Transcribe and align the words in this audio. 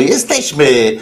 Jesteśmy. 0.00 0.96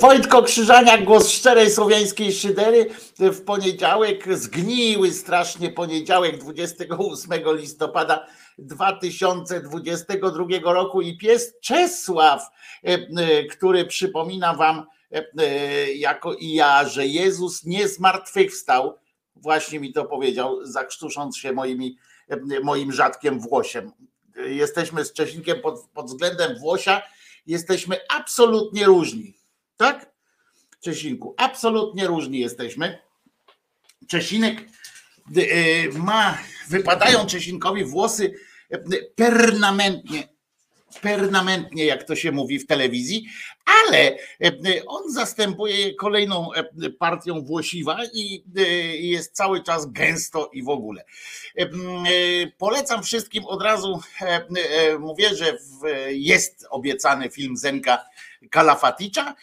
Wojtko 0.00 0.42
Krzyżaniak, 0.42 1.04
głos 1.04 1.30
szczerej 1.30 1.70
słowiańskiej 1.70 2.32
szydery. 2.32 2.86
W 3.18 3.40
poniedziałek, 3.40 4.38
zgniły 4.38 5.12
strasznie 5.12 5.70
poniedziałek 5.70 6.38
28 6.38 7.56
listopada 7.56 8.26
2022 8.58 10.72
roku 10.72 11.02
i 11.02 11.18
pies 11.18 11.54
Czesław, 11.60 12.50
e, 12.84 12.88
e, 12.88 13.44
który 13.44 13.84
przypomina 13.84 14.54
wam 14.54 14.86
e, 15.10 15.22
jako 15.92 16.34
i 16.34 16.52
ja, 16.52 16.88
że 16.88 17.06
Jezus 17.06 17.64
nie 17.64 17.88
zmartwychwstał. 17.88 18.98
Właśnie 19.36 19.80
mi 19.80 19.92
to 19.92 20.04
powiedział, 20.04 20.58
zakrztusząc 20.62 21.36
się 21.36 21.52
moimi, 21.52 21.96
moim 22.62 22.92
rzadkiem 22.92 23.40
włosiem. 23.40 23.92
Jesteśmy 24.46 25.04
z 25.04 25.12
Czesinkiem 25.12 25.60
pod, 25.60 25.88
pod 25.94 26.06
względem 26.06 26.58
włosia 26.58 27.02
jesteśmy 27.46 27.96
absolutnie 28.08 28.84
różni. 28.84 29.34
Tak? 29.76 30.12
Czesinku, 30.80 31.34
absolutnie 31.38 32.06
różni 32.06 32.38
jesteśmy. 32.38 32.98
Czesinek 34.08 34.60
y, 35.36 35.40
y, 35.40 35.98
ma, 35.98 36.38
wypadają 36.68 37.26
Czesinkowi 37.26 37.84
włosy 37.84 38.32
y, 38.74 39.12
permanentnie, 39.16 40.28
permanentnie, 41.00 41.84
jak 41.84 42.04
to 42.04 42.16
się 42.16 42.32
mówi 42.32 42.58
w 42.58 42.66
telewizji, 42.66 43.26
ale 43.84 44.16
on 44.86 45.12
zastępuje 45.12 45.94
kolejną 45.94 46.48
partią 46.98 47.44
włosiwa 47.44 47.98
i 48.14 48.44
jest 49.08 49.32
cały 49.32 49.62
czas 49.62 49.92
gęsto 49.92 50.50
i 50.52 50.62
w 50.62 50.68
ogóle. 50.68 51.04
Polecam 52.58 53.02
wszystkim 53.02 53.44
od 53.44 53.62
razu, 53.62 54.00
mówię, 54.98 55.34
że 55.34 55.58
jest 56.08 56.66
obiecany 56.70 57.30
film 57.30 57.56
Zenka 57.56 58.04
Kalafaticza 58.50 59.34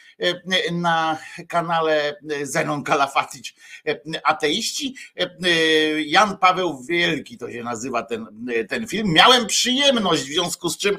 na 0.71 1.17
kanale 1.47 2.15
Zenon 2.43 2.83
Kalafatic 2.83 3.53
Ateiści. 4.23 4.95
Jan 6.05 6.37
Paweł 6.37 6.83
Wielki 6.83 7.37
to 7.37 7.51
się 7.51 7.63
nazywa 7.63 8.03
ten, 8.03 8.45
ten 8.69 8.87
film. 8.87 9.13
Miałem 9.13 9.47
przyjemność, 9.47 10.23
w 10.23 10.33
związku 10.33 10.69
z 10.69 10.77
czym 10.77 10.97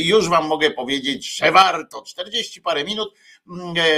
już 0.00 0.28
wam 0.28 0.46
mogę 0.46 0.70
powiedzieć, 0.70 1.36
że 1.36 1.52
warto 1.52 2.02
40 2.02 2.60
parę 2.60 2.84
minut, 2.84 3.14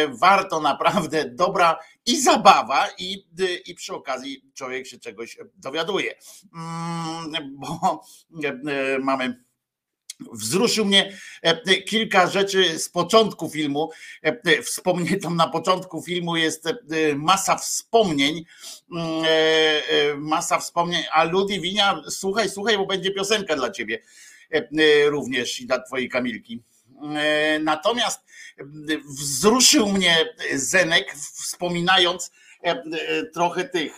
warto 0.08 0.60
naprawdę 0.60 1.30
dobra 1.30 1.78
i 2.06 2.20
zabawa, 2.20 2.88
i, 2.98 3.26
i 3.66 3.74
przy 3.74 3.94
okazji 3.94 4.44
człowiek 4.54 4.86
się 4.86 4.98
czegoś 4.98 5.38
dowiaduje. 5.56 6.14
Mm, 6.54 7.56
bo 7.58 8.02
e, 8.44 8.98
mamy 8.98 9.45
Wzruszył 10.20 10.84
mnie 10.84 11.12
e, 11.42 11.82
kilka 11.82 12.26
rzeczy 12.26 12.78
z 12.78 12.88
początku 12.88 13.48
filmu. 13.48 13.90
E, 14.22 14.62
wspomnień 14.62 15.20
tam 15.20 15.36
na 15.36 15.48
początku 15.48 16.02
filmu 16.02 16.36
jest 16.36 16.64
masa 17.16 17.56
wspomnień. 17.56 18.44
Mm, 18.92 20.22
masa 20.22 20.58
wspomnień. 20.58 21.02
A 21.12 21.24
Ludwinia, 21.24 22.02
słuchaj, 22.08 22.50
słuchaj, 22.50 22.78
bo 22.78 22.86
będzie 22.86 23.10
piosenka 23.10 23.56
dla 23.56 23.70
ciebie 23.70 24.02
również 25.06 25.60
i 25.60 25.66
dla 25.66 25.82
twojej 25.82 26.08
Kamilki. 26.08 26.62
Natomiast 27.60 28.20
wzruszył 29.18 29.92
mnie 29.92 30.34
Zenek, 30.54 31.14
wspominając 31.14 32.30
trochę 33.34 33.64
tych 33.64 33.92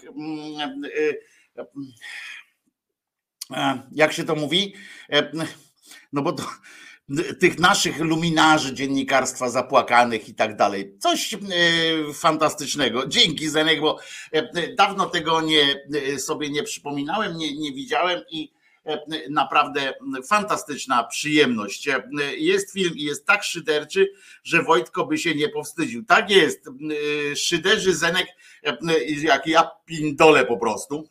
jak 3.93 4.13
się 4.13 4.25
to 4.25 4.35
mówi? 4.35 4.75
No 6.13 6.23
bo 6.23 6.33
to, 6.33 6.45
tych 7.41 7.59
naszych 7.59 8.01
luminarzy 8.01 8.75
dziennikarstwa 8.75 9.51
zapłakanych 9.51 10.29
i 10.29 10.35
tak 10.35 10.57
dalej. 10.57 10.95
Coś 10.99 11.37
fantastycznego. 12.15 13.07
Dzięki 13.07 13.49
Zenek, 13.49 13.81
bo 13.81 13.99
dawno 14.77 15.07
tego 15.07 15.41
nie, 15.41 15.85
sobie 16.19 16.51
nie 16.51 16.63
przypominałem, 16.63 17.37
nie, 17.37 17.57
nie 17.57 17.73
widziałem 17.73 18.21
i 18.31 18.53
naprawdę 19.31 19.95
fantastyczna 20.29 21.05
przyjemność. 21.05 21.89
Jest 22.37 22.73
film 22.73 22.97
i 22.97 23.03
jest 23.03 23.27
tak 23.27 23.45
szyderczy, 23.45 24.13
że 24.45 24.63
Wojtko 24.63 25.07
by 25.07 25.19
się 25.19 25.35
nie 25.35 25.49
powstydził. 25.49 26.05
Tak 26.05 26.31
jest. 26.31 26.65
Szyderzy 27.37 27.95
Zenek, 27.95 28.27
jak 29.23 29.47
ja 29.47 29.71
pindole 29.85 30.47
po 30.47 30.57
prostu 30.57 31.09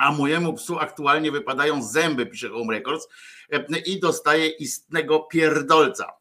a 0.00 0.12
mojemu 0.12 0.52
psu 0.52 0.78
aktualnie 0.78 1.32
wypadają 1.32 1.82
zęby, 1.82 2.26
pisze 2.26 2.48
Home 2.48 2.74
Records, 2.74 3.08
i 3.86 4.00
dostaje 4.00 4.48
istnego 4.48 5.20
pierdolca. 5.20 6.12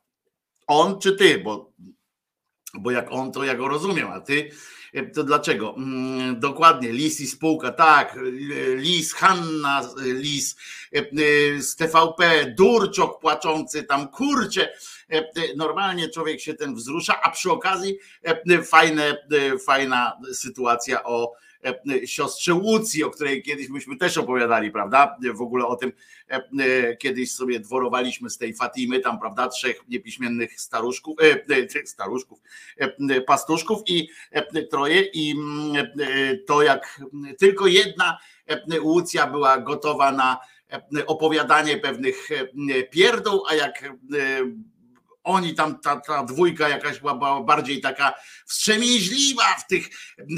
On 0.68 1.00
czy 1.00 1.16
ty, 1.16 1.40
bo, 1.40 1.72
bo 2.74 2.92
jak 2.92 3.12
on, 3.12 3.32
to 3.32 3.44
ja 3.44 3.56
go 3.56 3.68
rozumiem, 3.68 4.08
a 4.12 4.22
ty 4.22 4.52
to 5.16 5.24
dlaczego? 5.24 5.76
Mm, 5.78 6.40
dokładnie, 6.40 6.92
Lis 6.92 7.22
i 7.22 7.28
spółka, 7.28 7.72
tak, 7.72 8.18
Lis, 8.76 9.14
Hanna 9.14 9.82
Lis, 10.06 10.56
z 11.60 11.76
TVP, 11.76 12.46
Durczok 12.58 13.20
płaczący, 13.20 13.84
tam 13.84 14.08
kurcze, 14.08 14.74
normalnie 15.56 16.10
człowiek 16.10 16.42
się 16.42 16.54
ten 16.54 16.76
wzrusza, 16.76 17.22
a 17.22 17.32
przy 17.32 17.52
okazji 17.52 17.98
fajne, 18.64 19.18
fajna 19.66 20.18
sytuacja 20.34 21.04
o 21.04 21.34
E, 21.34 21.49
siostrze 22.06 22.54
Łucji, 22.54 23.04
o 23.04 23.10
której 23.10 23.44
kiedyś 23.44 23.70
myśmy 23.70 23.98
też 23.98 24.18
opowiadali, 24.18 24.72
prawda? 24.72 25.18
W 25.34 25.42
ogóle 25.42 25.66
o 25.66 25.76
tym 25.76 25.92
e, 26.30 26.36
e, 26.60 26.96
kiedyś 26.98 27.32
sobie 27.32 27.60
dworowaliśmy 27.60 28.30
z 28.30 28.38
tej 28.38 28.54
Fatimy, 28.54 29.00
tam, 29.00 29.20
prawda? 29.20 29.48
Trzech 29.48 29.88
niepiśmiennych 29.88 30.62
staruszków, 30.62 31.18
tych 31.48 31.90
staruszków, 31.90 32.40
pastuszków 33.28 33.80
i 33.88 34.10
troje 34.72 35.02
i 35.02 35.32
mm, 35.32 35.88
to 36.48 36.62
jak 36.62 37.02
tylko 37.40 37.68
jedna 37.68 38.18
Łucja 38.82 39.28
była 39.28 39.58
gotowa 39.58 40.12
na 40.12 40.38
opowiadanie 41.08 41.78
pewnych 41.78 42.30
pierdół, 42.92 43.44
a 43.48 43.56
jak 43.56 43.94
oni 45.30 45.56
tam, 45.56 45.80
ta, 45.80 46.00
ta 46.00 46.24
dwójka 46.24 46.70
jakaś 46.70 47.00
była 47.00 47.42
bardziej 47.42 47.82
taka 47.82 48.14
wstrzemięźliwa 48.46 49.44
w 49.44 49.68
tych 49.68 49.90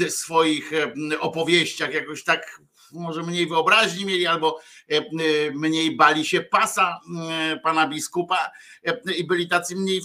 swoich 0.08 0.72
e, 0.72 1.20
opowieściach, 1.20 1.94
jakoś 1.94 2.24
tak 2.24 2.60
może 2.92 3.22
mniej 3.22 3.46
wyobraźni 3.46 4.04
mieli, 4.04 4.26
albo 4.26 4.60
e, 4.88 5.00
mniej 5.54 5.96
bali 5.96 6.24
się 6.24 6.40
pasa 6.40 7.00
pana 7.62 7.88
biskupa 7.88 8.50
e, 8.86 9.12
i 9.12 9.24
byli 9.24 9.48
tacy 9.48 9.76
mniej, 9.76 10.02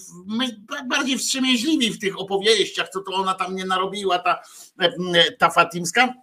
bardziej 0.85 1.17
wstrzemięźliwi 1.17 1.91
w 1.91 1.99
tych 1.99 2.19
opowieściach, 2.19 2.89
co 2.89 3.01
to 3.01 3.13
ona 3.13 3.33
tam 3.33 3.55
nie 3.55 3.65
narobiła, 3.65 4.19
ta, 4.19 4.41
ta 5.39 5.49
Fatimska 5.49 6.13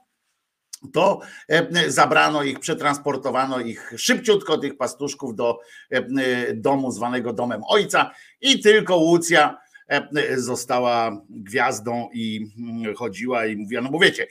to 0.93 1.21
e, 1.49 1.91
zabrano 1.91 2.43
ich, 2.43 2.61
przetransportowano 2.61 3.61
ich 3.61 3.93
szybciutko, 3.97 4.59
tych 4.59 4.77
pastuszków 4.77 5.37
do 5.37 5.59
e, 5.91 6.55
domu 6.55 6.91
zwanego 6.91 7.33
domem 7.33 7.63
ojca 7.69 8.11
i 8.41 8.61
tylko 8.61 8.97
Łucja 8.97 9.59
e, 9.89 10.41
została 10.41 11.23
gwiazdą 11.31 12.09
i 12.13 12.47
mm, 12.59 12.95
chodziła 12.95 13.47
i 13.47 13.57
mówiła, 13.57 13.83
no 13.83 13.91
bo 13.91 13.99
wiecie, 13.99 14.27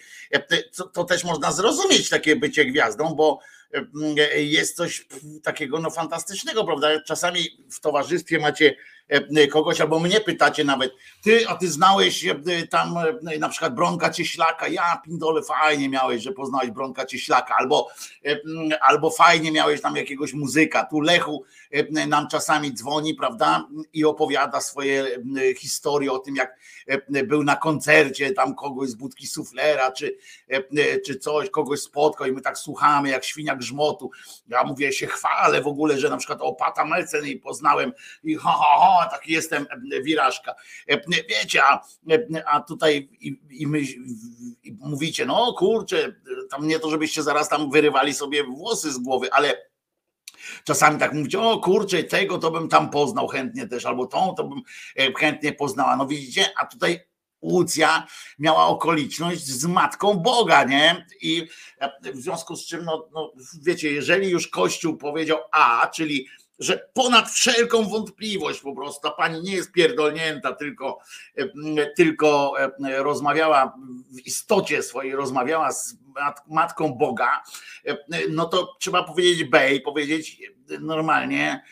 to, 0.94 1.04
też 1.04 1.24
można 1.24 1.52
zrozumieć 1.52 2.10
takie 2.10 2.36
bycie 2.36 2.66
gwiazdą, 2.66 3.16
bo 3.16 3.40
jest 4.36 4.76
coś 4.76 5.08
takiego 5.44 5.80
no 5.80 5.90
fantastycznego, 5.90 6.64
prawda? 6.64 7.02
Czasami 7.02 7.40
w 7.72 7.80
towarzystwie 7.80 8.40
macie 8.40 8.76
kogoś, 9.52 9.82
albo 9.82 10.00
mnie 10.00 10.22
pytacie 10.22 10.64
nawet, 10.64 10.94
ty, 11.24 11.48
a 11.48 11.56
ty 11.56 11.68
znałeś 11.68 12.26
e, 12.26 12.36
tam 12.70 12.96
e, 13.28 13.38
na 13.40 13.50
przykład 13.50 13.76
Bronka 13.76 14.10
Cieślaka, 14.10 14.68
ja 14.68 15.02
pindole 15.06 15.42
fajnie 15.44 15.90
miałeś, 15.90 16.24
że 16.24 16.32
poznałeś 16.32 16.72
Bronka 16.72 17.06
Cieślaka, 17.06 17.56
albo, 17.58 17.90
albo 18.82 19.10
fajnie 19.10 19.52
miałeś 19.52 19.82
tam 19.82 19.96
jakiegoś 19.96 20.34
muzyka, 20.34 20.86
tu 20.86 21.02
Lechu 21.02 21.44
nam 22.08 22.28
czasami 22.28 22.74
dzwoni, 22.74 23.14
prawda, 23.14 23.68
i 23.94 24.06
opowiada 24.06 24.62
swoje 24.62 25.06
historie 25.58 26.12
o 26.12 26.20
tym, 26.20 26.36
jak 26.36 26.58
był 27.28 27.44
na 27.44 27.56
koncercie 27.56 28.32
tam 28.32 28.56
kogoś 28.56 28.90
z 28.90 28.96
budki 28.96 29.28
suflera, 29.28 29.92
czy, 29.92 30.18
czy 31.06 31.16
coś, 31.16 31.50
kogoś 31.50 31.80
spotkał 31.80 32.28
i 32.28 32.32
my 32.32 32.42
tak 32.42 32.58
słuchamy, 32.58 33.10
jak 33.10 33.26
świnia 33.26 33.56
grzmotu, 33.56 34.12
ja 34.48 34.64
mówię, 34.64 34.94
się 34.94 35.08
chwalę 35.08 35.62
w 35.62 35.68
ogóle, 35.68 36.00
że 36.00 36.10
na 36.10 36.18
przykład 36.18 36.40
Opata 36.42 36.86
Melcen 36.86 37.26
i 37.26 37.36
poznałem 37.36 37.94
i 38.24 38.36
ha, 38.36 38.52
ha, 38.52 38.80
ha, 38.80 38.93
taki 39.12 39.34
jestem 39.34 39.66
wirażka. 40.04 40.56
Wiecie, 41.30 41.64
a, 41.64 41.82
a 42.46 42.60
tutaj 42.60 43.10
i, 43.20 43.40
i 43.50 43.68
my 43.68 43.82
i 44.64 44.78
mówicie, 44.80 45.26
no 45.26 45.54
kurczę, 45.54 46.16
tam 46.52 46.68
nie 46.68 46.80
to, 46.80 46.90
żebyście 46.90 47.24
zaraz 47.24 47.50
tam 47.50 47.72
wyrywali 47.72 48.14
sobie 48.14 48.44
włosy 48.44 48.94
z 48.94 48.98
głowy, 48.98 49.32
ale 49.32 49.74
Czasami 50.64 51.00
tak 51.00 51.14
mówicie, 51.14 51.42
o 51.42 51.60
kurczę, 51.60 52.04
tego 52.04 52.38
to 52.38 52.52
bym 52.52 52.70
tam 52.70 52.90
poznał 52.90 53.28
chętnie 53.28 53.68
też, 53.68 53.86
albo 53.86 54.06
tą 54.06 54.36
to 54.38 54.44
bym 54.44 54.62
e, 54.96 55.14
chętnie 55.14 55.54
poznała. 55.54 55.96
No 55.96 56.08
widzicie, 56.08 56.46
a 56.58 56.66
tutaj 56.66 57.00
Łucja 57.42 58.08
miała 58.40 58.68
okoliczność 58.68 59.46
z 59.46 59.66
matką 59.66 60.14
Boga, 60.14 60.64
nie? 60.64 61.06
I 61.22 61.48
w 62.14 62.18
związku 62.22 62.56
z 62.56 62.66
czym, 62.66 62.84
no, 62.86 63.10
no 63.14 63.34
wiecie, 63.62 63.92
jeżeli 63.92 64.30
już 64.30 64.48
Kościół 64.48 64.98
powiedział 64.98 65.38
A, 65.52 65.88
czyli 65.88 66.28
że 66.60 66.90
ponad 66.94 67.30
wszelką 67.30 67.84
wątpliwość 67.84 68.62
po 68.62 68.76
prostu 68.76 69.02
ta 69.02 69.12
pani 69.12 69.42
nie 69.42 69.54
jest 69.54 69.72
pierdolnięta, 69.72 70.54
tylko, 70.54 71.00
tylko 71.96 72.54
rozmawiała 72.98 73.76
w 74.12 74.28
istocie 74.28 74.84
swojej, 74.84 75.16
rozmawiała 75.16 75.72
z 75.72 75.98
matką 76.48 76.94
Boga, 76.94 77.44
no 78.30 78.46
to 78.46 78.76
trzeba 78.80 79.04
powiedzieć 79.04 79.44
B 79.44 79.76
i 79.76 79.82
powiedzieć 79.82 80.42
normalnie 80.80 81.64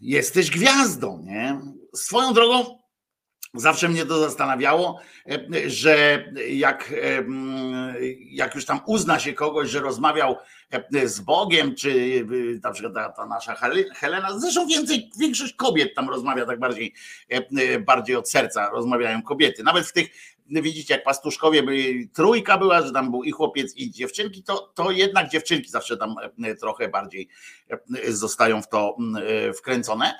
jesteś 0.00 0.50
gwiazdą, 0.50 1.22
nie? 1.22 1.60
Swoją 1.94 2.32
drogą 2.32 2.82
Zawsze 3.54 3.88
mnie 3.88 4.06
to 4.06 4.20
zastanawiało, 4.20 5.00
że 5.66 6.24
jak, 6.48 6.94
jak 8.18 8.54
już 8.54 8.64
tam 8.64 8.80
uzna 8.86 9.18
się 9.18 9.32
kogoś, 9.32 9.70
że 9.70 9.80
rozmawiał 9.80 10.36
z 11.04 11.20
Bogiem, 11.20 11.74
czy 11.74 12.24
na 12.62 12.72
przykład 12.72 12.94
ta, 12.94 13.08
ta 13.08 13.26
nasza 13.26 13.56
Helena, 13.94 14.38
zresztą 14.38 14.66
więcej, 14.66 15.10
większość 15.18 15.54
kobiet 15.54 15.94
tam 15.94 16.10
rozmawia 16.10 16.46
tak 16.46 16.58
bardziej, 16.58 16.94
bardziej 17.86 18.16
od 18.16 18.30
serca, 18.30 18.70
rozmawiają 18.70 19.22
kobiety. 19.22 19.62
Nawet 19.62 19.86
w 19.86 19.92
tych 19.92 20.08
widzicie, 20.60 20.94
jak 20.94 21.04
pastuszkowie 21.04 21.62
byli, 21.62 22.08
trójka 22.08 22.58
była, 22.58 22.82
że 22.82 22.92
tam 22.92 23.10
był 23.10 23.22
i 23.22 23.30
chłopiec, 23.30 23.76
i 23.76 23.90
dziewczynki, 23.90 24.42
to, 24.42 24.72
to 24.74 24.90
jednak 24.90 25.28
dziewczynki 25.28 25.70
zawsze 25.70 25.96
tam 25.96 26.14
e, 26.44 26.54
trochę 26.54 26.88
bardziej 26.88 27.28
e, 27.70 28.12
zostają 28.12 28.62
w 28.62 28.68
to 28.68 28.96
e, 29.48 29.52
wkręcone. 29.52 30.14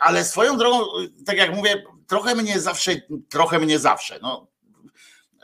Ale 0.00 0.24
swoją 0.24 0.58
drogą, 0.58 0.84
tak 1.26 1.36
jak 1.36 1.54
mówię, 1.54 1.84
trochę 2.06 2.34
mnie 2.34 2.60
zawsze, 2.60 2.92
trochę 3.28 3.58
mnie 3.58 3.78
zawsze, 3.78 4.18
no, 4.22 4.46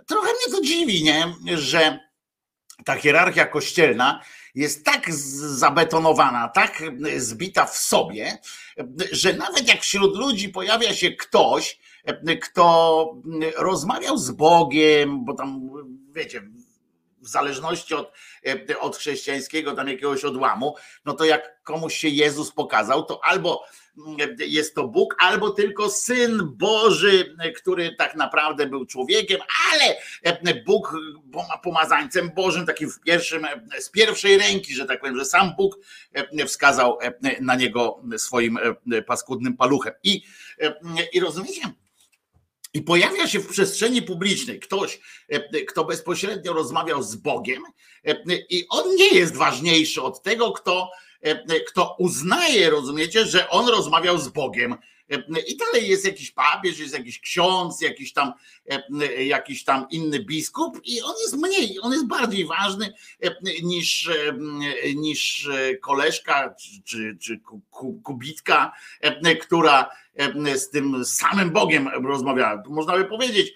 trochę 0.07 0.29
mnie 0.29 0.57
to 0.57 0.65
dziwi, 0.65 1.03
nie, 1.03 1.35
że 1.59 2.08
ta 2.85 2.97
hierarchia 2.97 3.47
kościelna 3.47 4.23
jest 4.55 4.85
tak 4.85 5.15
zabetonowana, 5.15 6.49
tak 6.49 6.83
zbita 7.17 7.67
w 7.67 7.77
sobie, 7.77 8.39
że 9.13 9.33
nawet 9.33 9.69
jak 9.69 9.81
wśród 9.81 10.17
ludzi 10.17 10.49
pojawia 10.49 10.95
się 10.95 11.11
ktoś, 11.11 11.79
kto 12.43 13.15
rozmawiał 13.57 14.19
z 14.19 14.31
Bogiem, 14.31 15.25
bo 15.25 15.35
tam 15.35 15.71
wiecie, 16.13 16.43
w 17.21 17.29
zależności 17.29 17.95
od, 17.95 18.13
od 18.81 18.97
chrześcijańskiego 18.97 19.75
tam 19.75 19.89
jakiegoś 19.89 20.25
odłamu, 20.25 20.75
no 21.05 21.13
to 21.13 21.25
jak 21.25 21.63
komuś 21.63 21.97
się 21.97 22.09
Jezus 22.09 22.53
pokazał, 22.53 23.05
to 23.05 23.25
albo 23.25 23.65
jest 24.39 24.75
to 24.75 24.89
Bóg, 24.89 25.17
albo 25.19 25.51
tylko 25.51 25.91
Syn 25.91 26.41
Boży, 26.57 27.37
który 27.57 27.95
tak 27.95 28.15
naprawdę 28.15 28.67
był 28.67 28.87
człowiekiem, 28.87 29.41
ale 29.73 29.97
Bóg 30.67 30.97
pomazańcem 31.63 32.31
Bożym, 32.35 32.67
takim 32.67 32.91
w 32.91 33.01
pierwszym, 33.01 33.47
z 33.81 33.91
pierwszej 33.91 34.39
ręki, 34.39 34.75
że 34.75 34.87
tak 34.87 35.01
powiem, 35.01 35.19
że 35.19 35.25
sam 35.25 35.53
Bóg 35.57 35.79
wskazał 36.47 36.99
na 37.41 37.55
niego 37.55 38.01
swoim 38.17 38.59
paskudnym 39.07 39.57
paluchem. 39.57 39.93
I, 40.03 40.23
i 41.13 41.21
rozumiecie, 41.21 41.63
i 42.75 42.83
pojawia 42.83 43.27
się 43.29 43.41
w 43.41 43.49
przestrzeni 43.49 44.03
publicznej 44.03 44.61
ktoś, 44.61 45.01
e, 45.29 45.41
kto 45.65 45.85
bezpośrednio 45.85 46.53
rozmawiał 46.53 47.03
z 47.03 47.17
Bogiem, 47.17 47.63
e, 48.07 48.17
i 48.51 48.67
on 48.69 48.95
nie 48.95 49.09
jest 49.09 49.37
ważniejszy 49.37 50.03
od 50.03 50.23
tego, 50.23 50.53
kto, 50.53 50.91
e, 50.91 51.08
kto 51.67 51.97
uznaje, 51.99 52.71
rozumiecie, 52.71 53.27
że 53.27 53.49
on 53.49 53.69
rozmawiał 53.69 54.19
z 54.19 54.29
Bogiem. 54.29 54.77
I 55.49 55.57
dalej 55.57 55.89
jest 55.89 56.05
jakiś 56.05 56.31
papież, 56.31 56.79
jest 56.79 56.95
jakiś 56.95 57.21
ksiądz, 57.21 57.81
jakiś 57.81 58.13
tam, 58.13 58.33
jakiś 59.19 59.65
tam 59.65 59.87
inny 59.91 60.25
biskup, 60.25 60.81
i 60.85 61.03
on 61.03 61.15
jest 61.23 61.37
mniej, 61.37 61.79
on 61.83 61.93
jest 61.93 62.07
bardziej 62.07 62.47
ważny 62.47 62.95
niż, 63.63 64.11
niż 64.97 65.49
koleżka 65.81 66.55
czy, 66.85 67.17
czy 67.21 67.41
kubitka, 68.03 68.73
która 69.41 69.91
z 70.57 70.71
tym 70.71 71.05
samym 71.05 71.51
Bogiem 71.51 71.89
rozmawiała. 72.07 72.63
Można 72.67 72.97
by 72.97 73.05
powiedzieć, 73.05 73.55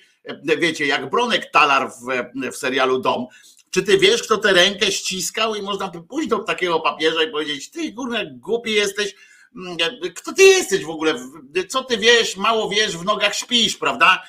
wiecie, 0.59 0.87
jak 0.87 1.11
Bronek 1.11 1.51
Talar 1.51 1.91
w, 1.91 2.07
w 2.53 2.57
serialu 2.57 2.99
Dom. 2.99 3.27
Czy 3.73 3.83
ty 3.83 3.99
wiesz, 3.99 4.23
kto 4.23 4.39
tę 4.39 4.53
rękę 4.53 4.93
ściskał 4.93 5.55
i 5.55 5.63
można 5.63 5.89
by 5.89 6.03
pójść 6.03 6.29
do 6.29 6.39
takiego 6.39 6.81
papieża 6.81 7.23
i 7.23 7.31
powiedzieć, 7.31 7.71
ty 7.71 7.93
kurwa 7.93 8.19
głupi 8.33 8.73
jesteś, 8.73 9.15
mm, 9.57 9.77
kto 10.15 10.33
ty 10.33 10.43
jesteś 10.43 10.85
w 10.85 10.91
ogóle, 10.91 11.15
co 11.69 11.85
ty 11.85 11.97
wiesz, 11.99 12.37
mało 12.37 12.69
wiesz, 12.69 12.97
w 12.97 13.05
nogach 13.05 13.35
śpisz, 13.35 13.77
prawda? 13.77 14.23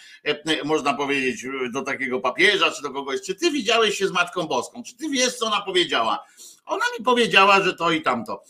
Można 0.63 0.93
powiedzieć 0.93 1.45
do 1.71 1.81
takiego 1.81 2.19
papieża 2.19 2.71
czy 2.71 2.81
do 2.81 2.91
kogoś, 2.91 3.21
czy 3.21 3.35
ty 3.35 3.51
widziałeś 3.51 3.97
się 3.97 4.07
z 4.07 4.11
Matką 4.11 4.43
Boską, 4.43 4.83
czy 4.83 4.95
ty 4.95 5.09
wiesz, 5.09 5.35
co 5.35 5.45
ona 5.45 5.61
powiedziała? 5.61 6.25
Ona 6.65 6.85
mi 6.99 7.05
powiedziała, 7.05 7.61
że 7.61 7.73
to 7.73 7.91
i 7.91 8.01
tamto 8.01 8.43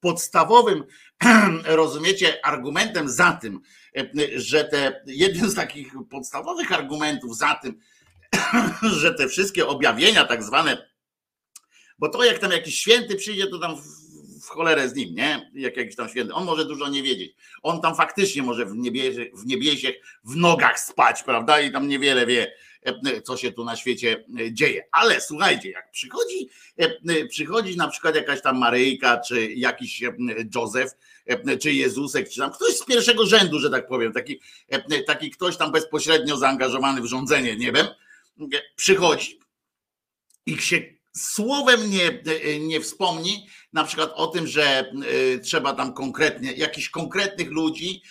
podstawowym, 0.00 0.84
rozumiecie, 1.64 2.46
argumentem 2.46 3.08
za 3.08 3.32
tym, 3.32 3.60
że 4.36 4.64
te, 4.64 5.02
jeden 5.06 5.50
z 5.50 5.54
takich 5.54 5.92
podstawowych 6.10 6.72
argumentów 6.72 7.36
za 7.36 7.54
tym, 7.54 7.80
że 9.00 9.14
te 9.14 9.28
wszystkie 9.28 9.66
objawienia 9.66 10.24
tak 10.24 10.42
zwane, 10.42 10.88
bo 11.98 12.08
to 12.08 12.24
jak 12.24 12.38
tam 12.38 12.50
jakiś 12.50 12.80
święty 12.80 13.16
przyjdzie, 13.16 13.46
to 13.46 13.58
tam 13.58 13.76
w 14.42 14.48
cholerę 14.48 14.88
z 14.88 14.94
nim, 14.94 15.14
nie? 15.14 15.50
Jak 15.54 15.76
jakiś 15.76 15.96
tam 15.96 16.08
święty. 16.08 16.34
On 16.34 16.44
może 16.44 16.64
dużo 16.64 16.88
nie 16.88 17.02
wiedzieć. 17.02 17.36
On 17.62 17.80
tam 17.80 17.96
faktycznie 17.96 18.42
może 18.42 18.66
w 18.66 18.76
niebiesie, 18.76 19.26
w, 19.34 19.46
niebiesie, 19.46 19.92
w 20.24 20.36
nogach 20.36 20.80
spać, 20.80 21.22
prawda? 21.22 21.60
I 21.60 21.72
tam 21.72 21.88
niewiele 21.88 22.26
wie 22.26 22.52
co 23.24 23.36
się 23.36 23.52
tu 23.52 23.64
na 23.64 23.76
świecie 23.76 24.24
e, 24.40 24.52
dzieje. 24.52 24.84
Ale 24.92 25.20
słuchajcie, 25.20 25.70
jak 25.70 25.90
przychodzi, 25.90 26.48
e, 26.76 27.26
przychodzi 27.26 27.76
na 27.76 27.88
przykład 27.88 28.14
jakaś 28.16 28.42
tam 28.42 28.58
Maryjka, 28.58 29.20
czy 29.20 29.52
jakiś 29.52 30.02
e, 30.02 30.14
Józef, 30.54 30.90
czy 31.60 31.72
Jezusek, 31.72 32.28
czy 32.28 32.40
tam 32.40 32.50
ktoś 32.50 32.76
z 32.76 32.84
pierwszego 32.84 33.26
rzędu, 33.26 33.58
że 33.58 33.70
tak 33.70 33.86
powiem, 33.86 34.12
taki, 34.12 34.40
taki 35.06 35.30
ktoś 35.30 35.56
tam 35.56 35.72
bezpośrednio 35.72 36.36
zaangażowany 36.36 37.00
w 37.00 37.06
rządzenie 37.06 37.56
niebem, 37.56 37.86
przychodzi 38.76 39.40
i 40.46 40.58
się 40.58 40.94
słowem 41.16 41.90
nie, 41.90 42.22
nie 42.60 42.80
wspomni 42.80 43.46
na 43.72 43.84
przykład 43.84 44.12
o 44.14 44.26
tym, 44.26 44.46
że 44.46 44.92
trzeba 45.42 45.72
tam 45.72 45.94
konkretnie, 45.94 46.52
jakichś 46.52 46.88
konkretnych 46.88 47.50
ludzi 47.50 48.02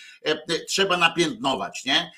trzeba 0.68 0.96
napiętnować, 0.96 1.84
nie? 1.84 2.12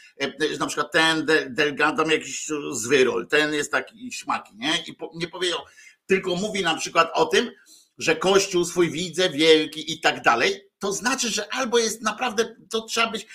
Na 0.59 0.67
przykład 0.67 0.93
ten 0.93 1.27
Delgado 1.51 2.11
jakiś 2.11 2.49
zwyrol, 2.71 3.27
ten 3.27 3.55
jest 3.55 3.73
taki 3.73 4.13
śmaki, 4.13 4.57
nie? 4.57 4.85
I 4.87 4.97
nie 5.15 5.29
powiedział, 5.29 5.59
tylko 6.07 6.37
mówi 6.37 6.63
na 6.63 6.77
przykład 6.77 7.11
o 7.15 7.27
tym, 7.27 7.51
że 7.99 8.17
Kościół 8.17 8.65
swój 8.65 8.91
widzę 8.91 9.31
wielki 9.31 9.93
i 9.93 10.01
tak 10.01 10.23
dalej, 10.23 10.71
to 10.79 10.93
znaczy, 10.93 11.29
że 11.29 11.55
albo 11.55 11.79
jest 11.79 12.03
naprawdę, 12.03 12.57
to 12.71 12.83
trzeba 12.83 13.11
być, 13.11 13.27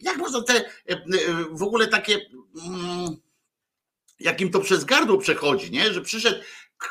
jak 0.00 0.16
można 0.16 0.42
te 0.42 0.64
w 1.50 1.62
ogóle 1.62 1.86
takie, 1.86 2.20
mm, 2.66 3.16
jakim 4.20 4.50
to 4.50 4.60
przez 4.60 4.84
gardło 4.84 5.18
przechodzi, 5.18 5.70
nie? 5.70 5.92
Że 5.92 6.00
przyszedł 6.00 6.40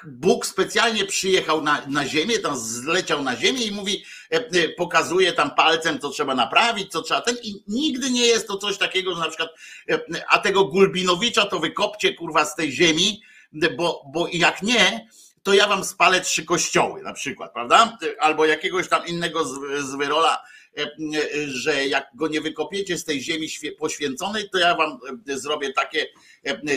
Bóg 0.05 0.45
specjalnie 0.45 1.05
przyjechał 1.05 1.62
na, 1.62 1.81
na 1.88 2.05
ziemię, 2.05 2.39
tam 2.39 2.57
zleciał 2.57 3.24
na 3.24 3.36
ziemię 3.36 3.65
i 3.65 3.71
mówi, 3.71 4.03
e, 4.31 4.36
e, 4.36 4.69
pokazuje 4.69 5.33
tam 5.33 5.51
palcem, 5.55 6.00
co 6.00 6.09
trzeba 6.09 6.36
naprawić, 6.36 6.91
co 6.91 7.01
trzeba 7.01 7.21
ten 7.21 7.36
i 7.43 7.63
nigdy 7.67 8.12
nie 8.12 8.25
jest 8.25 8.48
to 8.48 8.57
coś 8.57 8.77
takiego, 8.77 9.15
że 9.15 9.21
na 9.21 9.27
przykład, 9.27 9.50
e, 9.89 10.00
a 10.29 10.39
tego 10.39 10.65
Gulbinowicza 10.65 11.45
to 11.45 11.59
wykopcie 11.59 12.13
kurwa 12.13 12.45
z 12.45 12.55
tej 12.55 12.71
ziemi, 12.71 13.21
bo, 13.77 14.03
bo 14.13 14.27
jak 14.31 14.62
nie, 14.62 15.09
to 15.43 15.53
ja 15.53 15.67
wam 15.67 15.83
spalę 15.83 16.21
trzy 16.21 16.45
kościoły 16.45 17.01
na 17.03 17.13
przykład, 17.13 17.53
prawda? 17.53 17.98
Albo 18.19 18.45
jakiegoś 18.45 18.89
tam 18.89 19.05
innego 19.07 19.45
z, 19.45 19.83
z 19.86 19.95
wyrola, 19.95 20.43
że 21.48 21.88
jak 21.88 22.07
go 22.15 22.27
nie 22.27 22.41
wykopiecie 22.41 22.98
z 22.98 23.05
tej 23.05 23.21
ziemi 23.21 23.48
poświęconej, 23.79 24.50
to 24.50 24.57
ja 24.57 24.75
wam 24.75 25.00
zrobię 25.25 25.74
takie 25.74 26.07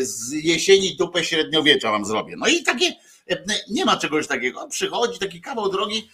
z 0.01 0.33
jesieni 0.33 0.97
dupę 0.97 1.25
średniowiecza 1.25 1.91
wam 1.91 2.05
zrobię. 2.05 2.35
No 2.39 2.49
i 2.49 2.63
takie 2.63 2.93
nie 3.71 3.85
ma 3.85 3.97
czegoś 3.97 4.27
takiego. 4.27 4.69
Przychodzi 4.69 5.19
taki 5.19 5.41
kawał 5.41 5.69
drogi 5.69 6.11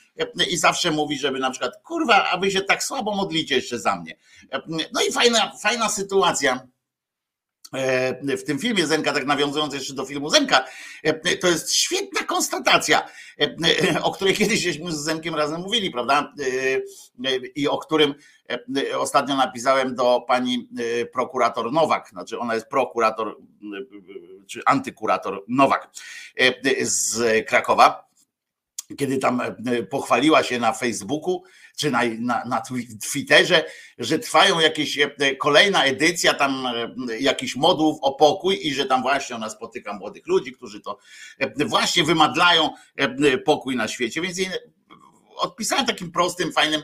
i 0.50 0.56
zawsze 0.56 0.90
mówi, 0.90 1.18
żeby 1.18 1.38
na 1.38 1.50
przykład, 1.50 1.82
kurwa, 1.84 2.30
a 2.30 2.38
wy 2.38 2.50
się 2.50 2.60
tak 2.60 2.84
słabo 2.84 3.16
modlicie 3.16 3.54
jeszcze 3.54 3.78
za 3.78 3.96
mnie. 3.96 4.16
No 4.68 5.00
i 5.08 5.12
fajna, 5.12 5.52
fajna 5.62 5.88
sytuacja 5.88 6.68
E, 6.77 6.77
w 8.38 8.44
tym 8.46 8.58
filmie 8.58 8.86
Zenka, 8.86 9.12
tak 9.12 9.26
nawiązując 9.26 9.74
jeszcze 9.74 9.94
do 9.94 10.04
filmu 10.04 10.30
Zenka, 10.30 10.64
e, 11.02 11.36
to 11.36 11.48
jest 11.48 11.74
świetna 11.74 12.22
konstatacja, 12.22 13.08
e, 13.40 14.02
o 14.02 14.12
której 14.12 14.34
kiedyś 14.34 14.60
żeśmy 14.60 14.92
z 14.92 14.96
Zenkiem 14.96 15.34
razem 15.34 15.60
mówili, 15.60 15.90
prawda? 15.90 16.32
I 17.54 17.68
o 17.68 17.78
którym 17.78 18.14
ostatnio 18.98 19.36
napisałem 19.36 19.94
do 19.94 20.24
pani 20.28 20.68
prokurator 21.12 21.72
Nowak, 21.72 22.08
znaczy 22.10 22.38
ona 22.38 22.54
jest 22.54 22.66
prokurator 22.66 23.36
czy 24.46 24.60
antykurator 24.66 25.44
Nowak 25.48 25.90
z 26.80 27.46
Krakowa 27.46 28.08
kiedy 28.96 29.18
tam 29.18 29.42
pochwaliła 29.90 30.42
się 30.42 30.58
na 30.58 30.72
Facebooku 30.72 31.42
czy 31.78 31.90
na, 31.90 32.00
na, 32.18 32.44
na 32.44 32.62
Twitterze, 33.12 33.64
że 33.98 34.18
trwają 34.18 34.60
jakieś 34.60 34.98
kolejna 35.38 35.84
edycja 35.84 36.34
tam 36.34 36.66
jakichś 37.20 37.56
modłów 37.56 37.98
o 38.02 38.14
pokój 38.14 38.66
i 38.66 38.74
że 38.74 38.86
tam 38.86 39.02
właśnie 39.02 39.36
ona 39.36 39.50
spotyka 39.50 39.92
młodych 39.92 40.26
ludzi, 40.26 40.52
którzy 40.52 40.80
to 40.80 40.98
właśnie 41.66 42.04
wymadlają 42.04 42.70
pokój 43.44 43.76
na 43.76 43.88
świecie. 43.88 44.20
Więc 44.20 44.38
odpisałem 45.36 45.86
takim 45.86 46.12
prostym, 46.12 46.52
fajnym 46.52 46.82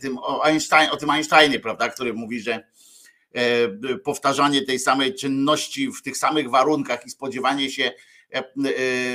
tym 0.00 0.18
o, 0.18 0.44
Einstein, 0.44 0.90
o 0.90 0.96
tym 0.96 1.10
Einsteinie, 1.10 1.60
prawda, 1.60 1.88
który 1.88 2.14
mówi, 2.14 2.40
że 2.40 2.64
E, 3.34 3.68
powtarzanie 3.98 4.62
tej 4.62 4.78
samej 4.78 5.14
czynności 5.14 5.90
w 5.92 6.02
tych 6.02 6.16
samych 6.16 6.50
warunkach 6.50 7.06
i 7.06 7.10
spodziewanie 7.10 7.70
się 7.70 7.84
e, 7.84 7.90
e, 7.90 7.94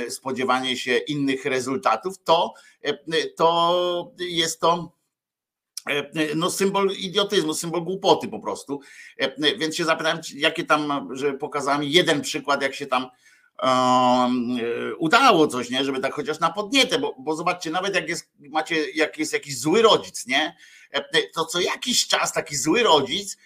spodziewanie 0.08 0.76
się 0.76 0.96
innych 0.96 1.44
rezultatów, 1.44 2.22
to, 2.24 2.54
to 3.36 4.12
jest 4.18 4.60
to 4.60 4.96
no 6.36 6.50
symbol 6.50 6.90
idiotyzmu, 6.90 7.54
symbol 7.54 7.82
głupoty 7.82 8.28
po 8.28 8.38
prostu. 8.38 8.80
Więc 9.58 9.76
się 9.76 9.84
zapytałem, 9.84 10.20
jakie 10.34 10.64
tam, 10.64 11.08
że 11.12 11.32
pokazałem 11.32 11.82
jeden 11.84 12.20
przykład, 12.20 12.62
jak 12.62 12.74
się 12.74 12.86
tam 12.86 13.06
um, 13.62 14.58
udało 14.98 15.46
coś, 15.46 15.70
nie? 15.70 15.84
Żeby 15.84 16.00
tak 16.00 16.12
chociaż 16.12 16.40
na 16.40 16.52
podnietę, 16.52 16.98
bo, 16.98 17.14
bo 17.18 17.36
zobaczcie, 17.36 17.70
nawet 17.70 17.94
jak 17.94 18.08
jest, 18.08 18.30
macie, 18.38 18.90
jak 18.90 19.18
jest 19.18 19.32
jakiś 19.32 19.58
zły 19.58 19.82
rodzic, 19.82 20.26
nie? 20.26 20.56
To 21.34 21.44
co 21.44 21.60
jakiś 21.60 22.06
czas 22.08 22.32
taki 22.32 22.56
zły 22.56 22.82
rodzic 22.82 23.36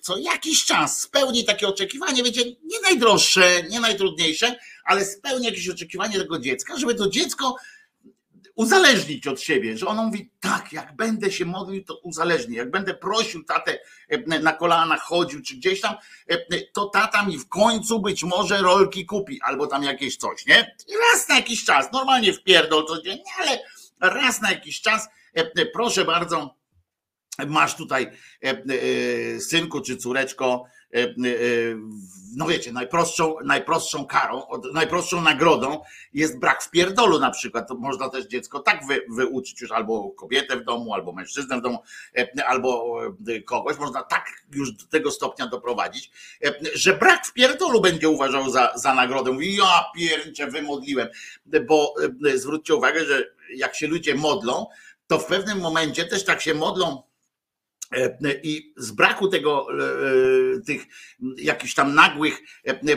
co 0.00 0.18
jakiś 0.18 0.64
czas 0.64 1.00
spełni 1.00 1.44
takie 1.44 1.68
oczekiwanie, 1.68 2.22
wiecie, 2.22 2.44
nie 2.44 2.80
najdroższe, 2.82 3.62
nie 3.62 3.80
najtrudniejsze, 3.80 4.56
ale 4.84 5.04
spełni 5.04 5.46
jakieś 5.46 5.68
oczekiwanie 5.68 6.18
tego 6.18 6.38
dziecka, 6.38 6.76
żeby 6.76 6.94
to 6.94 7.08
dziecko 7.08 7.56
uzależnić 8.54 9.26
od 9.26 9.40
siebie, 9.40 9.78
że 9.78 9.86
ono 9.86 10.04
mówi, 10.04 10.30
tak, 10.40 10.72
jak 10.72 10.96
będę 10.96 11.32
się 11.32 11.44
modlił, 11.44 11.84
to 11.84 11.98
uzależni, 11.98 12.56
jak 12.56 12.70
będę 12.70 12.94
prosił 12.94 13.44
tatę 13.44 13.78
e, 14.08 14.38
na 14.38 14.52
kolanach 14.52 15.00
chodził, 15.00 15.42
czy 15.42 15.56
gdzieś 15.56 15.80
tam, 15.80 15.94
e, 16.28 16.60
to 16.72 16.86
tata 16.86 17.26
mi 17.26 17.38
w 17.38 17.48
końcu 17.48 18.00
być 18.00 18.24
może 18.24 18.58
rolki 18.58 19.06
kupi, 19.06 19.40
albo 19.42 19.66
tam 19.66 19.82
jakieś 19.82 20.16
coś, 20.16 20.46
nie? 20.46 20.76
I 20.88 20.92
raz 21.12 21.28
na 21.28 21.36
jakiś 21.36 21.64
czas, 21.64 21.92
normalnie 21.92 22.32
wpierdol 22.32 22.86
codziennie, 22.86 23.24
ale 23.38 23.58
raz 24.00 24.40
na 24.40 24.50
jakiś 24.50 24.80
czas, 24.80 25.08
e, 25.34 25.66
proszę 25.66 26.04
bardzo, 26.04 26.54
masz 27.46 27.76
tutaj 27.76 28.10
e, 28.44 28.48
e, 28.48 29.40
synku 29.40 29.80
czy 29.80 29.96
córeczko, 29.96 30.64
e, 30.94 31.14
no 32.36 32.46
wiecie, 32.46 32.72
najprostszą, 32.72 33.34
najprostszą 33.44 34.06
karą, 34.06 34.42
najprostszą 34.74 35.20
nagrodą 35.20 35.80
jest 36.12 36.38
brak 36.38 36.62
w 36.62 36.70
pierdolu 36.70 37.18
na 37.18 37.30
przykład. 37.30 37.68
To 37.68 37.74
można 37.74 38.08
też 38.08 38.26
dziecko 38.26 38.60
tak 38.60 38.86
wy, 38.86 39.00
wyuczyć 39.10 39.60
już 39.60 39.72
albo 39.72 40.10
kobietę 40.10 40.56
w 40.56 40.64
domu, 40.64 40.94
albo 40.94 41.12
mężczyznę 41.12 41.58
w 41.58 41.62
domu, 41.62 41.78
albo 42.46 42.96
kogoś. 43.46 43.78
Można 43.78 44.02
tak 44.02 44.26
już 44.52 44.72
do 44.72 44.84
tego 44.86 45.10
stopnia 45.10 45.46
doprowadzić, 45.46 46.10
że 46.74 46.96
brak 46.96 47.26
w 47.26 47.32
pierdolu 47.32 47.80
będzie 47.80 48.08
uważał 48.08 48.50
za, 48.50 48.72
za 48.76 48.94
nagrodę. 48.94 49.32
Mówi, 49.32 49.56
ja 49.56 49.84
pierniczę, 49.96 50.46
wymodliłem. 50.46 51.08
Bo 51.66 51.94
zwróćcie 52.34 52.74
uwagę, 52.74 53.04
że 53.04 53.24
jak 53.54 53.74
się 53.74 53.86
ludzie 53.86 54.14
modlą, 54.14 54.66
to 55.06 55.18
w 55.18 55.26
pewnym 55.26 55.60
momencie 55.60 56.04
też 56.04 56.24
tak 56.24 56.40
się 56.40 56.54
modlą 56.54 57.02
I 58.42 58.72
z 58.76 58.90
braku 58.90 59.28
tego, 59.28 59.66
e, 59.70 59.84
e, 60.56 60.60
tych 60.60 60.86
jakichś 61.36 61.74
tam 61.74 61.94
nagłych 61.94 62.40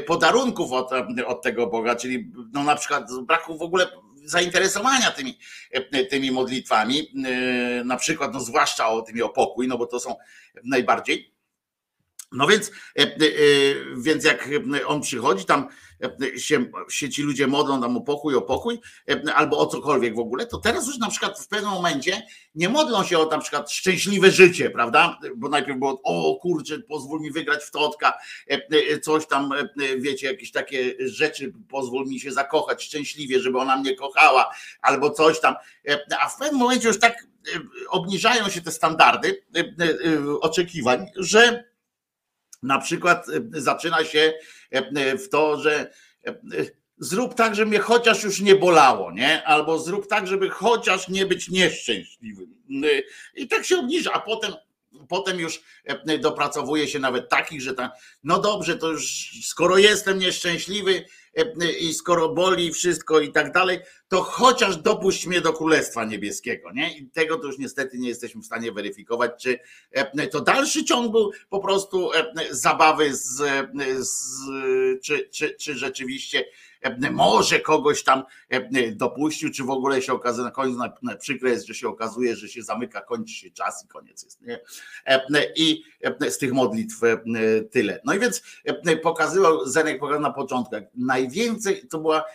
podarunków 0.08 0.72
od, 0.72 0.90
od 1.26 1.42
tego 1.42 1.68
Boga, 1.68 1.96
czyli 1.96 2.32
no 2.54 2.64
na 2.64 2.76
przykład 2.76 3.10
z 3.10 3.20
braku 3.20 3.58
w 3.58 3.62
ogóle 3.62 3.88
zainteresowania 4.26 5.12
tymi, 5.12 5.38
tymi 6.10 6.32
modlitwami, 6.32 7.12
na 7.86 7.98
przykład, 7.98 8.34
no 8.34 8.40
zwłaszcza 8.40 8.88
o 8.88 9.02
tymi 9.02 9.22
o 9.22 9.30
pokój, 9.30 9.68
no 9.68 9.78
bo 9.78 9.86
to 9.86 10.00
są 10.00 10.16
najbardziej. 10.64 11.35
No 12.36 12.48
więc, 12.48 12.72
więc 13.98 14.24
jak 14.24 14.50
on 14.88 15.02
przychodzi, 15.02 15.46
tam 15.46 15.68
się, 16.38 16.66
się 16.90 17.10
ci 17.10 17.24
ludzie 17.24 17.48
modlą 17.48 17.82
tam 17.82 17.98
o 17.98 18.02
pokój, 18.02 18.36
o 18.36 18.42
pokój, 18.42 18.80
albo 19.36 19.58
o 19.58 19.66
cokolwiek 19.68 20.16
w 20.16 20.20
ogóle, 20.20 20.46
to 20.46 20.58
teraz 20.58 20.88
już 20.88 20.98
na 20.98 21.10
przykład 21.10 21.40
w 21.40 21.48
pewnym 21.48 21.72
momencie 21.72 22.24
nie 22.56 22.70
modlą 22.70 23.04
się 23.04 23.20
o 23.20 23.26
na 23.26 23.38
przykład 23.38 23.72
szczęśliwe 23.72 24.32
życie, 24.32 24.70
prawda? 24.70 25.20
Bo 25.36 25.50
najpierw 25.50 25.80
było, 25.80 26.02
o 26.04 26.36
kurczę, 26.36 26.80
pozwól 26.80 27.22
mi 27.22 27.32
wygrać 27.32 27.64
w 27.64 27.72
totka, 27.72 28.14
coś 29.02 29.28
tam, 29.28 29.50
wiecie, 29.98 30.28
jakieś 30.28 30.52
takie 30.52 30.96
rzeczy, 31.00 31.54
pozwól 31.70 32.08
mi 32.08 32.20
się 32.20 32.32
zakochać 32.32 32.84
szczęśliwie, 32.84 33.40
żeby 33.40 33.60
ona 33.60 33.78
mnie 33.78 33.96
kochała, 33.96 34.56
albo 34.82 35.10
coś 35.10 35.40
tam. 35.40 35.56
A 36.20 36.30
w 36.30 36.38
pewnym 36.38 36.60
momencie 36.60 36.88
już 36.88 37.00
tak 37.00 37.28
obniżają 37.90 38.50
się 38.50 38.62
te 38.62 38.72
standardy 38.72 39.44
oczekiwań, 40.42 41.06
że 41.16 41.75
na 42.66 42.80
przykład 42.80 43.26
zaczyna 43.52 44.06
się 44.06 44.34
w 44.94 45.30
to, 45.30 45.62
że 45.62 45.94
zrób 46.98 47.34
tak, 47.34 47.56
żeby 47.56 47.70
mnie 47.70 47.80
chociaż 47.80 48.24
już 48.24 48.42
nie 48.42 48.56
bolało, 48.56 49.12
nie? 49.12 49.44
Albo 49.44 49.80
zrób 49.80 50.08
tak, 50.08 50.28
żeby 50.28 50.50
chociaż 50.50 51.08
nie 51.08 51.26
być 51.26 51.50
nieszczęśliwym. 51.50 52.56
I 53.36 53.48
tak 53.48 53.66
się 53.66 53.78
obniża, 53.78 54.12
a 54.14 54.20
potem 54.20 54.54
potem 55.10 55.40
już 55.40 55.62
dopracowuje 56.20 56.88
się 56.88 57.00
nawet 57.00 57.30
takich, 57.30 57.62
że 57.62 57.74
tam, 57.74 57.90
no 58.24 58.40
dobrze, 58.40 58.78
to 58.78 58.92
już 58.92 59.32
skoro 59.44 59.78
jestem 59.78 60.20
nieszczęśliwy 60.20 61.06
i 61.80 61.94
skoro 61.94 62.30
boli 62.30 62.74
wszystko 62.74 63.20
i 63.20 63.32
tak 63.32 63.52
dalej, 63.52 63.80
to 64.08 64.22
chociaż 64.22 64.78
dopuść 64.78 65.28
mnie 65.28 65.42
do 65.42 65.54
Królestwa 65.54 66.06
Niebieskiego, 66.06 66.72
nie? 66.72 66.98
I 66.98 67.10
tego 67.10 67.38
to 67.38 67.48
już 67.48 67.58
niestety 67.58 67.98
nie 67.98 68.10
jesteśmy 68.10 68.42
w 68.42 68.46
stanie 68.46 68.72
weryfikować, 68.72 69.32
czy 69.44 69.60
to 70.32 70.42
dalszy 70.42 70.86
ciąg 70.86 71.12
był 71.12 71.32
po 71.50 71.60
prostu 71.60 72.10
zabawy 72.50 73.16
z, 73.16 73.42
z 74.00 74.42
czy, 75.04 75.30
czy, 75.30 75.56
czy 75.60 75.76
rzeczywiście 75.76 76.46
może 77.12 77.60
kogoś 77.60 78.04
tam 78.04 78.24
dopuścił, 78.92 79.52
czy 79.52 79.64
w 79.64 79.70
ogóle 79.70 80.02
się 80.02 80.14
okazuje, 80.14 80.46
na 80.46 80.52
końcu 80.52 80.80
na, 81.02 81.16
przykre 81.16 81.50
jest, 81.50 81.68
że 81.68 81.74
się 81.74 81.88
okazuje, 81.88 82.36
że 82.36 82.50
się 82.50 82.64
zamyka, 82.64 83.02
kończy 83.02 83.34
się 83.34 83.52
czas 83.52 83.86
i 83.86 83.88
koniec 83.88 84.24
jest. 84.24 84.42
Nie? 84.42 84.60
I 85.56 85.84
z 86.30 86.38
tych 86.38 86.54
modlitw 86.54 86.96
tyle. 87.72 88.02
No 88.06 88.14
i 88.14 88.20
więc 88.20 88.44
pokazywał, 89.04 89.66
Zenek 89.66 90.00
pokazał 90.00 90.22
na 90.22 90.34
początku, 90.34 90.76
najwięcej 90.96 91.88
to 91.88 92.00
była 92.00 92.26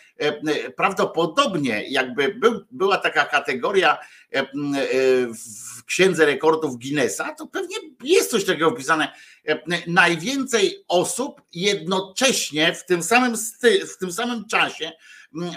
prawdopodobnie 0.76 1.84
jakby 1.88 2.34
był, 2.34 2.60
była 2.70 2.96
taka 2.96 3.24
kategoria 3.24 3.98
w 5.78 5.84
księdze 5.84 6.26
rekordów 6.26 6.78
Guinnessa, 6.78 7.34
to 7.34 7.46
pewnie 7.46 7.76
jest 8.04 8.30
coś 8.30 8.44
takiego 8.44 8.70
wpisane. 8.70 9.12
Najwięcej 9.86 10.84
osób 10.88 11.42
jednocześnie 11.54 12.74
w 12.74 12.86
tym 12.86 13.02
samym, 13.02 13.36
w 13.88 13.96
tym 13.98 14.12
samym 14.12 14.44
czasie 14.48 14.92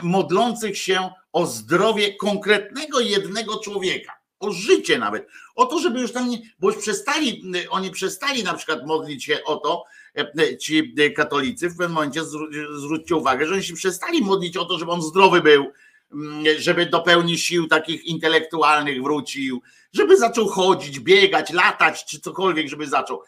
modlących 0.04 0.78
się 0.78 1.10
o 1.32 1.46
zdrowie 1.46 2.16
konkretnego 2.16 3.00
jednego 3.00 3.60
człowieka, 3.60 4.14
o 4.40 4.52
życie 4.52 4.98
nawet, 4.98 5.28
o 5.56 5.66
to, 5.66 5.80
żeby 5.80 6.02
już 6.02 6.12
tam 6.12 6.30
nie, 6.30 6.38
bo 6.60 6.72
już 6.72 6.82
przestali, 6.82 7.44
oni 7.70 7.92
przestali 7.92 8.44
na 8.44 8.54
przykład 8.54 8.86
modlić 8.86 9.24
się 9.24 9.44
o 9.44 9.56
to, 9.56 9.84
ci 10.60 10.96
katolicy, 11.16 11.70
w 11.70 11.78
pewnym 11.78 11.92
momencie 11.92 12.22
zwróćcie 12.78 13.16
uwagę, 13.16 13.48
że 13.48 13.54
oni 13.54 13.64
się 13.64 13.74
przestali 13.74 14.22
modlić 14.22 14.58
o 14.58 14.66
to, 14.66 14.80
żeby 14.80 14.92
on 14.92 15.02
zdrowy 15.02 15.42
był, 15.42 15.72
żeby 16.58 16.86
do 16.86 17.02
pełni 17.02 17.38
sił 17.38 17.68
takich 17.68 18.06
intelektualnych 18.06 19.04
wrócił, 19.04 19.62
żeby 19.94 20.18
zaczął 20.18 20.48
chodzić, 20.48 21.00
biegać, 21.00 21.52
latać, 21.52 22.06
czy 22.06 22.20
cokolwiek, 22.20 22.68
żeby 22.68 22.88
zaczął. 22.88 23.22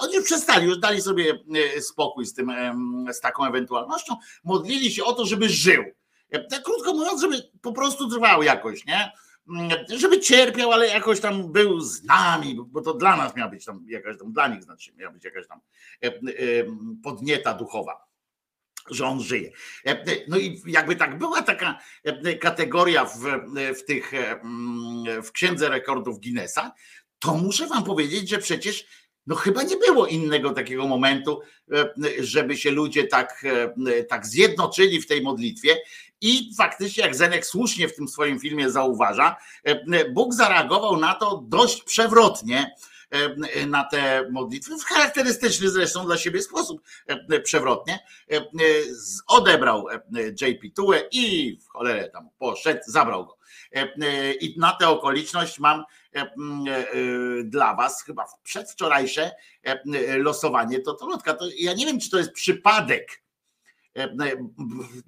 Oni 0.00 0.14
już 0.14 0.24
przestali, 0.24 0.66
już 0.66 0.78
dali 0.78 1.00
sobie 1.00 1.38
spokój 1.80 2.26
z 2.26 2.34
tym, 2.34 2.52
z 3.12 3.20
taką 3.20 3.44
ewentualnością. 3.44 4.16
Modlili 4.44 4.92
się 4.92 5.04
o 5.04 5.12
to, 5.12 5.26
żeby 5.26 5.48
żył. 5.48 5.84
Tak 6.50 6.62
krótko 6.62 6.94
mówiąc, 6.94 7.20
żeby 7.20 7.50
po 7.62 7.72
prostu 7.72 8.10
trwał 8.10 8.42
jakoś, 8.42 8.86
nie? 8.86 9.12
Żeby 9.88 10.20
cierpiał, 10.20 10.72
ale 10.72 10.86
jakoś 10.86 11.20
tam 11.20 11.52
był 11.52 11.80
z 11.80 12.04
nami, 12.04 12.58
bo 12.66 12.80
to 12.80 12.94
dla 12.94 13.16
nas 13.16 13.36
miała 13.36 13.50
być 13.50 13.64
tam 13.64 13.84
jakaś 13.88 14.18
tam, 14.18 14.32
dla 14.32 14.48
nich 14.48 14.62
znaczy 14.62 14.92
miała 14.96 15.12
być 15.12 15.24
jakaś 15.24 15.48
tam 15.48 15.60
podnieta 17.02 17.54
duchowa 17.54 18.12
że 18.90 19.06
on 19.06 19.20
żyje. 19.20 19.50
No 20.28 20.38
i 20.38 20.62
jakby 20.66 20.96
tak 20.96 21.18
była 21.18 21.42
taka 21.42 21.78
kategoria 22.40 23.04
w, 23.04 23.18
w 23.78 23.84
tych 23.84 24.12
w 25.22 25.32
księdze 25.32 25.68
rekordów 25.68 26.20
Guinnessa, 26.20 26.72
to 27.18 27.34
muszę 27.34 27.66
wam 27.66 27.84
powiedzieć, 27.84 28.28
że 28.28 28.38
przecież 28.38 28.86
no 29.26 29.34
chyba 29.34 29.62
nie 29.62 29.76
było 29.76 30.06
innego 30.06 30.50
takiego 30.50 30.86
momentu, 30.86 31.40
żeby 32.20 32.56
się 32.56 32.70
ludzie 32.70 33.04
tak, 33.04 33.44
tak 34.08 34.26
zjednoczyli 34.26 35.00
w 35.00 35.06
tej 35.06 35.22
modlitwie. 35.22 35.76
I 36.20 36.54
faktycznie, 36.56 37.02
jak 37.02 37.14
Zenek 37.14 37.46
słusznie 37.46 37.88
w 37.88 37.96
tym 37.96 38.08
swoim 38.08 38.40
filmie 38.40 38.70
zauważa, 38.70 39.36
Bóg 40.10 40.34
zareagował 40.34 40.96
na 40.96 41.14
to 41.14 41.44
dość 41.48 41.82
przewrotnie 41.82 42.74
na 43.66 43.84
te 43.84 44.28
modlitwy, 44.30 44.78
w 44.78 44.84
charakterystyczny 44.84 45.70
zresztą 45.70 46.06
dla 46.06 46.16
siebie 46.16 46.42
sposób 46.42 46.82
przewrotnie, 47.44 47.98
odebrał 49.28 49.86
JP 50.40 50.74
Tue 50.74 50.94
i 51.12 51.58
w 51.64 51.68
cholerę 51.68 52.08
tam 52.08 52.28
poszedł, 52.38 52.80
zabrał 52.86 53.26
go. 53.26 53.36
I 54.40 54.54
na 54.58 54.72
tę 54.72 54.88
okoliczność 54.88 55.58
mam 55.58 55.84
dla 57.44 57.74
was 57.74 58.02
chyba 58.02 58.24
przedwczorajsze 58.42 59.30
losowanie. 60.16 60.80
To 60.80 60.94
to 60.94 61.08
ja 61.58 61.74
nie 61.74 61.86
wiem, 61.86 62.00
czy 62.00 62.10
to 62.10 62.18
jest 62.18 62.32
przypadek, 62.32 63.22
E, 63.96 64.04
e, 64.04 64.48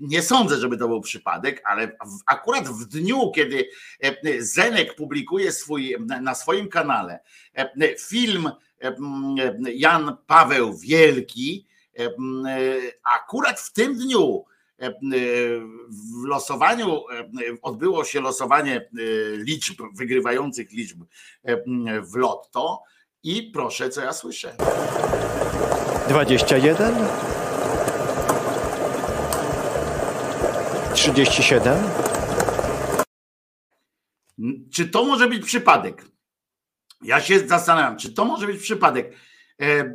nie 0.01 0.23
sądzę, 0.23 0.57
żeby 0.57 0.77
to 0.77 0.89
był 0.89 1.01
przypadek, 1.01 1.63
ale 1.65 1.97
akurat 2.27 2.69
w 2.69 2.85
dniu, 2.85 3.31
kiedy 3.35 3.69
e, 4.03 4.43
Zenek 4.43 4.95
publikuje 4.95 5.53
swój, 5.53 5.97
na 6.21 6.35
swoim 6.35 6.69
kanale 6.69 7.19
film 8.09 8.51
Jan 9.75 10.17
Paweł 10.27 10.79
Wielki, 10.79 11.67
akurat 13.03 13.61
w 13.61 13.73
tym 13.73 13.99
dniu 13.99 14.45
w 16.23 16.25
losowaniu 16.25 17.03
odbyło 17.63 18.05
się 18.05 18.21
losowanie 18.21 18.91
liczb, 19.37 19.83
wygrywających 19.95 20.73
liczb 20.73 21.03
w 22.03 22.17
lotto 22.17 22.83
i 23.23 23.43
proszę, 23.43 23.91
co 23.91 24.01
ja 24.01 24.13
słyszę. 24.13 24.57
21 26.09 26.95
37. 30.95 31.79
Czy 34.73 34.89
to 34.89 35.05
może 35.05 35.29
być 35.29 35.45
przypadek? 35.45 36.05
Ja 37.03 37.21
się 37.21 37.49
zastanawiam, 37.49 37.97
czy 37.97 38.13
to 38.13 38.25
może 38.25 38.47
być 38.47 38.63
przypadek, 38.63 39.17
e, 39.61 39.65
e, 39.65 39.95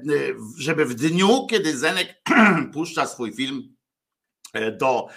żeby 0.57 0.85
w 0.85 0.93
dniu, 0.93 1.47
kiedy 1.49 1.77
Zenek 1.77 2.21
puszcza 2.73 3.07
swój 3.07 3.33
film 3.33 3.57
e, 3.59 3.78
do 4.77 5.07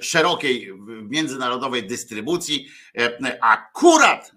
szerokiej 0.00 0.72
międzynarodowej 1.02 1.86
dystrybucji, 1.86 2.68
akurat, 3.40 4.32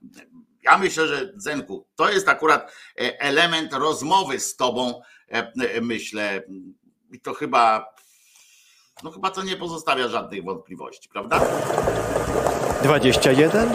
ja 0.64 0.78
myślę, 0.78 1.08
że 1.08 1.34
Zenku, 1.36 1.88
to 1.96 2.10
jest 2.10 2.30
akurat 2.30 2.74
element 3.20 3.74
rozmowy 3.74 4.40
z 4.40 4.56
tobą, 4.56 5.02
myślę, 5.82 6.44
i 7.12 7.20
to 7.20 7.34
chyba 7.34 7.86
no 9.04 9.12
chyba 9.12 9.32
to 9.32 9.44
nie 9.44 9.58
pozostawia 9.58 10.08
żadnych 10.08 10.44
wątpliwości, 10.44 11.10
prawda? 11.10 11.42
21 12.84 13.70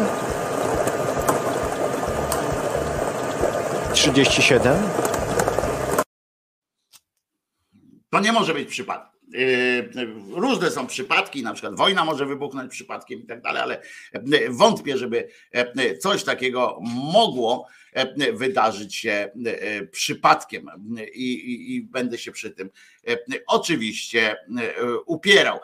37 3.94 4.76
To 8.10 8.20
nie 8.20 8.32
może 8.32 8.54
być 8.54 8.68
przypadek. 8.68 9.11
Yy, 9.32 9.90
różne 10.30 10.70
są 10.70 10.86
przypadki, 10.86 11.42
na 11.42 11.52
przykład 11.52 11.76
wojna 11.76 12.04
może 12.04 12.26
wybuchnąć 12.26 12.72
przypadkiem 12.72 13.22
i 13.22 13.26
tak 13.26 13.42
dalej, 13.42 13.62
ale 13.62 13.80
wątpię, 14.50 14.98
żeby 14.98 15.28
coś 16.00 16.24
takiego 16.24 16.78
mogło 17.12 17.66
wydarzyć 18.32 18.94
się 18.94 19.30
przypadkiem 19.90 20.66
i, 21.14 21.32
i, 21.32 21.76
i 21.76 21.82
będę 21.82 22.18
się 22.18 22.32
przy 22.32 22.50
tym 22.50 22.70
oczywiście 23.46 24.36
upierał. 25.06 25.58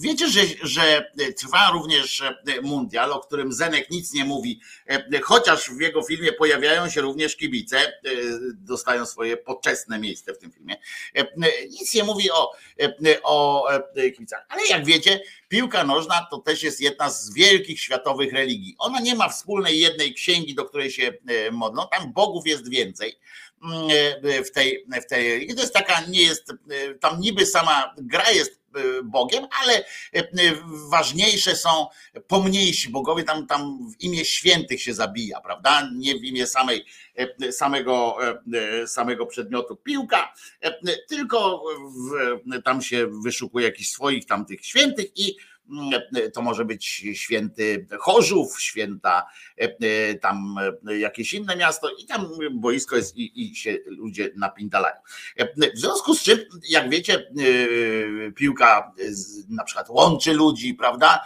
Wiecie, 0.00 0.28
że, 0.28 0.40
że 0.62 1.12
trwa 1.36 1.70
również 1.72 2.22
mundial, 2.62 3.12
o 3.12 3.20
którym 3.20 3.52
Zenek 3.52 3.90
nic 3.90 4.12
nie 4.12 4.24
mówi, 4.24 4.60
chociaż 5.22 5.70
w 5.70 5.80
jego 5.80 6.02
filmie 6.02 6.32
pojawiają 6.32 6.90
się 6.90 7.00
również 7.00 7.36
kibice, 7.36 7.92
dostają 8.54 9.06
swoje 9.06 9.36
poczesne 9.36 9.98
miejsce 9.98 10.34
w 10.34 10.38
tym 10.38 10.52
filmie. 10.52 10.76
Nic 11.70 11.94
nie 11.94 12.04
mówi 12.04 12.30
o, 12.30 12.52
o 13.22 13.68
kibicach, 13.94 14.46
ale 14.48 14.66
jak 14.66 14.84
wiecie, 14.84 15.20
piłka 15.48 15.84
nożna 15.84 16.26
to 16.30 16.38
też 16.38 16.62
jest 16.62 16.80
jedna 16.80 17.10
z 17.10 17.34
wielkich 17.34 17.80
światowych 17.80 18.32
religii. 18.32 18.74
Ona 18.78 19.00
nie 19.00 19.14
ma 19.14 19.28
wspólnej 19.28 19.78
jednej 19.78 20.14
księgi, 20.14 20.54
do 20.54 20.64
której 20.64 20.90
się 20.90 21.12
modlą, 21.52 21.86
tam 21.90 22.12
bogów 22.12 22.46
jest 22.46 22.70
więcej 22.70 23.18
w 24.44 24.50
tej, 24.50 24.86
w 25.02 25.06
tej. 25.06 25.54
To 25.54 25.60
jest 25.60 25.74
taka, 25.74 26.00
nie 26.08 26.22
jest, 26.22 26.52
tam 27.00 27.20
niby 27.20 27.46
sama 27.46 27.94
gra 27.98 28.30
jest 28.30 28.62
Bogiem, 29.04 29.46
ale 29.62 29.84
ważniejsze 30.90 31.56
są 31.56 31.86
pomniejsi 32.28 32.90
bogowie, 32.90 33.24
tam, 33.24 33.46
tam 33.46 33.90
w 33.90 34.00
imię 34.00 34.24
świętych 34.24 34.82
się 34.82 34.94
zabija, 34.94 35.40
prawda? 35.40 35.88
Nie 35.96 36.14
w 36.14 36.24
imię 36.24 36.46
samej, 36.46 36.84
samego, 37.50 38.16
samego 38.86 39.26
przedmiotu 39.26 39.76
piłka, 39.76 40.34
tylko 41.08 41.62
w, 42.54 42.62
tam 42.62 42.82
się 42.82 43.06
wyszukuje 43.24 43.66
jakichś 43.66 43.90
swoich 43.90 44.26
tamtych 44.26 44.66
świętych 44.66 45.06
i 45.16 45.36
to 46.34 46.42
może 46.42 46.64
być 46.64 46.86
święty 47.14 47.86
Chorzów, 47.98 48.60
święta 48.60 49.26
e, 49.56 50.14
tam 50.14 50.56
jakieś 50.98 51.32
inne 51.34 51.56
miasto 51.56 51.88
i 51.98 52.06
tam 52.06 52.28
boisko 52.50 52.96
jest 52.96 53.16
i, 53.16 53.42
i 53.42 53.56
się 53.56 53.78
ludzie 53.86 54.30
napindalają. 54.36 54.96
W 55.74 55.78
związku 55.78 56.14
z 56.14 56.22
czym, 56.22 56.38
jak 56.68 56.90
wiecie, 56.90 57.14
e, 57.18 58.32
piłka 58.32 58.92
na 59.48 59.64
przykład 59.64 59.88
łączy 59.90 60.32
ludzi, 60.32 60.74
prawda? 60.74 61.24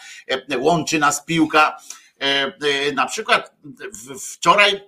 Łączy 0.58 0.98
nas 0.98 1.24
piłka. 1.24 1.76
E, 2.18 2.92
na 2.92 3.06
przykład 3.06 3.54
wczoraj 4.32 4.80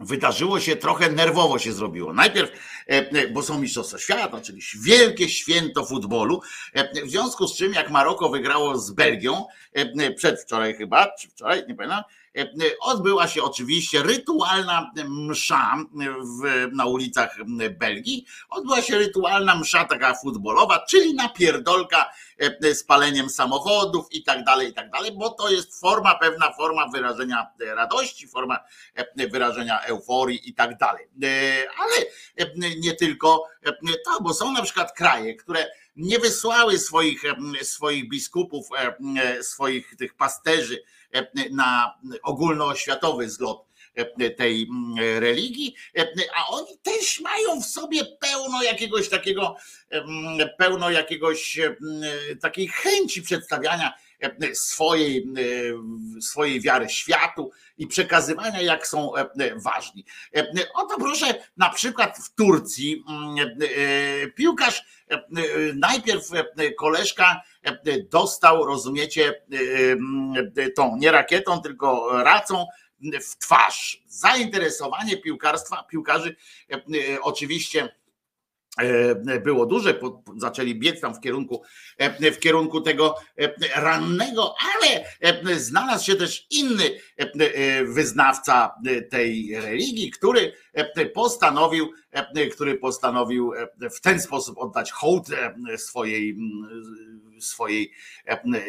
wydarzyło 0.00 0.60
się 0.60 0.76
trochę 0.76 1.10
nerwowo 1.10 1.58
się 1.58 1.72
zrobiło. 1.72 2.12
Najpierw, 2.12 2.50
e, 2.86 3.28
bo 3.28 3.42
są 3.42 3.60
Mistrzostwa 3.60 3.98
Świata, 3.98 4.40
czyli 4.40 4.62
wielkie 4.84 5.28
święto 5.28 5.84
futbolu, 5.84 6.42
e, 6.72 7.06
w 7.06 7.10
związku 7.10 7.48
z 7.48 7.56
czym 7.56 7.72
jak 7.72 7.90
Maroko 7.90 8.28
wygrało 8.28 8.78
z 8.78 8.90
Belgią, 8.90 9.46
e, 9.72 10.10
przedwczoraj 10.10 10.74
chyba, 10.74 11.12
czy 11.20 11.28
wczoraj, 11.28 11.64
nie 11.68 11.74
pamiętam, 11.74 12.02
odbyła 12.80 13.28
się 13.28 13.42
oczywiście 13.42 14.02
rytualna 14.02 14.90
msza 15.04 15.76
w, 16.20 16.68
na 16.72 16.84
ulicach 16.84 17.36
Belgii. 17.70 18.26
Odbyła 18.50 18.82
się 18.82 18.98
rytualna 18.98 19.54
msza 19.54 19.84
taka 19.84 20.14
futbolowa, 20.14 20.84
czyli 20.88 21.14
napierdolka 21.14 22.10
z 22.74 22.84
paleniem 22.84 23.30
samochodów 23.30 24.06
i 24.12 24.22
tak 24.22 24.44
dalej, 24.44 24.70
i 24.70 24.72
tak 24.74 24.90
dalej, 24.90 25.12
bo 25.12 25.30
to 25.30 25.50
jest 25.50 25.80
forma, 25.80 26.14
pewna 26.14 26.52
forma 26.52 26.88
wyrażenia 26.88 27.46
radości, 27.60 28.28
forma 28.28 28.58
wyrażenia 29.30 29.80
euforii 29.84 30.48
i 30.48 30.54
tak 30.54 30.78
dalej. 30.78 31.06
Ale 31.78 32.06
nie 32.76 32.94
tylko 32.94 33.48
to, 34.04 34.22
bo 34.22 34.34
są 34.34 34.52
na 34.52 34.62
przykład 34.62 34.92
kraje, 34.92 35.34
które 35.34 35.70
nie 35.96 36.18
wysłały 36.18 36.78
swoich, 36.78 37.22
swoich 37.62 38.08
biskupów, 38.08 38.68
swoich 39.40 39.96
tych 39.96 40.14
pasterzy 40.14 40.82
na 41.50 41.98
ogólnoświatowy 42.22 43.30
zlot 43.30 43.66
tej 44.36 44.68
religii, 45.18 45.74
a 46.34 46.46
oni 46.46 46.78
też 46.82 47.20
mają 47.20 47.60
w 47.60 47.66
sobie 47.66 48.04
pełno 48.04 48.62
jakiegoś 48.62 49.08
takiego, 49.08 49.56
pełno 50.58 50.90
jakiegoś 50.90 51.60
takiej 52.40 52.68
chęci 52.68 53.22
przedstawiania 53.22 53.92
swojej, 54.54 55.32
swojej 56.20 56.60
wiary 56.60 56.88
światu 56.88 57.50
i 57.78 57.86
przekazywania, 57.86 58.62
jak 58.62 58.86
są 58.86 59.12
ważni. 59.56 60.04
Oto 60.74 60.96
proszę, 60.98 61.34
na 61.56 61.70
przykład 61.70 62.18
w 62.18 62.34
Turcji 62.34 63.04
piłkarz, 64.34 64.84
najpierw 65.74 66.30
koleżka 66.78 67.42
dostał, 68.10 68.64
rozumiecie, 68.64 69.42
tą 70.76 70.96
nie 70.96 71.10
rakietą, 71.10 71.60
tylko 71.60 72.10
racą 72.22 72.66
w 73.22 73.38
twarz. 73.38 74.02
Zainteresowanie 74.08 75.16
piłkarstwa, 75.16 75.82
piłkarzy 75.82 76.36
oczywiście 77.22 77.88
E, 77.88 78.03
było 79.44 79.66
duże, 79.66 80.00
zaczęli 80.36 80.74
biec 80.74 81.00
tam 81.00 81.14
w 81.14 81.20
kierunku, 81.20 81.62
e, 81.98 82.32
w 82.32 82.38
kierunku 82.38 82.80
tego 82.80 83.14
e, 83.38 83.80
rannego, 83.80 84.54
ale 84.74 85.04
znalazł 85.60 86.04
się 86.04 86.16
też 86.16 86.46
inny 86.50 86.90
wyznawca 87.84 88.74
tej 89.10 89.56
religii, 89.60 90.10
który 90.10 90.52
postanowił, 91.14 91.92
który 92.52 92.74
postanowił 92.74 93.52
w 93.94 94.00
ten 94.00 94.20
sposób 94.20 94.58
oddać 94.58 94.92
hołd 94.92 95.26
swojej, 95.76 96.36
swojej, 97.40 97.92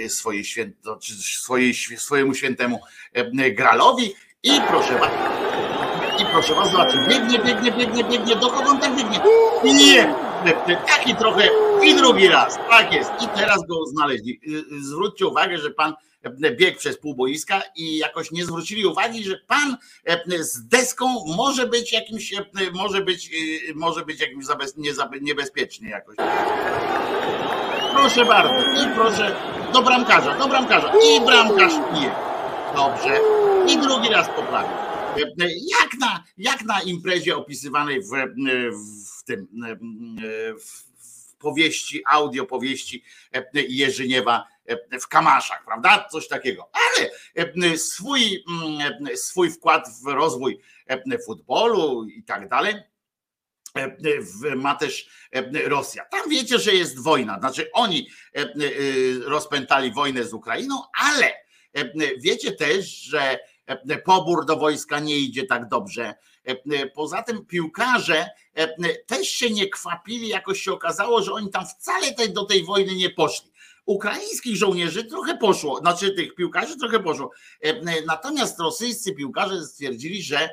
swojej, 0.07 0.43
święto, 0.43 0.99
swojej, 1.21 1.73
swojemu 1.73 2.33
świętemu 2.33 2.79
gralowi. 3.55 4.13
I 4.43 4.61
proszę 4.67 4.99
bardzo 4.99 5.54
i 6.19 6.25
proszę 6.25 6.55
was, 6.55 6.71
zobaczcie, 6.71 6.99
biegnie, 7.09 7.39
biegnie, 7.39 7.71
biegnie, 7.71 8.03
biegnie, 8.03 8.35
kogo 8.35 8.69
on 8.69 8.79
tak 8.79 8.95
biegnie? 8.95 9.19
Nie, 9.63 10.15
taki 10.87 11.15
trochę 11.15 11.47
i 11.83 11.95
drugi 11.95 12.27
raz, 12.27 12.59
tak 12.69 12.93
jest. 12.93 13.11
I 13.21 13.27
teraz 13.27 13.57
go 13.67 13.85
znaleźli. 13.85 14.39
Zwróćcie 14.81 15.27
uwagę, 15.27 15.57
że 15.57 15.71
pan 15.71 15.93
biegł 16.57 16.77
przez 16.77 16.97
pół 16.97 17.15
boiska 17.15 17.61
i 17.75 17.97
jakoś 17.97 18.31
nie 18.31 18.45
zwrócili 18.45 18.85
uwagi, 18.85 19.23
że 19.23 19.39
pan 19.47 19.77
z 20.39 20.67
deską 20.67 21.05
może 21.37 21.67
być 21.67 21.93
jakimś, 21.93 22.33
może 22.73 23.01
być, 23.01 23.29
może 23.75 24.05
być 24.05 24.21
jakimś 24.21 24.45
niebezpiecznie 25.21 25.89
jakoś. 25.89 26.15
Proszę 27.93 28.25
bardzo, 28.25 28.83
i 28.83 28.95
proszę, 28.95 29.35
do 29.73 29.81
bramkarza, 29.81 30.35
do 30.35 30.47
bramkarza. 30.47 30.93
I 31.03 31.25
bramkarz 31.25 31.73
pije. 31.93 32.11
Dobrze. 32.75 33.19
I 33.67 33.77
drugi 33.77 34.09
raz 34.09 34.27
poprawił. 34.35 34.84
Jak 35.79 35.93
na, 35.99 36.23
jak 36.37 36.61
na 36.63 36.81
imprezie 36.81 37.37
opisywanej 37.37 38.01
w, 38.01 38.09
w 39.19 39.23
tym 39.23 39.47
w 40.59 41.35
powieści, 41.37 42.03
audio 42.07 42.45
powieści 42.45 43.03
Jerzyniewa 43.53 44.47
w 45.01 45.07
Kamaszach, 45.07 45.65
prawda? 45.65 46.07
Coś 46.11 46.27
takiego. 46.27 46.69
Ale 46.73 47.09
swój, 47.77 48.43
swój 49.15 49.51
wkład 49.51 49.87
w 50.03 50.07
rozwój 50.07 50.59
futbolu 51.25 52.05
i 52.05 52.23
tak 52.23 52.49
dalej 52.49 52.75
ma 54.55 54.75
też 54.75 55.09
Rosja. 55.65 56.05
Tam 56.05 56.29
wiecie, 56.29 56.59
że 56.59 56.73
jest 56.75 57.03
wojna. 57.03 57.39
Znaczy 57.39 57.69
oni 57.73 58.09
rozpętali 59.23 59.91
wojnę 59.91 60.23
z 60.23 60.33
Ukrainą, 60.33 60.81
ale 61.01 61.33
wiecie 62.19 62.51
też, 62.51 63.01
że 63.01 63.39
pobór 64.05 64.45
do 64.45 64.57
wojska 64.57 64.99
nie 64.99 65.17
idzie 65.17 65.43
tak 65.43 65.67
dobrze. 65.67 66.15
Poza 66.93 67.23
tym 67.23 67.45
piłkarze 67.45 68.29
też 69.07 69.27
się 69.27 69.49
nie 69.49 69.69
kwapili, 69.69 70.27
jakoś 70.27 70.61
się 70.61 70.73
okazało, 70.73 71.23
że 71.23 71.33
oni 71.33 71.49
tam 71.49 71.65
wcale 71.65 72.07
do 72.29 72.45
tej 72.45 72.63
wojny 72.63 72.95
nie 72.95 73.09
poszli. 73.09 73.51
Ukraińskich 73.85 74.55
żołnierzy 74.55 75.03
trochę 75.03 75.37
poszło, 75.37 75.79
znaczy 75.79 76.11
tych 76.11 76.35
piłkarzy 76.35 76.77
trochę 76.77 76.99
poszło. 76.99 77.31
Natomiast 78.07 78.59
rosyjscy 78.59 79.13
piłkarze 79.13 79.65
stwierdzili, 79.65 80.23
że 80.23 80.49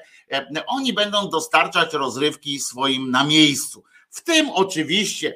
oni 0.66 0.92
będą 0.92 1.29
dostarczać 1.29 1.94
rozrywki 1.94 2.61
swoim 2.61 3.11
na 3.11 3.25
miejscu. 3.25 3.85
W 4.11 4.20
tym 4.20 4.51
oczywiście 4.51 5.35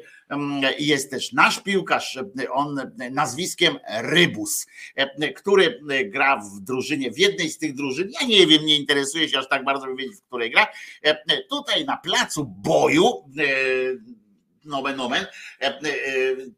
jest 0.79 1.11
też 1.11 1.33
nasz 1.33 1.61
piłkarz, 1.61 2.19
on 2.53 2.93
nazwiskiem 3.11 3.79
Rybus, 4.01 4.67
który 5.37 5.81
gra 6.05 6.37
w 6.37 6.61
drużynie, 6.61 7.11
w 7.11 7.19
jednej 7.19 7.51
z 7.51 7.59
tych 7.59 7.75
drużyn. 7.75 8.11
Ja 8.21 8.27
nie 8.27 8.47
wiem, 8.47 8.67
nie 8.67 8.77
interesuje 8.77 9.29
się 9.29 9.39
aż 9.39 9.49
tak 9.49 9.65
bardzo, 9.65 9.95
wiedzieć, 9.95 10.17
w 10.17 10.23
której 10.23 10.51
gra. 10.51 10.67
Tutaj 11.51 11.85
na 11.85 11.97
placu 11.97 12.45
boju 12.45 13.05
nomen 14.67 14.97
nomen, 14.97 15.27
e, 15.61 15.67
e, 15.67 15.83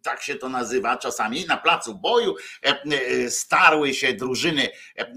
tak 0.03 0.23
się 0.23 0.35
to 0.35 0.49
nazywa 0.49 0.97
czasami, 0.97 1.47
na 1.47 1.57
placu 1.57 1.94
boju 1.94 2.35
e, 2.62 3.31
starły 3.31 3.94
się 3.94 4.14
drużyny 4.14 4.68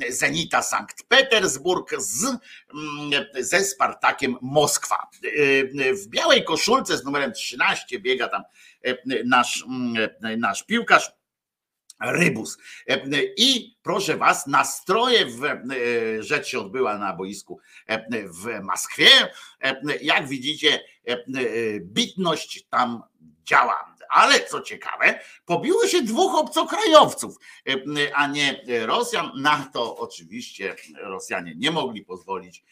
Zenita 0.09 0.61
Sankt 0.61 1.03
Petersburg 1.03 1.95
z, 1.97 2.25
mm, 2.25 3.25
ze 3.39 3.63
Spartakiem 3.63 4.37
Moskwa. 4.41 5.09
W 5.93 6.07
białej 6.07 6.43
koszulce 6.43 6.97
z 6.97 7.03
numerem 7.03 7.33
13 7.33 7.99
biega 7.99 8.27
tam 8.27 8.43
nasz, 9.25 9.63
mm, 9.67 10.09
nasz 10.39 10.63
piłkarz. 10.63 11.20
Rybus. 12.01 12.57
I 13.37 13.75
proszę 13.83 14.17
Was, 14.17 14.47
nastroje, 14.47 15.25
w, 15.25 15.41
rzecz 16.19 16.47
się 16.47 16.59
odbyła 16.59 16.97
na 16.97 17.13
boisku 17.13 17.59
w 18.25 18.63
Moskwie. 18.63 19.07
Jak 20.01 20.27
widzicie, 20.27 20.83
bitność 21.81 22.65
tam 22.69 23.03
działa. 23.43 23.91
Ale 24.09 24.45
co 24.45 24.61
ciekawe, 24.61 25.19
pobiło 25.45 25.87
się 25.87 26.01
dwóch 26.01 26.35
obcokrajowców, 26.35 27.35
a 28.15 28.27
nie 28.27 28.61
Rosjan. 28.85 29.31
Na 29.35 29.69
to 29.73 29.97
oczywiście 29.97 30.75
Rosjanie 30.97 31.53
nie 31.57 31.71
mogli 31.71 32.05
pozwolić 32.05 32.63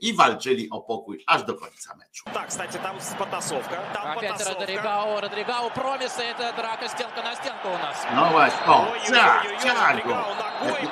i 0.00 0.14
walczyli 0.14 0.70
o 0.70 0.80
pokój 0.80 1.24
aż 1.26 1.42
do 1.42 1.54
końca 1.54 1.94
meczu. 1.96 2.24
Tak, 2.34 2.48
кстати, 2.48 2.78
там 2.78 2.96
подтасовка. 3.18 3.76
Там 3.92 4.16
Опять 4.16 4.46
Родригау, 4.46 5.20
Родригау, 5.20 5.70
промис, 5.70 6.18
это 6.18 6.52
драка 6.56 6.88
стенка 6.88 7.22
на 7.22 7.34
стенку 7.34 7.68
у 7.68 7.78
нас. 7.78 7.96
No 8.14 8.30
właśnie, 8.30 8.66
o, 8.66 8.86
ciak, 9.06 9.62
ciak 9.62 10.06
go. 10.06 10.24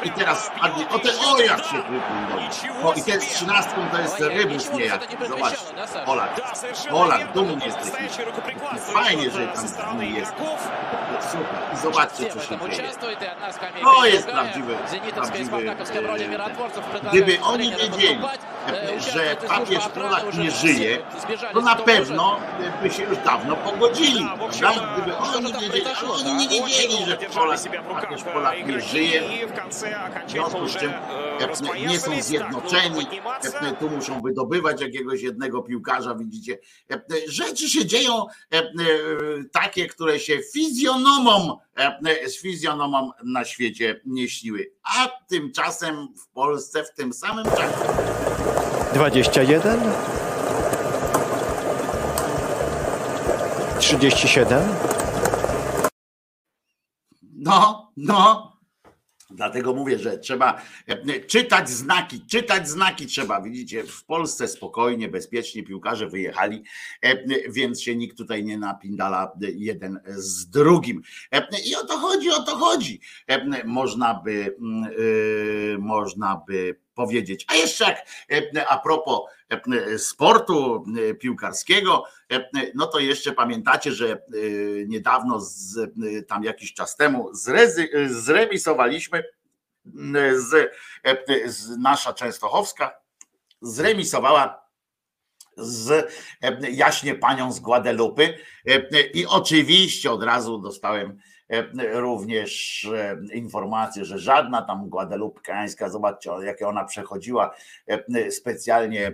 I 0.03 0.11
teraz 0.11 0.47
spadnie, 0.47 0.88
o, 0.88 0.99
te, 0.99 1.11
o 1.19 1.38
jak 1.38 1.64
się 1.64 1.77
wypłynął. 1.77 2.88
O, 2.88 2.95
i 2.95 3.03
ten 3.03 3.21
z 3.21 3.27
trzynastką 3.27 3.88
to 3.93 4.01
jest 4.01 4.21
rybus 4.21 4.73
niejaki, 4.73 5.17
zobacz. 5.29 5.55
Polak, 6.07 6.41
Polak, 6.91 7.33
dumny 7.33 7.64
jest 7.64 7.79
taki. 7.79 8.09
Fajnie, 8.81 9.31
że 9.31 9.49
tam 9.49 9.69
z 9.69 9.79
nim 10.01 10.14
jest. 10.14 10.33
Super. 11.33 11.75
I 11.75 11.77
zobaczcie, 11.77 12.31
co 12.31 12.41
się 12.41 12.59
dzieje. 12.71 12.88
To 13.83 14.07
jest 14.07 14.27
prawdziwy, 14.27 14.77
prawdziwy. 15.14 15.71
Gdyby 17.11 17.41
oni 17.43 17.71
wiedzieli, 17.71 18.21
że 19.13 19.36
papież 19.47 19.88
Polak 19.88 20.38
nie 20.38 20.52
żyje, 20.52 20.97
to 21.54 21.62
na 21.62 21.76
pewno 21.76 22.39
by 22.82 22.89
się 22.89 23.04
już 23.04 23.17
dawno 23.17 23.56
pogodzili. 23.56 24.28
Prawda? 24.60 24.95
Gdyby 24.97 25.17
oni 25.17 25.54
wiedzieli, 25.54 25.86
ale 25.86 26.10
oni 26.12 26.34
nie 26.34 26.49
wiedzieli, 26.49 27.06
że 27.08 27.17
Polak, 27.17 27.60
papież 27.89 28.23
Polak 28.23 28.67
nie 28.67 28.82
żyje, 28.82 29.21
w 30.28 30.32
związku 30.32 30.67
z 30.67 30.76
czym 30.76 30.93
nie 31.88 31.99
są 31.99 32.21
zjednoczeni, 32.21 33.08
tu 33.80 33.89
muszą 33.89 34.21
wydobywać 34.21 34.82
jakiegoś 34.82 35.21
jednego 35.21 35.62
piłkarza, 35.62 36.15
widzicie. 36.15 36.58
Rzeczy 37.28 37.69
się 37.69 37.86
dzieją 37.86 38.26
takie, 39.52 39.88
które 39.88 40.19
się 40.19 40.39
fizjonomom, 40.54 41.58
z 42.28 42.41
fizjonomom 42.41 43.12
na 43.23 43.45
świecie 43.45 44.02
nie 44.06 44.30
śniły. 44.30 44.71
A 44.84 45.10
tymczasem 45.30 46.08
w 46.17 46.28
Polsce 46.28 46.84
w 46.84 46.93
tym 46.93 47.13
samym 47.13 47.45
czasie 47.45 48.33
21 48.94 49.80
37 53.80 54.64
No, 57.36 57.92
no. 57.98 58.54
Dlatego 59.30 59.74
mówię, 59.74 60.00
że 60.00 60.18
trzeba 60.18 60.62
e, 60.88 61.20
czytać 61.20 61.70
znaki, 61.70 62.26
czytać 62.26 62.70
znaki 62.70 63.06
trzeba. 63.06 63.42
Widzicie, 63.42 63.84
w 63.84 64.06
Polsce 64.06 64.48
spokojnie, 64.48 65.10
bezpiecznie 65.10 65.64
piłkarze 65.64 66.08
wyjechali, 66.08 66.64
e, 67.02 67.50
więc 67.52 67.82
się 67.82 67.96
nikt 67.96 68.18
tutaj 68.18 68.44
nie 68.44 68.58
napindala 68.58 69.32
jeden 69.42 70.00
z 70.08 70.50
drugim. 70.50 71.02
E, 71.32 71.48
I 71.66 71.76
o 71.76 71.86
to 71.86 71.98
chodzi, 71.98 72.30
o 72.30 72.44
to 72.44 72.58
chodzi. 72.58 73.02
Można 73.66 74.14
by, 74.14 74.56
mm, 74.62 75.82
można 75.82 76.42
by 76.48 76.80
powiedzieć. 76.94 77.46
A 77.48 77.56
jeszcze 77.56 77.86
jak 78.30 78.44
a 78.68 78.78
propos 78.78 79.20
sportu 79.98 80.86
piłkarskiego, 81.20 82.04
no 82.76 82.88
to 82.88 83.00
jeszcze 83.00 83.32
pamiętacie, 83.32 83.92
że 83.92 84.22
niedawno, 84.88 85.40
z, 85.40 85.92
tam 86.28 86.44
jakiś 86.44 86.74
czas 86.74 86.96
temu, 86.96 87.30
zremisowaliśmy 88.08 89.24
z, 90.34 90.72
z 91.46 91.78
nasza 91.78 92.14
Częstochowska, 92.14 92.92
zremisowała 93.62 94.64
z 95.58 96.12
jaśnie 96.72 97.16
panią 97.16 97.52
z 97.52 97.60
Guadelupy 97.60 98.38
i 99.14 99.26
oczywiście 99.26 100.12
od 100.12 100.24
razu 100.24 100.58
dostałem 100.58 101.20
E, 101.20 101.33
również 101.94 102.84
e, 102.96 103.18
informację, 103.34 104.06
że 104.06 104.20
żadna 104.20 104.62
tam 104.62 104.89
guadalupkańska, 104.89 105.89
zobaczcie, 105.89 106.32
jakie 106.44 106.68
ona 106.68 106.84
przechodziła, 106.84 107.56
e, 107.88 108.32
specjalnie 108.32 109.13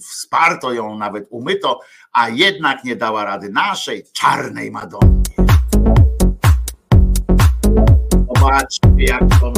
wsparto 0.00 0.72
ją, 0.72 0.98
nawet 0.98 1.26
umyto, 1.30 1.80
a 2.12 2.28
jednak 2.28 2.84
nie 2.84 2.96
dała 2.96 3.24
rady 3.24 3.48
naszej 3.48 4.04
czarnej 4.12 4.70
Madonnie. 4.70 5.22
Zobaczcie, 8.34 8.88
jak 8.98 9.22
to 9.40 9.52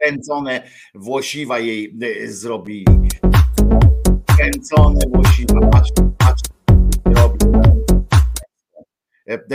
kręcone 0.00 0.62
włosiwa 0.94 1.58
jej 1.58 1.98
zrobili. 2.26 2.84
Kręcone 4.36 5.00
włosiwa, 5.14 5.60
robi 5.60 6.06
E, 6.22 6.55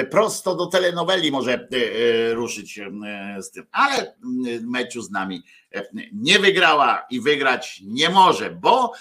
prosto 0.10 0.56
do 0.56 0.66
telenoweli 0.66 1.32
może 1.32 1.54
e, 1.54 1.58
e, 1.60 2.34
ruszyć 2.34 2.80
z 3.40 3.52
tym, 3.52 3.66
ale 3.72 4.16
meczu 4.62 5.02
z 5.02 5.12
nami 5.12 5.44
nie 6.14 6.40
wygrała 6.40 7.06
i 7.10 7.22
wygrać 7.22 7.82
nie 7.86 8.10
może, 8.10 8.52
bo 8.52 8.94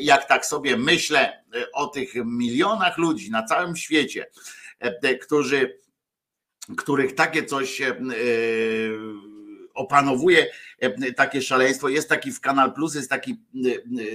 jak 0.00 0.28
tak 0.28 0.46
sobie 0.46 0.76
myślę 0.76 1.44
o 1.72 1.86
tych 1.86 2.14
milionach 2.24 2.98
ludzi 2.98 3.30
na 3.30 3.42
całym 3.42 3.76
świecie, 3.76 4.26
którzy, 5.22 5.78
których 6.76 7.14
takie 7.14 7.44
coś 7.44 7.82
opanowuje 9.74 10.46
takie 11.16 11.42
szaleństwo. 11.42 11.88
Jest 11.88 12.08
taki 12.08 12.32
w 12.32 12.40
Kanal 12.40 12.72
Plus, 12.72 12.94
jest 12.94 13.10
taki 13.10 13.36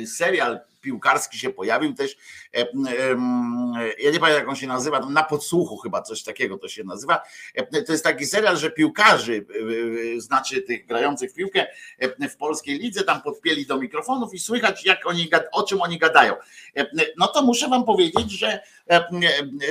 serial 0.06 0.60
piłkarski 0.82 1.38
się 1.39 1.50
pojawił 1.50 1.94
też. 1.94 2.18
e, 2.56 2.60
em, 2.60 3.74
Ja 4.00 4.12
nie 4.12 4.20
pamiętam, 4.20 4.42
jak 4.42 4.50
on 4.50 4.56
się 4.56 4.68
nazywa, 4.68 5.00
na 5.00 5.24
podsłuchu 5.24 5.78
chyba 5.78 6.02
coś 6.02 6.24
takiego 6.24 6.58
to 6.58 6.68
się 6.68 6.84
nazywa. 6.84 7.22
E, 7.56 7.84
To 7.84 7.92
jest 7.92 8.04
taki 8.04 8.26
serial, 8.26 8.58
że 8.58 8.72
piłkarzy, 8.72 9.46
e, 9.50 10.15
e, 10.18 10.22
znaczy 10.22 10.62
tych 10.62 10.86
grających 10.86 11.32
w 11.32 11.34
piłkę 11.34 11.68
e, 12.00 12.30
w 12.30 12.38
polskiej 12.38 12.80
lidze, 12.80 13.04
tam 13.04 13.22
podpieli 13.22 13.65
do 13.65 13.78
mikrofonów 13.78 14.34
i 14.34 14.39
słychać, 14.39 14.86
jak 14.86 15.08
oni, 15.08 15.30
o 15.52 15.63
czym 15.63 15.82
oni 15.82 15.98
gadają. 15.98 16.34
E, 16.78 16.86
No 17.18 17.28
to 17.28 17.42
muszę 17.42 17.68
wam 17.70 17.86
powiedzieć, 17.86 18.32
że, 18.32 18.60
e, 18.92 19.08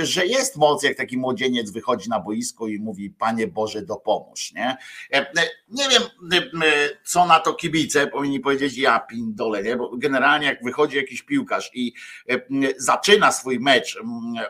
że 0.02 0.26
jest 0.26 0.56
moc, 0.56 0.82
jak 0.82 0.96
taki 0.96 1.16
młodzieniec 1.18 1.70
wychodzi 1.70 2.08
na 2.10 2.20
boisko 2.20 2.66
i 2.68 2.78
mówi, 2.78 3.10
Panie 3.10 3.46
Boże, 3.46 3.82
dopomóż. 3.82 4.52
Nie, 4.52 4.76
E, 5.12 5.26
nie 5.68 5.84
wiem, 5.88 6.02
e, 6.32 6.72
co 7.04 7.26
na 7.26 7.40
to 7.40 7.54
kibice 7.54 8.06
powinni 8.06 8.40
powiedzieć, 8.40 8.78
ja 8.78 9.00
pindole, 9.00 9.62
nie? 9.62 9.76
bo 9.76 9.90
generalnie 9.96 10.46
jak 10.46 10.64
wychodzi 10.64 10.96
jakiś 10.98 11.22
piłkarz 11.22 11.70
i 11.74 11.92
e, 12.30 12.40
zaczyna 12.76 13.32
swój 13.32 13.60
mecz 13.60 13.98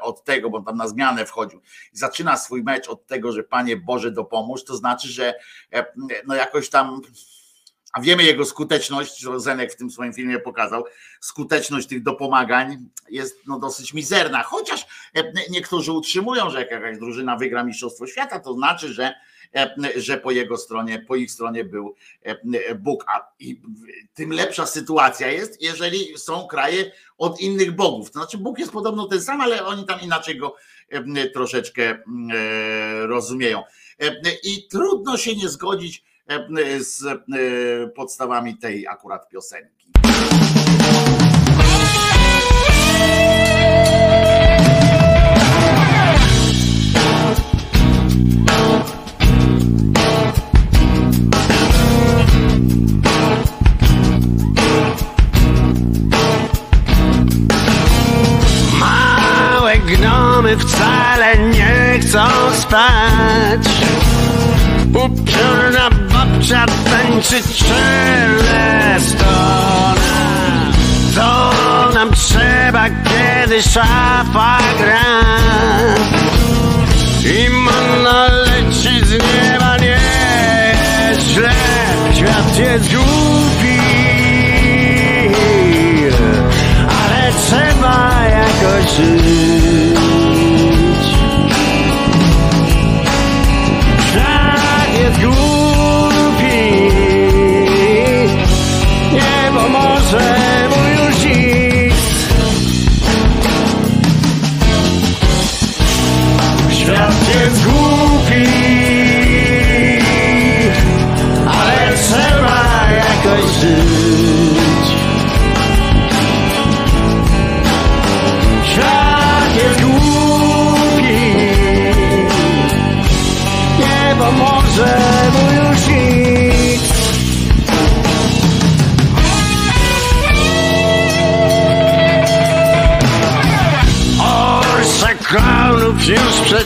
od 0.00 0.24
tego, 0.24 0.50
bo 0.50 0.62
tam 0.62 0.76
na 0.76 0.88
zmianę 0.88 1.26
wchodził, 1.26 1.61
zaczyna 1.92 2.37
swój 2.37 2.62
mecz 2.62 2.88
od 2.88 3.06
tego, 3.06 3.32
że 3.32 3.42
Panie 3.42 3.76
Boże 3.76 4.11
dopomóż, 4.11 4.64
to 4.64 4.76
znaczy, 4.76 5.08
że 5.08 5.34
e, 5.72 5.87
no 6.26 6.34
jakoś 6.34 6.68
tam 6.68 7.00
a 7.92 8.00
wiemy 8.00 8.22
jego 8.22 8.44
skuteczność, 8.44 9.22
co 9.22 9.40
Zenek 9.40 9.72
w 9.72 9.76
tym 9.76 9.90
swoim 9.90 10.12
filmie 10.12 10.38
pokazał, 10.38 10.84
skuteczność 11.20 11.88
tych 11.88 12.02
dopomagań 12.02 12.88
jest 13.08 13.40
no 13.46 13.58
dosyć 13.58 13.94
mizerna, 13.94 14.42
chociaż 14.42 14.87
e, 15.14 15.32
niektórzy 15.50 15.92
utrzymują, 15.92 16.50
że 16.50 16.58
jak 16.58 16.70
jakaś 16.70 16.98
drużyna 16.98 17.37
wygra 17.37 17.64
Mistrzostwo 17.64 18.06
Świata, 18.06 18.40
to 18.40 18.54
znaczy, 18.54 18.92
że, 18.92 19.14
że 19.96 20.18
po 20.18 20.30
jego 20.30 20.56
stronie, 20.56 20.98
po 20.98 21.16
ich 21.16 21.30
stronie 21.30 21.64
był 21.64 21.94
e, 22.22 22.74
Bóg, 22.74 23.04
a 23.08 23.32
tym 24.14 24.32
lepsza 24.32 24.66
sytuacja 24.66 25.30
jest, 25.30 25.62
jeżeli 25.62 26.18
są 26.18 26.46
kraje 26.46 26.92
od 27.18 27.40
innych 27.40 27.72
bogów, 27.72 28.11
to 28.11 28.18
znaczy 28.18 28.38
Bóg 28.38 28.58
jest 28.58 28.72
podobno 28.72 29.06
ten 29.06 29.22
sam, 29.22 29.40
ale 29.40 29.64
oni 29.64 29.87
tam 29.87 30.00
inaczej 30.00 30.37
go 30.37 30.56
e, 30.88 31.30
troszeczkę 31.30 31.82
e, 31.84 32.02
rozumieją. 33.06 33.62
E, 34.00 34.14
i 34.44 34.68
trudno 34.68 35.16
się 35.16 35.37
nie 35.37 35.48
zgodzić 35.48 36.04
e, 36.26 36.46
z 36.80 37.04
e, 37.04 37.18
podstawami 37.88 38.58
tej 38.58 38.87
akurat 38.87 39.28
piosenki. 39.28 39.88
Spać. 62.68 63.66
Upiorna 64.88 65.90
babcia 66.12 66.66
tańczy 66.66 67.42
Charlestona 67.64 69.18
Co 71.14 71.50
nam 71.94 72.11
trzeba, 72.12 72.85
kiedy 72.88 73.62
szafa 73.62 74.59
gra. 74.78 75.11
I 77.24 77.50
manna 77.50 78.28
leci 78.28 79.00
z 79.07 79.11
nieba 79.12 79.76
nieźle. 79.76 81.52
Świat 82.14 82.59
jest 82.59 82.94
głupi. 82.94 83.81
Ale 86.88 87.33
trzeba 87.33 88.11
jakoś 88.24 88.90
żyć. 88.96 89.47
Świat 107.29 107.41
jest 107.41 107.88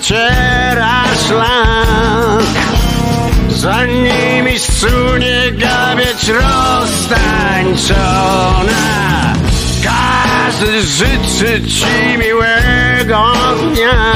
przeciera 0.03 1.05
szlak 1.27 2.55
Za 3.49 3.87
nimi 3.87 4.59
sunie 4.59 5.53
gabieć 5.53 6.29
roztańczona 6.29 7.73
każdy 9.83 10.83
życzy 10.83 11.63
ci 11.69 12.19
miłego 12.19 13.33
dnia 13.73 14.13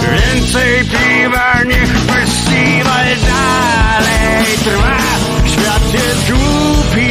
Więcej 0.00 0.84
piwa, 0.84 1.62
niech 1.64 1.98
festiwal 1.98 3.06
dalej 3.26 4.58
trwa 4.64 4.98
Świat 5.46 5.92
jest 5.94 6.30
głupi 6.30 7.07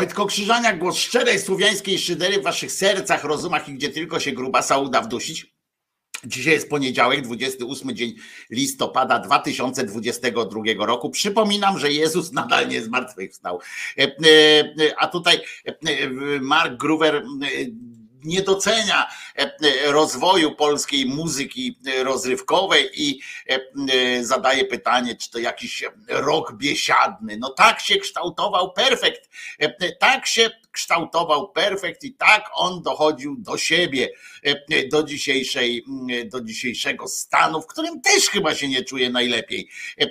Wojtko 0.00 0.26
Krzyżaniak, 0.26 0.78
głos 0.78 0.96
szczerej 0.96 1.38
słowiańskiej 1.38 1.98
szydery 1.98 2.40
w 2.40 2.42
waszych 2.42 2.72
sercach, 2.72 3.24
rozumach 3.24 3.68
i 3.68 3.74
gdzie 3.74 3.88
tylko 3.88 4.20
się 4.20 4.32
grubasa 4.32 4.78
uda 4.78 5.00
wdusić. 5.00 5.54
Dzisiaj 6.24 6.52
jest 6.52 6.70
poniedziałek, 6.70 7.22
28 7.22 7.96
dzień 7.96 8.14
listopada 8.50 9.18
2022 9.18 10.86
roku. 10.86 11.10
Przypominam, 11.10 11.78
że 11.78 11.92
Jezus 11.92 12.32
nadal 12.32 12.68
nie 12.68 12.82
zmartwychwstał. 12.82 13.60
E, 13.98 14.02
e, 14.02 14.12
A 14.98 15.06
tutaj 15.06 15.40
e, 15.64 16.08
Mark 16.40 16.76
Gruwer 16.76 17.16
e, 17.16 17.22
nie 18.24 18.42
docenia 18.42 19.06
e, 19.06 19.06
e, 19.06 19.19
rozwoju 19.86 20.54
polskiej 20.54 21.06
muzyki 21.06 21.78
e, 21.86 22.04
rozrywkowej 22.04 22.90
i 22.94 23.20
e, 23.50 23.60
e, 23.92 24.24
zadaje 24.24 24.64
pytanie, 24.64 25.16
czy 25.16 25.30
to 25.30 25.38
jakiś 25.38 25.84
rok 26.08 26.52
biesiadny. 26.52 27.36
No 27.36 27.50
tak 27.50 27.80
się 27.80 27.96
kształtował 27.96 28.72
perfekt. 28.72 29.30
E, 29.62 29.64
e, 29.64 29.96
Tak 29.96 30.26
się 30.26 30.50
kształtował 30.72 31.52
perfekt 31.52 32.04
i 32.04 32.14
tak 32.14 32.50
on 32.54 32.82
dochodził 32.82 33.36
do 33.38 33.58
siebie, 33.58 34.08
e, 34.46 34.50
e, 34.70 34.88
do 34.88 35.02
dzisiejszej, 35.02 35.84
do 36.26 36.40
dzisiejszego 36.40 37.08
stanu, 37.08 37.62
w 37.62 37.66
którym 37.66 38.00
też 38.00 38.28
chyba 38.28 38.54
się 38.54 38.68
nie 38.68 38.84
czuje 38.84 39.10
najlepiej. 39.10 39.68
E, 40.00 40.04
e, 40.04 40.08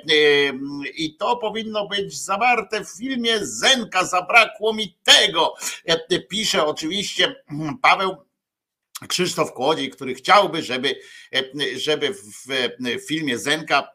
I 0.96 1.16
to 1.16 1.38
powinno 1.38 1.88
być 1.88 2.22
zawarte 2.22 2.86
w 2.86 2.98
filmie 2.98 3.40
Zenka. 3.42 4.06
Zabrakło 4.06 4.74
mi 4.74 4.98
tego. 5.04 5.54
E, 5.90 6.00
e, 6.10 6.20
Pisze 6.20 6.66
oczywiście 6.66 7.36
mm, 7.52 7.78
Paweł 7.78 8.29
Krzysztof 9.08 9.54
Kłodziej, 9.54 9.90
który 9.90 10.16
chciałby, 10.16 10.64
żeby, 10.64 11.00
e, 11.36 11.44
żeby 11.80 12.14
w 12.14 12.48
w 12.80 13.08
filmie 13.08 13.38
Zenka 13.38 13.88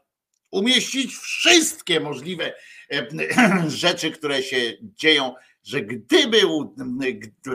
umieścić 0.51 1.15
wszystkie 1.15 1.99
możliwe 1.99 2.53
e, 2.91 3.07
rzeczy, 3.69 4.11
które 4.11 4.43
się 4.43 4.73
dzieją, 4.81 5.35
że 5.65 5.81
gdyby 5.81 6.41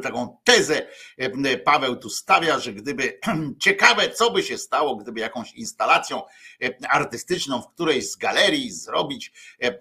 taką 0.02 0.36
tezę 0.44 0.86
e, 1.18 1.58
Paweł 1.58 1.96
tu 1.96 2.10
stawia, 2.10 2.58
że 2.58 2.72
gdyby 2.72 3.20
ciekawe, 3.64 4.10
co 4.10 4.30
by 4.30 4.42
się 4.42 4.58
stało, 4.58 4.96
gdyby 4.96 5.20
jakąś 5.20 5.52
instalacją 5.52 6.22
e, 6.62 6.90
artystyczną 6.90 7.62
w 7.62 7.68
którejś 7.74 8.10
z 8.10 8.16
galerii 8.16 8.70
zrobić 8.70 9.32
e, 9.62 9.78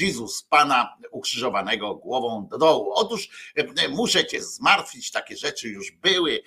Jezus 0.00 0.42
Pana 0.42 0.96
ukrzyżowanego 1.10 1.94
głową 1.94 2.48
do 2.50 2.58
dołu. 2.58 2.92
Otóż 2.94 3.52
muszę 3.90 4.26
cię 4.26 4.42
zmartwić, 4.42 5.10
takie 5.10 5.36
rzeczy 5.36 5.68
już 5.68 5.90
były 5.90 6.40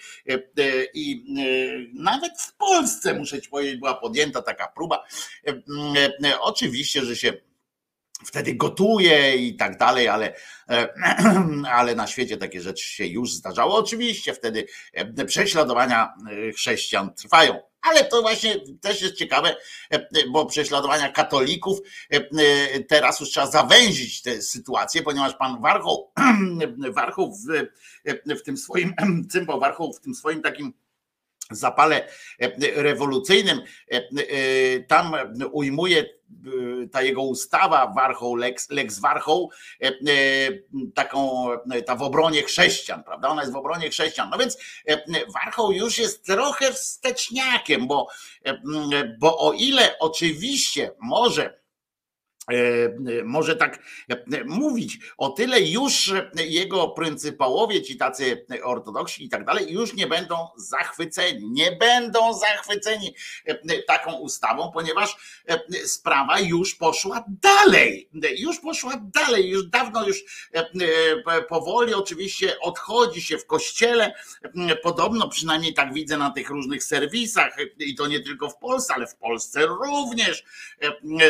i 0.94 1.24
nawet 1.94 2.42
w 2.42 2.54
Polsce, 2.54 3.14
muszę 3.14 3.42
ci 3.42 3.50
powiedzieć, 3.50 3.80
była 3.80 3.94
podjęta 3.94 4.42
taka 4.42 4.68
próba. 4.68 5.04
Oczywiście, 6.40 7.06
że 7.06 7.16
się 7.16 7.34
wtedy 8.26 8.56
gotuje 8.56 9.36
i 9.36 9.56
tak 9.56 9.78
dalej, 9.78 10.08
ale, 10.08 10.34
e, 10.70 10.94
ale 11.78 11.96
na 11.96 12.08
świecie 12.08 12.38
takie 12.38 12.62
rzeczy 12.62 12.86
się 12.86 13.06
już 13.06 13.34
zdarzały. 13.34 13.74
Oczywiście 13.74 14.34
wtedy 14.34 14.68
e, 14.94 15.26
prześladowania 15.26 16.14
e, 16.48 16.52
chrześcijan 16.52 17.14
trwają. 17.14 17.60
Ale 17.82 18.06
to 18.06 18.22
właśnie 18.22 18.56
też 18.82 19.02
jest 19.02 19.16
ciekawe, 19.16 19.56
bo 20.32 20.46
prześladowania 20.46 21.12
katolików 21.12 21.80
teraz 22.88 23.20
już 23.20 23.30
trzeba 23.30 23.48
zawęzić 23.48 24.22
tę 24.22 24.42
sytuację, 24.42 25.02
ponieważ 25.02 25.34
pan 25.34 25.62
Warchoł, 25.62 26.12
Warchoł 26.96 27.36
w, 27.36 27.48
w 28.40 28.44
tym 28.44 28.58
swoim, 28.58 28.94
Cymbał 29.32 29.60
Warchoł 29.60 29.94
w 29.94 30.00
tym 30.00 30.16
swoim 30.16 30.42
takim 30.42 30.74
zapale 31.52 32.08
rewolucyjnym, 32.76 33.62
tam 34.88 35.16
ujmuje 35.52 36.06
ta 36.92 37.02
jego 37.02 37.22
ustawa 37.22 37.94
Warchoł, 37.96 38.36
Lex, 38.36 38.70
Lex 38.70 39.00
Warchoł, 39.00 39.52
e, 39.82 39.88
e, 39.88 39.92
taką, 40.94 41.52
e, 41.72 41.82
ta 41.82 41.96
w 41.96 42.02
obronie 42.02 42.44
chrześcijan, 42.44 43.04
prawda? 43.04 43.30
Ona 43.30 43.42
jest 43.42 43.54
w 43.54 43.58
obronie 43.58 43.90
chrześcijan. 43.90 44.30
No 44.30 44.38
więc 44.38 44.58
Warchoł 45.34 45.72
już 45.72 45.98
jest 45.98 46.26
trochę 46.26 46.74
wsteczniakiem, 46.74 47.88
bo, 47.88 48.08
bo 49.20 49.38
o 49.40 49.54
ile 49.54 50.00
oczywiście 50.00 50.92
może 51.00 51.60
może 53.26 53.56
tak 53.56 53.80
e, 54.10 54.44
mówić. 54.46 55.00
O 55.18 55.30
tyle 55.30 55.62
już 55.62 56.12
e, 56.12 56.32
jego 56.36 56.90
pryncypałowie, 56.90 57.82
ci 57.82 57.98
tacy 57.98 58.46
ortodoksi 58.64 59.26
i 59.26 59.30
tak 59.30 59.46
dalej, 59.46 59.72
już 59.72 59.94
nie 59.94 60.08
będą 60.08 60.48
zachwyceni. 60.58 61.50
Nie 61.52 61.72
będą 61.72 62.34
zachwyceni 62.34 63.16
taką 63.88 64.14
ustawą, 64.14 64.72
ponieważ 64.72 65.18
sprawa 65.86 66.40
już 66.40 66.76
poszła 66.76 67.24
dalej. 67.28 68.10
Już 68.38 68.60
poszła 68.60 69.02
dalej. 69.14 69.50
Już 69.50 69.68
dawno, 69.68 70.08
już 70.08 70.24
powoli 71.50 71.94
oczywiście 71.94 72.60
odchodzi 72.60 73.22
się 73.22 73.38
w 73.38 73.46
kościele. 73.46 74.14
Podobno, 74.84 75.30
przynajmniej 75.30 75.74
tak 75.74 75.94
widzę 75.94 76.18
na 76.18 76.32
tych 76.32 76.50
różnych 76.50 76.84
serwisach, 76.84 77.58
i 77.80 77.96
to 77.96 78.08
nie 78.08 78.20
tylko 78.20 78.50
w 78.50 78.58
Polsce, 78.58 78.94
ale 78.94 79.08
w 79.08 79.16
Polsce 79.16 79.66
również. 79.66 80.44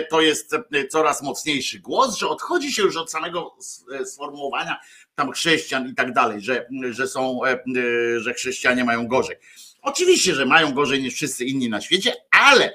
To 0.09 0.22
jest 0.22 0.55
coraz 0.89 1.07
coraz 1.08 1.24
mocniejszy 1.24 1.80
głos, 1.80 2.18
że 2.18 2.28
odchodzi 2.28 2.74
się 2.74 2.82
już 2.82 2.97
od 2.97 3.12
samego 3.12 3.55
e, 3.99 4.05
sformułowania 4.05 4.80
tam 5.16 5.32
chrześcijan 5.32 5.89
i 5.89 5.95
tak 5.95 6.14
dalej, 6.14 6.41
że, 6.41 6.68
że 6.89 7.08
są, 7.08 7.45
e, 7.45 7.51
e, 7.51 8.20
że 8.20 8.34
chrześcijanie 8.34 8.84
mają 8.84 9.08
gorzej. 9.08 9.36
Oczywiście, 9.82 10.36
że 10.36 10.45
mają 10.45 10.74
gorzej 10.74 11.01
niż 11.01 11.14
wszyscy 11.14 11.45
inni 11.45 11.70
na 11.70 11.82
świecie, 11.82 12.14
ale 12.32 12.74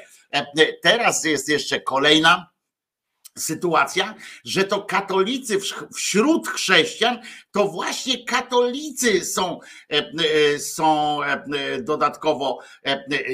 teraz 0.82 1.24
jest 1.24 1.48
jeszcze 1.48 1.80
kolejna 1.80 2.51
sytuacja, 3.38 4.14
że 4.44 4.64
to 4.64 4.82
katolicy 4.82 5.58
wśród 5.94 6.48
chrześcijan, 6.48 7.18
to 7.52 7.68
właśnie 7.68 8.24
katolicy 8.24 9.24
są, 9.24 9.60
e, 9.90 10.12
e, 10.54 10.58
są 10.58 11.18
e, 11.22 11.82
dodatkowo 11.82 12.58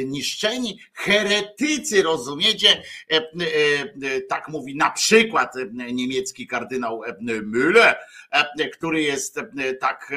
niszczeni. 0.07 0.81
Heretycy, 0.93 2.03
rozumiecie? 2.03 2.83
Tak 4.29 4.49
mówi 4.49 4.77
na 4.77 4.91
przykład 4.91 5.55
niemiecki 5.93 6.47
kardynał 6.47 7.03
Müller, 7.23 7.95
który 8.73 9.03
jest 9.03 9.41
tak 9.81 10.13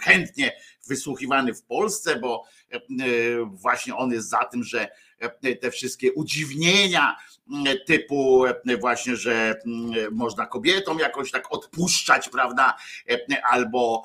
chętnie 0.00 0.52
wysłuchiwany 0.88 1.54
w 1.54 1.62
Polsce, 1.62 2.16
bo 2.16 2.44
właśnie 3.46 3.96
on 3.96 4.12
jest 4.12 4.28
za 4.28 4.44
tym, 4.44 4.64
że 4.64 4.88
te 5.60 5.70
wszystkie 5.70 6.12
udziwnienia, 6.12 7.16
typu 7.86 8.44
właśnie, 8.80 9.16
że 9.16 9.54
można 10.10 10.46
kobietom 10.46 10.98
jakoś 10.98 11.30
tak 11.30 11.52
odpuszczać, 11.52 12.28
prawda? 12.28 12.76
Albo 13.50 14.02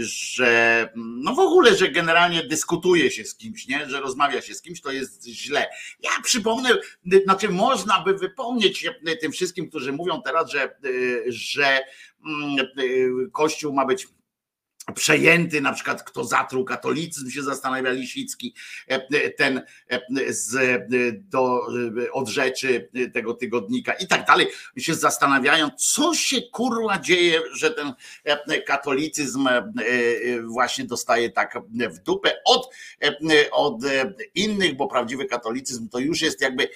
że 0.00 0.88
no 0.96 1.34
w 1.34 1.38
ogóle, 1.38 1.76
że 1.76 1.88
generalnie 1.88 2.42
dyskutuje 2.42 3.10
się 3.10 3.24
z 3.24 3.34
kimś, 3.34 3.68
nie? 3.68 3.90
że 3.90 4.00
rozmawia 4.00 4.42
się 4.42 4.54
z 4.54 4.62
kimś, 4.62 4.80
to 4.80 4.90
jest 4.90 5.26
źle. 5.26 5.66
Ja 6.02 6.10
przypomnę, 6.24 6.70
znaczy 7.24 7.48
można 7.48 8.00
by 8.04 8.14
wypomnieć 8.14 8.88
tym 9.20 9.32
wszystkim, 9.32 9.68
którzy 9.68 9.92
mówią 9.92 10.22
teraz, 10.22 10.50
że, 10.50 10.76
że 11.26 11.80
Kościół 13.32 13.72
ma 13.72 13.86
być 13.86 14.08
przejęty, 14.94 15.60
na 15.60 15.72
przykład 15.72 16.02
kto 16.02 16.24
zatruł 16.24 16.64
katolicyzm, 16.64 17.30
się 17.30 17.42
zastanawia 17.42 17.90
Lisicki, 17.90 18.54
e, 18.90 18.94
e, 18.94 19.30
ten 19.30 19.62
e, 19.88 20.00
z, 20.32 20.82
do, 21.30 21.60
od 22.12 22.28
rzeczy 22.28 22.88
tego 23.14 23.34
tygodnika 23.34 23.92
i 23.92 24.06
tak 24.06 24.26
dalej, 24.26 24.46
się 24.76 24.94
zastanawiają, 24.94 25.70
co 25.70 26.14
się 26.14 26.42
kurwa 26.42 26.98
dzieje, 26.98 27.40
że 27.54 27.70
ten 27.70 27.92
katolicyzm 28.66 29.48
właśnie 30.44 30.84
dostaje 30.84 31.30
tak 31.30 31.58
w 31.90 31.98
dupę 31.98 32.32
od, 32.44 32.74
od 33.52 33.82
innych, 34.34 34.76
bo 34.76 34.88
prawdziwy 34.88 35.24
katolicyzm 35.24 35.88
to 35.88 35.98
już 35.98 36.20
jest 36.20 36.40
jakby 36.40 36.68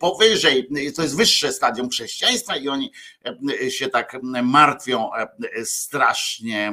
powyżej, 0.00 0.68
to 0.96 1.02
jest 1.02 1.16
wyższe 1.16 1.52
stadium 1.52 1.90
chrześcijaństwa 1.90 2.56
i 2.56 2.68
oni 2.68 2.92
się 3.68 3.88
tak 3.88 4.16
martwią 4.42 5.10
strasznie 5.64 6.72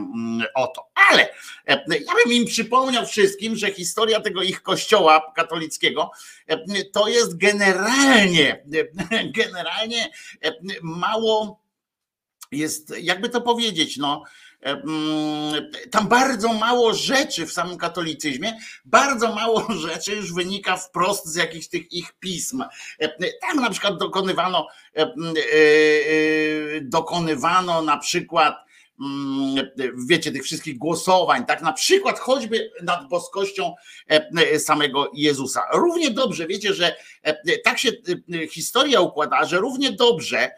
o 0.56 0.68
to. 0.68 0.90
Ale 1.12 1.30
e, 1.68 1.84
ja 1.88 2.14
bym 2.26 2.34
im 2.34 2.46
przypomniał 2.46 3.06
wszystkim, 3.06 3.56
że 3.56 3.72
historia 3.72 4.22
tego 4.22 4.42
ich 4.42 4.62
kościoła 4.62 5.32
katolickiego 5.36 6.12
e, 6.48 6.86
to 6.86 7.08
jest 7.08 7.38
generalnie, 7.38 8.64
e, 9.12 9.28
generalnie 9.42 10.10
mało 10.82 11.62
jest, 12.52 12.94
jakby 13.02 13.30
to 13.30 13.42
powiedzieć, 13.42 13.98
no, 13.98 14.24
tam 15.92 16.08
bardzo 16.08 16.54
mało 16.54 16.94
rzeczy 16.94 17.46
w 17.46 17.52
samym 17.52 17.78
katolicyzmie, 17.78 18.60
bardzo 18.86 19.36
mało 19.36 19.68
rzeczy 19.88 20.16
już 20.16 20.34
wynika 20.34 20.78
wprost 20.78 21.26
z 21.26 21.36
jakichś 21.36 21.68
tych 21.68 21.92
ich 21.92 22.14
pism. 22.20 22.64
Tam 23.42 23.58
na 23.58 23.70
przykład 23.70 23.98
dokonywano, 23.98 24.68
dokonywano 26.82 27.82
na 27.82 27.98
przykład 27.98 28.56
Mm, 28.56 28.69
wiecie, 30.08 30.32
tych 30.32 30.44
wszystkich 30.44 30.78
głosowań, 30.78 31.46
tak 31.46 31.62
na 31.62 31.74
przykład 31.74 32.20
choćby 32.20 32.72
nad 32.84 33.08
boskością 33.10 33.76
e, 34.10 34.30
e, 34.38 34.60
samego 34.60 35.12
Jezusa. 35.14 35.62
Równie 35.74 36.12
dobrze, 36.12 36.48
wiecie, 36.48 36.74
że 36.74 36.96
e, 37.24 37.58
tak 37.58 37.80
się 37.80 37.92
historia 38.52 39.02
układa, 39.02 39.46
że 39.46 39.58
równie 39.58 39.92
dobrze 39.92 40.52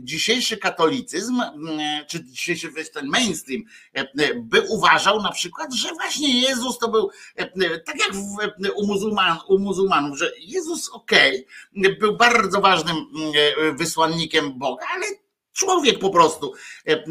dzisiejszy 0.00 0.56
katolicyzm, 0.56 1.42
czy 2.06 2.24
dzisiejszy 2.24 2.72
ten 2.94 3.06
mainstream 3.06 3.62
by 4.36 4.60
uważał 4.68 5.22
na 5.22 5.32
przykład, 5.32 5.74
że 5.74 5.88
właśnie 5.94 6.40
Jezus 6.40 6.78
to 6.78 6.88
był, 6.88 7.10
tak 7.84 7.98
jak 7.98 8.12
u, 8.76 8.86
muzułman, 8.86 9.38
u 9.48 9.58
muzułmanów, 9.58 10.18
że 10.18 10.32
Jezus 10.40 10.90
okay, 10.90 11.44
był 12.00 12.16
bardzo 12.16 12.60
ważnym 12.60 12.96
wysłannikiem 13.78 14.58
Boga, 14.58 14.86
ale 14.94 15.06
Człowiek 15.56 15.98
po 15.98 16.10
prostu. 16.10 16.52
E, 16.88 16.92
e, 16.92 17.04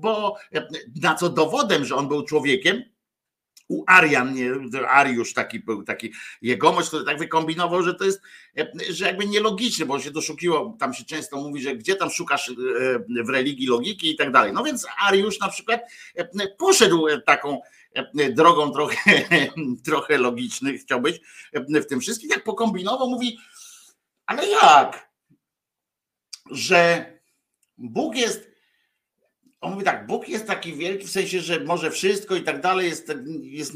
bo 0.00 0.36
e, 0.54 0.68
na 1.02 1.14
co 1.14 1.28
dowodem, 1.28 1.84
że 1.84 1.96
on 1.96 2.08
był 2.08 2.22
człowiekiem, 2.22 2.82
u 3.68 3.84
Arian, 3.86 4.36
Ariusz 4.88 5.34
taki 5.34 5.60
był, 5.60 5.82
taki 5.82 6.12
jegomość, 6.42 6.88
który 6.88 7.04
tak 7.04 7.18
wykombinował, 7.18 7.82
że 7.82 7.94
to 7.94 8.04
jest, 8.04 8.20
że 8.90 9.06
jakby 9.06 9.26
nielogiczne, 9.26 9.86
bo 9.86 10.00
się 10.00 10.10
doszukiło, 10.10 10.76
tam 10.80 10.94
się 10.94 11.04
często 11.04 11.36
mówi, 11.36 11.62
że 11.62 11.76
gdzie 11.76 11.96
tam 11.96 12.10
szukasz 12.10 12.52
w 13.24 13.28
religii 13.28 13.66
logiki 13.66 14.10
i 14.10 14.16
tak 14.16 14.32
dalej. 14.32 14.52
No 14.52 14.64
więc 14.64 14.86
Ariusz 14.98 15.40
na 15.40 15.48
przykład 15.48 15.80
poszedł 16.58 17.06
taką 17.26 17.60
drogą 18.30 18.72
trochę, 18.72 18.96
trochę 19.86 20.18
logicznych, 20.18 20.80
chciał 20.80 21.00
być 21.00 21.20
w 21.68 21.86
tym 21.86 22.00
wszystkim, 22.00 22.30
jak 22.30 22.44
pokombinował, 22.44 23.10
mówi, 23.10 23.38
ale 24.26 24.48
jak? 24.48 25.10
Że 26.50 27.11
Bóg 27.78 28.16
jest, 28.16 28.50
on 29.60 29.72
mówi 29.72 29.84
tak, 29.84 30.06
Bóg 30.06 30.28
jest 30.28 30.46
taki 30.46 30.74
wielki 30.74 31.06
w 31.06 31.10
sensie, 31.10 31.40
że 31.40 31.60
może 31.60 31.90
wszystko 31.90 32.36
i 32.36 32.42
tak 32.42 32.60
dalej, 32.60 32.88
jest, 32.88 33.12
jest, 33.42 33.72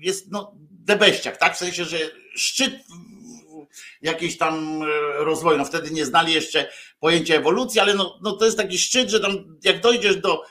jest 0.00 0.32
no, 0.32 0.54
debeściak, 0.70 1.36
tak? 1.36 1.54
W 1.54 1.58
sensie, 1.58 1.84
że 1.84 1.98
szczyt 2.34 2.74
jakiejś 4.02 4.38
tam 4.38 4.82
e, 4.82 4.86
rozwoju. 5.24 5.58
No 5.58 5.64
wtedy 5.64 5.90
nie 5.90 6.06
znali 6.06 6.32
jeszcze 6.32 6.68
pojęcia 7.00 7.34
ewolucji, 7.34 7.80
ale 7.80 7.94
no, 7.94 8.18
no 8.22 8.32
to 8.32 8.44
jest 8.44 8.56
taki 8.56 8.78
szczyt, 8.78 9.10
że 9.10 9.20
tam 9.20 9.58
jak 9.64 9.80
dojdziesz 9.80 10.16
do 10.16 10.42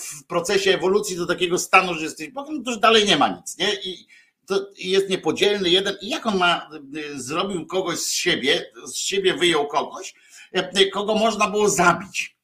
w 0.00 0.26
procesie 0.26 0.74
ewolucji 0.74 1.16
do 1.16 1.26
takiego 1.26 1.58
stanu, 1.58 1.94
że 1.94 2.04
jesteś 2.04 2.30
Bogiem, 2.30 2.56
no 2.56 2.62
to 2.64 2.70
już 2.70 2.80
dalej 2.80 3.06
nie 3.06 3.16
ma 3.16 3.28
nic, 3.28 3.58
nie? 3.58 3.74
I 3.74 4.06
to 4.46 4.66
jest 4.78 5.08
niepodzielny 5.08 5.70
jeden. 5.70 5.96
I 6.02 6.08
jak 6.08 6.26
on 6.26 6.38
ma, 6.38 6.70
e, 7.14 7.18
zrobił 7.20 7.66
kogoś 7.66 7.98
z 7.98 8.12
siebie, 8.12 8.72
z 8.86 8.96
siebie 8.96 9.34
wyjął 9.34 9.66
kogoś, 9.66 10.14
kogo 10.92 11.14
można 11.14 11.50
było 11.50 11.68
zabić. 11.68 12.36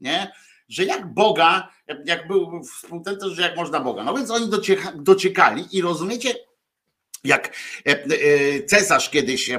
Nie? 0.00 0.32
Że 0.68 0.84
jak 0.84 1.14
Boga, 1.14 1.68
jak 2.04 2.28
był 2.28 2.64
współtęce, 2.64 3.30
że 3.30 3.42
jak 3.42 3.56
można 3.56 3.80
Boga. 3.80 4.04
No 4.04 4.14
więc 4.14 4.30
oni 4.30 4.50
dociekali 4.94 5.76
i 5.76 5.82
rozumiecie, 5.82 6.34
jak 7.24 7.56
e, 7.86 8.04
e, 8.04 8.62
cesarz 8.62 9.10
kiedyś 9.10 9.50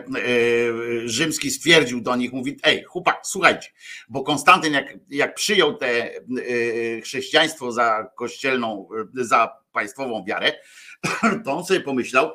rzymski 1.06 1.52
stwierdził 1.52 2.02
do 2.02 2.16
nich, 2.16 2.34
mówi, 2.34 2.60
ej, 2.64 2.84
chłopak, 2.84 3.20
słuchajcie, 3.24 3.70
bo 4.10 4.24
Konstantyn 4.24 4.74
jak, 4.74 4.98
jak 5.10 5.36
przyjął 5.36 5.78
te 5.78 6.12
chrześcijaństwo 7.04 7.72
za 7.72 8.08
kościelną, 8.16 8.90
za 9.14 9.58
państwową 9.72 10.26
wiarę, 10.26 10.54
to 11.46 11.52
on 11.52 11.66
sobie 11.66 11.82
pomyślał 11.82 12.32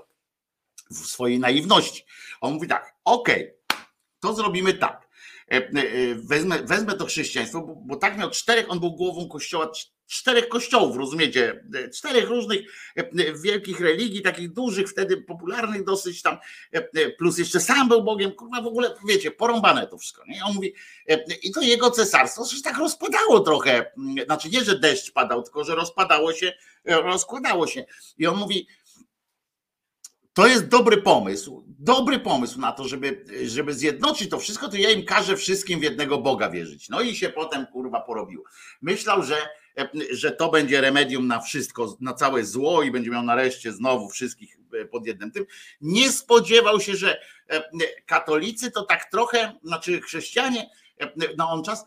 w 0.91 1.07
swojej 1.07 1.39
naiwności. 1.39 2.05
On 2.41 2.55
mówi 2.55 2.69
tak, 2.69 2.95
okej, 3.05 3.43
okay, 3.43 3.85
to 4.21 4.35
zrobimy 4.35 4.75
tak. 4.75 5.10
E, 5.51 5.57
e, 5.57 6.15
wezmę, 6.15 6.63
wezmę 6.63 6.97
to 6.97 7.07
chrześcijaństwo, 7.07 7.61
bo, 7.61 7.75
bo 7.75 7.97
tak 7.97 8.19
miał 8.19 8.31
czterech, 8.31 8.67
on 8.69 8.81
był 8.81 8.93
głową 8.93 9.29
kościoła, 9.29 9.73
czterech 10.07 10.49
kościołów, 10.49 10.97
rozumiecie? 10.97 11.65
E, 11.75 11.89
czterech 11.89 12.29
różnych 12.29 12.61
wielkich 13.43 13.81
religii, 13.81 14.23
takich 14.23 14.53
dużych, 14.53 14.91
wtedy 14.91 15.17
popularnych 15.17 15.85
dosyć 15.85 16.23
tam, 16.23 16.39
plus 17.19 17.39
jeszcze 17.39 17.61
sam 17.61 17.89
był 17.89 18.03
Bogiem, 18.05 18.33
kurwa 18.33 18.63
w 18.63 18.67
ogóle, 18.67 18.95
wiecie, 19.09 19.31
porąbane 19.31 19.87
to 19.87 19.99
wszystko. 19.99 20.23
Nie? 20.29 20.45
On 20.45 20.55
mówi, 20.55 20.75
i 21.43 21.51
to 21.51 21.61
jego 21.61 21.91
cesarstwo 21.91 22.45
się 22.45 22.63
tak 22.63 22.79
rozpadało 22.79 23.41
trochę, 23.41 23.93
znaczy 24.25 24.49
nie, 24.49 24.65
że 24.65 24.79
deszcz 24.79 25.13
padał, 25.13 25.43
tylko 25.43 25.65
że 25.65 25.75
rozpadało 25.75 26.33
się, 26.33 26.53
rozkładało 26.85 27.67
się. 27.67 27.85
I 28.19 28.27
on 28.27 28.37
mówi, 28.37 28.67
to 30.33 30.47
jest 30.47 30.69
dobry 30.69 31.03
pomysł, 31.03 31.65
dobry 31.81 32.19
pomysł 32.19 32.61
na 32.61 32.73
to, 32.73 32.89
żeby, 32.89 33.25
żeby 33.45 33.75
zjednoczyć 33.75 34.31
to 34.31 34.39
wszystko, 34.39 34.69
to 34.69 34.77
ja 34.77 34.91
im 34.91 35.05
każę 35.05 35.37
wszystkim 35.37 35.81
w 35.81 35.83
jednego 35.83 36.19
Boga 36.19 36.51
wierzyć. 36.51 36.89
No 36.89 37.01
i 37.01 37.17
się 37.17 37.29
potem 37.29 37.67
kurwa 37.67 38.01
porobił. 38.01 38.45
Myślał, 38.83 39.23
że, 39.23 39.37
że 40.11 40.33
to 40.33 40.51
będzie 40.51 40.81
remedium 40.81 41.27
na 41.27 41.41
wszystko, 41.41 41.97
na 42.01 42.15
całe 42.15 42.45
zło 42.45 42.83
i 42.83 42.91
będzie 42.91 43.11
miał 43.11 43.23
nareszcie 43.23 43.73
znowu 43.73 44.09
wszystkich 44.09 44.59
pod 44.91 45.07
jednym 45.07 45.31
tym. 45.31 45.47
Nie 45.81 46.13
spodziewał 46.13 46.81
się, 46.81 46.97
że 46.97 47.21
katolicy 48.07 48.71
to 48.71 48.83
tak 48.83 49.11
trochę, 49.11 49.53
znaczy 49.65 50.01
chrześcijanie 50.01 50.71
na 51.37 51.51
on 51.51 51.65
czas, 51.65 51.85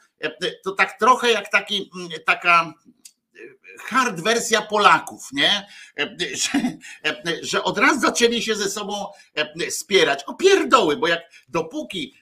to 0.64 0.72
tak 0.72 1.00
trochę 1.00 1.32
jak 1.32 1.52
taki, 1.52 1.92
taka 2.26 2.74
hard 3.80 4.22
wersja 4.22 4.62
Polaków, 4.62 5.30
nie? 5.34 5.68
Że, 6.34 6.78
że 7.42 7.64
od 7.64 7.78
razu 7.78 8.00
zaczęli 8.00 8.42
się 8.42 8.56
ze 8.56 8.70
sobą 8.70 9.06
spierać. 9.70 10.24
O 10.24 10.34
pierdoły, 10.34 10.98
bo 10.98 11.08
jak 11.08 11.22
dopóki 11.48 12.14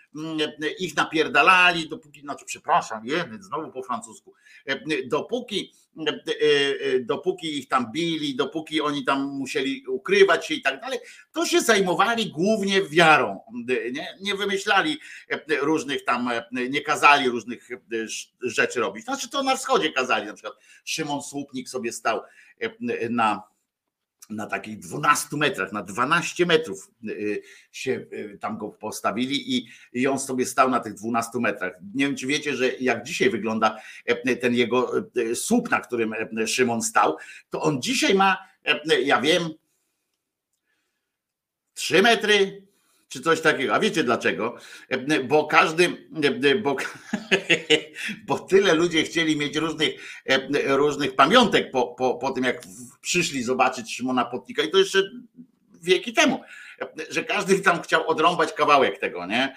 ich 0.79 0.95
napierdalali, 0.95 1.89
dopóki, 1.89 2.21
znaczy 2.21 2.45
przepraszam, 2.45 3.05
jeden 3.05 3.43
znowu 3.43 3.71
po 3.71 3.83
francusku, 3.83 4.33
dopóki, 5.05 5.73
dopóki 7.01 7.57
ich 7.57 7.67
tam 7.67 7.91
bili, 7.91 8.35
dopóki 8.35 8.81
oni 8.81 9.05
tam 9.05 9.23
musieli 9.23 9.87
ukrywać 9.87 10.47
się 10.47 10.53
i 10.53 10.61
tak 10.61 10.81
dalej, 10.81 10.99
to 11.31 11.45
się 11.45 11.61
zajmowali 11.61 12.31
głównie 12.31 12.81
wiarą, 12.81 13.39
nie, 13.91 14.17
nie 14.21 14.35
wymyślali 14.35 14.99
różnych 15.61 16.05
tam, 16.05 16.29
nie 16.51 16.81
kazali 16.81 17.29
różnych 17.29 17.69
rzeczy 18.41 18.79
robić. 18.79 19.05
Znaczy 19.05 19.29
to 19.29 19.43
na 19.43 19.55
wschodzie 19.55 19.91
kazali, 19.91 20.27
na 20.27 20.33
przykład 20.33 20.53
Szymon 20.85 21.21
Słupnik 21.21 21.69
sobie 21.69 21.91
stał 21.91 22.21
na 23.09 23.50
na 24.29 24.45
takich 24.45 24.79
12 24.79 25.37
metrach, 25.37 25.71
na 25.71 25.83
12 25.83 26.45
metrów 26.45 26.91
się 27.71 28.05
tam 28.39 28.57
go 28.57 28.69
postawili 28.69 29.57
i, 29.57 29.67
i 29.93 30.07
on 30.07 30.19
sobie 30.19 30.45
stał 30.45 30.69
na 30.69 30.79
tych 30.79 30.93
12 30.93 31.39
metrach. 31.39 31.73
Nie 31.95 32.05
wiem, 32.05 32.15
czy 32.15 32.27
wiecie, 32.27 32.55
że 32.55 32.69
jak 32.69 33.03
dzisiaj 33.03 33.29
wygląda 33.29 33.81
ten 34.41 34.55
jego 34.55 34.91
słup, 35.35 35.71
na 35.71 35.79
którym 35.79 36.13
Szymon 36.47 36.81
stał, 36.81 37.17
to 37.49 37.61
on 37.61 37.81
dzisiaj 37.81 38.15
ma, 38.15 38.37
ja 39.03 39.21
wiem, 39.21 39.49
3 41.73 42.01
metry, 42.01 42.67
czy 43.11 43.21
coś 43.21 43.41
takiego. 43.41 43.73
A 43.73 43.79
wiecie 43.79 44.03
dlaczego? 44.03 44.55
Bo 45.23 45.45
każdy, 45.45 46.07
bo, 46.63 46.75
bo 48.27 48.39
tyle 48.39 48.73
ludzie 48.73 49.03
chcieli 49.03 49.37
mieć 49.37 49.55
różnych, 49.55 50.21
różnych 50.65 51.15
pamiątek 51.15 51.71
po, 51.71 51.87
po, 51.87 52.15
po 52.15 52.31
tym, 52.31 52.43
jak 52.43 52.61
przyszli 53.01 53.43
zobaczyć 53.43 53.95
Szymona 53.95 54.25
Potnika 54.25 54.63
i 54.63 54.71
to 54.71 54.77
jeszcze 54.77 55.11
wieki 55.81 56.13
temu, 56.13 56.41
że 57.09 57.23
każdy 57.23 57.59
tam 57.59 57.81
chciał 57.81 58.09
odrąbać 58.09 58.53
kawałek 58.53 58.99
tego, 58.99 59.25
nie? 59.25 59.55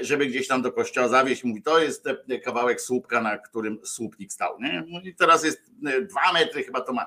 Żeby 0.00 0.26
gdzieś 0.26 0.48
tam 0.48 0.62
do 0.62 0.72
kościoła 0.72 1.08
zawieźć, 1.08 1.44
mówi, 1.44 1.62
to 1.62 1.78
jest 1.78 2.04
kawałek 2.44 2.80
słupka, 2.80 3.20
na 3.20 3.38
którym 3.38 3.78
słupnik 3.84 4.32
stał, 4.32 4.60
nie? 4.60 4.84
I 5.04 5.14
teraz 5.14 5.44
jest 5.44 5.62
dwa 6.08 6.32
metry, 6.32 6.64
chyba 6.64 6.80
to 6.80 6.92
ma, 6.92 7.06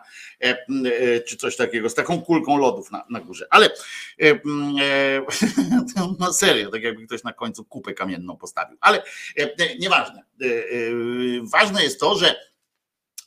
czy 1.27 1.37
coś 1.37 1.55
takiego, 1.55 1.89
z 1.89 1.95
taką 1.95 2.21
kulką 2.21 2.57
lodów 2.57 2.91
na, 2.91 3.05
na 3.09 3.19
górze. 3.19 3.47
Ale 3.49 3.69
no 6.19 6.33
serio, 6.33 6.71
tak 6.71 6.83
jakby 6.83 7.07
ktoś 7.07 7.23
na 7.23 7.33
końcu 7.33 7.65
kupę 7.65 7.93
kamienną 7.93 8.37
postawił. 8.37 8.77
Ale 8.81 9.03
nieważne. 9.79 10.23
Ważne 11.41 11.83
jest 11.83 11.99
to, 11.99 12.15
że 12.15 12.35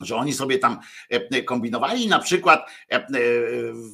że 0.00 0.16
oni 0.16 0.32
sobie 0.32 0.58
tam 0.58 0.80
kombinowali, 1.44 2.08
na 2.08 2.18
przykład 2.18 2.70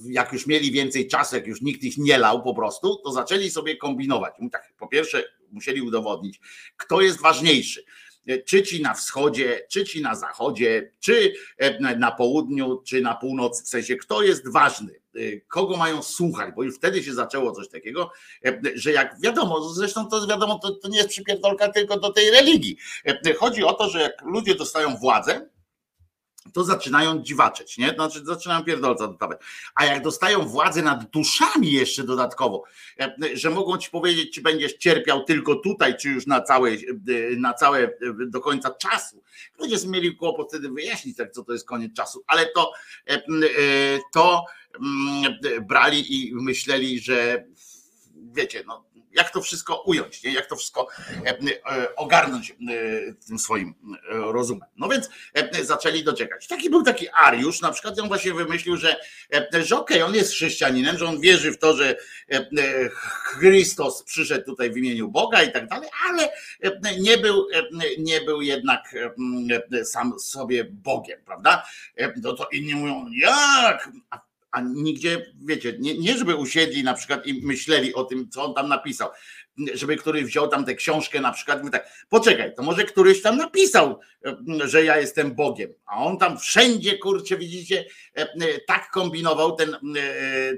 jak 0.09 0.32
już 0.32 0.46
mieli 0.46 0.72
więcej 0.72 1.09
czasu, 1.09 1.36
jak 1.36 1.46
już 1.46 1.62
nikt 1.62 1.82
ich 1.82 1.98
nie 1.98 2.18
lał 2.18 2.42
po 2.42 2.55
prostu, 2.55 2.96
to 2.96 3.12
zaczęli 3.12 3.50
sobie 3.50 3.76
kombinować. 3.76 4.34
Tak, 4.52 4.72
po 4.78 4.88
pierwsze 4.88 5.24
musieli 5.50 5.82
udowodnić, 5.82 6.40
kto 6.76 7.00
jest 7.00 7.20
ważniejszy. 7.20 7.84
Czy 8.46 8.62
ci 8.62 8.82
na 8.82 8.94
wschodzie, 8.94 9.66
czy 9.70 9.84
ci 9.84 10.02
na 10.02 10.14
zachodzie, 10.14 10.92
czy 11.00 11.32
na 11.98 12.12
południu, 12.12 12.82
czy 12.86 13.00
na 13.00 13.14
północy, 13.14 13.64
w 13.64 13.68
sensie 13.68 13.96
kto 13.96 14.22
jest 14.22 14.52
ważny, 14.52 15.00
kogo 15.48 15.76
mają 15.76 16.02
słuchać, 16.02 16.55
bo 16.57 16.62
już 16.62 16.76
wtedy 16.76 17.02
się 17.02 17.14
zaczęło 17.14 17.52
coś 17.52 17.68
takiego, 17.68 18.11
że 18.74 18.92
jak 18.92 19.20
wiadomo, 19.20 19.68
zresztą 19.68 20.09
to 20.09 20.26
wiadomo, 20.26 20.59
to, 20.59 20.70
to 20.70 20.88
nie 20.88 20.96
jest 20.96 21.11
przypierdolka 21.11 21.68
tylko 21.68 22.00
do 22.00 22.12
tej 22.12 22.30
religii. 22.30 22.76
Chodzi 23.38 23.64
o 23.64 23.72
to, 23.72 23.88
że 23.88 24.00
jak 24.00 24.22
ludzie 24.22 24.55
dostają 24.55 24.96
władzę, 24.96 25.48
to 26.53 26.64
zaczynają 26.64 27.22
dziwaczeć, 27.22 27.78
nie? 27.78 27.90
Znaczy 27.90 28.24
zaczynają 28.24 28.64
pierdolca 28.64 29.09
dostawać. 29.09 29.40
A 29.74 29.84
jak 29.84 30.03
dostają 30.03 30.40
władzę 30.40 30.82
nad 30.82 31.11
duszami 31.11 31.72
jeszcze 31.72 32.05
dodatkowo, 32.05 32.64
że 33.34 33.51
mogą 33.51 33.78
ci 33.78 33.90
powiedzieć, 33.90 34.34
czy 34.34 34.40
będziesz 34.40 34.74
cierpiał 34.74 35.24
tylko 35.24 35.55
tutaj, 35.55 35.97
czy 35.97 36.09
już 36.09 36.26
na 36.26 36.40
całe, 36.40 36.70
na 37.36 37.55
całe 37.55 37.90
do 38.26 38.40
końca 38.40 38.70
czasu. 38.70 39.22
Ludzie 39.59 39.76
mieli 39.88 40.16
kłopot 40.16 40.49
wtedy 40.49 40.68
wyjaśnić, 40.68 41.16
tak, 41.16 41.32
co 41.32 41.45
to 41.45 41.53
jest 41.53 41.66
koniec 41.66 41.92
czasu, 41.97 42.24
ale 42.26 42.47
to, 42.47 42.72
to 44.12 44.45
brali 45.68 46.28
i 46.28 46.34
myśleli, 46.34 47.01
że 47.01 47.45
wiecie, 48.32 48.64
no, 48.66 48.84
jak 49.14 49.30
to 49.30 49.42
wszystko 49.42 49.82
ująć, 49.86 50.22
nie? 50.22 50.32
jak 50.32 50.46
to 50.46 50.56
wszystko 50.56 50.88
ogarnąć 51.96 52.56
tym 53.28 53.38
swoim 53.38 53.74
rozumem. 54.10 54.68
No 54.76 54.88
więc 54.88 55.10
zaczęli 55.62 56.04
dociekać. 56.04 56.46
Taki 56.46 56.70
był 56.70 56.82
taki 56.82 57.06
Ariusz, 57.08 57.60
na 57.60 57.72
przykład 57.72 57.98
on 57.98 58.08
właśnie 58.08 58.34
wymyślił, 58.34 58.76
że, 58.76 58.96
że 59.52 59.78
okej, 59.78 59.96
okay, 59.96 60.04
on 60.04 60.14
jest 60.14 60.32
chrześcijaninem, 60.32 60.98
że 60.98 61.06
on 61.06 61.20
wierzy 61.20 61.52
w 61.52 61.58
to, 61.58 61.76
że 61.76 61.96
Chrystus 63.24 64.02
przyszedł 64.02 64.44
tutaj 64.44 64.70
w 64.70 64.76
imieniu 64.76 65.08
Boga 65.08 65.42
i 65.42 65.52
tak 65.52 65.68
dalej, 65.68 65.88
ale 66.08 66.28
nie 67.00 67.18
był, 67.18 67.46
nie 67.98 68.20
był 68.20 68.42
jednak 68.42 68.94
sam 69.84 70.18
sobie 70.18 70.64
Bogiem, 70.64 71.20
prawda? 71.26 71.66
No 72.22 72.32
to 72.32 72.48
inni 72.52 72.74
mówią, 72.74 73.06
jak? 73.12 73.90
A 74.55 74.61
nigdzie, 74.61 75.32
wiecie, 75.44 75.76
nie, 75.78 75.98
nie 75.98 76.18
żeby 76.18 76.36
usiedli 76.36 76.84
na 76.84 76.94
przykład 76.94 77.26
i 77.26 77.46
myśleli 77.46 77.94
o 77.94 78.05
tym, 78.05 78.28
co 78.28 78.44
on 78.44 78.55
tam 78.55 78.68
napisał, 78.68 79.09
żeby 79.74 79.96
któryś 79.96 80.24
wziął 80.24 80.48
tam 80.48 80.64
tę 80.64 80.74
książkę 80.74 81.20
na 81.20 81.32
przykład, 81.32 81.59
mówi 81.59 81.72
tak, 81.72 81.88
poczekaj, 82.09 82.55
to 82.55 82.62
może 82.62 82.84
któryś 82.84 83.22
tam 83.22 83.36
napisał, 83.36 84.00
że 84.64 84.84
ja 84.84 84.98
jestem 84.98 85.34
Bogiem, 85.34 85.74
a 85.86 85.96
on 85.96 86.18
tam 86.18 86.38
wszędzie, 86.38 86.98
kurczę, 86.98 87.36
widzicie, 87.36 87.84
tak 88.66 88.90
kombinował 88.90 89.57
ten, 89.57 89.76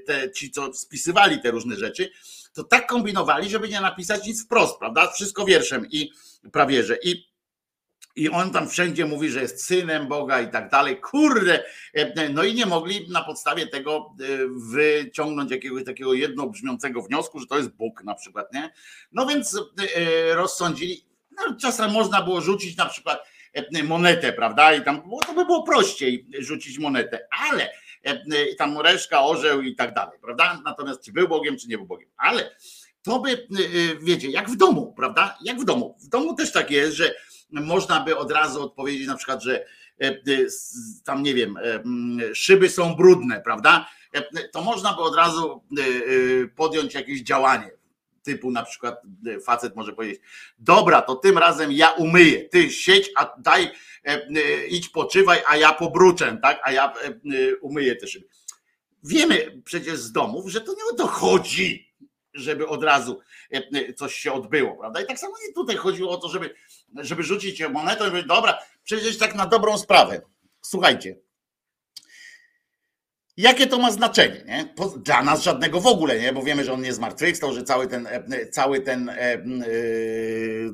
te, 0.07 0.31
ci, 0.31 0.51
co 0.51 0.75
spisywali 0.75 1.41
te 1.41 1.51
różne 1.51 1.77
rzeczy, 1.77 2.11
to 2.53 2.65
tak 2.65 2.87
kombinowali, 2.87 3.51
żeby 3.51 3.69
nie 3.69 3.81
napisać 3.81 4.27
nic 4.27 4.45
wprost, 4.45 4.79
prawda, 4.79 5.13
wszystko 5.13 5.45
wierszem 5.45 5.87
i 5.91 6.11
prawie, 6.53 6.85
że 6.85 6.99
i 7.03 7.36
i 8.17 8.29
on 8.31 8.51
tam 8.51 8.69
wszędzie 8.69 9.05
mówi, 9.05 9.29
że 9.31 9.43
jest 9.43 9.65
synem 9.65 10.09
Boga 10.09 10.41
i 10.41 10.51
tak 10.51 10.71
dalej. 10.71 11.01
Kurde, 11.01 11.65
no 12.33 12.45
i 12.45 12.55
nie 12.55 12.67
mogli 12.67 13.09
na 13.11 13.25
podstawie 13.25 13.67
tego 13.67 14.15
wyciągnąć 14.51 15.51
jakiegoś 15.51 15.85
takiego 15.85 16.15
jednobrzmiącego 16.15 17.03
wniosku, 17.03 17.41
że 17.41 17.47
to 17.47 17.57
jest 17.57 17.69
Bóg 17.69 18.05
na 18.05 18.15
przykład, 18.15 18.53
nie? 18.53 18.73
No 19.13 19.27
więc 19.27 19.61
rozsądzili, 20.35 21.07
no 21.31 21.57
czasem 21.61 21.91
można 21.91 22.23
było 22.23 22.41
rzucić 22.41 22.77
na 22.77 22.87
przykład 22.87 23.27
monetę, 23.85 24.33
prawda? 24.33 24.75
I 24.75 24.83
tam 24.83 25.03
to 25.27 25.35
by 25.35 25.45
było 25.45 25.63
prościej 25.63 26.27
rzucić 26.39 26.79
monetę, 26.79 27.29
ale 27.49 27.71
tam 28.59 28.81
reszka, 28.81 29.23
orzeł 29.23 29.63
i 29.63 29.75
tak 29.75 29.95
dalej, 29.95 30.19
prawda? 30.23 30.63
Natomiast 30.65 31.03
czy 31.03 31.13
był 31.13 31.29
Bogiem, 31.29 31.59
czy 31.59 31.69
nie 31.69 31.77
był 31.77 31.87
Bogiem, 31.87 32.09
ale 32.17 32.57
to 33.03 33.19
by, 33.19 33.49
wiecie, 34.03 34.31
jak 34.31 34.51
w 34.51 34.57
domu, 34.57 34.93
prawda? 34.97 35.39
Jak 35.45 35.61
w 35.61 35.65
domu. 35.65 35.97
W 36.01 36.09
domu 36.09 36.35
też 36.35 36.53
tak 36.53 36.71
jest, 36.71 36.97
że 36.97 37.15
można 37.51 38.01
by 38.01 38.17
od 38.17 38.33
razu 38.33 38.63
odpowiedzieć 38.63 39.07
na 39.07 39.17
przykład, 39.17 39.43
że 39.43 39.67
tam 41.05 41.23
nie 41.23 41.35
wiem, 41.35 41.59
szyby 42.35 42.69
są 42.69 42.95
brudne, 42.95 43.41
prawda? 43.41 43.89
To 44.53 44.63
można 44.63 44.93
by 44.93 45.01
od 45.01 45.17
razu 45.17 45.63
podjąć 46.57 46.95
jakieś 46.95 47.23
działanie. 47.23 47.71
Typu 48.23 48.51
na 48.51 48.63
przykład 48.63 49.03
facet 49.45 49.77
może 49.77 49.93
powiedzieć: 49.93 50.21
Dobra, 50.59 51.03
to 51.03 51.15
tym 51.15 51.39
razem 51.39 51.73
ja 51.73 51.91
umyję. 51.91 52.49
Ty 52.49 52.71
siedź, 52.71 53.11
a 53.17 53.35
daj, 53.39 53.71
idź 54.69 54.89
poczywaj, 54.89 55.39
a 55.49 55.57
ja 55.57 55.73
pobruczę, 55.73 56.39
tak? 56.43 56.61
A 56.65 56.73
ja 56.73 56.95
umyję 57.61 57.97
te 57.97 58.07
szyby. 58.07 58.27
Wiemy 59.05 59.63
przecież 59.65 59.99
z 59.99 60.13
domów, 60.13 60.51
że 60.51 60.61
to 60.61 60.73
nie 60.73 60.85
o 60.93 60.97
to 60.97 61.07
chodzi, 61.07 61.86
żeby 62.37 62.69
od 62.69 62.85
razu 62.85 63.21
coś 63.97 64.15
się 64.15 64.33
odbyło, 64.33 64.77
prawda? 64.77 65.01
I 65.01 65.07
tak 65.07 65.19
samo 65.19 65.35
i 65.51 65.55
tutaj 65.55 65.77
chodziło 65.77 66.11
o 66.11 66.17
to, 66.17 66.29
żeby 66.29 66.55
żeby 66.97 67.23
rzucić 67.23 67.63
monetę 67.69 67.99
powiedzieć, 67.99 68.29
dobra, 68.29 68.59
przecież 68.85 69.19
tak 69.19 69.35
na 69.35 69.47
dobrą 69.47 69.79
sprawę. 69.79 70.21
Słuchajcie, 70.63 71.17
Jakie 73.37 73.67
to 73.67 73.79
ma 73.79 73.91
znaczenie? 73.91 74.45
Nie? 74.47 74.75
Dla 74.97 75.23
nas 75.23 75.43
żadnego 75.43 75.81
w 75.81 75.87
ogóle, 75.87 76.21
nie? 76.21 76.33
bo 76.33 76.43
wiemy, 76.43 76.65
że 76.65 76.73
on 76.73 76.83
nie 76.83 76.93
zmartwychwstał, 76.93 77.53
że 77.53 77.63
cały 77.63 77.87
ten, 77.87 78.09
cały 78.53 78.81
ten, 78.81 79.13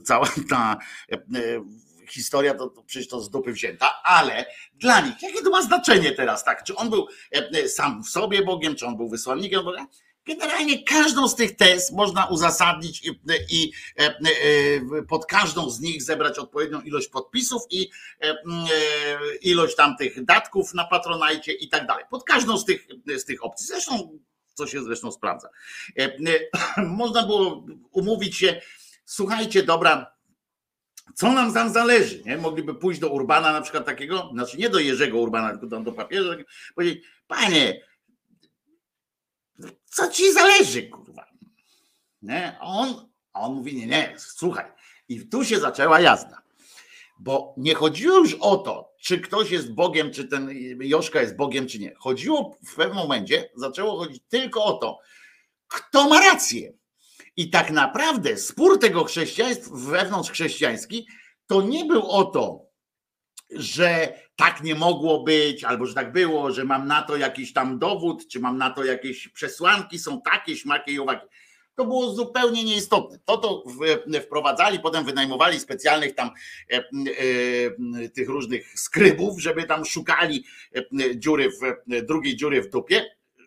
cała 0.05 0.29
ta 0.51 0.77
historia 2.09 2.55
to, 2.55 2.67
to 2.67 2.83
przecież 2.83 3.09
to 3.09 3.21
z 3.21 3.31
dupy 3.31 3.53
wzięta, 3.53 4.03
ale 4.03 4.47
dla 4.75 5.01
nich, 5.01 5.23
jakie 5.23 5.43
to 5.43 5.51
ma 5.51 5.63
znaczenie 5.63 6.13
teraz, 6.13 6.45
tak? 6.45 6.65
Czy 6.65 6.77
on 6.77 6.91
był 6.91 7.07
sam 7.67 8.03
w 8.03 8.09
sobie 8.09 8.43
Bogiem, 8.43 8.75
czy 8.77 8.87
on 8.87 8.97
był 8.97 9.09
wysłannikiem? 9.09 9.61
Generalnie 10.27 10.85
każdą 10.85 11.29
z 11.29 11.35
tych 11.35 11.57
tez 11.57 11.93
można 11.93 12.27
uzasadnić 12.27 13.07
i, 13.07 13.21
i 13.51 13.73
e, 13.99 14.03
e, 14.03 15.03
pod 15.09 15.27
każdą 15.27 15.71
z 15.71 15.81
nich 15.81 16.03
zebrać 16.03 16.39
odpowiednią 16.39 16.81
ilość 16.81 17.09
podpisów 17.09 17.63
i 17.71 17.91
e, 18.21 18.37
ilość 19.43 19.77
tam 19.77 19.97
tych 19.97 20.25
datków 20.25 20.75
na 20.75 20.85
patronajcie 20.85 21.53
i 21.53 21.69
tak 21.69 21.87
dalej. 21.87 22.05
Pod 22.11 22.25
każdą 22.25 22.59
z 22.59 22.65
tych, 22.65 22.87
z 23.17 23.25
tych 23.25 23.45
opcji. 23.45 23.67
Zresztą, 23.67 24.19
co 24.55 24.67
się 24.67 24.83
zresztą 24.83 25.13
sprawdza. 25.13 25.49
Można 26.87 27.27
było 27.27 27.67
umówić 27.91 28.37
się, 28.37 28.61
słuchajcie, 29.05 29.63
dobra, 29.63 30.13
co 31.15 31.33
nam 31.33 31.55
tam 31.55 31.73
zależy, 31.73 32.23
nie? 32.25 32.37
Mogliby 32.37 32.75
pójść 32.75 33.01
do 33.01 33.09
Urbana 33.09 33.53
na 33.53 33.61
przykład 33.61 33.87
takiego, 33.87 34.31
znaczy 34.33 34.59
nie 34.59 34.69
do 34.69 34.79
Jerzego 34.79 35.19
Urbana, 35.19 35.51
tylko 35.51 35.67
tam 35.67 35.85
do 35.85 35.93
papieża, 35.93 36.37
powiedzieć, 36.75 37.05
panie, 37.27 37.81
co 39.93 40.09
ci 40.09 40.33
zależy, 40.33 40.83
kurwa? 40.83 41.27
Nie? 42.23 42.59
A 42.61 42.67
on, 42.67 43.09
a 43.33 43.41
on 43.41 43.55
mówi, 43.55 43.77
nie, 43.77 43.87
nie, 43.87 44.15
słuchaj. 44.19 44.67
I 45.09 45.29
tu 45.29 45.45
się 45.45 45.61
zaczęła 45.61 46.01
jazda. 46.01 46.43
Bo 47.19 47.55
nie 47.57 47.75
chodziło 47.75 48.19
już 48.19 48.35
o 48.35 48.57
to, 48.57 48.93
czy 49.01 49.21
ktoś 49.21 49.51
jest 49.51 49.73
Bogiem, 49.73 50.13
czy 50.13 50.29
ten 50.29 50.51
Joszka 50.81 51.21
jest 51.21 51.37
Bogiem, 51.37 51.67
czy 51.67 51.79
nie. 51.79 51.95
Chodziło 51.95 52.57
w 52.67 52.75
pewnym 52.75 52.97
momencie, 52.97 53.51
zaczęło 53.55 53.99
chodzić 53.99 54.23
tylko 54.29 54.65
o 54.65 54.73
to, 54.73 54.99
kto 55.69 56.09
ma 56.09 56.21
rację. 56.21 56.73
I 57.37 57.51
tak 57.51 57.71
naprawdę 57.71 58.37
spór 58.37 58.79
tego 58.81 59.05
chrześcijaństwa 59.05 59.71
wewnątrz 59.75 60.31
chrześcijański 60.31 61.07
to 61.47 61.63
nie 61.63 61.85
był 61.85 62.11
o 62.11 62.25
to, 62.25 62.62
że 63.55 64.19
tak 64.37 64.63
nie 64.63 64.75
mogło 64.75 65.23
być, 65.23 65.65
albo 65.65 65.87
że 65.87 65.95
tak 65.95 66.13
było, 66.13 66.53
że 66.53 66.65
mam 66.65 66.87
na 66.87 67.03
to 67.03 67.17
jakiś 67.17 67.53
tam 67.53 67.79
dowód, 67.79 68.29
czy 68.29 68.41
mam 68.41 68.59
na 68.59 68.71
to 68.71 68.85
jakieś 68.85 69.29
przesłanki, 69.29 69.99
są 69.99 70.21
takie, 70.23 70.57
śmakie 70.57 70.93
i 70.93 70.99
owaki. 70.99 71.27
To 71.75 71.85
było 71.85 72.15
zupełnie 72.15 72.65
nieistotne. 72.65 73.19
To 73.25 73.39
to 73.39 73.65
wprowadzali, 74.23 74.79
potem 74.79 75.05
wynajmowali 75.05 75.61
specjalnych 75.61 76.15
tam 76.15 76.31
e, 76.73 76.77
e, 76.77 78.09
tych 78.09 78.29
różnych 78.29 78.79
skrybów, 78.79 79.41
żeby 79.41 79.65
tam 79.65 79.85
szukali 79.85 80.45
e, 80.75 81.17
dziury 81.17 81.51
w, 81.51 81.61
drugiej 82.07 82.37
dziury 82.37 82.63
w 82.63 82.71
dupie, 82.71 83.05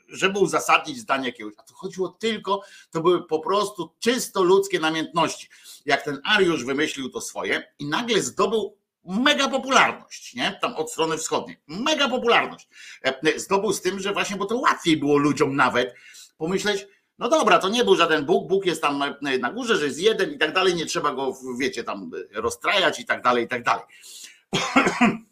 żeby 0.08 0.40
uzasadnić 0.40 0.98
zdanie 0.98 1.26
jakiegoś. 1.26 1.54
A 1.58 1.64
to 1.64 1.74
chodziło 1.74 2.10
tylko, 2.10 2.62
to 2.92 3.02
były 3.02 3.28
po 3.28 3.40
prostu 3.40 3.96
czysto 4.00 4.44
ludzkie 4.44 4.80
namiętności. 4.80 5.50
Jak 5.86 6.04
ten 6.04 6.22
Ariusz 6.24 6.66
wymyślił 6.66 7.10
to 7.10 7.22
swoje 7.22 7.74
i 7.80 7.86
nagle 7.86 8.22
zdobył 8.22 8.78
mega 9.06 9.50
popularność, 9.50 10.34
nie? 10.34 10.60
Tam 10.62 10.76
od 10.76 10.92
strony 10.92 11.18
wschodniej. 11.18 11.58
Mega 11.68 12.10
popularność. 12.10 12.68
E, 13.04 13.40
Zdobył 13.40 13.74
z 13.74 13.82
tym, 13.82 14.00
że 14.00 14.14
właśnie, 14.14 14.38
bo 14.38 14.46
to 14.46 14.58
łatwiej 14.58 14.98
było 14.98 15.18
ludziom 15.18 15.56
nawet 15.56 15.96
pomyśleć, 16.38 16.88
no 17.20 17.30
dobra, 17.30 17.60
to 17.60 17.70
nie 17.70 17.84
był 17.84 17.96
żaden 17.96 18.26
Bóg, 18.26 18.48
Bóg 18.48 18.66
jest 18.66 18.82
tam 18.82 19.04
e, 19.04 19.38
na 19.38 19.52
górze, 19.52 19.78
że 19.78 19.86
jest 19.86 20.00
jeden 20.00 20.32
i 20.32 20.38
tak 20.38 20.54
dalej, 20.54 20.76
nie 20.76 20.86
trzeba 20.86 21.12
go, 21.12 21.38
wiecie, 21.60 21.84
tam 21.84 22.12
e, 22.36 22.42
rozstrajać 22.42 23.00
i 23.00 23.06
tak 23.06 23.22
dalej, 23.24 23.46
i 23.46 23.48
tak 23.48 23.64
dalej. 23.64 23.84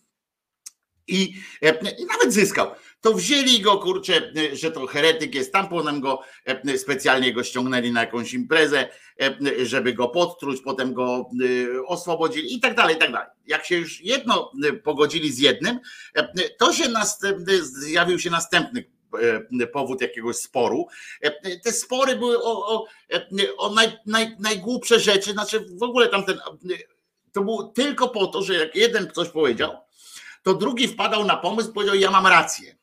I, 1.08 1.34
e, 1.62 1.92
I 2.00 2.06
nawet 2.06 2.34
zyskał. 2.34 2.72
To 3.04 3.14
wzięli 3.14 3.62
go, 3.62 3.78
kurczę, 3.78 4.32
że 4.54 4.72
to 4.72 4.88
heretyk 4.88 5.36
jest 5.36 5.54
tam, 5.54 5.70
potem 5.70 6.02
go 6.02 6.22
e, 6.46 6.78
specjalnie 6.78 7.34
go 7.34 7.44
ściągnęli 7.44 7.92
na 7.92 8.02
jakąś 8.02 8.34
imprezę, 8.34 8.90
e, 9.22 9.66
żeby 9.66 9.94
go 9.94 10.08
podtruć, 10.08 10.62
potem 10.62 10.94
go 10.94 11.30
e, 11.76 11.86
oswobodzili 11.86 12.56
i 12.56 12.60
tak 12.60 12.76
dalej, 12.76 12.96
i 12.96 13.00
tak 13.00 13.12
dalej. 13.12 13.28
Jak 13.48 13.66
się 13.66 13.78
już 13.78 14.02
jedno 14.02 14.52
pogodzili 14.84 15.32
z 15.32 15.40
jednym, 15.40 15.80
to 16.60 16.74
się 16.74 16.90
następny, 16.90 17.66
zjawił 17.66 18.20
się 18.20 18.30
następny 18.30 18.86
powód 19.74 20.02
jakiegoś 20.02 20.36
sporu. 20.36 20.88
Te 21.64 21.72
spory 21.72 22.16
były 22.16 22.44
o, 22.44 22.76
o, 22.76 22.86
o 23.58 23.74
naj, 23.74 23.98
naj, 24.06 24.36
najgłupsze 24.40 25.00
rzeczy, 25.00 25.32
znaczy 25.32 25.66
w 25.80 25.84
ogóle 25.84 26.08
tamten, 26.08 26.40
to 27.32 27.42
było 27.42 27.64
tylko 27.64 28.10
po 28.10 28.28
to, 28.28 28.42
że 28.42 28.54
jak 28.54 28.76
jeden 28.76 29.12
coś 29.12 29.30
powiedział, 29.30 29.78
to 30.44 30.54
drugi 30.54 30.88
wpadał 30.88 31.26
na 31.26 31.38
pomysł, 31.38 31.74
powiedział, 31.74 31.96
ja 31.96 32.12
mam 32.12 32.28
rację. 32.28 32.83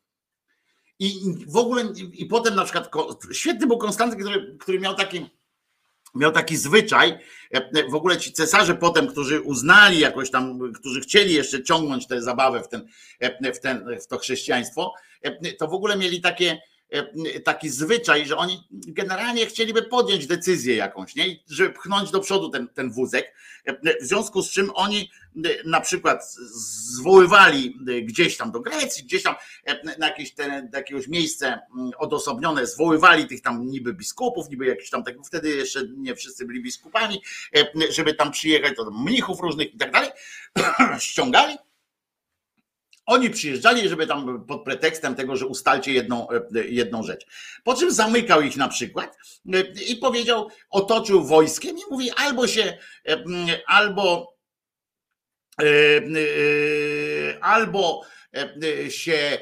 I 1.01 1.21
w 1.47 1.57
ogóle, 1.57 1.85
i 2.13 2.27
potem 2.27 2.55
na 2.55 2.65
przykład, 2.65 2.91
świetny 3.33 3.67
był 3.67 3.79
Konstanty, 3.79 4.17
który, 4.17 4.57
który 4.61 4.81
miał 4.81 4.95
taki, 4.95 5.27
miał 6.15 6.33
taki 6.33 6.57
zwyczaj, 6.57 7.19
e, 7.51 7.89
w 7.91 7.95
ogóle 7.95 8.17
ci 8.17 8.33
cesarze 8.33 8.75
potem, 8.75 9.07
którzy 9.07 9.41
uznali 9.41 9.99
jakoś 9.99 10.31
tam, 10.31 10.73
którzy 10.73 11.01
chcieli 11.01 11.35
jeszcze 11.35 11.63
ciągnąć 11.63 12.07
tę 12.07 12.23
zabawę 12.23 12.63
w, 12.63 12.69
ten, 12.69 12.87
e, 13.21 13.53
w, 13.53 13.61
ten, 13.61 13.87
w 14.01 14.07
to 14.07 14.19
chrześcijaństwo, 14.19 14.95
e, 15.23 15.53
to 15.53 15.69
w 15.69 15.75
ogóle 15.75 15.97
mieli 15.97 16.21
takie, 16.21 16.61
taki 17.45 17.69
zwyczaj, 17.69 18.27
że 18.27 18.37
oni 18.37 18.69
generalnie 18.71 19.47
chcieliby 19.47 19.83
podjąć 19.83 20.27
decyzję 20.27 20.77
jakąś, 20.77 21.15
nie? 21.15 21.37
Żeby 21.49 21.71
pchnąć 21.71 22.11
do 22.11 22.21
przodu 22.21 22.49
ten, 22.49 22.69
ten 22.69 22.91
wózek, 22.91 23.33
E, 23.65 23.99
w 24.01 24.05
związku 24.05 24.43
z 24.43 24.51
czym 24.51 24.71
oni 24.75 25.11
e, 25.45 25.49
na 25.65 25.81
przykład 25.81 26.35
zwoływali 26.95 27.79
e, 27.89 28.03
gdzieś 28.03 28.37
tam 28.37 28.51
do 28.51 28.61
Grecji, 28.61 29.05
gdzieś 29.05 29.23
tam 29.23 29.35
e, 29.65 29.99
na 29.99 30.09
jakieś 30.09 30.35
te, 30.35 30.63
na 30.63 30.79
jakiegoś 30.79 31.09
miejsce 31.09 31.61
odosobnione, 31.99 32.67
zwoływali 32.67 33.27
tych 33.27 33.43
tam 33.43 33.67
niby 33.67 33.95
biskupów, 33.95 34.51
niby 34.51 34.67
jakiś 34.67 34.91
tam 34.91 35.05
tego, 35.05 35.25
wtedy 35.25 35.49
jeszcze 35.49 35.89
nie 35.97 36.15
wszyscy 36.15 36.47
byli 36.47 36.63
biskupami, 36.63 37.23
e, 37.57 37.93
żeby 37.93 38.15
tam 38.15 38.31
przyjechać, 38.31 38.77
to 38.77 38.91
mnichów 38.91 39.41
różnych 39.41 39.75
i 39.75 39.79
tak 39.79 39.93
dalej, 39.93 40.11
ściągali. 40.99 41.57
Oni 43.11 43.31
przyjeżdżali, 43.31 43.89
żeby 43.89 44.07
tam 44.07 44.45
pod 44.47 44.65
pretekstem 44.65 45.15
tego, 45.15 45.37
że 45.37 45.47
ustalcie 45.47 45.93
jedną, 45.93 46.29
e, 46.31 46.65
jedną 46.65 47.03
rzecz. 47.03 47.27
Po 47.65 47.75
czym 47.75 47.91
zamykał 47.91 48.43
ich 48.43 48.57
na 48.57 48.69
przykład 48.69 49.17
e, 49.53 49.61
i 49.89 49.97
powiedział, 49.97 50.49
otoczył 50.71 51.25
wojskiem 51.25 51.79
i 51.79 51.81
mówi, 51.91 52.11
albo 52.11 52.47
się, 52.47 52.79
albo 53.67 54.35
albo 57.41 58.03
się 58.89 59.39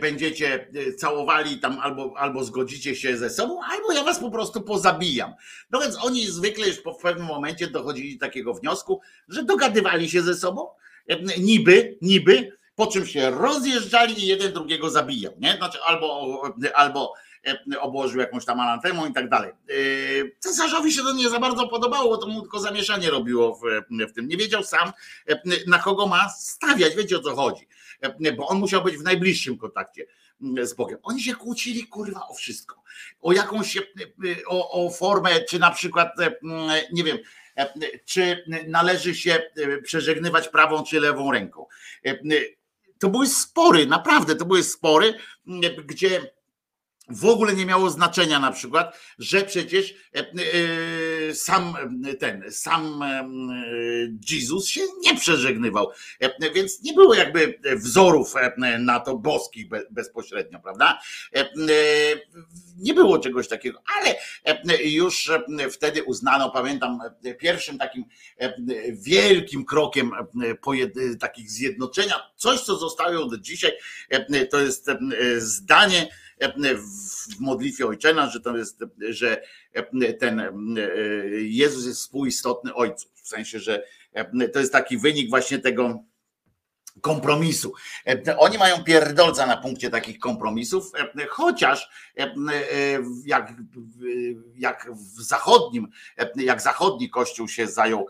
będziecie 0.00 0.68
całowali 0.98 1.58
tam, 1.58 1.78
albo, 1.78 2.14
albo 2.16 2.44
zgodzicie 2.44 2.96
się 2.96 3.16
ze 3.16 3.30
sobą, 3.30 3.60
albo 3.70 3.92
ja 3.92 4.04
was 4.04 4.18
po 4.20 4.30
prostu 4.30 4.60
pozabijam. 4.60 5.34
No 5.70 5.80
więc 5.80 6.04
oni 6.04 6.26
zwykle 6.26 6.68
już 6.68 6.80
po 6.80 6.92
w 6.92 7.02
pewnym 7.02 7.26
momencie 7.26 7.66
dochodzili 7.66 8.18
do 8.18 8.26
takiego 8.26 8.54
wniosku, 8.54 9.00
że 9.28 9.42
dogadywali 9.42 10.10
się 10.10 10.22
ze 10.22 10.34
sobą, 10.34 10.68
e, 11.08 11.16
niby, 11.38 11.98
niby, 12.02 12.61
po 12.82 12.86
czym 12.86 13.06
się 13.06 13.30
rozjeżdżali 13.30 14.24
i 14.24 14.26
jeden 14.26 14.52
drugiego 14.52 14.90
zabijał, 14.90 15.32
nie? 15.38 15.56
Znaczy 15.56 15.78
albo, 15.82 16.42
albo 16.74 17.14
e, 17.46 17.80
obłożył 17.80 18.20
jakąś 18.20 18.44
tam 18.44 18.60
anatemą 18.60 19.06
i 19.06 19.12
tak 19.12 19.28
dalej. 19.28 19.50
E, 19.50 19.74
Cesarzowi 20.38 20.92
się 20.92 21.02
to 21.02 21.12
nie 21.12 21.28
za 21.30 21.38
bardzo 21.38 21.68
podobało, 21.68 22.08
bo 22.08 22.16
to 22.16 22.26
mu 22.26 22.40
tylko 22.40 22.60
zamieszanie 22.60 23.10
robiło 23.10 23.54
w, 23.54 23.60
w 24.10 24.12
tym. 24.12 24.28
Nie 24.28 24.36
wiedział 24.36 24.64
sam, 24.64 24.92
e, 25.28 25.42
na 25.66 25.78
kogo 25.78 26.06
ma 26.06 26.28
stawiać, 26.28 26.96
wiecie 26.96 27.16
o 27.16 27.20
co 27.20 27.36
chodzi, 27.36 27.66
bo 28.36 28.46
on 28.48 28.58
musiał 28.58 28.84
być 28.84 28.96
w 28.96 29.02
najbliższym 29.02 29.58
kontakcie 29.58 30.06
mm, 30.42 30.66
z 30.66 30.74
Bogiem. 30.74 30.98
Oni 31.02 31.22
się 31.22 31.34
kłócili, 31.34 31.86
kurwa, 31.86 32.28
o 32.28 32.34
wszystko. 32.34 32.82
O 33.20 33.32
jakąś, 33.32 33.78
o, 34.46 34.86
o 34.86 34.90
formę, 34.90 35.30
czy 35.40 35.58
na 35.58 35.70
przykład, 35.70 36.08
mm, 36.20 36.70
nie 36.92 37.04
wiem, 37.04 37.18
czy 38.04 38.44
należy 38.66 39.14
się 39.14 39.42
przeżegnywać 39.82 40.48
prawą 40.48 40.84
czy 40.84 41.00
lewą 41.00 41.32
ręką. 41.32 41.66
To 43.02 43.08
były 43.08 43.26
spory, 43.26 43.86
naprawdę, 43.86 44.36
to 44.36 44.44
były 44.44 44.62
spory, 44.62 45.14
gdzie 45.84 46.32
w 47.08 47.24
ogóle 47.24 47.54
nie 47.54 47.66
miało 47.66 47.90
znaczenia 47.90 48.38
na 48.38 48.52
przykład, 48.52 48.98
że 49.18 49.42
przecież 49.42 49.94
e, 50.14 50.18
e, 50.18 51.34
sam 51.34 51.74
e, 52.08 52.14
ten, 52.14 52.44
sam 52.50 53.04
Jezus 54.30 54.68
się 54.68 54.80
nie 55.00 55.16
przeżegnywał, 55.16 55.90
więc 56.54 56.82
nie 56.82 56.92
było 56.92 57.14
jakby 57.14 57.58
wzorów 57.76 58.34
na 58.78 59.00
to 59.00 59.18
boskich 59.18 59.68
be- 59.68 59.86
bezpośrednio, 59.90 60.60
prawda? 60.60 61.00
Nie 62.76 62.94
było 62.94 63.18
czegoś 63.18 63.48
takiego, 63.48 63.82
ale 64.00 64.16
już 64.84 65.30
wtedy 65.72 66.04
uznano, 66.04 66.50
pamiętam, 66.50 66.98
pierwszym 67.40 67.78
takim 67.78 68.04
wielkim 68.92 69.64
krokiem 69.64 70.10
takich 71.20 71.50
zjednoczenia, 71.50 72.14
coś 72.36 72.60
co 72.60 72.76
zostało 72.76 73.24
do 73.26 73.38
dzisiaj, 73.38 73.72
to 74.50 74.60
jest 74.60 74.90
zdanie 75.38 76.08
w 76.76 77.40
modlitwie 77.40 77.86
Ojczena, 77.86 78.30
że 78.30 78.40
to 78.40 78.56
jest, 78.56 78.78
że 79.08 79.42
ten 80.20 80.42
Jezus 81.40 81.86
jest 81.86 82.00
współistotny 82.00 82.74
Ojcu. 82.74 83.08
W 83.14 83.28
sensie, 83.28 83.60
że 83.60 83.84
to 84.52 84.58
jest 84.60 84.72
taki 84.72 84.98
wynik 84.98 85.30
właśnie 85.30 85.58
tego 85.58 86.04
kompromisu. 87.00 87.72
Oni 88.38 88.58
mają 88.58 88.84
pierdolca 88.84 89.46
na 89.46 89.56
punkcie 89.56 89.90
takich 89.90 90.18
kompromisów, 90.18 90.92
chociaż 91.28 91.88
jak, 93.24 93.52
jak 94.56 94.90
w 94.94 95.22
zachodnim, 95.22 95.88
jak 96.36 96.62
zachodni 96.62 97.10
kościół 97.10 97.48
się 97.48 97.66
zajął 97.66 98.06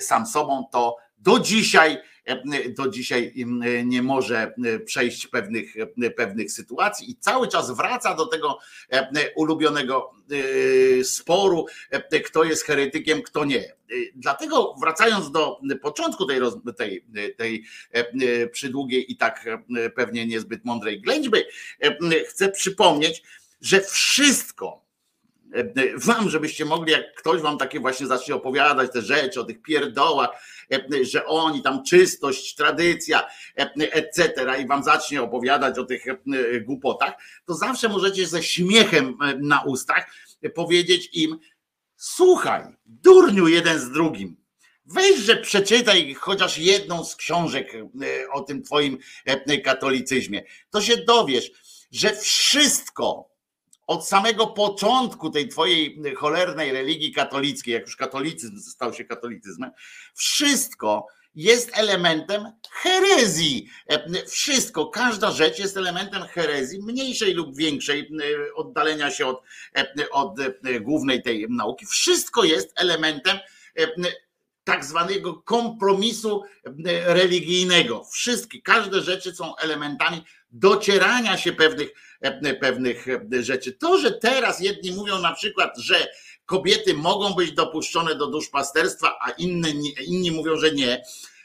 sam 0.00 0.26
sobą, 0.26 0.68
to 0.72 0.96
do 1.18 1.38
dzisiaj 1.38 1.98
do 2.76 2.88
dzisiaj 2.88 3.32
nie 3.84 4.02
może 4.02 4.54
przejść 4.84 5.26
pewnych, 5.26 5.74
pewnych 6.16 6.52
sytuacji 6.52 7.10
i 7.10 7.16
cały 7.16 7.48
czas 7.48 7.70
wraca 7.70 8.14
do 8.14 8.26
tego 8.26 8.58
ulubionego 9.36 10.10
sporu, 11.02 11.66
kto 12.24 12.44
jest 12.44 12.64
heretykiem, 12.64 13.22
kto 13.22 13.44
nie. 13.44 13.72
Dlatego 14.14 14.74
wracając 14.80 15.30
do 15.30 15.60
początku 15.82 16.26
tej, 16.26 16.40
tej, 16.76 17.04
tej 17.36 17.64
przydługiej 18.52 19.12
i 19.12 19.16
tak 19.16 19.44
pewnie 19.96 20.26
niezbyt 20.26 20.64
mądrej 20.64 21.00
ględźby, 21.00 21.38
chcę 22.28 22.48
przypomnieć, 22.48 23.22
że 23.60 23.80
wszystko, 23.80 24.88
wam, 25.96 26.30
żebyście 26.30 26.64
mogli, 26.64 26.92
jak 26.92 27.14
ktoś 27.14 27.40
wam 27.40 27.58
takie 27.58 27.80
właśnie 27.80 28.06
zacznie 28.06 28.34
opowiadać 28.34 28.92
te 28.92 29.02
rzeczy 29.02 29.40
o 29.40 29.44
tych 29.44 29.62
pierdołach, 29.62 30.30
że 31.02 31.26
oni 31.26 31.62
tam 31.62 31.84
czystość, 31.84 32.54
tradycja, 32.54 33.26
etc. 33.78 34.32
i 34.62 34.66
wam 34.66 34.84
zacznie 34.84 35.22
opowiadać 35.22 35.78
o 35.78 35.84
tych 35.84 36.04
głupotach, 36.64 37.14
to 37.46 37.54
zawsze 37.54 37.88
możecie 37.88 38.26
ze 38.26 38.42
śmiechem 38.42 39.18
na 39.40 39.62
ustach 39.62 40.10
powiedzieć 40.54 41.10
im: 41.12 41.38
Słuchaj, 41.96 42.62
durniu 42.86 43.48
jeden 43.48 43.80
z 43.80 43.90
drugim. 43.90 44.36
Weź, 44.86 45.18
że 45.18 45.36
przeczytaj 45.36 46.14
chociaż 46.14 46.58
jedną 46.58 47.04
z 47.04 47.16
książek 47.16 47.72
o 48.32 48.40
tym 48.40 48.62
twoim 48.62 48.98
katolicyzmie. 49.64 50.42
To 50.70 50.80
się 50.80 50.96
dowiesz, 50.96 51.50
że 51.92 52.16
wszystko, 52.16 53.28
od 53.88 54.08
samego 54.08 54.46
początku 54.46 55.30
tej 55.30 55.48
twojej 55.48 56.02
cholernej 56.16 56.72
religii 56.72 57.12
katolickiej, 57.12 57.74
jak 57.74 57.82
już 57.82 57.96
katolicyzm 57.96 58.58
stał 58.58 58.94
się 58.94 59.04
katolicyzmem, 59.04 59.70
wszystko 60.14 61.06
jest 61.34 61.78
elementem 61.78 62.52
herezji. 62.70 63.68
Wszystko, 64.28 64.86
każda 64.86 65.30
rzecz 65.30 65.58
jest 65.58 65.76
elementem 65.76 66.22
herezji, 66.22 66.82
mniejszej 66.82 67.34
lub 67.34 67.56
większej, 67.56 68.10
oddalenia 68.54 69.10
się 69.10 69.26
od, 69.26 69.42
od 70.10 70.36
głównej 70.80 71.22
tej 71.22 71.46
nauki. 71.50 71.86
Wszystko 71.86 72.44
jest 72.44 72.72
elementem 72.76 73.38
tak 74.64 74.84
zwanego 74.84 75.34
kompromisu 75.34 76.42
religijnego. 77.04 78.04
Wszystkie, 78.04 78.62
każde 78.62 79.00
rzeczy 79.00 79.34
są 79.34 79.56
elementami 79.56 80.24
docierania 80.50 81.36
się 81.36 81.52
pewnych 81.52 81.88
E, 81.88 82.07
pewnych 82.60 83.08
e, 83.08 83.42
rzeczy. 83.42 83.72
To, 83.72 83.98
że 83.98 84.10
teraz 84.10 84.60
jedni 84.60 84.92
mówią 84.92 85.18
na 85.18 85.32
przykład, 85.32 85.78
że 85.78 86.08
kobiety 86.46 86.94
mogą 86.94 87.34
być 87.34 87.52
dopuszczone 87.52 88.14
do 88.14 88.26
duszpasterstwa, 88.26 89.18
a 89.20 89.30
inni, 89.30 89.94
inni 90.06 90.30
mówią, 90.30 90.56
że 90.56 90.72
nie, 90.72 91.02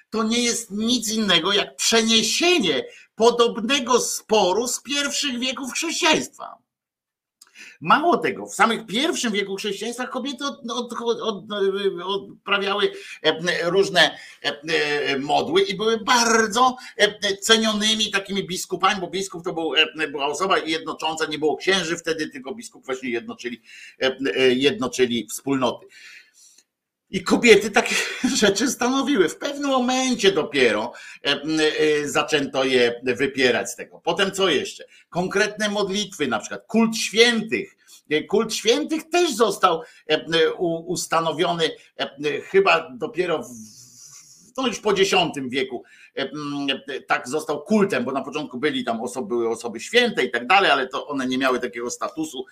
to 0.09 0.23
nie 0.23 0.43
jest 0.43 0.71
nic 0.71 1.13
innego 1.13 1.53
jak 1.53 1.75
przeniesienie 1.75 2.85
podobnego 3.15 3.99
sporu 3.99 4.67
z 4.67 4.81
pierwszych 4.81 5.39
wieków 5.39 5.73
chrześcijaństwa. 5.73 6.62
Mało 7.83 8.17
tego, 8.17 8.45
w 8.45 8.55
samych 8.55 8.85
pierwszym 8.85 9.33
wieku 9.33 9.55
chrześcijaństwa 9.55 10.07
kobiety 10.07 10.45
od, 10.45 10.71
od, 10.71 10.93
od, 11.21 11.45
odprawiały 12.05 12.91
e, 13.23 13.69
różne 13.69 14.17
e, 14.41 15.19
modły 15.19 15.61
i 15.61 15.75
były 15.75 15.97
bardzo 15.97 16.77
e, 16.97 17.37
cenionymi 17.37 18.11
takimi 18.11 18.47
biskupami, 18.47 19.01
bo 19.01 19.07
biskup 19.07 19.43
to 19.43 19.53
był, 19.53 19.73
była 20.11 20.25
osoba 20.25 20.57
jednocząca, 20.57 21.25
nie 21.25 21.39
było 21.39 21.57
księży 21.57 21.97
wtedy, 21.97 22.29
tylko 22.29 22.55
biskup 22.55 22.85
właśnie 22.85 23.09
jednoczyli, 23.09 23.61
jednoczyli 24.55 25.27
wspólnoty. 25.27 25.87
I 27.13 27.23
kobiety 27.23 27.71
takie 27.71 27.95
rzeczy 28.35 28.67
stanowiły. 28.71 29.29
W 29.29 29.37
pewnym 29.37 29.69
momencie 29.69 30.31
dopiero 30.31 30.93
zaczęto 32.05 32.63
je 32.63 33.01
wypierać 33.03 33.71
z 33.71 33.75
tego. 33.75 33.99
Potem 34.03 34.31
co 34.31 34.49
jeszcze? 34.49 34.83
Konkretne 35.09 35.69
modlitwy, 35.69 36.27
na 36.27 36.39
przykład 36.39 36.65
kult 36.67 36.97
świętych. 36.97 37.75
Kult 38.29 38.53
świętych 38.53 39.09
też 39.09 39.35
został 39.35 39.81
ustanowiony 40.85 41.69
chyba 42.51 42.89
dopiero 42.97 43.43
w 43.43 43.47
no 44.57 44.67
już 44.67 44.79
po 44.79 44.91
X 44.91 45.11
wieku 45.49 45.83
tak 47.07 47.27
został 47.27 47.61
kultem, 47.61 48.05
bo 48.05 48.11
na 48.11 48.21
początku 48.21 48.57
byli 48.57 48.83
tam 48.83 49.01
osoby, 49.01 49.27
były 49.27 49.49
osoby 49.49 49.79
święte 49.79 50.23
i 50.23 50.31
tak 50.31 50.47
dalej, 50.47 50.71
ale 50.71 50.87
to 50.87 51.07
one 51.07 51.27
nie 51.27 51.37
miały 51.37 51.59
takiego 51.59 51.89
statusu, 51.89 52.45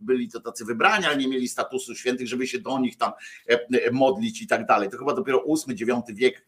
byli 0.00 0.28
to 0.28 0.40
tacy 0.40 0.64
wybrani, 0.64 1.06
ale 1.06 1.16
nie 1.16 1.28
mieli 1.28 1.48
statusu 1.48 1.94
świętych, 1.94 2.28
żeby 2.28 2.46
się 2.46 2.58
do 2.58 2.78
nich 2.78 2.96
tam 2.96 3.12
modlić 3.92 4.42
i 4.42 4.46
tak 4.46 4.66
dalej. 4.66 4.90
To 4.90 4.98
chyba 4.98 5.14
dopiero 5.14 5.44
VIII, 5.66 5.82
IX 5.82 6.02
wiek 6.08 6.46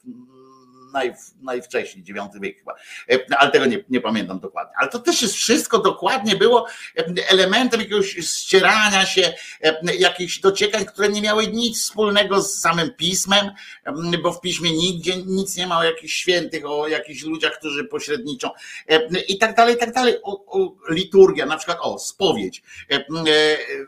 naj, 0.93 1.14
najwcześniej, 1.43 2.05
IX 2.09 2.40
wiek 2.40 2.59
chyba, 2.59 2.74
e, 3.11 3.38
ale 3.38 3.51
tego 3.51 3.66
nie, 3.66 3.84
nie 3.88 4.01
pamiętam 4.01 4.40
dokładnie. 4.40 4.74
Ale 4.78 4.90
to 4.90 4.99
też 4.99 5.22
jest 5.22 5.34
wszystko 5.34 5.78
dokładnie 5.78 6.36
było 6.36 6.66
e, 6.99 7.28
elementem 7.28 7.80
jakiegoś 7.80 8.11
ścierania 8.11 9.07
się, 9.07 9.32
e, 9.62 9.97
jakichś 9.97 10.40
dociekań, 10.40 10.84
które 10.84 11.09
nie 11.09 11.22
miały 11.22 11.47
nic 11.47 11.82
wspólnego 11.82 12.43
z 12.43 12.61
samym 12.61 12.95
pismem, 12.95 13.51
bo 14.22 14.32
w 14.32 14.40
piśmie 14.40 14.72
nigdzie 14.72 15.16
nic 15.16 15.57
nie 15.57 15.66
ma 15.66 15.78
o 15.78 15.84
jakichś 15.84 16.14
świętych, 16.14 16.66
o 16.66 16.88
jakichś 16.88 17.22
ludziach, 17.22 17.59
którzy 17.59 17.84
pośredniczą 17.84 18.51
i 19.28 19.38
tak 19.38 19.57
dalej, 19.57 19.74
i 19.74 19.78
tak 19.78 19.93
dalej. 19.93 20.16
O, 20.22 20.45
o 20.47 20.76
liturgia, 20.88 21.47
na 21.47 21.57
przykład 21.57 21.78
o 21.80 21.99
spowiedź. 21.99 22.62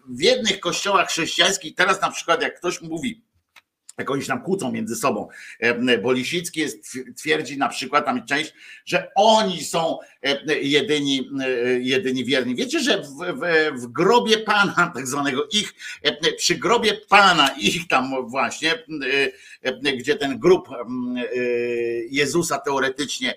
W 0.09 0.22
jednych 0.22 0.61
kościołach 0.61 1.09
chrześcijańskich, 1.09 1.74
teraz 1.74 2.00
na 2.00 2.11
przykład 2.11 2.42
jak 2.42 2.59
ktoś 2.59 2.80
mówi, 2.80 3.22
jak 3.99 4.11
oni 4.11 4.22
się 4.22 4.28
tam 4.28 4.42
kłócą 4.42 4.72
między 4.72 4.97
sobą. 4.97 5.28
E, 5.61 5.99
bo 5.99 6.12
Lisicki 6.12 6.61
jest, 6.61 6.99
twierdzi 7.16 7.59
na 7.59 7.68
przykład, 7.68 8.05
tam 8.05 8.26
część, 8.26 8.55
że 8.84 9.11
oni 9.14 9.64
są 9.64 9.99
e, 10.22 10.61
jedyni, 10.61 11.30
e, 11.40 11.49
jedyni 11.80 12.24
wierni. 12.24 12.55
Wiecie, 12.55 12.80
że 12.80 13.03
w, 13.03 13.09
w, 13.09 13.70
w 13.82 13.86
grobie 13.86 14.38
Pana, 14.38 14.90
tak 14.95 15.07
zwanego 15.07 15.49
ich, 15.53 15.74
przy 16.36 16.55
grobie 16.55 16.92
Pana, 17.09 17.49
ich 17.59 17.88
tam 17.88 18.28
właśnie, 18.28 18.84
gdzie 19.99 20.16
ten 20.16 20.38
grób 20.38 20.68
Jezusa 22.11 22.59
teoretycznie 22.59 23.34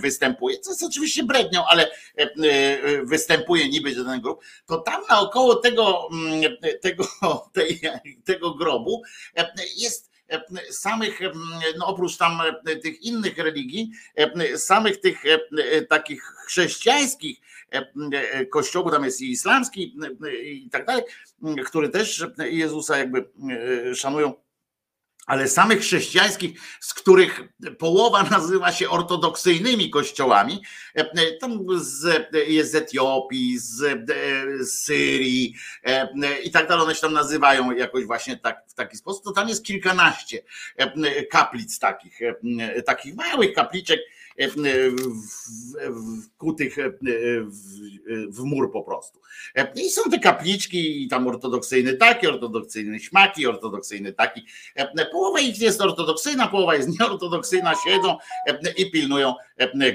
występuje, 0.00 0.58
co 0.58 0.70
jest 0.70 0.82
oczywiście 0.82 1.24
brednią, 1.24 1.64
ale 1.68 1.90
występuje 3.04 3.68
niby, 3.68 3.94
ten 3.94 4.20
grób, 4.20 4.44
to 4.66 4.78
tam 4.78 5.02
naokoło 5.10 5.54
tego, 5.54 6.08
tego, 6.80 7.04
tej, 7.54 7.80
tego 8.24 8.54
grobu 8.54 9.02
jest 9.76 9.97
samych, 10.70 11.20
no 11.78 11.86
oprócz 11.86 12.16
tam 12.16 12.40
tych 12.82 13.02
innych 13.02 13.38
religii, 13.38 13.90
samych 14.56 15.00
tych 15.00 15.22
takich 15.88 16.22
chrześcijańskich 16.22 17.38
kościołów, 18.50 18.92
tam 18.92 19.04
jest 19.04 19.20
i 19.20 19.30
islamski 19.30 19.96
i 20.42 20.70
tak 20.70 20.86
dalej, 20.86 21.04
który 21.64 21.88
też 21.88 22.26
Jezusa 22.38 22.98
jakby 22.98 23.28
szanują 23.94 24.34
ale 25.28 25.48
samych 25.48 25.80
chrześcijańskich, 25.80 26.60
z 26.80 26.94
których 26.94 27.40
połowa 27.78 28.22
nazywa 28.38 28.72
się 28.72 28.90
ortodoksyjnymi 28.90 29.90
kościołami, 29.90 30.62
tam 31.40 31.58
z, 31.76 32.28
jest 32.48 32.72
z 32.72 32.74
Etiopii, 32.74 33.58
z, 33.58 34.08
z 34.60 34.84
Syrii 34.84 35.54
i 36.44 36.50
tak 36.50 36.68
dalej, 36.68 36.84
one 36.84 36.94
się 36.94 37.00
tam 37.00 37.12
nazywają 37.12 37.70
jakoś 37.70 38.04
właśnie 38.04 38.36
tak, 38.36 38.62
w 38.68 38.74
taki 38.74 38.96
sposób, 38.96 39.24
to 39.24 39.32
tam 39.32 39.48
jest 39.48 39.64
kilkanaście 39.64 40.42
kaplic 41.30 41.78
takich, 41.78 42.20
takich 42.86 43.14
małych 43.14 43.52
kapliczek, 43.52 44.00
wkutych 46.34 46.76
w 48.28 48.42
mur 48.42 48.72
po 48.72 48.82
prostu. 48.82 49.20
I 49.74 49.90
są 49.90 50.10
te 50.10 50.18
kapliczki 50.18 51.04
i 51.04 51.08
tam 51.08 51.26
ortodoksyjny 51.26 51.96
taki, 51.96 52.26
ortodoksyjny 52.26 53.00
śmaki, 53.00 53.46
ortodoksyjny 53.46 54.12
taki. 54.12 54.46
Połowa 55.12 55.40
ich 55.40 55.60
jest 55.60 55.80
ortodoksyjna, 55.80 56.48
połowa 56.48 56.74
jest 56.74 57.00
nieortodoksyjna, 57.00 57.74
siedzą 57.84 58.16
i 58.76 58.90
pilnują 58.90 59.34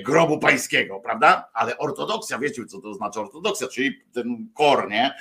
grobu 0.04 0.40
pańskiego, 0.40 1.00
prawda? 1.00 1.50
Ale 1.54 1.78
ortodoksja, 1.78 2.40
wiecie 2.40 2.66
co 2.66 2.82
to 2.82 2.94
znaczy 2.94 3.20
ortodoksja, 3.20 3.68
czyli 3.68 4.02
ten 4.14 4.48
kor, 4.54 4.90
nie? 4.90 5.14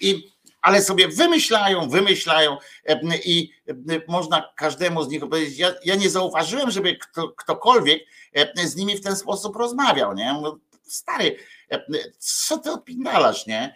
I 0.00 0.32
ale 0.62 0.82
sobie 0.82 1.08
wymyślają, 1.08 1.88
wymyślają 1.88 2.56
i 3.24 3.50
można 4.08 4.52
każdemu 4.56 5.02
z 5.02 5.08
nich 5.08 5.20
powiedzieć, 5.20 5.58
ja, 5.58 5.74
ja 5.84 5.94
nie 5.94 6.10
zauważyłem, 6.10 6.70
żeby 6.70 6.96
kto, 6.96 7.28
ktokolwiek 7.28 8.02
z 8.64 8.76
nimi 8.76 8.96
w 8.96 9.04
ten 9.04 9.16
sposób 9.16 9.56
rozmawiał, 9.56 10.14
nie? 10.14 10.42
Stary, 10.82 11.36
co 12.18 12.58
ty 12.58 12.70
odpindalasz, 12.70 13.46
nie? 13.46 13.74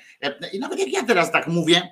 I 0.53 0.59
nawet 0.59 0.78
jak 0.78 0.89
ja 0.89 1.05
teraz 1.05 1.32
tak 1.32 1.47
mówię, 1.47 1.89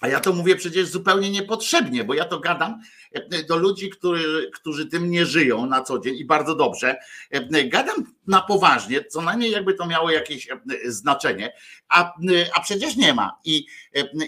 A 0.00 0.08
ja 0.08 0.20
to 0.20 0.32
mówię 0.32 0.56
przecież 0.56 0.86
zupełnie 0.86 1.30
niepotrzebnie, 1.30 2.04
bo 2.04 2.14
ja 2.14 2.24
to 2.24 2.40
gadam 2.40 2.80
e, 3.12 3.42
do 3.42 3.56
ludzi, 3.56 3.90
którzy, 3.90 4.50
którzy 4.54 4.86
tym 4.86 5.10
nie 5.10 5.26
żyją 5.26 5.66
na 5.66 5.82
co 5.82 5.98
dzień 5.98 6.16
i 6.16 6.24
bardzo 6.24 6.54
dobrze. 6.54 6.96
E, 7.30 7.64
Gadam 7.64 8.14
na 8.26 8.40
poważnie, 8.40 9.04
co 9.04 9.22
najmniej 9.22 9.50
jakby 9.50 9.74
to 9.74 9.86
miało 9.86 10.10
jakieś 10.10 10.50
e, 10.50 10.58
znaczenie, 10.84 11.52
a, 11.88 12.14
a 12.54 12.60
przecież 12.60 12.96
nie 12.96 13.14
ma 13.14 13.38
i 13.44 13.66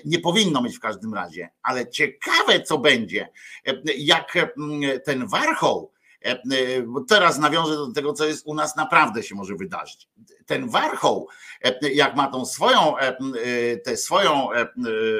nie 0.04 0.18
powinno 0.18 0.62
mieć 0.62 0.76
w 0.76 0.80
każdym 0.80 1.14
razie. 1.14 1.50
Ale 1.62 1.90
ciekawe, 1.90 2.62
co 2.62 2.78
będzie, 2.78 3.28
jak 3.96 4.38
ten 5.04 5.26
warchoł, 5.26 5.92
teraz 7.08 7.38
nawiążę 7.38 7.76
do 7.76 7.92
tego, 7.92 8.12
co 8.12 8.26
jest 8.26 8.46
u 8.46 8.54
nas, 8.54 8.76
naprawdę 8.76 9.22
się 9.22 9.34
może 9.34 9.54
wydarzyć. 9.54 10.08
Ten 10.46 10.68
warchoł, 10.68 11.28
jak 11.92 12.16
ma 12.16 12.26
tą 12.26 12.46
swoją, 12.46 12.94
tę 13.84 13.96
swoją 13.96 14.48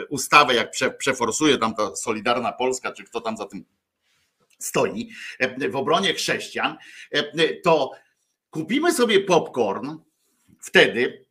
ustawę, 0.09 0.55
jak 0.55 0.71
prze, 0.71 0.91
przeforsuje 0.91 1.59
tam 1.59 1.75
ta 1.75 1.97
Solidarna 1.97 2.53
Polska, 2.53 2.93
czy 2.93 3.05
kto 3.05 3.21
tam 3.21 3.37
za 3.37 3.47
tym 3.47 3.65
stoi, 4.59 5.11
w 5.71 5.77
obronie 5.77 6.15
chrześcijan, 6.15 6.77
to 7.65 7.91
kupimy 8.51 8.93
sobie 8.93 9.21
popcorn 9.21 9.97
wtedy 10.61 11.25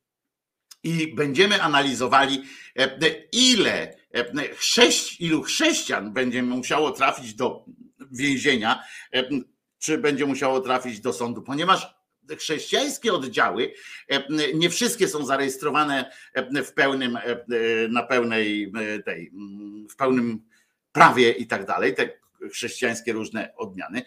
i 0.83 1.15
będziemy 1.15 1.61
analizowali, 1.61 2.43
ile 3.31 3.97
chrześć, 4.55 5.21
ilu 5.21 5.41
chrześcijan 5.43 6.13
będzie 6.13 6.43
musiało 6.43 6.91
trafić 6.91 7.33
do 7.33 7.65
więzienia, 8.11 8.83
czy 9.79 9.97
będzie 9.97 10.25
musiało 10.25 10.61
trafić 10.61 10.99
do 10.99 11.13
sądu, 11.13 11.41
ponieważ 11.41 11.97
chrześcijańskie 12.37 13.13
oddziały, 13.13 13.73
nie 14.53 14.69
wszystkie 14.69 15.07
są 15.07 15.25
zarejestrowane 15.25 16.11
w 16.65 16.71
pełnym, 16.73 17.17
na 17.89 18.03
pełnej 18.03 18.71
tej, 19.05 19.31
w 19.89 19.95
pełnym 19.95 20.41
prawie 20.91 21.31
i 21.31 21.47
tak 21.47 21.65
dalej, 21.65 21.95
te 21.95 22.09
chrześcijańskie 22.51 23.13
różne 23.13 23.53
odmiany. 23.55 24.01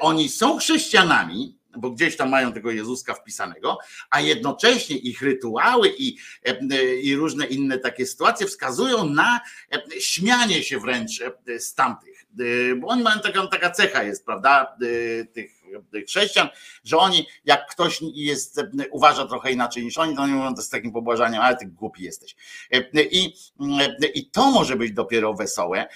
Oni 0.00 0.28
są 0.28 0.58
chrześcijanami, 0.58 1.58
bo 1.76 1.90
gdzieś 1.90 2.16
tam 2.16 2.28
mają 2.30 2.52
tego 2.52 2.70
Jezuska 2.70 3.14
wpisanego, 3.14 3.78
a 4.10 4.20
jednocześnie 4.20 4.96
ich 4.96 5.22
rytuały 5.22 5.94
i, 5.98 6.16
i 7.02 7.16
różne 7.16 7.46
inne 7.46 7.78
takie 7.78 8.06
sytuacje 8.06 8.46
wskazują 8.46 9.08
na 9.08 9.40
śmianie 10.00 10.62
się 10.62 10.80
wręcz 10.80 11.22
z 11.58 11.74
tamtych. 11.74 12.11
Bo 12.76 12.88
oni 12.88 13.02
mają 13.02 13.20
taką, 13.20 13.48
taka 13.48 13.70
cecha 13.70 14.02
jest, 14.02 14.26
prawda, 14.26 14.76
tych 15.92 16.06
chrześcijan, 16.06 16.48
że 16.84 16.98
oni, 16.98 17.26
jak 17.44 17.70
ktoś 17.70 18.00
jest, 18.14 18.60
uważa 18.90 19.26
trochę 19.26 19.52
inaczej 19.52 19.84
niż 19.84 19.98
oni, 19.98 20.16
to 20.16 20.22
oni 20.22 20.32
mówią 20.32 20.54
to 20.54 20.62
z 20.62 20.68
takim 20.68 20.92
pobłażaniem, 20.92 21.42
ale 21.42 21.56
ty 21.56 21.66
głupi 21.66 22.02
jesteś. 22.02 22.36
I, 23.10 23.34
I 24.14 24.30
to 24.30 24.50
może 24.50 24.76
być 24.76 24.92
dopiero 24.92 25.34
wesołe, 25.34 25.86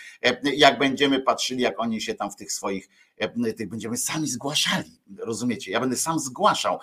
jak 0.42 0.78
będziemy 0.78 1.20
patrzyli, 1.20 1.62
jak 1.62 1.80
oni 1.80 2.00
się 2.00 2.14
tam 2.14 2.30
w 2.30 2.36
tych 2.36 2.52
swoich 2.52 2.88
tych 3.56 3.68
będziemy 3.68 3.96
sami 3.96 4.28
zgłaszali. 4.28 5.00
Rozumiecie? 5.18 5.70
Ja 5.70 5.80
będę 5.80 5.96
sam 5.96 6.18
zgłaszał, 6.18 6.78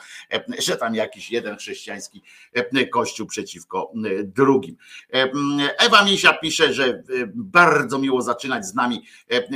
że 0.59 0.77
tam 0.77 0.95
jakiś 0.95 1.31
jeden 1.31 1.57
chrześcijański 1.57 2.23
kościół 2.91 3.27
przeciwko 3.27 3.91
drugim. 4.23 4.77
Ewa 5.77 6.05
Misia 6.05 6.33
pisze, 6.33 6.73
że 6.73 7.03
bardzo 7.35 7.99
miło 7.99 8.21
zaczynać 8.21 8.65
z 8.65 8.73
nami 8.73 9.05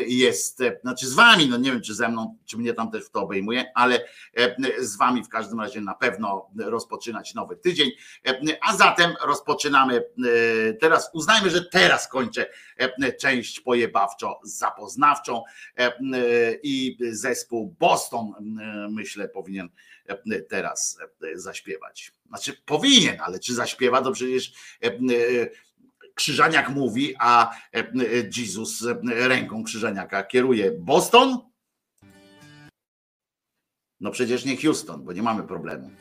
jest, 0.08 0.60
znaczy 0.82 1.08
z 1.08 1.14
wami, 1.14 1.50
no 1.50 1.58
nie 1.58 1.72
wiem 1.72 1.82
czy 1.82 1.96
ze 1.96 2.10
mną, 2.10 2.38
czy 2.46 2.58
mnie 2.58 2.74
tam 2.74 2.92
też 2.92 3.06
w 3.06 3.10
to 3.10 3.22
obejmuje, 3.22 3.66
ale 3.76 4.06
z 4.80 4.98
wami 4.98 5.24
w 5.24 5.30
każdym 5.30 5.60
razie 5.60 5.82
na 5.82 5.94
pewno 5.96 6.50
rozpoczynać 6.58 7.34
nowy 7.34 7.56
tydzień. 7.56 7.92
A 8.62 8.78
zatem 8.78 9.14
rozpoczynamy 9.26 10.04
teraz, 10.80 11.10
uznajmy, 11.14 11.50
że 11.50 11.66
teraz 11.66 12.08
kończę 12.08 12.46
część 13.20 13.60
pojebawczo 13.60 14.40
zapoznawczą 14.44 15.44
i 16.64 16.98
zespół 17.12 17.76
Boston, 17.80 18.34
myślę, 18.90 19.30
powinien 19.30 19.70
teraz 20.50 21.00
zaśpiewać. 21.34 22.12
Znaczy 22.28 22.54
powinien, 22.66 23.22
ale 23.22 23.40
czy 23.40 23.54
zaśpiewa, 23.54 24.02
to 24.02 24.12
przecież 24.12 24.54
Krzyżaniak 26.16 26.70
mówi, 26.70 27.16
a 27.20 27.56
Jezus 28.38 28.86
ręką 29.08 29.64
Krzyżaniaka 29.64 30.24
kieruje. 30.24 30.72
Boston? 30.72 31.38
No 34.00 34.12
przecież 34.12 34.46
nie 34.46 34.58
Houston, 34.58 35.04
bo 35.04 35.14
nie 35.14 35.22
mamy 35.22 35.44
problemu. 35.44 35.92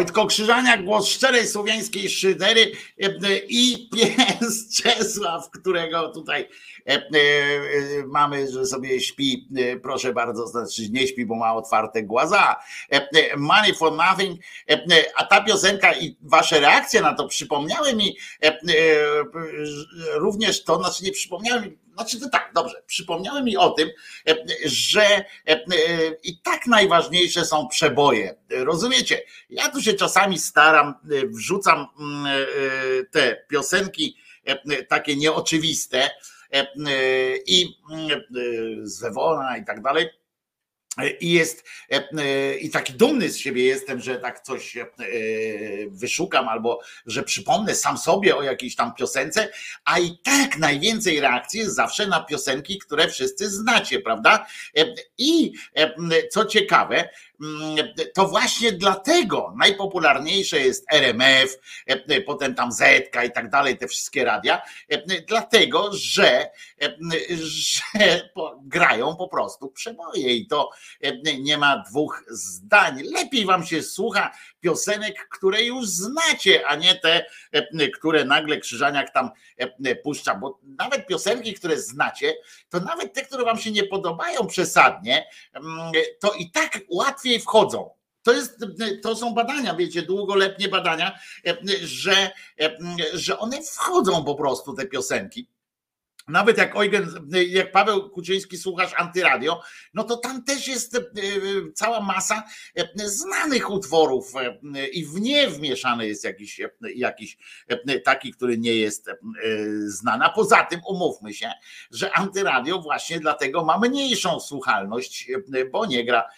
Wojtko 0.00 0.26
Krzyżaniak, 0.26 0.84
głos 0.84 1.08
szczerej 1.08 1.46
słowiańskiej 1.46 2.10
szydery 2.10 2.72
i 3.48 3.88
pies 3.92 4.68
Czesław, 4.82 5.50
którego 5.50 6.08
tutaj 6.08 6.48
e, 6.88 6.92
e, 6.92 7.02
mamy, 8.06 8.50
że 8.52 8.66
sobie 8.66 9.00
śpi, 9.00 9.48
e, 9.56 9.76
proszę 9.76 10.12
bardzo, 10.12 10.46
znaczy 10.46 10.90
nie 10.90 11.06
śpi, 11.06 11.26
bo 11.26 11.34
ma 11.34 11.54
otwarte 11.54 12.02
głaza. 12.02 12.56
Money 13.36 13.74
for 13.74 13.92
nothing, 13.92 14.40
a 15.16 15.24
ta 15.24 15.40
piosenka 15.40 15.94
i 15.94 16.16
wasze 16.22 16.60
reakcje 16.60 17.00
na 17.00 17.14
to 17.14 17.28
przypomniały 17.28 17.94
mi 17.94 18.16
również 20.14 20.64
to, 20.64 20.82
znaczy 20.82 21.04
nie 21.04 21.12
przypomniały 21.12 21.60
mi, 21.60 21.78
znaczy 22.00 22.20
to 22.20 22.28
tak, 22.28 22.50
dobrze, 22.54 22.82
przypomniały 22.86 23.42
mi 23.42 23.56
o 23.56 23.70
tym, 23.70 23.88
że 24.64 25.24
i 26.22 26.38
tak 26.42 26.66
najważniejsze 26.66 27.44
są 27.44 27.68
przeboje. 27.68 28.34
Rozumiecie? 28.50 29.22
Ja 29.50 29.68
tu 29.68 29.82
się 29.82 29.94
czasami 29.94 30.38
staram, 30.38 30.94
wrzucam 31.24 31.86
te 33.10 33.44
piosenki 33.48 34.16
takie 34.88 35.16
nieoczywiste 35.16 36.10
i 37.46 37.76
z 38.82 39.00
Wewona 39.00 39.56
i 39.56 39.64
tak 39.64 39.82
dalej 39.82 40.08
i 41.20 41.32
jest 41.32 41.64
i 42.60 42.70
taki 42.70 42.92
dumny 42.92 43.28
z 43.28 43.38
siebie 43.38 43.64
jestem, 43.64 44.00
że 44.00 44.16
tak 44.16 44.40
coś 44.40 44.76
wyszukam 45.88 46.48
albo 46.48 46.80
że 47.06 47.22
przypomnę 47.22 47.74
sam 47.74 47.98
sobie 47.98 48.36
o 48.36 48.42
jakiejś 48.42 48.76
tam 48.76 48.94
piosence, 48.94 49.48
a 49.84 49.98
i 49.98 50.18
tak 50.22 50.58
najwięcej 50.58 51.20
reakcji 51.20 51.60
jest 51.60 51.74
zawsze 51.74 52.06
na 52.06 52.24
piosenki, 52.24 52.78
które 52.78 53.08
wszyscy 53.08 53.50
znacie, 53.50 54.00
prawda? 54.00 54.46
I 55.18 55.52
co 56.30 56.44
ciekawe, 56.44 57.08
to 58.14 58.28
właśnie 58.28 58.72
dlatego 58.72 59.54
najpopularniejsze 59.56 60.60
jest 60.60 60.84
RMF, 60.92 61.58
potem 62.26 62.54
tam 62.54 62.72
Zetka 62.72 63.24
i 63.24 63.32
tak 63.32 63.50
dalej, 63.50 63.78
te 63.78 63.88
wszystkie 63.88 64.24
radia, 64.24 64.62
dlatego, 65.28 65.90
że, 65.92 66.50
że 67.32 68.30
grają 68.62 69.16
po 69.16 69.28
prostu 69.28 69.68
przeboje 69.68 70.36
i 70.36 70.46
to 70.46 70.70
nie 71.38 71.58
ma 71.58 71.84
dwóch 71.90 72.24
zdań. 72.28 73.02
Lepiej 73.02 73.46
wam 73.46 73.66
się 73.66 73.82
słucha 73.82 74.32
piosenek, 74.60 75.28
które 75.28 75.62
już 75.62 75.86
znacie, 75.86 76.66
a 76.66 76.76
nie 76.76 76.94
te, 76.94 77.24
które 77.94 78.24
nagle 78.24 78.58
Krzyżaniak 78.58 79.12
tam 79.12 79.30
puszcza, 80.02 80.34
bo 80.34 80.60
nawet 80.62 81.06
piosenki, 81.06 81.54
które 81.54 81.80
znacie, 81.80 82.34
to 82.68 82.80
nawet 82.80 83.14
te, 83.14 83.22
które 83.22 83.44
wam 83.44 83.58
się 83.58 83.70
nie 83.70 83.84
podobają 83.84 84.46
przesadnie, 84.46 85.26
to 86.20 86.32
i 86.32 86.50
tak 86.50 86.78
łatwiej 86.88 87.29
wchodzą. 87.38 87.90
To, 88.22 88.32
jest, 88.32 88.64
to 89.02 89.16
są 89.16 89.34
badania, 89.34 89.74
wiecie, 89.74 90.02
długoletnie 90.02 90.68
badania, 90.68 91.18
że, 91.82 92.30
że 93.14 93.38
one 93.38 93.62
wchodzą 93.62 94.24
po 94.24 94.34
prostu, 94.34 94.74
te 94.74 94.86
piosenki. 94.86 95.48
Nawet 96.30 96.58
jak 96.58 96.76
Eugen, 96.76 97.28
jak 97.48 97.72
Paweł 97.72 98.10
Kuczyński 98.10 98.58
słuchasz 98.58 98.92
antyradio, 98.96 99.62
no 99.94 100.04
to 100.04 100.16
tam 100.16 100.44
też 100.44 100.68
jest 100.68 100.96
e, 100.96 101.00
cała 101.74 102.00
masa 102.00 102.42
e, 102.76 103.08
znanych 103.08 103.70
utworów 103.70 104.32
e, 104.36 104.86
i 104.86 105.04
w 105.04 105.20
nie 105.20 105.48
wmieszany 105.48 106.06
jest 106.08 106.24
jakiś, 106.24 106.60
jakiś 106.94 107.38
taki, 108.04 108.32
który 108.32 108.58
nie 108.58 108.74
jest 108.74 109.10
znany. 109.86 110.24
A 110.24 110.30
poza 110.30 110.64
tym 110.64 110.80
umówmy 110.86 111.34
się, 111.34 111.52
że 111.90 112.12
antyradio 112.12 112.78
właśnie 112.78 113.20
dlatego 113.20 113.64
ma 113.64 113.78
mniejszą 113.78 114.40
słuchalność, 114.40 115.30
bo 115.72 115.86
nie 115.86 116.04
gra 116.04 116.28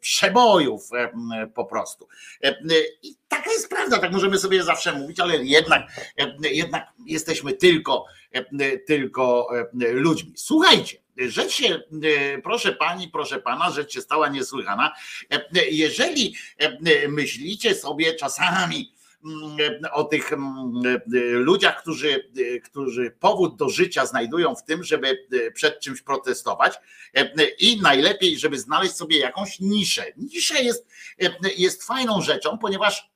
przebojów 0.00 0.88
po 1.54 1.64
prostu. 1.64 2.08
I 3.02 3.16
taka 3.28 3.50
jest 3.50 3.68
prawda, 3.68 3.98
tak 3.98 4.12
możemy 4.12 4.38
sobie 4.38 4.62
zawsze 4.62 4.92
mówić, 4.92 5.20
ale 5.20 5.44
jednak, 5.44 5.82
jednak 6.42 6.86
jesteśmy 7.06 7.52
tylko 7.52 8.06
E, 8.23 8.23
tylko 8.86 9.48
e, 9.82 9.92
ludźmi. 9.92 10.32
Słuchajcie, 10.36 10.98
rzecz 11.16 11.52
się, 11.52 11.74
e, 11.74 12.38
proszę 12.42 12.72
pani, 12.72 13.08
proszę 13.08 13.40
pana, 13.40 13.70
rzecz 13.70 13.92
się 13.92 14.00
stała 14.00 14.28
niesłychana. 14.28 14.92
Jeżeli 15.70 16.36
myślicie 17.08 17.74
sobie 17.74 18.14
czasami, 18.14 18.92
mm, 19.24 19.58
o 19.92 20.04
tych 20.04 20.32
mm, 20.32 20.82
ludziach, 21.32 21.82
którzy, 21.82 22.30
którzy 22.64 23.10
powód 23.20 23.56
do 23.56 23.68
życia 23.68 24.06
znajdują 24.06 24.54
w 24.54 24.64
tym, 24.64 24.84
żeby 24.84 25.26
przed 25.54 25.80
czymś 25.80 26.02
protestować 26.02 26.74
i 27.58 27.80
najlepiej, 27.80 28.38
żeby 28.38 28.58
znaleźć 28.58 28.94
sobie 28.94 29.18
jakąś 29.18 29.60
niszę. 29.60 30.04
Nisza 30.16 30.58
jest, 30.58 30.86
jest 31.56 31.84
fajną 31.84 32.22
rzeczą, 32.22 32.58
ponieważ 32.58 33.13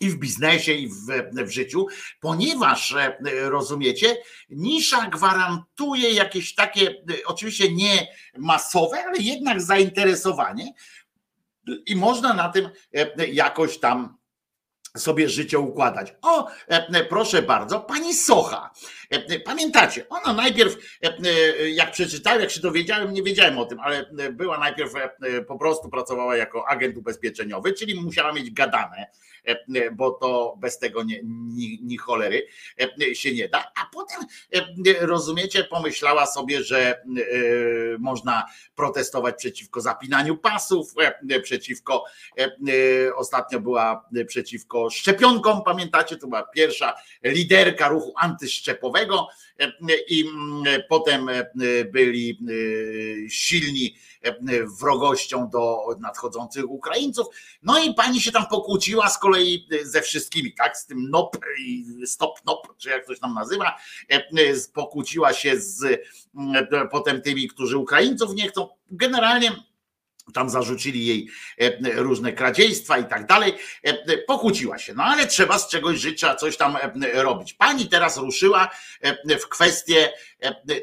i 0.00 0.10
w 0.10 0.16
biznesie, 0.16 0.72
i 0.72 0.88
w, 0.88 0.94
w 1.32 1.50
życiu, 1.50 1.86
ponieważ 2.20 2.92
e, 2.92 3.16
rozumiecie, 3.50 4.16
nisza 4.48 5.06
gwarantuje 5.06 6.12
jakieś 6.12 6.54
takie, 6.54 6.90
e, 6.90 6.94
oczywiście 7.26 7.72
nie 7.72 8.08
masowe, 8.38 9.04
ale 9.04 9.18
jednak 9.18 9.62
zainteresowanie 9.62 10.72
i 11.86 11.96
można 11.96 12.34
na 12.34 12.48
tym 12.48 12.68
e, 12.94 13.26
jakoś 13.26 13.78
tam 13.78 14.16
sobie 14.96 15.28
życie 15.28 15.58
układać. 15.58 16.14
O, 16.22 16.48
proszę 17.08 17.42
bardzo, 17.42 17.80
pani 17.80 18.14
Socha. 18.14 18.70
Pamiętacie, 19.44 20.08
ona 20.08 20.32
najpierw, 20.32 20.76
jak 21.72 21.92
przeczytałem, 21.92 22.40
jak 22.40 22.50
się 22.50 22.60
dowiedziałem, 22.60 23.12
nie 23.12 23.22
wiedziałem 23.22 23.58
o 23.58 23.66
tym, 23.66 23.80
ale 23.80 24.10
była 24.32 24.58
najpierw 24.58 24.92
po 25.48 25.58
prostu 25.58 25.88
pracowała 25.88 26.36
jako 26.36 26.68
agent 26.68 26.96
ubezpieczeniowy, 26.96 27.72
czyli 27.72 27.94
musiała 27.94 28.32
mieć 28.32 28.50
gadane 28.50 29.06
bo 29.92 30.10
to 30.10 30.56
bez 30.58 30.78
tego 30.78 31.02
nie, 31.02 31.20
ni, 31.24 31.78
ni 31.82 31.96
cholery 31.96 32.46
e, 32.80 33.14
się 33.14 33.34
nie 33.34 33.48
da. 33.48 33.58
A 33.58 33.90
potem, 33.92 34.20
e, 34.52 35.06
rozumiecie, 35.06 35.64
pomyślała 35.64 36.26
sobie, 36.26 36.62
że 36.62 37.02
można 37.98 38.46
protestować 38.74 39.34
przeciwko 39.38 39.80
zapinaniu 39.80 40.36
pasów, 40.36 40.94
przeciwko, 41.42 42.04
ostatnio 43.16 43.60
była 43.60 44.08
przeciwko 44.26 44.90
szczepionkom, 44.90 45.62
pamiętacie, 45.62 46.16
to 46.16 46.26
była 46.26 46.42
pierwsza 46.42 46.94
liderka 47.22 47.88
ruchu 47.88 48.12
antyszczepowego 48.16 49.28
i 50.08 50.24
potem 50.88 51.28
byli 51.92 52.38
silni 53.28 53.96
wrogością 54.80 55.48
do 55.48 55.78
nadchodzących 56.00 56.70
Ukraińców. 56.70 57.26
No 57.62 57.78
i 57.78 57.94
pani 57.94 58.20
się 58.20 58.32
tam 58.32 58.46
pokłóciła 58.46 59.08
z 59.08 59.18
kolei 59.18 59.68
ze 59.82 60.02
wszystkimi, 60.02 60.54
tak? 60.54 60.78
Z 60.78 60.86
tym 60.86 61.10
NOP 61.10 61.36
i 61.58 61.84
Stop 62.06 62.44
NOP, 62.46 62.78
czy 62.78 62.88
jak 62.88 63.04
ktoś 63.04 63.20
tam 63.20 63.34
nazywa, 63.34 63.76
pokłóciła 64.74 65.32
się 65.32 65.60
z 65.60 66.00
potem 66.90 67.22
tymi, 67.22 67.48
którzy 67.48 67.78
Ukraińców 67.78 68.34
nie 68.34 68.48
chcą. 68.48 68.68
Generalnie 68.90 69.52
tam 70.34 70.50
zarzucili 70.50 71.06
jej 71.06 71.28
różne 71.94 72.32
kradziejstwa 72.32 72.98
i 72.98 73.04
tak 73.04 73.26
dalej. 73.26 73.54
Pokłóciła 74.26 74.78
się, 74.78 74.94
no 74.94 75.02
ale 75.04 75.26
trzeba 75.26 75.58
z 75.58 75.68
czegoś 75.68 75.98
żyć, 75.98 76.18
trzeba 76.18 76.36
coś 76.36 76.56
tam 76.56 76.76
robić. 77.14 77.54
Pani 77.54 77.88
teraz 77.88 78.16
ruszyła 78.16 78.70
w 79.40 79.48
kwestię 79.48 80.12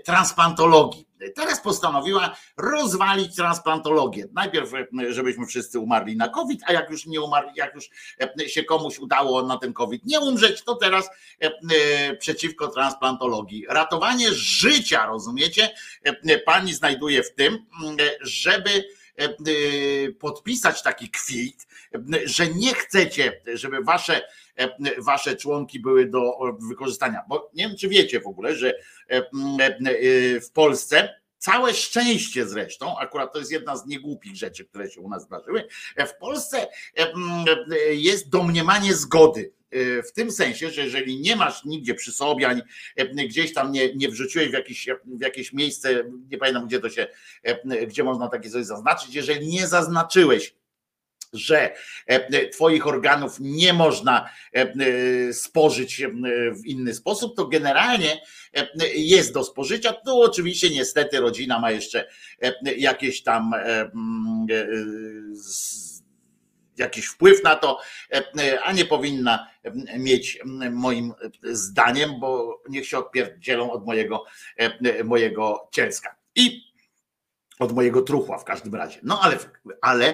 transplantologii 0.06 1.08
Teraz 1.36 1.62
postanowiła 1.62 2.36
rozwalić 2.58 3.36
transplantologię. 3.36 4.28
Najpierw, 4.34 4.72
żebyśmy 5.10 5.46
wszyscy 5.46 5.80
umarli 5.80 6.18
na 6.18 6.30
COVID, 6.30 6.62
a 6.66 6.74
jak 6.74 6.90
już 6.90 7.06
nie 7.06 7.22
umarli, 7.22 7.52
jak 7.56 7.76
już 7.76 7.90
się 8.48 8.64
komuś 8.64 9.00
udało 9.00 9.42
na 9.42 9.58
ten 9.58 9.74
COVID 9.74 10.06
nie 10.06 10.20
umrzeć, 10.20 10.64
to 10.64 10.76
teraz 10.76 11.10
przeciwko 12.20 12.68
transplantologii. 12.68 13.66
Ratowanie 13.70 14.34
życia, 14.34 15.06
rozumiecie? 15.06 15.70
Pani 16.46 16.74
znajduje 16.74 17.24
w 17.24 17.36
tym, 17.36 17.66
żeby 18.22 18.84
podpisać 20.20 20.84
taki 20.84 21.10
kwit, 21.10 21.68
że 22.26 22.48
nie 22.48 22.74
chcecie, 22.74 23.42
żeby 23.54 23.84
wasze, 23.84 24.22
wasze 24.98 25.36
członki 25.36 25.80
były 25.80 26.06
do 26.06 26.40
wykorzystania. 26.70 27.22
Bo 27.30 27.52
nie 27.54 27.68
wiem, 27.68 27.78
czy 27.78 27.90
wiecie 27.90 28.22
w 28.22 28.28
ogóle, 28.28 28.56
że 28.56 28.74
w 30.42 30.52
Polsce 30.54 31.23
Całe 31.44 31.74
szczęście 31.74 32.48
zresztą, 32.48 33.00
akurat 33.00 33.34
to 33.34 33.40
jest 33.40 33.52
jedna 33.52 33.78
z 33.78 33.86
niegłupich 33.86 34.36
rzeczy, 34.36 34.66
które 34.66 34.92
się 34.92 35.02
u 35.02 35.10
nas 35.10 35.24
zdarzyły. 35.24 35.68
W 35.98 36.18
Polsce 36.20 36.68
jest 37.92 38.30
domniemanie 38.30 38.94
zgody. 38.94 39.52
W 40.08 40.12
tym 40.12 40.32
sensie, 40.32 40.72
że 40.72 40.82
jeżeli 40.82 41.20
nie 41.20 41.36
masz 41.36 41.66
nigdzie 41.66 41.94
przy 41.94 42.12
sobie, 42.12 42.48
ani 42.48 42.62
gdzieś 43.28 43.54
tam 43.54 43.72
nie, 43.72 43.96
nie 43.96 44.10
wrzuciłeś 44.10 44.50
w 44.50 44.54
jakieś, 44.54 44.88
w 45.06 45.22
jakieś 45.22 45.54
miejsce, 45.54 46.04
nie 46.32 46.38
pamiętam 46.38 46.68
gdzie 46.68 46.80
to 46.80 46.90
się, 46.90 47.08
gdzie 47.88 48.04
można 48.04 48.28
takie 48.28 48.50
coś 48.50 48.66
zaznaczyć, 48.66 49.16
jeżeli 49.16 49.48
nie 49.48 49.68
zaznaczyłeś 49.68 50.56
że 51.34 51.74
e, 52.06 52.48
Twoich 52.50 52.88
organów 52.88 53.38
nie 53.40 53.74
można 53.74 54.30
e, 54.54 55.34
spożyć 55.34 56.02
e, 56.02 56.10
w 56.52 56.66
inny 56.66 56.94
sposób, 56.94 57.36
to 57.36 57.48
generalnie 57.48 58.22
jest 58.96 59.34
do 59.34 59.44
spożycia. 59.44 59.94
Tu 59.94 60.22
oczywiście 60.22 60.70
niestety 60.70 61.20
rodzina 61.20 61.60
ma 61.60 61.72
jeszcze 61.72 62.08
jakieś 62.78 63.24
tam 63.24 63.52
jakiś 66.78 67.06
wpływ 67.06 67.44
na 67.44 67.56
to, 67.56 67.80
a 68.64 68.72
nie 68.72 68.86
powinna 68.86 69.48
mieć 69.98 70.40
moim 70.72 71.14
zdaniem, 71.44 72.20
bo 72.20 72.62
niech 72.70 72.88
się 72.88 72.98
odpierdzielą 72.98 73.72
od 73.72 73.86
mojego, 73.86 74.26
mojego 75.04 75.70
cielska. 75.72 76.16
I 76.36 76.73
od 77.60 77.72
mojego 77.72 78.02
truchła 78.02 78.38
w 78.38 78.44
każdym 78.44 78.76
razie. 78.76 79.00
No 79.04 79.20
ale, 79.22 79.38
ale 79.82 80.14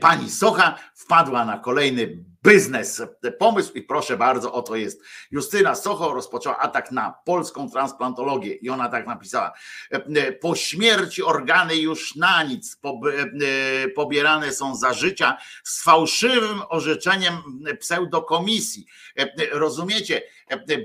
pani 0.00 0.30
Socha 0.30 0.78
wpadła 0.94 1.44
na 1.44 1.58
kolejny 1.58 2.24
biznes 2.44 3.02
pomysł 3.38 3.72
i 3.72 3.82
proszę 3.82 4.16
bardzo, 4.16 4.52
oto 4.52 4.76
jest. 4.76 5.02
Justyna 5.30 5.74
Socho 5.74 6.14
rozpoczęła 6.14 6.58
atak 6.58 6.92
na 6.92 7.14
polską 7.24 7.70
transplantologię 7.70 8.54
i 8.54 8.70
ona 8.70 8.88
tak 8.88 9.06
napisała. 9.06 9.52
Po 10.40 10.54
śmierci 10.54 11.22
organy 11.22 11.76
już 11.76 12.16
na 12.16 12.42
nic 12.42 12.80
pobierane 13.96 14.52
są 14.52 14.76
za 14.76 14.92
życia 14.92 15.38
z 15.64 15.82
fałszywym 15.82 16.62
orzeczeniem 16.68 17.34
pseudokomisji. 17.80 18.86
Rozumiecie? 19.52 20.22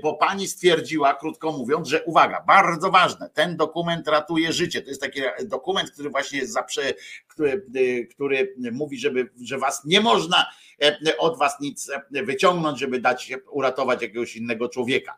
Bo 0.02 0.14
pani 0.14 0.48
stwierdziła, 0.48 1.14
krótko 1.14 1.52
mówiąc, 1.52 1.88
że 1.88 2.04
uwaga, 2.04 2.44
bardzo 2.46 2.90
ważne, 2.90 3.30
ten 3.30 3.56
dokument 3.56 4.08
ratuje 4.08 4.52
życie. 4.52 4.82
To 4.82 4.88
jest 4.88 5.00
taki 5.00 5.20
dokument, 5.44 5.90
który 5.90 6.10
właśnie 6.10 6.38
jest 6.38 6.52
zaprze, 6.52 6.94
który, 7.28 7.66
który 8.14 8.54
mówi, 8.72 8.98
żeby, 8.98 9.30
że 9.42 9.58
was 9.58 9.84
nie 9.84 10.00
można 10.00 10.46
od 11.18 11.38
was 11.38 11.60
nic 11.60 11.90
wyciągnąć, 12.10 12.78
żeby 12.80 13.00
dać 13.00 13.32
uratować 13.50 14.02
jakiegoś 14.02 14.36
innego 14.36 14.68
człowieka. 14.68 15.16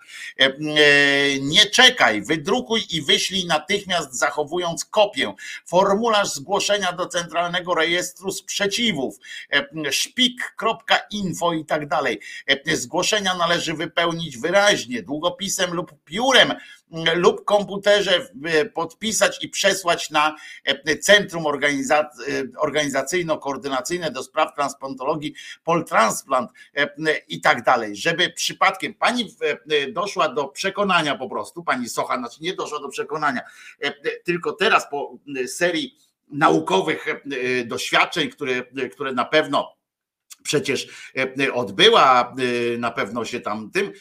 Nie 1.41 1.67
czekaj, 1.67 2.23
wydrukuj 2.23 2.81
i 2.91 3.03
wyślij 3.03 3.47
natychmiast 3.47 4.15
zachowując 4.15 4.85
kopię. 4.85 5.35
Formularz 5.67 6.29
zgłoszenia 6.29 6.93
do 6.93 7.07
Centralnego 7.07 7.75
Rejestru 7.75 8.33
Sprzeciwów, 8.33 9.17
szpik.info 9.91 11.53
i 11.53 11.65
tak 11.65 11.89
dalej. 11.89 12.21
Zgłoszenia 12.67 13.35
należy 13.35 13.75
wypełnić 13.75 14.39
wyraźnie, 14.39 15.03
długopisem 15.03 15.75
lub 15.75 15.93
piórem 16.05 16.55
lub 17.15 17.45
komputerze 17.45 18.29
podpisać 18.75 19.45
i 19.45 19.49
przesłać 19.49 20.11
na 20.11 20.37
Centrum 21.01 21.45
Organizacyjno-Koordynacyjne 22.59 24.11
do 24.11 24.23
Spraw 24.23 24.55
Transplantologii 24.55 25.35
Poltransplant 25.65 26.51
i 27.29 27.41
tak 27.41 27.63
dalej, 27.63 27.97
żeby 27.97 28.33
przypadkiem 28.33 28.95
pani 28.95 29.35
doszła 29.93 30.29
do 30.29 30.49
przekonania 30.49 31.17
po 31.17 31.29
prostu, 31.29 31.63
pani 31.63 31.89
Socha, 31.89 32.19
znaczy 32.19 32.37
nie 32.41 32.55
doszła 32.55 32.81
do 32.81 32.89
przekonania, 32.89 33.41
tylko 34.25 34.53
teraz 34.53 34.91
po 34.91 35.19
serii 35.47 35.99
naukowych 36.31 37.07
doświadczeń, 37.65 38.29
które, 38.29 38.63
które 38.93 39.13
na 39.13 39.25
pewno 39.25 39.78
przecież 40.49 40.89
odbyła, 41.53 42.35
na 42.79 42.91
pewno 42.91 43.25
się 43.25 43.41
tam 43.41 43.71
tym. 43.71 43.93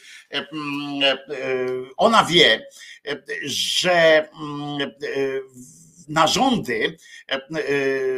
Ona 1.96 2.24
wie, 2.24 2.66
że 3.44 4.28
narządy 6.08 6.96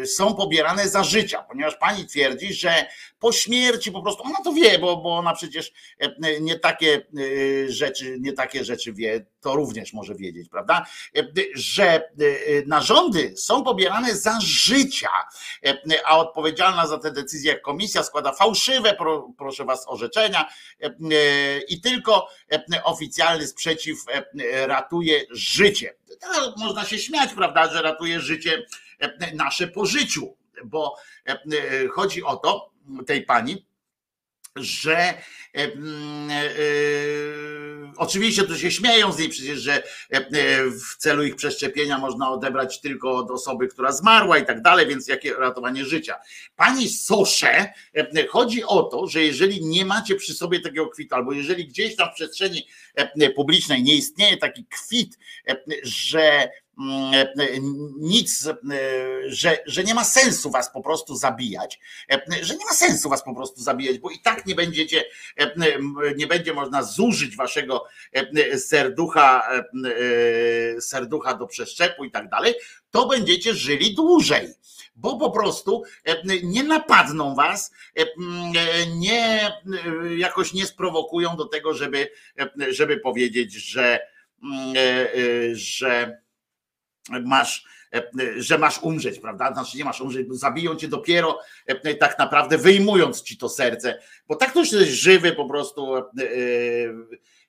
są 0.06 0.34
pobierane 0.34 0.88
za 0.88 1.04
życia, 1.04 1.42
ponieważ 1.42 1.76
pani 1.76 2.06
twierdzi, 2.06 2.54
że 2.54 2.86
po 3.18 3.32
śmierci 3.32 3.92
po 3.92 4.02
prostu, 4.02 4.22
ona 4.22 4.38
to 4.44 4.52
wie, 4.52 4.78
bo, 4.78 4.96
bo 4.96 5.16
ona 5.16 5.34
przecież 5.34 5.72
nie 6.40 6.58
takie 6.58 7.06
rzeczy, 7.68 8.16
nie 8.20 8.32
takie 8.32 8.64
rzeczy 8.64 8.92
wie, 8.92 9.26
to 9.40 9.56
również 9.56 9.92
może 9.92 10.14
wiedzieć, 10.14 10.48
prawda? 10.48 10.86
Że 11.54 12.10
narządy 12.66 13.36
są 13.36 13.64
pobierane 13.64 14.16
za 14.16 14.38
życia, 14.42 15.10
a 16.04 16.18
odpowiedzialna 16.18 16.86
za 16.86 16.98
te 16.98 17.12
decyzje 17.12 17.58
komisja 17.58 18.02
składa 18.02 18.32
fałszywe, 18.32 18.96
proszę 19.38 19.64
was, 19.64 19.84
orzeczenia 19.88 20.48
i 21.68 21.80
tylko 21.80 22.28
oficjalny 22.84 23.46
sprzeciw 23.46 23.98
ratuje 24.66 25.24
życie. 25.30 25.94
Można 26.56 26.84
się 26.84 26.98
śmiać, 26.98 27.34
prawda, 27.34 27.72
że 27.72 27.82
ratuje 27.82 28.20
życie 28.20 28.66
nasze 29.34 29.66
po 29.66 29.86
życiu, 29.86 30.36
bo 30.64 30.96
chodzi 31.92 32.22
o 32.22 32.36
to, 32.36 32.70
tej 33.06 33.22
pani, 33.22 33.66
że 34.56 34.98
e, 34.98 35.14
e, 35.54 35.70
oczywiście 37.96 38.42
tu 38.44 38.58
się 38.58 38.70
śmieją 38.70 39.12
z 39.12 39.18
niej 39.18 39.28
przecież, 39.28 39.58
że 39.58 39.82
e, 40.10 40.70
w 40.70 40.96
celu 40.96 41.24
ich 41.24 41.36
przeszczepienia 41.36 41.98
można 41.98 42.30
odebrać 42.30 42.80
tylko 42.80 43.16
od 43.16 43.30
osoby, 43.30 43.68
która 43.68 43.92
zmarła 43.92 44.38
i 44.38 44.46
tak 44.46 44.62
dalej, 44.62 44.86
więc 44.86 45.08
jakie 45.08 45.34
ratowanie 45.34 45.84
życia. 45.84 46.16
Pani 46.56 46.88
Sosze, 46.88 47.72
chodzi 48.28 48.64
o 48.64 48.82
to, 48.82 49.06
że 49.06 49.22
jeżeli 49.22 49.66
nie 49.66 49.84
macie 49.84 50.14
przy 50.14 50.34
sobie 50.34 50.60
takiego 50.60 50.88
kwitu, 50.88 51.14
albo 51.14 51.32
jeżeli 51.32 51.66
gdzieś 51.66 51.96
tam 51.96 52.08
w 52.10 52.14
przestrzeni 52.14 52.66
publicznej 53.36 53.82
nie 53.82 53.94
istnieje 53.94 54.36
taki 54.36 54.64
kwit, 54.64 55.18
że 55.82 56.50
nic, 57.98 58.48
że, 59.26 59.58
że 59.66 59.84
nie 59.84 59.94
ma 59.94 60.04
sensu 60.04 60.50
was 60.50 60.72
po 60.72 60.82
prostu 60.82 61.16
zabijać, 61.16 61.80
że 62.42 62.56
nie 62.56 62.64
ma 62.64 62.72
sensu 62.72 63.08
was 63.08 63.24
po 63.24 63.34
prostu 63.34 63.62
zabijać, 63.62 63.98
bo 63.98 64.10
i 64.10 64.18
tak 64.18 64.46
nie 64.46 64.54
będziecie, 64.54 65.04
nie 66.16 66.26
będzie 66.26 66.54
można 66.54 66.82
zużyć 66.82 67.36
waszego 67.36 67.84
serducha, 68.56 69.42
serducha 70.80 71.34
do 71.34 71.46
przeszczepu 71.46 72.04
i 72.04 72.10
tak 72.10 72.28
dalej, 72.28 72.54
to 72.90 73.06
będziecie 73.06 73.54
żyli 73.54 73.94
dłużej 73.94 74.48
bo 74.96 75.16
po 75.16 75.30
prostu 75.30 75.82
nie 76.42 76.64
napadną 76.64 77.34
was, 77.34 77.72
nie 78.96 79.52
jakoś 80.16 80.52
nie 80.52 80.66
sprowokują 80.66 81.36
do 81.36 81.44
tego, 81.44 81.74
żeby, 81.74 82.10
żeby 82.70 82.96
powiedzieć, 82.96 83.52
że, 83.52 84.00
że 85.52 86.20
masz, 87.08 87.64
że 88.36 88.58
masz 88.58 88.82
umrzeć, 88.82 89.18
prawda? 89.18 89.52
Znaczy 89.52 89.78
nie 89.78 89.84
masz 89.84 90.00
umrzeć, 90.00 90.28
bo 90.28 90.34
zabiją 90.34 90.76
cię 90.76 90.88
dopiero 90.88 91.38
tak 92.00 92.18
naprawdę 92.18 92.58
wyjmując 92.58 93.22
ci 93.22 93.38
to 93.38 93.48
serce, 93.48 94.02
bo 94.28 94.36
tak 94.36 94.52
to 94.52 94.60
jest 94.60 94.74
żywy 94.74 95.32
po 95.32 95.48
prostu 95.48 95.94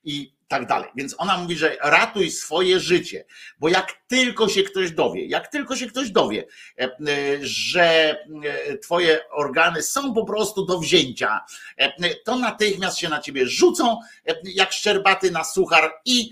i 0.03 0.33
tak 0.51 0.67
dalej. 0.67 0.89
Więc 0.95 1.15
ona 1.17 1.37
mówi, 1.37 1.55
że 1.55 1.77
ratuj 1.81 2.31
swoje 2.31 2.79
życie, 2.79 3.25
bo 3.59 3.69
jak 3.69 4.01
tylko 4.07 4.49
się 4.49 4.63
ktoś 4.63 4.91
dowie, 4.91 5.25
jak 5.25 5.47
tylko 5.47 5.75
się 5.75 5.87
ktoś 5.87 6.09
dowie, 6.09 6.45
że 7.41 8.17
twoje 8.81 9.29
organy 9.29 9.83
są 9.83 10.13
po 10.13 10.25
prostu 10.25 10.65
do 10.65 10.79
wzięcia, 10.79 11.39
to 12.25 12.35
natychmiast 12.35 12.97
się 12.97 13.09
na 13.09 13.19
ciebie 13.19 13.47
rzucą 13.47 13.97
jak 14.43 14.71
szczerbaty 14.71 15.31
na 15.31 15.43
suchar 15.43 15.93
i 16.05 16.31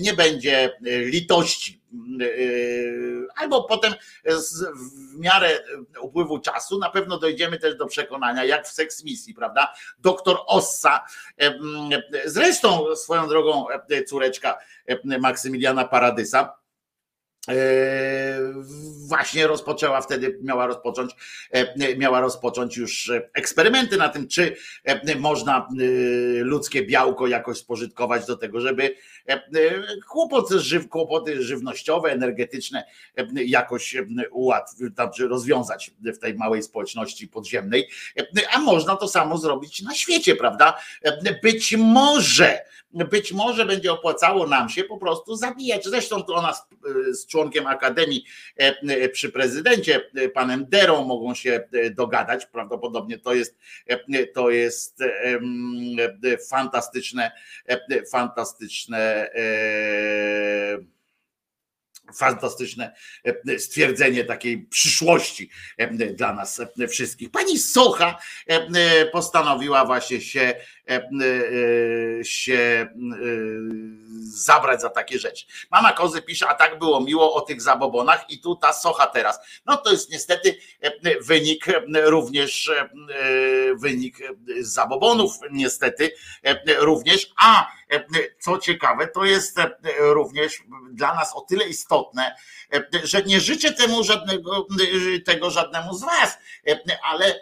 nie 0.00 0.14
będzie 0.14 0.78
litości 0.86 1.78
albo 3.36 3.64
potem 3.64 3.94
w 5.14 5.18
miarę 5.18 5.60
upływu 6.00 6.38
czasu 6.38 6.78
na 6.78 6.90
pewno 6.90 7.18
dojdziemy 7.18 7.58
też 7.58 7.76
do 7.76 7.86
przekonania, 7.86 8.44
jak 8.44 8.68
w 8.68 8.72
seks 8.72 9.04
misji, 9.04 9.34
prawda? 9.34 9.74
Doktor 9.98 10.38
Ossa, 10.46 11.04
zresztą 12.24 12.96
swoją 12.96 13.28
drogą 13.28 13.37
córeczka 14.06 14.58
Maksymiliana 15.04 15.84
Paradysa, 15.84 16.58
właśnie 19.08 19.46
rozpoczęła 19.46 20.00
wtedy, 20.00 20.38
miała 20.42 20.66
rozpocząć, 20.66 21.12
miała 21.96 22.20
rozpocząć 22.20 22.76
już 22.76 23.12
eksperymenty 23.34 23.96
na 23.96 24.08
tym, 24.08 24.28
czy 24.28 24.56
można 25.18 25.68
ludzkie 26.40 26.82
białko 26.86 27.26
jakoś 27.26 27.58
spożytkować 27.58 28.26
do 28.26 28.36
tego, 28.36 28.60
żeby 28.60 28.94
kłopoty, 30.08 30.60
żyw, 30.60 30.88
kłopoty 30.88 31.42
żywnościowe, 31.42 32.10
energetyczne 32.12 32.84
jakoś 33.34 33.96
ułatwić, 34.30 34.80
rozwiązać 35.18 35.90
w 36.00 36.18
tej 36.18 36.34
małej 36.34 36.62
społeczności 36.62 37.28
podziemnej. 37.28 37.88
A 38.52 38.58
można 38.58 38.96
to 38.96 39.08
samo 39.08 39.38
zrobić 39.38 39.82
na 39.82 39.94
świecie, 39.94 40.36
prawda? 40.36 40.78
Być 41.42 41.76
może, 41.76 42.60
być 42.90 43.32
może 43.32 43.66
będzie 43.66 43.92
opłacało 43.92 44.46
nam 44.46 44.68
się 44.68 44.84
po 44.84 44.98
prostu 44.98 45.36
zabijać. 45.36 45.84
Zresztą 45.84 46.22
to 46.22 46.34
ona 46.34 46.54
z, 46.54 46.62
z 47.12 47.26
członkiem 47.26 47.66
Akademii 47.66 48.24
przy 49.12 49.32
prezydencie, 49.32 50.10
panem 50.34 50.66
Derą, 50.68 51.04
mogą 51.04 51.34
się 51.34 51.68
dogadać. 51.90 52.46
Prawdopodobnie 52.46 53.18
to 53.18 53.34
jest, 53.34 53.58
to 54.34 54.50
jest 54.50 55.02
fantastyczne, 56.50 57.32
fantastyczne 58.12 59.30
fantastyczne 62.14 62.94
stwierdzenie 63.58 64.24
takiej 64.24 64.66
przyszłości 64.66 65.50
dla 66.14 66.32
nas 66.34 66.60
wszystkich. 66.88 67.30
Pani 67.30 67.58
Socha 67.58 68.18
postanowiła 69.12 69.84
właśnie 69.84 70.20
się 70.20 70.54
się 72.22 72.88
zabrać 74.20 74.80
za 74.80 74.90
takie 74.90 75.18
rzeczy. 75.18 75.46
Mama 75.70 75.92
Kozy 75.92 76.22
pisze, 76.22 76.48
a 76.48 76.54
tak 76.54 76.78
było 76.78 77.00
miło 77.00 77.34
o 77.34 77.40
tych 77.40 77.62
zabobonach 77.62 78.30
i 78.30 78.40
tu 78.40 78.56
ta 78.56 78.72
socha 78.72 79.06
teraz. 79.06 79.40
No 79.66 79.76
to 79.76 79.92
jest 79.92 80.10
niestety 80.10 80.58
wynik 81.20 81.66
również 82.04 82.70
wynik 83.74 84.18
zabobonów 84.60 85.32
niestety 85.50 86.12
również, 86.78 87.32
a 87.36 87.70
co 88.40 88.58
ciekawe, 88.58 89.06
to 89.06 89.24
jest 89.24 89.56
również 89.98 90.62
dla 90.90 91.14
nas 91.14 91.36
o 91.36 91.40
tyle 91.40 91.68
istotne, 91.68 92.36
że 93.04 93.22
nie 93.22 93.40
życzę 93.40 93.72
temu 93.72 94.04
żadnego, 94.04 94.66
tego 95.24 95.50
żadnemu 95.50 95.94
z 95.94 96.04
was, 96.04 96.38
ale 97.02 97.40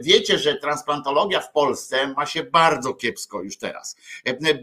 wiecie, 0.00 0.38
że 0.38 0.54
transplantologia 0.54 1.40
w 1.40 1.52
Polsce 1.52 2.06
ma 2.06 2.26
się 2.26 2.42
bardzo 2.42 2.94
kiepsko 2.94 3.42
już 3.42 3.58
teraz. 3.58 3.96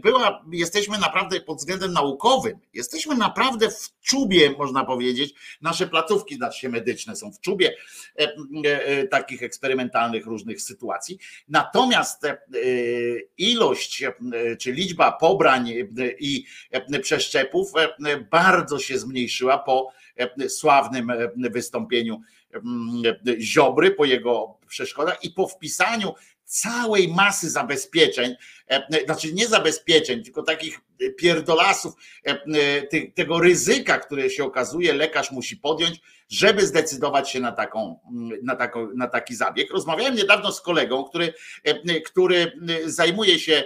Była, 0.02 0.44
jesteśmy 0.52 0.98
naprawdę 0.98 1.40
pod 1.40 1.58
względem 1.58 1.92
naukowym, 1.92 2.58
jesteśmy 2.74 3.14
naprawdę 3.14 3.70
w 3.70 4.00
czubie, 4.02 4.50
można 4.58 4.84
powiedzieć, 4.84 5.34
nasze 5.62 5.86
placówki 5.86 6.34
znaczy 6.34 6.68
medyczne 6.68 7.16
są 7.16 7.32
w 7.32 7.40
czubie 7.40 7.74
takich 9.10 9.42
eksperymentalnych 9.42 10.26
różnych 10.26 10.62
sytuacji. 10.62 11.18
Natomiast 11.48 12.22
ilość, 13.38 14.04
czy 14.60 14.72
liczba 14.72 15.12
pobrań 15.12 15.72
i 16.18 16.44
przeszczepów 17.02 17.72
bardzo 18.30 18.78
się 18.78 18.98
zmniejszyła 18.98 19.58
po 19.58 19.92
sławnym 20.48 21.12
wystąpieniu 21.36 22.20
Ziobry, 23.40 23.90
po 23.90 24.04
jego 24.04 24.58
przeszkodach 24.68 25.24
i 25.24 25.30
po 25.30 25.48
wpisaniu 25.48 26.14
całej 26.44 27.08
masy 27.08 27.50
zabezpieczeń, 27.50 28.34
znaczy 29.04 29.32
nie 29.32 29.48
zabezpieczeń, 29.48 30.22
tylko 30.22 30.42
takich 30.42 30.80
pierdolasów, 31.16 31.94
tego 33.14 33.40
ryzyka, 33.40 33.98
które 33.98 34.30
się 34.30 34.44
okazuje, 34.44 34.92
lekarz 34.92 35.30
musi 35.30 35.56
podjąć, 35.56 36.00
żeby 36.28 36.66
zdecydować 36.66 37.30
się 37.30 37.40
na, 37.40 37.52
taką, 37.52 37.98
na, 38.42 38.56
taką, 38.56 38.88
na 38.94 39.08
taki 39.08 39.34
zabieg. 39.34 39.70
Rozmawiałem 39.70 40.14
niedawno 40.14 40.52
z 40.52 40.60
kolegą, 40.60 41.04
który, 41.04 41.34
który 42.04 42.52
zajmuje 42.84 43.38
się 43.38 43.64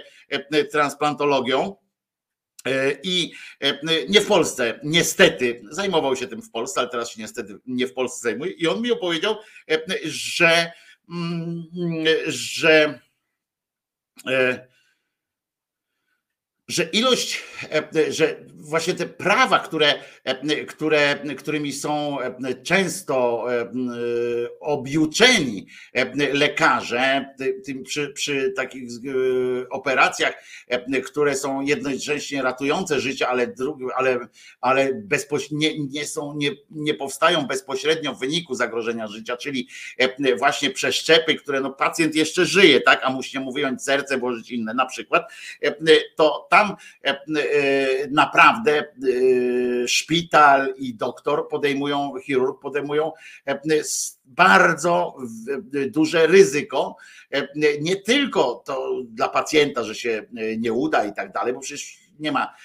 transplantologią 0.71 1.75
i 3.03 3.33
nie 4.09 4.21
w 4.21 4.27
Polsce, 4.27 4.79
niestety, 4.83 5.61
zajmował 5.69 6.15
się 6.15 6.27
tym 6.27 6.41
w 6.41 6.51
Polsce, 6.51 6.79
ale 6.79 6.89
teraz 6.89 7.11
się 7.11 7.21
niestety 7.21 7.59
nie 7.65 7.87
w 7.87 7.93
Polsce 7.93 8.19
zajmuje. 8.21 8.51
I 8.51 8.67
on 8.67 8.81
mi 8.81 8.91
opowiedział, 8.91 9.35
że, 10.05 10.71
że, 12.27 12.99
że 16.67 16.83
ilość, 16.83 17.43
że 18.09 18.45
właśnie 18.59 18.93
te 18.93 19.05
prawa, 19.05 19.59
które, 19.59 19.93
które, 20.67 21.19
którymi 21.37 21.73
są 21.73 22.17
często 22.63 23.45
objuczeni 24.59 25.67
lekarze 26.33 27.35
przy, 27.83 28.09
przy 28.09 28.53
takich 28.55 28.89
operacjach, 29.69 30.33
które 31.05 31.35
są 31.35 31.61
jednocześnie 31.61 32.41
ratujące 32.41 32.99
życie, 32.99 33.27
ale, 33.27 33.47
drugi, 33.47 33.85
ale, 33.95 34.19
ale 34.61 35.01
nie, 35.51 35.79
nie, 35.79 36.05
są, 36.05 36.33
nie, 36.35 36.51
nie 36.71 36.93
powstają 36.93 37.41
bezpośrednio 37.41 38.13
w 38.13 38.19
wyniku 38.19 38.55
zagrożenia 38.55 39.07
życia, 39.07 39.37
czyli 39.37 39.67
właśnie 40.37 40.69
przeszczepy, 40.69 41.35
które 41.35 41.61
no 41.61 41.69
pacjent 41.69 42.15
jeszcze 42.15 42.45
żyje, 42.45 42.81
tak, 42.81 42.99
a 43.03 43.09
musi 43.09 43.39
mu 43.39 43.51
wyjąć 43.51 43.83
serce, 43.83 44.17
włożyć 44.17 44.51
inne. 44.51 44.73
Na 44.73 44.85
przykład, 44.85 45.31
to 46.15 46.47
tam 46.49 46.75
naprawdę 48.11 48.48
szpital 49.87 50.73
i 50.77 50.93
doktor 50.93 51.47
podejmują, 51.47 52.13
chirurg 52.23 52.61
podejmują 52.61 53.11
bardzo 54.25 55.15
duże 55.87 56.27
ryzyko, 56.27 56.95
nie 57.81 57.95
tylko 57.95 58.63
to 58.65 59.01
dla 59.03 59.29
pacjenta, 59.29 59.83
że 59.83 59.95
się 59.95 60.25
nie 60.57 60.73
uda 60.73 61.05
i 61.05 61.13
tak 61.13 61.31
dalej, 61.31 61.53
bo 61.53 61.59
przecież 61.59 61.99
nie 62.19 62.31
ma 62.31 62.55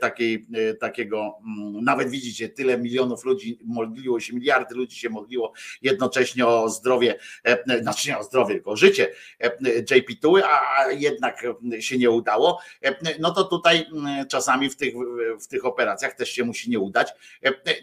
takiej, 0.00 0.46
takiego, 0.80 1.38
nawet 1.82 2.10
widzicie, 2.10 2.48
tyle 2.48 2.78
milionów 2.78 3.24
ludzi 3.24 3.58
modliło 3.64 4.20
się, 4.20 4.34
miliardy 4.34 4.74
ludzi 4.74 4.98
się 4.98 5.08
modliło 5.08 5.52
jednocześnie 5.82 6.46
o 6.46 6.68
zdrowie, 6.68 7.18
znaczy 7.82 8.08
nie 8.08 8.18
o 8.18 8.22
zdrowie, 8.22 8.54
tylko 8.54 8.70
o 8.70 8.76
życie 8.76 9.08
JP 9.90 10.20
Tuły, 10.20 10.42
a 10.44 10.90
jednak 10.90 11.46
się 11.80 11.98
nie 11.98 12.10
udało, 12.10 12.60
no 13.20 13.30
to 13.30 13.44
tutaj 13.44 13.86
czasami 14.28 14.70
w 14.70 14.76
tych, 14.76 14.94
w 15.40 15.46
tych 15.46 15.64
operacjach 15.64 16.14
też 16.14 16.30
się 16.30 16.44
musi 16.44 16.70
nie 16.70 16.78
udać. 16.78 17.08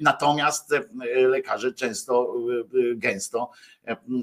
Natomiast 0.01 0.73
lekarze 1.15 1.73
często, 1.73 2.33
gęsto 2.95 3.51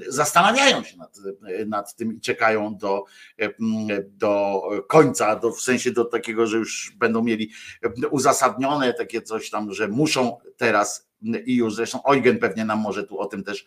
zastanawiają 0.08 0.84
się 0.84 0.96
nad, 0.96 1.18
nad 1.66 1.96
tym 1.96 2.16
i 2.16 2.20
czekają 2.20 2.76
do, 2.76 3.04
do 4.02 4.62
końca, 4.88 5.36
do, 5.36 5.50
w 5.50 5.60
sensie 5.60 5.90
do 5.90 6.04
takiego, 6.04 6.46
że 6.46 6.56
już 6.56 6.92
będą 6.96 7.22
mieli 7.22 7.35
uzasadnione 8.10 8.94
takie 8.94 9.22
coś 9.22 9.50
tam, 9.50 9.72
że 9.72 9.88
muszą 9.88 10.36
teraz 10.56 11.08
i 11.46 11.56
już 11.56 11.74
zresztą 11.74 12.02
Eugen 12.04 12.38
pewnie 12.38 12.64
nam 12.64 12.78
może 12.78 13.04
tu 13.04 13.18
o 13.18 13.26
tym 13.26 13.44
też 13.44 13.64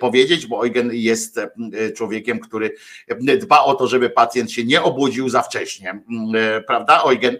powiedzieć, 0.00 0.46
bo 0.46 0.66
Eugen 0.66 0.90
jest 0.92 1.40
człowiekiem, 1.96 2.40
który 2.40 2.74
dba 3.38 3.64
o 3.64 3.74
to, 3.74 3.86
żeby 3.86 4.10
pacjent 4.10 4.52
się 4.52 4.64
nie 4.64 4.82
obudził 4.82 5.28
za 5.28 5.42
wcześnie, 5.42 6.02
prawda 6.66 7.02
Eugen? 7.02 7.38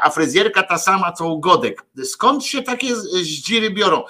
A 0.00 0.10
fryzjerka 0.10 0.62
ta 0.62 0.78
sama 0.78 1.12
co 1.12 1.28
u 1.28 1.40
Godek. 1.40 1.82
Skąd 2.04 2.44
się 2.44 2.62
takie 2.62 2.96
zdziry 2.96 3.70
biorą? 3.70 4.02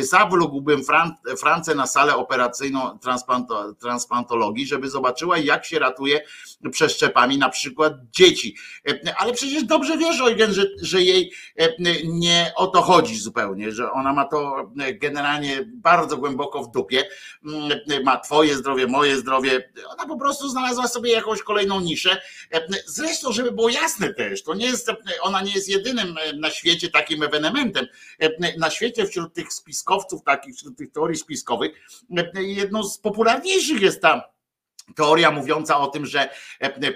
Zawlógłbym 0.00 0.84
Fran 0.84 1.14
Francę 1.38 1.74
na 1.74 1.86
salę 1.86 2.16
operacyjną 2.16 2.98
transplantologii, 3.80 4.66
żeby 4.66 4.90
zobaczyła 4.90 5.38
jak 5.38 5.64
się 5.64 5.78
ratuje 5.78 6.20
przeszczepami 6.70 7.38
na 7.38 7.48
przykład 7.48 7.92
dzieci. 8.10 8.56
Ale 9.16 9.32
przecież 9.32 9.64
dobrze 9.64 9.98
wiesz 9.98 10.20
Eugen, 10.20 10.52
że, 10.52 10.66
że 10.82 11.02
jej 11.02 11.32
nie 12.04 12.52
o 12.56 12.66
to 12.66 12.82
chodzi 12.82 13.16
zupełnie, 13.16 13.72
że 13.72 13.92
ona 13.92 14.03
ma 14.12 14.24
to 14.24 14.70
generalnie 14.94 15.64
bardzo 15.74 16.16
głęboko 16.16 16.62
w 16.62 16.70
dupie, 16.70 17.04
ma 18.04 18.16
twoje 18.20 18.54
zdrowie, 18.54 18.86
moje 18.86 19.16
zdrowie, 19.16 19.70
ona 19.88 20.06
po 20.06 20.16
prostu 20.16 20.48
znalazła 20.48 20.88
sobie 20.88 21.12
jakąś 21.12 21.42
kolejną 21.42 21.80
niszę. 21.80 22.20
Zresztą, 22.86 23.32
żeby 23.32 23.52
było 23.52 23.68
jasne 23.68 24.14
też, 24.14 24.42
to 24.42 24.54
nie 24.54 24.66
jest, 24.66 24.90
ona 25.20 25.42
nie 25.42 25.52
jest 25.52 25.68
jedynym 25.68 26.14
na 26.40 26.50
świecie 26.50 26.90
takim 26.90 27.22
ewenementem. 27.22 27.86
Na 28.58 28.70
świecie 28.70 29.06
wśród 29.06 29.34
tych 29.34 29.52
spiskowców, 29.52 30.22
takich, 30.22 30.54
wśród 30.56 30.78
tych 30.78 30.92
teorii 30.92 31.18
spiskowych, 31.18 31.70
jedną 32.34 32.82
z 32.82 32.98
popularniejszych 32.98 33.80
jest 33.80 34.02
ta 34.02 34.33
Teoria 34.96 35.30
mówiąca 35.30 35.78
o 35.78 35.86
tym, 35.86 36.06
że 36.06 36.28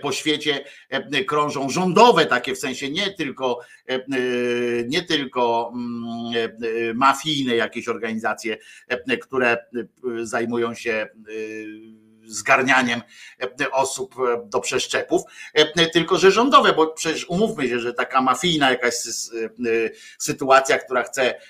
po 0.03 0.13
świecie 0.13 0.65
krążą 1.27 1.71
rządowe, 1.71 2.27
takie 2.27 2.55
w 2.55 2.59
sensie 2.59 2.91
nie 2.91 3.11
tylko, 3.11 3.61
nie 4.87 5.03
tylko 5.03 5.73
mafijne 6.95 7.57
jakieś 7.57 7.89
organizacje, 7.89 8.57
które 9.23 9.57
zajmują 10.23 10.75
się 10.75 11.09
zgarnianiem 12.29 13.03
osób 13.73 14.15
do 14.45 14.61
przeszczepów, 14.61 15.23
tylko 15.93 16.19
że 16.19 16.31
rządowe, 16.31 16.73
bo 16.73 16.87
przecież 16.87 17.29
umówmy 17.29 17.69
się, 17.69 17.81
że 17.81 17.95
taka 17.95 18.23
mafijna 18.23 18.71
jakaś 18.71 18.95
sytuacja, 20.19 20.79
która 20.79 21.03
chce 21.03 21.41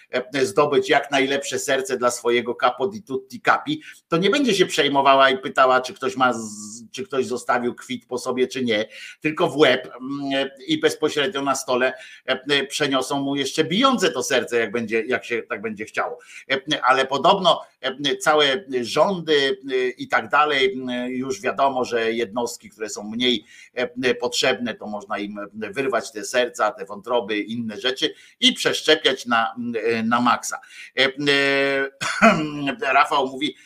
zdobyć 0.43 0.89
jak 0.89 1.11
najlepsze 1.11 1.59
serce 1.59 1.97
dla 1.97 2.11
swojego 2.11 2.55
capo 2.55 2.87
di 2.87 3.03
tutti 3.03 3.41
capi, 3.41 3.83
to 4.09 4.17
nie 4.17 4.31
będzie 4.31 4.55
się 4.55 4.67
przejmowała 4.67 5.31
i 5.31 5.39
pytała, 5.39 5.81
czy 5.81 5.95
ktoś 5.95 6.17
ma, 6.17 6.33
czy 6.93 7.05
ktoś 7.05 7.27
zostawił 7.27 7.75
kwit 7.75 8.07
po 8.07 8.19
sobie, 8.19 8.49
czy 8.49 8.65
nie, 8.65 8.89
tylko 9.21 9.49
w 9.49 9.57
łeb 9.57 9.93
i 10.67 10.81
bezpośrednio 10.81 11.43
na 11.43 11.55
stole 11.55 11.93
przeniosą 12.69 13.21
mu 13.21 13.37
jeszcze 13.37 13.65
bijące 13.65 14.11
to 14.11 14.23
serce, 14.23 14.59
jak 14.59 14.73
będzie, 14.73 15.03
jak 15.07 15.25
się 15.25 15.43
tak 15.43 15.63
będzie 15.63 15.85
chciało. 15.85 16.19
Ale 16.83 17.07
podobno 17.07 17.61
całe 18.21 18.65
rządy 18.81 19.61
i 19.99 20.09
tak 20.09 20.29
dalej, 20.29 20.68
już 21.09 21.40
wiadomo, 21.40 21.85
że 21.85 22.12
jednostki, 22.12 22.70
które 22.70 22.89
są 22.89 23.11
mniej 23.11 23.45
potrzebne, 24.20 24.74
to 24.74 24.86
można 24.86 25.19
im 25.19 25.39
wyrwać 25.53 26.12
te 26.12 26.24
serca, 26.24 26.70
te 26.70 26.85
wątroby, 26.85 27.39
inne 27.39 27.81
rzeczy 27.81 28.15
i 28.40 28.53
przeszczepiać 28.53 29.27
na, 29.27 29.55
na 30.05 30.20
maksa. 30.20 30.61
Rafał 32.93 33.27
mówi, 33.27 33.57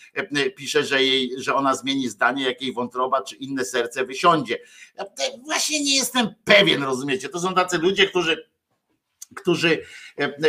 pisze, 0.57 0.85
że, 0.85 1.03
jej, 1.03 1.31
że 1.37 1.55
ona 1.55 1.75
zmieni 1.75 2.09
zdanie, 2.09 2.45
jak 2.45 2.63
jej 2.63 2.73
wątroba 2.73 3.23
czy 3.23 3.37
inne 3.37 3.65
serce 3.65 4.05
wysiądzie. 4.05 4.59
Właśnie 5.45 5.85
nie 5.85 5.97
jestem 5.97 6.35
pewien, 6.45 6.83
rozumiecie? 6.83 7.29
To 7.29 7.41
są 7.41 7.55
tacy 7.55 7.79
ludzie, 7.79 8.07
którzy 8.07 8.52
którzy 9.37 9.83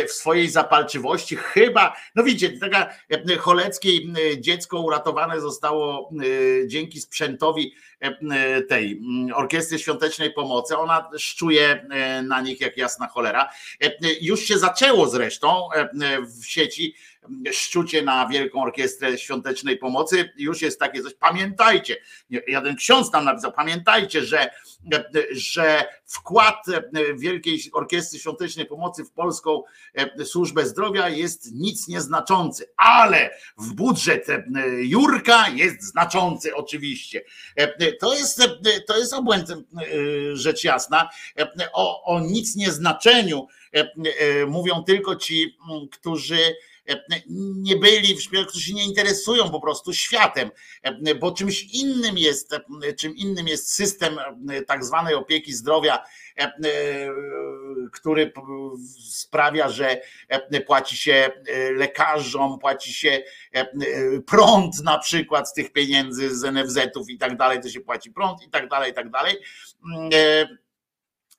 w 0.08 0.12
swojej 0.12 0.48
zapalczywości 0.48 1.36
chyba, 1.36 1.96
no 2.14 2.22
widzicie, 2.22 2.58
taka 2.58 2.90
Choleckiej 3.38 4.12
dziecko 4.38 4.80
uratowane 4.80 5.40
zostało 5.40 6.10
dzięki 6.66 7.00
sprzętowi 7.00 7.74
e, 7.93 7.93
tej 8.68 8.92
mm, 8.92 9.34
Orkiestry 9.34 9.78
Świątecznej 9.78 10.32
Pomocy. 10.32 10.78
Ona 10.78 11.10
szczuje 11.18 11.86
e, 11.90 12.22
na 12.22 12.40
nich 12.40 12.60
jak 12.60 12.76
jasna 12.76 13.08
cholera. 13.08 13.48
E, 13.82 13.90
Już 14.20 14.40
się 14.40 14.58
zaczęło 14.58 15.08
zresztą 15.08 15.68
e, 15.72 15.88
w 16.22 16.46
sieci 16.46 16.94
szczucie 17.52 18.02
na 18.02 18.28
Wielką 18.28 18.62
Orkiestrę 18.62 19.18
Świątecznej 19.18 19.78
Pomocy. 19.78 20.30
Już 20.36 20.62
jest 20.62 20.80
takie 20.80 21.02
coś. 21.02 21.14
Pamiętajcie, 21.14 21.96
jeden 22.30 22.76
ksiądz 22.76 23.10
tam 23.10 23.24
napisał, 23.24 23.52
pamiętajcie, 23.52 24.24
że, 24.24 24.50
że 25.32 25.84
wkład 26.06 26.66
Wielkiej 27.16 27.60
Orkiestry 27.72 28.18
Świątecznej 28.18 28.66
Pomocy 28.66 29.04
w 29.04 29.10
polską 29.10 29.62
służbę 30.24 30.66
zdrowia 30.66 31.08
jest 31.08 31.52
nic 31.52 31.88
nieznaczący, 31.88 32.66
ale 32.76 33.30
w 33.58 33.74
budżet 33.74 34.26
Jurka 34.78 35.48
jest 35.48 35.82
znaczący 35.82 36.54
oczywiście. 36.54 37.22
To 38.00 38.14
jest, 38.14 38.42
to 38.86 38.98
jest 38.98 39.12
obłęd, 39.12 39.48
rzecz 40.32 40.64
jasna. 40.64 41.08
O, 41.72 42.04
o 42.04 42.20
nic 42.20 42.56
nieznaczeniu 42.56 43.46
mówią 44.46 44.82
tylko 44.82 45.16
ci, 45.16 45.56
którzy 45.92 46.38
nie 47.56 47.76
byli 47.76 48.16
którzy 48.48 48.64
się 48.64 48.74
nie 48.74 48.84
interesują 48.84 49.50
po 49.50 49.60
prostu 49.60 49.92
światem, 49.92 50.50
bo 51.20 51.32
czymś 51.32 51.62
innym 51.62 52.18
jest, 52.18 52.54
czym 52.98 53.16
innym 53.16 53.48
jest 53.48 53.72
system 53.72 54.16
tak 54.66 54.84
zwanej 54.84 55.14
opieki 55.14 55.52
zdrowia, 55.52 56.04
który 57.92 58.32
sprawia, 59.10 59.68
że 59.68 60.00
płaci 60.66 60.96
się 60.96 61.30
lekarzom, 61.76 62.58
płaci 62.58 62.94
się 62.94 63.22
prąd 64.26 64.82
na 64.82 64.98
przykład 64.98 65.50
z 65.50 65.52
tych 65.52 65.72
pieniędzy 65.72 66.36
z 66.36 66.44
NFZ-ów 66.44 67.10
i 67.10 67.18
tak 67.18 67.36
dalej, 67.36 67.60
to 67.60 67.68
się 67.68 67.80
płaci 67.80 68.10
prąd 68.10 68.42
i 68.42 68.50
tak 68.50 68.68
dalej, 68.68 68.90
i 68.90 68.94
tak 68.94 69.10
dalej 69.10 69.36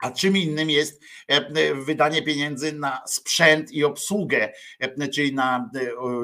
a 0.06 0.12
czym 0.12 0.38
innym 0.38 0.70
jest 0.70 1.02
e, 1.28 1.76
wydanie 1.76 2.22
pieniędzy 2.22 2.74
na 2.74 3.02
sprzęt 3.08 3.72
i 3.72 3.84
obsługę, 3.84 4.54
e, 4.80 5.08
czyli 5.08 5.34
na 5.34 5.70
e, 5.76 5.80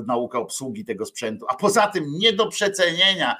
naukę 0.08 0.40
obsługi 0.40 0.86
tego 0.86 1.06
sprzętu. 1.06 1.46
A 1.50 1.56
poza 1.56 1.88
tym 1.88 2.06
nie 2.08 2.34
do 2.34 2.48
przecenienia 2.48 3.38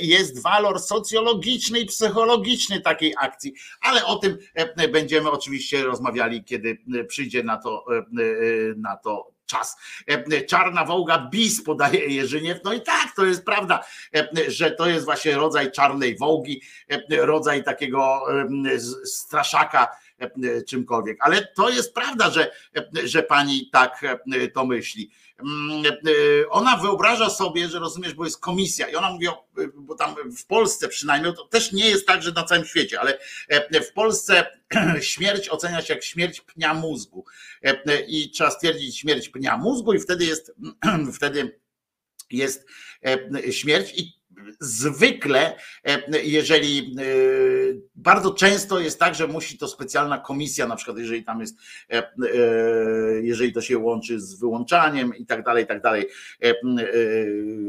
jest 0.00 0.42
walor 0.42 0.80
socjologiczny 0.80 1.80
i 1.80 1.86
psychologiczny 1.86 2.80
takiej 2.80 3.14
akcji, 3.18 3.54
ale 3.80 4.06
o 4.06 4.16
tym 4.16 4.38
będziemy 4.92 5.30
oczywiście 5.30 5.82
rozmawiali, 5.82 6.44
kiedy 6.44 6.78
przyjdzie 7.08 7.42
na 7.42 7.56
to, 7.56 7.84
na 8.76 8.96
to 8.96 9.32
czas. 9.50 9.76
Czarna 10.48 10.84
wołga 10.84 11.18
bis 11.18 11.64
podaje 11.64 12.06
Jerzyniew. 12.06 12.58
No 12.64 12.72
i 12.72 12.80
tak, 12.80 13.14
to 13.16 13.24
jest 13.24 13.44
prawda, 13.44 13.84
że 14.48 14.70
to 14.70 14.86
jest 14.86 15.04
właśnie 15.04 15.34
rodzaj 15.34 15.72
czarnej 15.72 16.16
wołgi, 16.16 16.62
rodzaj 17.10 17.64
takiego 17.64 18.20
straszaka 19.04 19.88
czymkolwiek. 20.68 21.16
Ale 21.20 21.46
to 21.46 21.70
jest 21.70 21.94
prawda, 21.94 22.30
że, 22.30 22.50
że 23.04 23.22
pani 23.22 23.70
tak 23.72 24.04
to 24.54 24.66
myśli. 24.66 25.10
Ona 26.50 26.76
wyobraża 26.76 27.30
sobie, 27.30 27.68
że 27.68 27.78
rozumiesz, 27.78 28.14
bo 28.14 28.24
jest 28.24 28.40
komisja 28.40 28.88
i 28.88 28.94
ona 28.94 29.10
mówi, 29.10 29.26
bo 29.74 29.94
tam 29.94 30.14
w 30.36 30.46
Polsce 30.46 30.88
przynajmniej, 30.88 31.34
to 31.34 31.44
też 31.44 31.72
nie 31.72 31.88
jest 31.88 32.06
tak, 32.06 32.22
że 32.22 32.32
na 32.32 32.44
całym 32.44 32.64
świecie, 32.64 33.00
ale 33.00 33.18
w 33.88 33.92
Polsce 33.92 34.46
śmierć 35.00 35.48
ocenia 35.48 35.82
się 35.82 35.94
jak 35.94 36.04
śmierć 36.04 36.40
pnia 36.40 36.74
mózgu 36.74 37.24
i 38.08 38.30
trzeba 38.30 38.50
stwierdzić 38.50 38.98
śmierć 38.98 39.28
pnia 39.28 39.56
mózgu 39.56 39.92
i 39.92 40.00
wtedy 40.00 40.24
jest, 40.24 40.54
wtedy 41.16 41.58
jest 42.30 42.66
śmierć 43.50 43.92
i 43.96 44.19
zwykle, 44.60 45.56
jeżeli 46.22 46.96
bardzo 47.94 48.34
często 48.34 48.80
jest 48.80 48.98
tak, 48.98 49.14
że 49.14 49.26
musi 49.26 49.58
to 49.58 49.68
specjalna 49.68 50.18
komisja, 50.18 50.66
na 50.66 50.76
przykład 50.76 50.98
jeżeli 50.98 51.24
tam 51.24 51.40
jest, 51.40 51.56
jeżeli 53.22 53.52
to 53.52 53.60
się 53.60 53.78
łączy 53.78 54.20
z 54.20 54.34
wyłączaniem 54.34 55.16
i 55.16 55.26
tak 55.26 55.44
dalej, 55.44 55.64
i 55.64 55.66
tak 55.66 55.82
dalej, 55.82 56.08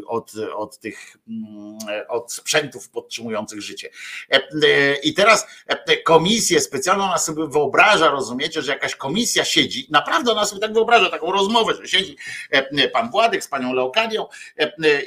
od, 0.07 0.31
od 0.55 0.79
tych, 0.79 1.17
od 2.07 2.33
sprzętów 2.33 2.89
podtrzymujących 2.89 3.61
życie. 3.61 3.89
I 5.03 5.13
teraz 5.13 5.47
komisję 6.05 6.59
specjalną 6.61 7.03
ona 7.03 7.17
sobie 7.17 7.47
wyobraża, 7.47 8.09
rozumiecie, 8.09 8.61
że 8.61 8.71
jakaś 8.71 8.95
komisja 8.95 9.45
siedzi, 9.45 9.87
naprawdę 9.89 10.31
ona 10.31 10.45
sobie 10.45 10.61
tak 10.61 10.73
wyobraża, 10.73 11.09
taką 11.09 11.31
rozmowę, 11.31 11.73
że 11.81 11.87
siedzi 11.87 12.17
pan 12.93 13.11
Władek 13.11 13.43
z 13.43 13.47
panią 13.47 13.73
Leokadią 13.73 14.25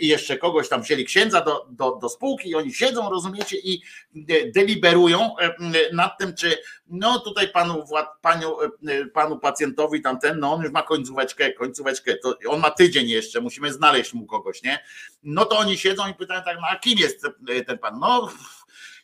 i 0.00 0.08
jeszcze 0.08 0.38
kogoś 0.38 0.68
tam 0.68 0.82
wzięli 0.82 1.04
księdza 1.04 1.40
do 1.40 1.53
do, 1.70 1.96
do, 1.96 2.08
spółki 2.08 2.48
i 2.48 2.54
oni 2.54 2.74
siedzą, 2.74 3.10
rozumiecie, 3.10 3.56
i 3.58 3.82
e, 4.28 4.50
deliberują 4.50 5.38
e, 5.38 5.54
nad 5.92 6.18
tym, 6.18 6.34
czy 6.34 6.58
no 6.86 7.18
tutaj 7.18 7.48
panu, 7.48 7.84
panu, 8.22 8.60
e, 8.62 9.06
panu 9.06 9.38
pacjentowi 9.38 10.02
tamten, 10.02 10.40
no 10.40 10.52
on 10.52 10.62
już 10.62 10.72
ma 10.72 10.82
końcóweczkę, 10.82 11.52
końcóweczkę, 11.52 12.16
to 12.16 12.34
on 12.48 12.60
ma 12.60 12.70
tydzień 12.70 13.08
jeszcze, 13.08 13.40
musimy 13.40 13.72
znaleźć 13.72 14.14
mu 14.14 14.26
kogoś, 14.26 14.62
nie? 14.62 14.84
No 15.22 15.44
to 15.44 15.58
oni 15.58 15.78
siedzą 15.78 16.08
i 16.08 16.14
pytają 16.14 16.42
tak, 16.42 16.56
no 16.60 16.66
a 16.70 16.76
kim 16.76 16.98
jest 16.98 17.26
ten 17.66 17.78
pan? 17.78 17.98
No 17.98 18.28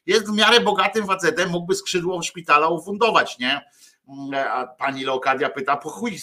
jest 0.07 0.31
w 0.31 0.37
miarę 0.37 0.61
bogatym 0.61 1.07
facetem, 1.07 1.51
mógłby 1.51 1.75
skrzydło 1.75 2.23
szpitala 2.23 2.69
ufundować, 2.69 3.39
nie? 3.39 3.61
A 4.35 4.67
pani 4.67 5.05
Leokadia 5.05 5.51
pyta, 5.51 5.77
po 5.77 5.91
chuj 5.91 6.19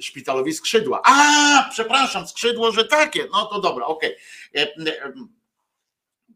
szpitalowi 0.00 0.52
skrzydła. 0.52 1.02
A, 1.04 1.68
przepraszam, 1.70 2.28
skrzydło, 2.28 2.72
że 2.72 2.84
takie. 2.84 3.26
No 3.32 3.46
to 3.46 3.60
dobra, 3.60 3.86
okej. 3.86 4.16
Okay 4.50 5.30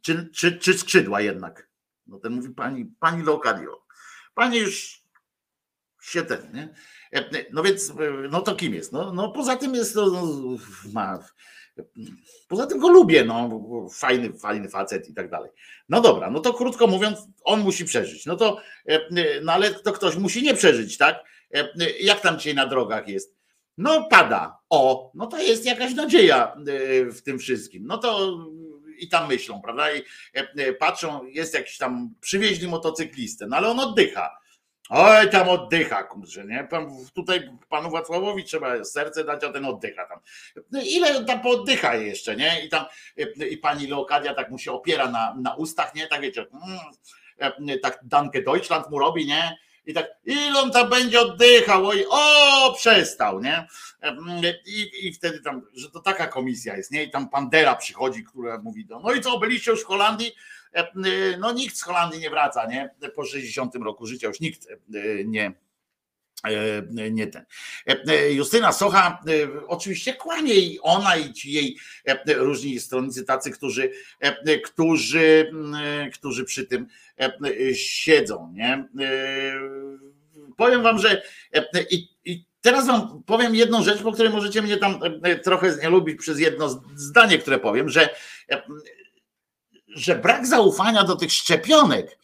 czy, 0.04 0.30
czy, 0.34 0.58
czy 0.58 0.78
skrzydła 0.78 1.20
jednak. 1.20 1.68
No 2.06 2.18
ten 2.18 2.32
mówi 2.32 2.50
pani, 2.50 2.84
pani 3.00 3.22
Lokadio, 3.22 3.84
pani 4.34 4.58
już 4.58 5.02
się 6.02 6.22
ten, 6.22 6.52
nie? 6.54 6.74
No 7.52 7.62
więc, 7.62 7.92
no 8.30 8.40
to 8.40 8.56
kim 8.56 8.74
jest? 8.74 8.92
No, 8.92 9.12
no 9.12 9.32
poza 9.32 9.56
tym 9.56 9.74
jest, 9.74 9.96
no, 9.96 10.22
ma, 10.92 11.18
poza 12.48 12.66
tym 12.66 12.78
go 12.78 12.88
lubię, 12.88 13.24
no, 13.24 13.60
fajny, 13.92 14.32
fajny 14.32 14.68
facet 14.68 15.08
i 15.08 15.14
tak 15.14 15.30
dalej. 15.30 15.50
No 15.88 16.00
dobra, 16.00 16.30
no 16.30 16.40
to 16.40 16.54
krótko 16.54 16.86
mówiąc, 16.86 17.18
on 17.44 17.60
musi 17.60 17.84
przeżyć. 17.84 18.26
No 18.26 18.36
to, 18.36 18.60
no 19.42 19.52
ale 19.52 19.70
to 19.70 19.92
ktoś 19.92 20.16
musi 20.16 20.42
nie 20.42 20.54
przeżyć, 20.54 20.98
tak? 20.98 21.24
Jak 22.00 22.20
tam 22.20 22.38
dzisiaj 22.38 22.54
na 22.54 22.66
drogach 22.66 23.08
jest? 23.08 23.36
No 23.78 24.04
pada. 24.10 24.58
O, 24.70 25.10
no 25.14 25.26
to 25.26 25.38
jest 25.38 25.66
jakaś 25.66 25.94
nadzieja 25.94 26.56
w 27.12 27.22
tym 27.22 27.38
wszystkim. 27.38 27.86
No 27.86 27.98
to 27.98 28.38
i 28.98 29.08
tam 29.08 29.28
myślą, 29.28 29.60
prawda? 29.62 29.92
I 29.92 29.98
e, 30.34 30.48
e, 30.56 30.72
patrzą, 30.72 31.24
jest 31.26 31.54
jakiś 31.54 31.78
tam, 31.78 32.14
przywieźli 32.20 32.68
motocyklistę, 32.68 33.46
no 33.46 33.56
ale 33.56 33.68
on 33.68 33.80
oddycha. 33.80 34.38
Oj, 34.90 35.30
tam 35.30 35.48
oddycha, 35.48 36.02
kurczę, 36.02 36.44
nie? 36.44 36.66
Pan, 36.70 36.90
tutaj 37.14 37.50
panu 37.68 37.90
Wacławowi 37.90 38.44
trzeba 38.44 38.84
serce 38.84 39.24
dać, 39.24 39.44
a 39.44 39.52
ten 39.52 39.64
oddycha 39.64 40.06
tam. 40.06 40.18
No 40.70 40.80
ile 40.82 41.24
tam 41.24 41.42
pooddycha 41.42 41.96
jeszcze, 41.96 42.36
nie? 42.36 42.64
I 42.66 42.68
tam 42.68 42.84
e, 43.18 43.46
i 43.46 43.58
pani 43.58 43.86
Leokadia 43.86 44.34
tak 44.34 44.50
mu 44.50 44.58
się 44.58 44.72
opiera 44.72 45.10
na, 45.10 45.34
na 45.42 45.54
ustach, 45.54 45.94
nie? 45.94 46.06
Tak 46.06 46.20
wiecie, 46.20 46.46
mm, 47.38 47.80
tak 47.82 48.00
Danke 48.02 48.42
Deutschland 48.42 48.90
mu 48.90 48.98
robi, 48.98 49.26
nie? 49.26 49.56
I 49.86 49.94
tak, 49.94 50.06
ile 50.24 50.60
on 50.60 50.70
tam 50.70 50.90
będzie 50.90 51.20
oddychał? 51.20 51.86
Oj, 51.86 52.04
o, 52.10 52.74
przestał, 52.76 53.40
nie? 53.40 53.66
I, 54.66 55.06
I 55.06 55.12
wtedy 55.12 55.40
tam, 55.40 55.62
że 55.74 55.90
to 55.90 56.00
taka 56.00 56.26
komisja 56.26 56.76
jest, 56.76 56.90
nie? 56.90 57.04
I 57.04 57.10
tam 57.10 57.28
Pandera 57.28 57.76
przychodzi, 57.76 58.24
która 58.24 58.58
mówi, 58.58 58.86
no 58.90 59.12
i 59.12 59.20
co, 59.20 59.38
byliście 59.38 59.70
już 59.70 59.82
w 59.82 59.86
Holandii? 59.86 60.32
No 61.38 61.52
nikt 61.52 61.76
z 61.76 61.82
Holandii 61.82 62.20
nie 62.20 62.30
wraca, 62.30 62.66
nie? 62.66 62.90
Po 63.14 63.24
60 63.24 63.74
roku 63.74 64.06
życia 64.06 64.28
już 64.28 64.40
nikt 64.40 64.66
nie, 65.24 65.52
nie 66.90 67.26
ten. 67.26 67.44
Justyna 68.30 68.72
Socha 68.72 69.22
oczywiście 69.66 70.14
kłamie 70.14 70.54
i 70.54 70.80
ona 70.80 71.16
i 71.16 71.32
ci 71.32 71.52
jej 71.52 71.78
różni 72.26 72.80
stronnicy 72.80 73.24
tacy, 73.24 73.50
którzy, 73.50 73.90
którzy, 74.64 75.50
którzy 76.14 76.44
przy 76.44 76.66
tym 76.66 76.86
siedzą. 77.74 78.52
Nie? 78.54 78.88
Powiem 80.56 80.82
wam, 80.82 80.98
że 80.98 81.22
i, 81.90 82.08
i 82.24 82.44
teraz 82.60 82.86
wam 82.86 83.22
powiem 83.26 83.54
jedną 83.54 83.82
rzecz, 83.82 84.02
po 84.02 84.12
której 84.12 84.32
możecie 84.32 84.62
mnie 84.62 84.76
tam 84.76 85.00
trochę 85.42 85.72
znielubić 85.72 86.18
przez 86.18 86.38
jedno 86.38 86.82
zdanie, 86.94 87.38
które 87.38 87.58
powiem, 87.58 87.88
że, 87.88 88.08
że 89.88 90.14
brak 90.14 90.46
zaufania 90.46 91.04
do 91.04 91.16
tych 91.16 91.32
szczepionek, 91.32 92.18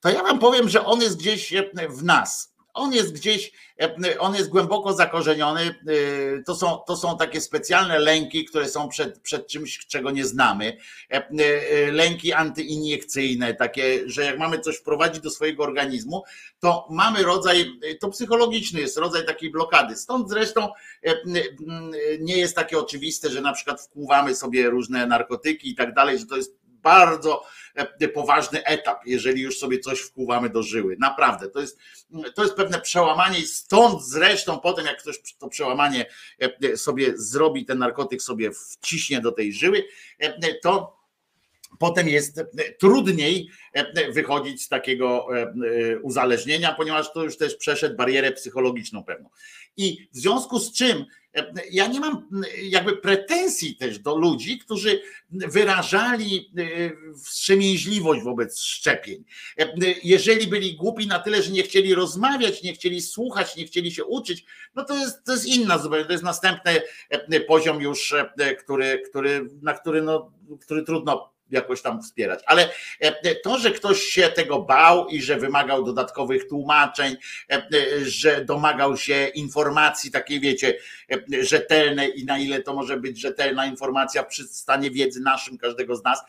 to 0.00 0.08
ja 0.08 0.22
wam 0.22 0.38
powiem, 0.38 0.68
że 0.68 0.84
on 0.84 1.00
jest 1.00 1.18
gdzieś 1.18 1.54
w 1.88 2.04
nas 2.04 2.55
on 2.76 2.92
jest 2.92 3.12
gdzieś, 3.12 3.52
e, 3.80 4.18
on 4.18 4.34
jest 4.34 4.48
głęboko 4.48 4.92
zakorzeniony. 4.92 5.60
E, 5.60 6.42
to 6.42 6.56
są, 6.56 6.78
to 6.86 6.96
są 6.96 7.18
takie 7.18 7.40
specjalne 7.40 7.98
lęki, 7.98 8.44
które 8.44 8.68
są 8.68 8.88
przed, 8.88 9.20
przed 9.20 9.46
czymś, 9.46 9.86
czego 9.86 10.10
nie 10.10 10.24
znamy. 10.24 10.76
E, 11.10 11.92
lęki 11.92 12.32
antyiniekcyjne, 12.32 13.54
takie, 13.54 14.02
że 14.06 14.24
jak 14.24 14.38
mamy 14.38 14.58
coś 14.58 14.76
wprowadzić 14.76 15.22
do 15.22 15.30
swojego 15.30 15.62
organizmu, 15.62 16.22
to 16.60 16.86
mamy 16.90 17.22
rodzaj, 17.22 17.70
to 18.00 18.08
psychologiczny 18.08 18.80
jest 18.80 18.96
rodzaj 18.96 19.26
takiej 19.26 19.50
blokady. 19.50 19.96
Stąd 19.96 20.30
zresztą 20.30 20.68
nie 22.20 22.38
jest 22.38 22.56
takie 22.56 22.78
oczywiste, 22.78 23.30
że 23.30 23.40
na 23.40 23.52
przykład 23.52 23.80
wkłuwamy 23.80 24.34
sobie 24.34 24.70
różne 24.70 25.06
narkotyki 25.06 25.70
i 25.70 25.74
tak 25.74 25.94
dalej, 25.94 26.18
że 26.18 26.26
to 26.26 26.36
jest 26.36 26.65
bardzo 26.86 27.44
e, 27.74 28.08
poważny 28.08 28.64
etap, 28.64 29.06
jeżeli 29.06 29.42
już 29.42 29.58
sobie 29.58 29.78
coś 29.78 30.00
wkuwamy 30.00 30.50
do 30.50 30.62
żyły. 30.62 30.96
Naprawdę, 31.00 31.48
to 31.48 31.60
jest, 31.60 31.78
to 32.34 32.42
jest 32.42 32.54
pewne 32.54 32.80
przełamanie 32.80 33.38
i 33.38 33.46
stąd 33.46 34.02
zresztą 34.02 34.60
potem, 34.60 34.86
jak 34.86 34.98
ktoś 34.98 35.18
to 35.38 35.48
przełamanie 35.48 36.06
e, 36.62 36.76
sobie 36.76 37.12
zrobi, 37.16 37.64
ten 37.64 37.78
narkotyk 37.78 38.22
sobie 38.22 38.50
wciśnie 38.52 39.20
do 39.20 39.32
tej 39.32 39.52
żyły, 39.52 39.84
e, 40.18 40.54
to 40.62 40.96
potem 41.78 42.08
jest 42.08 42.40
trudniej 42.78 43.50
wychodzić 44.10 44.62
z 44.62 44.68
takiego 44.68 45.28
uzależnienia, 46.02 46.72
ponieważ 46.72 47.12
to 47.12 47.24
już 47.24 47.36
też 47.36 47.56
przeszedł 47.56 47.96
barierę 47.96 48.32
psychologiczną 48.32 49.04
pewną. 49.04 49.28
I 49.76 50.08
w 50.12 50.16
związku 50.16 50.58
z 50.58 50.72
czym 50.72 51.04
ja 51.70 51.86
nie 51.86 52.00
mam 52.00 52.28
jakby 52.62 52.96
pretensji 52.96 53.76
też 53.76 53.98
do 53.98 54.16
ludzi, 54.16 54.58
którzy 54.58 55.00
wyrażali 55.30 56.52
wstrzemięźliwość 57.24 58.22
wobec 58.22 58.60
szczepień. 58.60 59.24
Jeżeli 60.04 60.46
byli 60.46 60.76
głupi 60.76 61.06
na 61.06 61.18
tyle, 61.18 61.42
że 61.42 61.50
nie 61.50 61.62
chcieli 61.62 61.94
rozmawiać, 61.94 62.62
nie 62.62 62.72
chcieli 62.72 63.02
słuchać, 63.02 63.56
nie 63.56 63.64
chcieli 63.64 63.92
się 63.92 64.04
uczyć, 64.04 64.44
no 64.74 64.84
to 64.84 64.96
jest, 64.96 65.24
to 65.24 65.32
jest 65.32 65.46
inna 65.46 65.78
zupełnie, 65.78 66.04
to 66.04 66.12
jest 66.12 66.24
następny 66.24 66.80
poziom 67.48 67.80
już, 67.80 68.14
który, 68.58 69.02
który, 69.10 69.48
na 69.62 69.74
który, 69.74 70.02
no, 70.02 70.32
który 70.60 70.82
trudno 70.82 71.35
jakoś 71.50 71.82
tam 71.82 72.02
wspierać. 72.02 72.40
Ale 72.46 72.68
to, 73.44 73.58
że 73.58 73.70
ktoś 73.70 74.00
się 74.00 74.28
tego 74.28 74.62
bał 74.62 75.08
i 75.08 75.22
że 75.22 75.36
wymagał 75.36 75.84
dodatkowych 75.84 76.48
tłumaczeń, 76.48 77.16
że 78.02 78.44
domagał 78.44 78.96
się 78.96 79.26
informacji 79.34 80.10
takiej, 80.10 80.40
wiecie, 80.40 80.78
rzetelnej 81.40 82.20
i 82.20 82.24
na 82.24 82.38
ile 82.38 82.62
to 82.62 82.74
może 82.74 82.96
być 82.96 83.20
rzetelna 83.20 83.66
informacja 83.66 84.22
przy 84.22 84.44
stanie 84.44 84.90
wiedzy 84.90 85.20
naszym, 85.20 85.58
każdego 85.58 85.96
z 85.96 86.04
nas, 86.04 86.22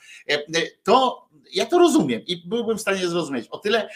to 0.84 1.28
ja 1.54 1.66
to 1.66 1.80
rozumiem 1.80 2.22
i 2.26 2.48
byłbym 2.48 2.78
w 2.78 2.82
stanie 2.82 3.08
zrozumieć. 3.08 3.48
O 3.48 3.58
tyle 3.58 3.90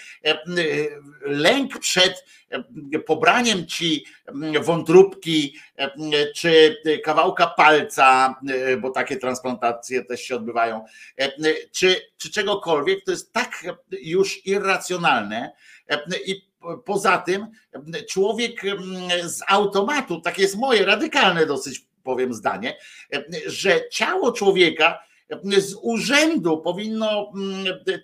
lęk 1.21 1.79
przed 1.79 2.25
pobraniem 3.05 3.67
ci 3.67 4.05
wątróbki 4.61 5.59
czy 6.35 6.77
kawałka 7.03 7.47
palca, 7.47 8.35
bo 8.81 8.89
takie 8.89 9.17
transplantacje 9.17 10.05
też 10.05 10.21
się 10.21 10.35
odbywają, 10.35 10.85
czy, 11.71 12.01
czy 12.17 12.31
czegokolwiek, 12.31 13.05
to 13.05 13.11
jest 13.11 13.33
tak 13.33 13.63
już 13.91 14.45
irracjonalne 14.45 15.51
i 16.25 16.51
poza 16.85 17.17
tym 17.17 17.47
człowiek 18.09 18.61
z 19.23 19.39
automatu, 19.47 20.21
tak 20.21 20.39
jest 20.39 20.57
moje 20.57 20.85
radykalne 20.85 21.45
dosyć 21.45 21.85
powiem 22.03 22.33
zdanie, 22.33 22.77
że 23.45 23.89
ciało 23.89 24.31
człowieka 24.31 24.99
z 25.57 25.75
urzędu 25.81 26.61
powinno 26.61 27.33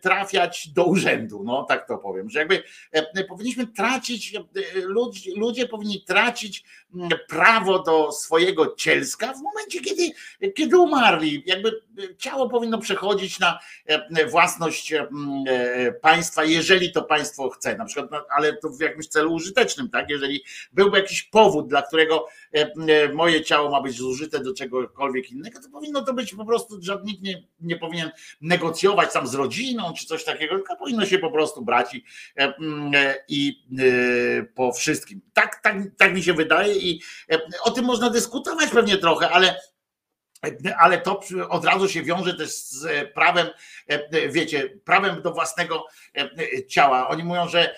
trafiać 0.02 0.68
do 0.68 0.86
urzędu, 0.86 1.44
no 1.44 1.64
tak 1.64 1.88
to 1.88 1.98
powiem, 1.98 2.30
że 2.30 2.40
jakby 2.40 2.64
e, 2.92 3.24
powinniśmy 3.24 3.68
tracić, 3.68 4.36
e, 4.36 4.42
ludzie, 4.76 5.32
ludzie 5.36 5.68
powinni 5.68 6.04
tracić 6.04 6.64
prawo 7.28 7.80
do 7.80 8.12
swojego 8.12 8.76
cielska 8.76 9.34
w 9.34 9.42
momencie, 9.42 9.82
kiedy, 9.82 10.12
kiedy 10.54 10.78
umarli. 10.78 11.44
Jakby 11.46 11.82
ciało 12.18 12.50
powinno 12.50 12.78
przechodzić 12.78 13.40
na 13.40 13.60
e, 13.86 14.28
własność 14.28 14.94
państwa, 16.02 16.44
jeżeli 16.44 16.92
to 16.92 17.04
państwo 17.04 17.50
chce, 17.50 17.78
na 17.78 17.86
przykład, 17.86 18.12
no, 18.12 18.26
ale 18.38 18.54
to 18.54 18.70
w 18.70 18.82
jakimś 18.82 19.08
celu 19.08 19.34
użytecznym, 19.34 19.90
tak? 19.90 20.10
Jeżeli 20.10 20.44
byłby 20.74 20.98
jakiś 20.98 21.24
powód, 21.24 21.68
dla 21.68 21.82
którego 21.82 22.28
moje 23.14 23.44
ciało 23.44 23.70
ma 23.70 23.82
być 23.82 23.98
zużyte 23.98 24.40
do 24.40 24.54
czegokolwiek 24.54 25.32
innego, 25.32 25.62
to 25.62 25.70
powinno 25.70 26.02
to 26.02 26.14
być 26.14 26.36
po 26.36 26.46
prostu 26.46 26.82
żadnych 26.82 27.08
nikt 27.08 27.24
nie, 27.24 27.44
nie 27.62 27.76
powinien 27.76 28.12
negocjować 28.42 29.14
tam 29.14 29.28
z 29.28 29.34
rodziną 29.34 29.94
czy 29.94 30.06
coś 30.06 30.24
takiego, 30.24 30.56
tylko 30.56 30.76
powinno 30.76 31.06
się 31.06 31.20
po 31.20 31.32
prostu 31.32 31.62
brać 31.62 31.96
i, 31.96 32.04
e, 32.38 32.54
e, 32.94 33.16
i 33.28 33.64
e, 33.80 34.44
po 34.44 34.72
wszystkim. 34.72 35.22
Tak, 35.34 35.62
tak, 35.64 35.78
tak 35.98 36.14
mi 36.14 36.24
się 36.24 36.34
wydaje 36.34 36.76
i 36.78 37.02
o 37.62 37.72
tym 37.72 37.86
można 37.86 38.10
dyskutować 38.10 38.70
pewnie 38.70 38.98
trochę, 38.98 39.30
ale 39.30 39.60
ale 40.80 40.98
to 40.98 41.22
od 41.50 41.66
razu 41.66 41.90
się 41.90 42.04
wiąże 42.04 42.34
też 42.34 42.50
z 42.50 43.14
prawem, 43.14 43.48
wiecie, 44.30 44.70
prawem 44.86 45.22
do 45.22 45.34
własnego 45.34 45.86
ciała. 46.68 47.08
Oni 47.08 47.24
mówią, 47.24 47.48
że 47.48 47.76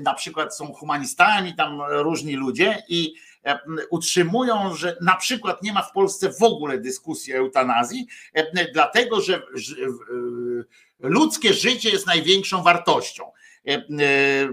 na 0.00 0.14
przykład 0.14 0.56
są 0.56 0.72
humanistami, 0.72 1.56
tam 1.56 1.82
różni 1.82 2.36
ludzie 2.36 2.82
i 2.88 3.14
E, 3.44 3.58
utrzymują, 3.90 4.74
że 4.74 4.96
na 5.00 5.16
przykład 5.16 5.62
nie 5.62 5.72
ma 5.72 5.82
w 5.82 5.92
Polsce 5.92 6.32
w 6.32 6.42
ogóle 6.42 6.78
dyskusji 6.78 7.34
o 7.34 7.36
eutanazji, 7.36 8.06
e, 8.34 8.72
dlatego 8.72 9.20
że 9.20 9.36
e, 9.36 9.40
ludzkie 10.98 11.54
życie 11.54 11.90
jest 11.90 12.06
największą 12.06 12.62
wartością. 12.62 13.24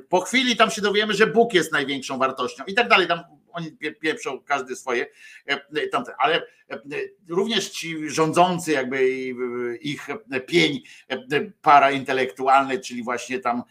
Po 0.10 0.22
chwili 0.22 0.56
tam 0.56 0.72
się 0.72 0.82
dowiemy, 0.82 1.14
że 1.14 1.28
Bóg 1.28 1.54
jest 1.54 1.72
największą 1.72 2.18
wartością 2.18 2.64
i 2.68 2.74
tak 2.74 2.88
dalej. 2.88 3.08
Tam 3.08 3.20
oni 3.54 3.72
pieprzą 4.02 4.40
każdy 4.40 4.76
swoje, 4.76 5.08
tamte, 5.92 6.14
ale 6.18 6.48
również 7.30 7.70
ci 7.70 8.10
rządzący, 8.10 8.72
jakby 8.72 9.08
ich 9.82 10.08
pień 10.48 10.82
paraintelektualny, 11.62 12.80
czyli 12.80 13.04
właśnie 13.04 13.40
tam 13.40 13.64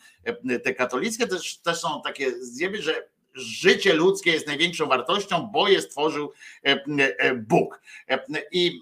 te 0.65 0.75
katolickie, 0.75 1.27
też, 1.27 1.59
też 1.59 1.79
są 1.79 2.03
takie 2.05 2.33
zjeby, 2.33 2.83
że 2.83 3.09
życie 3.35 3.95
ludzkie 3.95 4.31
jest 4.31 4.47
największą 4.47 4.87
wartością, 4.87 5.49
bo 5.53 5.69
je 5.69 5.83
stworzył 5.83 6.33
e, 6.67 6.85
e, 7.19 7.35
Bóg. 7.35 7.83
E, 8.09 8.25
I, 8.53 8.81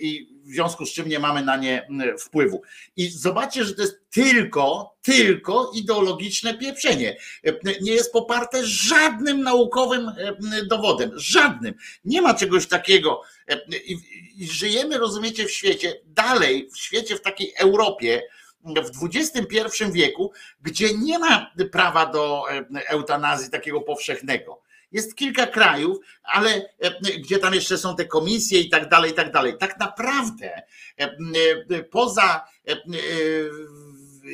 I 0.00 0.33
w 0.44 0.48
związku 0.48 0.86
z 0.86 0.92
czym 0.92 1.08
nie 1.08 1.18
mamy 1.18 1.42
na 1.42 1.56
nie 1.56 1.86
wpływu. 2.18 2.62
I 2.96 3.08
zobaczcie, 3.08 3.64
że 3.64 3.74
to 3.74 3.82
jest 3.82 4.10
tylko, 4.10 4.94
tylko 5.02 5.70
ideologiczne 5.74 6.54
pieprzenie. 6.54 7.16
Nie 7.82 7.92
jest 7.92 8.12
poparte 8.12 8.66
żadnym 8.66 9.42
naukowym 9.42 10.10
dowodem. 10.66 11.10
Żadnym. 11.14 11.74
Nie 12.04 12.22
ma 12.22 12.34
czegoś 12.34 12.66
takiego. 12.66 13.22
I, 13.86 13.96
i 14.36 14.46
żyjemy, 14.46 14.98
rozumiecie, 14.98 15.46
w 15.46 15.50
świecie, 15.50 16.00
dalej, 16.06 16.68
w 16.72 16.78
świecie, 16.78 17.16
w 17.16 17.20
takiej 17.20 17.54
Europie, 17.58 18.22
w 18.64 19.04
XXI 19.04 19.84
wieku, 19.92 20.32
gdzie 20.62 20.94
nie 20.94 21.18
ma 21.18 21.52
prawa 21.72 22.06
do 22.06 22.44
e, 22.50 22.88
eutanazji 22.88 23.50
takiego 23.50 23.80
powszechnego. 23.80 24.60
Jest 24.94 25.16
kilka 25.16 25.46
krajów, 25.46 25.98
ale 26.22 26.50
e, 26.78 26.90
gdzie 27.18 27.38
tam 27.38 27.54
jeszcze 27.54 27.78
są 27.78 27.96
te 27.96 28.04
komisje 28.04 28.60
i 28.60 28.70
tak 28.70 28.88
dalej, 28.88 29.10
i 29.10 29.14
tak 29.14 29.32
dalej. 29.32 29.54
Tak 29.58 29.80
naprawdę 29.80 30.62
e, 30.96 31.82
poza 31.82 32.44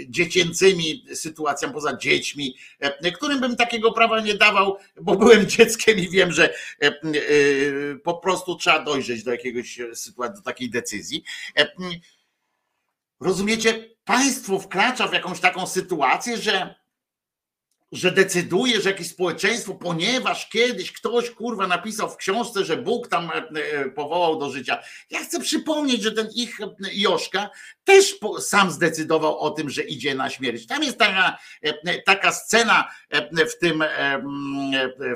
dziecięcymi 0.09 1.05
sytuacjami, 1.15 1.75
poza 1.75 1.97
dziećmi, 1.97 2.57
którym 3.15 3.41
bym 3.41 3.57
takiego 3.57 3.93
prawa 3.93 4.21
nie 4.21 4.35
dawał, 4.35 4.77
bo 5.03 5.17
byłem 5.17 5.47
dzieckiem 5.57 5.99
i 5.99 6.09
wiem, 6.09 6.33
że 6.33 6.55
po 8.05 8.15
prostu 8.15 8.57
trzeba 8.57 8.85
dojrzeć 8.85 9.25
do 9.25 9.31
jakiegoś 9.31 9.79
sytuacji, 9.95 10.37
do 10.37 10.43
takiej 10.43 10.71
decyzji. 10.71 11.25
Rozumiecie? 13.21 13.91
państwo 14.11 14.59
wkracza 14.59 15.09
w 15.09 15.13
jakąś 15.13 15.41
taką 15.41 15.67
sytuację, 15.67 16.37
że, 16.37 16.75
że 17.93 18.11
decyduje, 18.11 18.81
że 18.81 18.91
jakieś 18.91 19.09
społeczeństwo, 19.09 19.75
ponieważ 19.75 20.49
kiedyś 20.49 20.93
ktoś 20.93 21.31
kurwa 21.31 21.67
napisał 21.67 22.11
w 22.11 22.17
książce, 22.17 22.65
że 22.65 22.77
Bóg 22.77 23.09
tam 23.09 23.31
e, 23.31 23.35
e, 23.35 23.91
powołał 23.91 24.39
do 24.39 24.51
życia. 24.51 24.83
Ja 25.11 25.25
chcę 25.25 25.41
przypomnieć, 25.41 26.03
że 26.03 26.13
ten 26.13 26.29
ich 26.35 26.61
e, 26.61 26.69
Joszka 26.93 27.51
też 27.85 28.19
sam 28.41 28.71
zdecydował 28.71 29.39
o 29.39 29.51
tym, 29.51 29.71
że 29.71 29.83
idzie 29.83 30.15
na 30.15 30.31
śmierć. 30.31 30.67
Tam 30.67 30.83
jest 30.83 30.99
taka, 30.99 31.39
taka 32.07 32.33
scena 32.33 32.89
w 33.33 33.59
tym, 33.61 33.85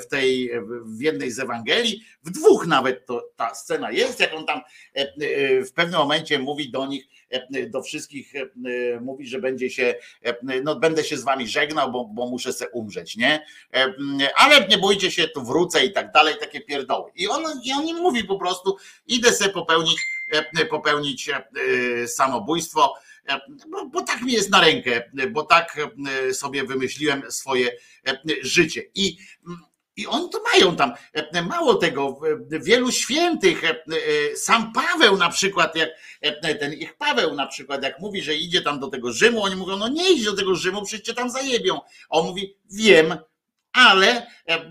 w 0.03 0.07
tej, 0.07 0.51
w 0.85 1.01
jednej 1.01 1.31
z 1.31 1.39
Ewangelii, 1.39 2.05
w 2.23 2.31
dwóch 2.31 2.67
nawet 2.67 3.07
to, 3.07 3.23
ta 3.37 3.55
scena 3.55 3.91
jest, 3.91 4.21
jak 4.21 4.35
on 4.35 4.47
tam 4.47 4.61
w 5.67 5.73
pewnym 5.75 6.01
momencie 6.01 6.39
mówi 6.39 6.71
do 6.71 6.87
nich, 6.87 7.05
do 7.69 7.83
wszystkich 7.83 8.35
e, 8.37 9.01
mówi, 9.01 9.27
że 9.27 9.39
będzie 9.39 9.71
się, 9.71 9.95
e, 10.23 10.61
no 10.63 10.77
będę 10.77 11.05
się 11.05 11.17
z 11.17 11.25
wami 11.25 11.49
żegnał, 11.49 11.93
bo, 11.93 12.05
bo 12.05 12.31
muszę 12.31 12.53
se 12.53 12.69
umrzeć, 12.69 13.17
nie? 13.17 13.47
Ale 14.37 14.69
nie 14.69 14.79
bójcie 14.79 15.11
się, 15.11 15.29
tu 15.29 15.45
wrócę 15.45 15.85
i 15.85 15.93
tak 15.93 16.13
dalej, 16.13 16.35
takie 16.41 16.61
pierdoły. 16.61 17.11
I 17.15 17.29
on, 17.29 17.43
i 17.65 17.73
on 17.73 17.87
im 17.87 17.97
mówi 17.97 18.25
po 18.25 18.39
prostu, 18.39 18.77
idę 19.07 19.33
se 19.33 19.49
popełnić, 19.49 19.97
popełnić 20.71 21.31
samobójstwo, 22.07 22.95
bo, 23.71 23.87
bo, 23.87 24.03
tak 24.03 24.23
mi 24.23 24.33
jest 24.33 24.51
na 24.51 24.61
rękę, 24.61 25.03
bo 25.31 25.43
tak 25.43 25.77
sobie 26.33 26.65
wymyśliłem 26.65 27.23
swoje 27.31 27.71
życie. 28.43 28.83
I 28.95 29.17
i 29.97 30.07
oni 30.07 30.31
to 30.31 30.43
mają 30.53 30.77
tam. 30.77 30.93
Mało 31.49 31.75
tego, 31.75 32.21
wielu 32.51 32.93
świętych, 32.93 33.63
sam 34.37 34.73
Paweł 34.73 35.17
na 35.17 35.29
przykład, 35.29 35.77
jak 35.77 35.91
ten 36.61 36.73
ich 36.73 36.97
Paweł 36.97 37.35
na 37.35 37.47
przykład, 37.47 37.83
jak 37.83 38.01
mówi, 38.01 38.23
że 38.23 38.35
idzie 38.35 38.63
tam 38.63 38.81
do 38.81 38.89
tego 38.89 39.13
Rzymu, 39.13 39.43
oni 39.43 39.57
mówią, 39.57 39.77
no 39.77 39.89
nie 39.89 40.13
idź 40.13 40.25
do 40.25 40.37
tego 40.37 40.55
Rzymu, 40.55 40.85
przecież 40.85 41.07
cię 41.07 41.15
tam 41.15 41.31
zajebią. 41.31 41.81
A 42.11 42.19
on 42.19 42.27
mówi, 42.27 42.57
wiem, 42.73 43.17
ale 43.75 44.07
e, 44.07 44.27
e, 44.49 44.71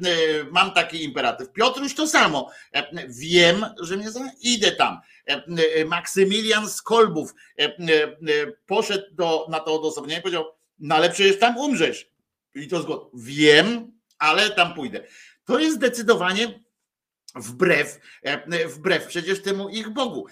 mam 0.52 0.72
taki 0.72 1.04
imperatyw. 1.04 1.52
Piotruś 1.52 1.94
to 1.94 2.08
samo. 2.08 2.52
E, 2.74 3.08
Wiem, 3.08 3.66
że 3.80 3.98
mnie 3.98 4.12
za... 4.12 4.20
idę 4.42 4.72
tam. 4.72 5.00
E, 5.28 5.44
e, 5.76 5.86
Maksymilian 5.86 6.70
z 6.70 6.82
Kolbów 6.82 7.34
e, 7.60 7.64
e, 7.64 7.68
e, 7.68 8.18
poszedł 8.66 9.06
do, 9.12 9.48
na 9.50 9.60
to 9.60 9.76
odosobnienie 9.76 10.20
i 10.20 10.22
powiedział, 10.22 10.46
no 10.80 10.96
ale 10.96 11.10
przecież 11.10 11.40
tam 11.40 11.58
umrzesz. 11.58 12.10
I 12.56 12.68
to 12.68 12.82
zgod. 12.82 13.10
Wiem, 13.14 13.93
ale 14.24 14.50
tam 14.50 14.74
pójdę. 14.74 15.04
To 15.46 15.60
jest 15.60 15.76
zdecydowanie 15.76 16.60
wbrew, 17.36 18.00
e, 18.22 18.68
wbrew 18.68 19.08
przecież 19.08 19.42
temu 19.42 19.70
ich 19.70 19.90
Bogu. 19.90 20.26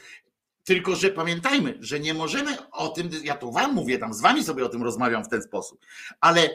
Tylko, 0.63 0.95
że 0.95 1.09
pamiętajmy, 1.09 1.77
że 1.79 1.99
nie 1.99 2.13
możemy 2.13 2.69
o 2.71 2.87
tym, 2.87 3.09
ja 3.23 3.35
to 3.35 3.51
wam 3.51 3.73
mówię, 3.73 3.97
tam 3.97 4.13
z 4.13 4.21
wami 4.21 4.43
sobie 4.43 4.65
o 4.65 4.69
tym 4.69 4.83
rozmawiam 4.83 5.23
w 5.23 5.29
ten 5.29 5.41
sposób, 5.41 5.85
ale 6.19 6.49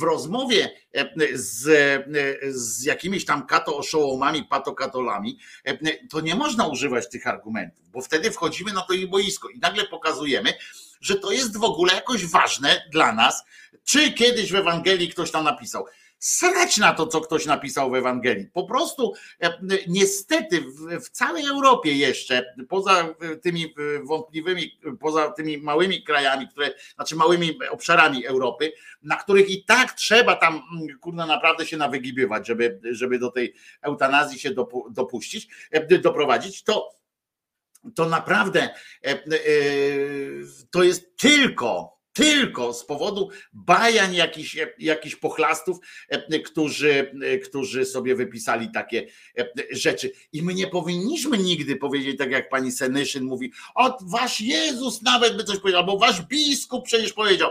w 0.00 0.02
rozmowie 0.02 0.70
e, 0.92 1.08
z, 1.32 1.68
e, 1.68 2.52
z 2.52 2.84
jakimiś 2.84 3.24
tam 3.24 3.46
kato-oszołomami, 3.46 4.44
patokatolami, 4.44 5.38
to 6.10 6.20
nie 6.20 6.34
można 6.34 6.66
używać 6.66 7.10
tych 7.10 7.26
argumentów, 7.26 7.90
bo 7.90 8.00
wtedy 8.00 8.30
wchodzimy 8.30 8.72
na 8.72 8.82
to 8.82 8.92
ich 8.92 9.08
boisko 9.08 9.48
i 9.48 9.58
nagle 9.58 9.84
pokazujemy, 9.84 10.52
że 11.00 11.14
to 11.14 11.32
jest 11.32 11.56
w 11.56 11.64
ogóle 11.64 11.94
jakoś 11.94 12.26
ważne 12.26 12.82
dla 12.92 13.12
nas, 13.12 13.44
czy 13.84 14.12
kiedyś 14.12 14.52
w 14.52 14.54
Ewangelii 14.54 15.08
ktoś 15.08 15.30
tam 15.30 15.44
napisał. 15.44 15.86
Srać 16.18 16.76
na 16.76 16.92
to, 16.92 17.06
co 17.06 17.20
ktoś 17.20 17.46
napisał 17.46 17.90
w 17.90 17.94
Ewangelii. 17.94 18.46
Po 18.52 18.64
prostu 18.64 19.12
e, 19.42 19.58
niestety 19.88 20.64
w, 21.00 21.10
całej 21.10 21.46
Europie 21.46 21.92
jeszcze, 21.92 22.54
poza 22.68 23.14
tymi 23.42 23.74
wątpliwymi, 24.04 24.78
poza 25.00 25.30
tymi 25.30 25.58
małymi 25.58 26.02
krajami, 26.02 26.48
które, 26.48 26.74
znaczy 26.94 27.16
małymi 27.16 27.58
obszarami 27.70 28.26
Europy, 28.26 28.72
na 29.02 29.16
których 29.16 29.50
i 29.50 29.64
tak 29.64 29.92
trzeba 29.92 30.36
tam 30.36 30.54
mm, 30.54 30.98
kurna 31.00 31.26
naprawdę 31.26 31.66
się 31.66 31.76
nawygibywać, 31.76 32.46
żeby, 32.46 32.80
żeby 32.90 33.18
do 33.18 33.30
tej 33.30 33.54
eutanazji 33.82 34.38
się 34.38 34.50
dopu, 34.50 34.90
dopuścić, 34.90 35.48
e, 35.70 35.98
doprowadzić, 35.98 36.62
to 36.62 36.96
to 37.94 38.06
naprawdę 38.08 38.68
e, 39.04 39.18
to 40.70 40.82
jest 40.82 41.16
tylko 41.16 41.95
tylko 42.16 42.72
z 42.72 42.84
powodu 42.84 43.30
bajań 43.52 44.14
jakichś, 44.14 44.56
jakichś 44.78 45.16
pochlastów, 45.16 45.78
e, 46.08 46.40
którzy, 46.40 47.12
e, 47.22 47.38
którzy 47.38 47.84
sobie 47.84 48.14
wypisali 48.14 48.70
takie 48.74 49.06
e, 49.38 49.46
rzeczy. 49.70 50.12
I 50.32 50.42
my 50.42 50.54
nie 50.54 50.66
powinniśmy 50.66 51.38
nigdy 51.38 51.76
powiedzieć, 51.76 52.18
tak 52.18 52.30
jak 52.30 52.48
pani 52.48 52.72
Senyszyn 52.72 53.24
mówi, 53.24 53.52
o 53.74 53.98
wasz 54.02 54.40
Jezus 54.40 55.02
nawet 55.02 55.36
by 55.36 55.44
coś 55.44 55.58
powiedział, 55.58 55.80
albo 55.80 55.98
wasz 55.98 56.22
biskup 56.22 56.84
przecież 56.84 57.12
powiedział. 57.12 57.50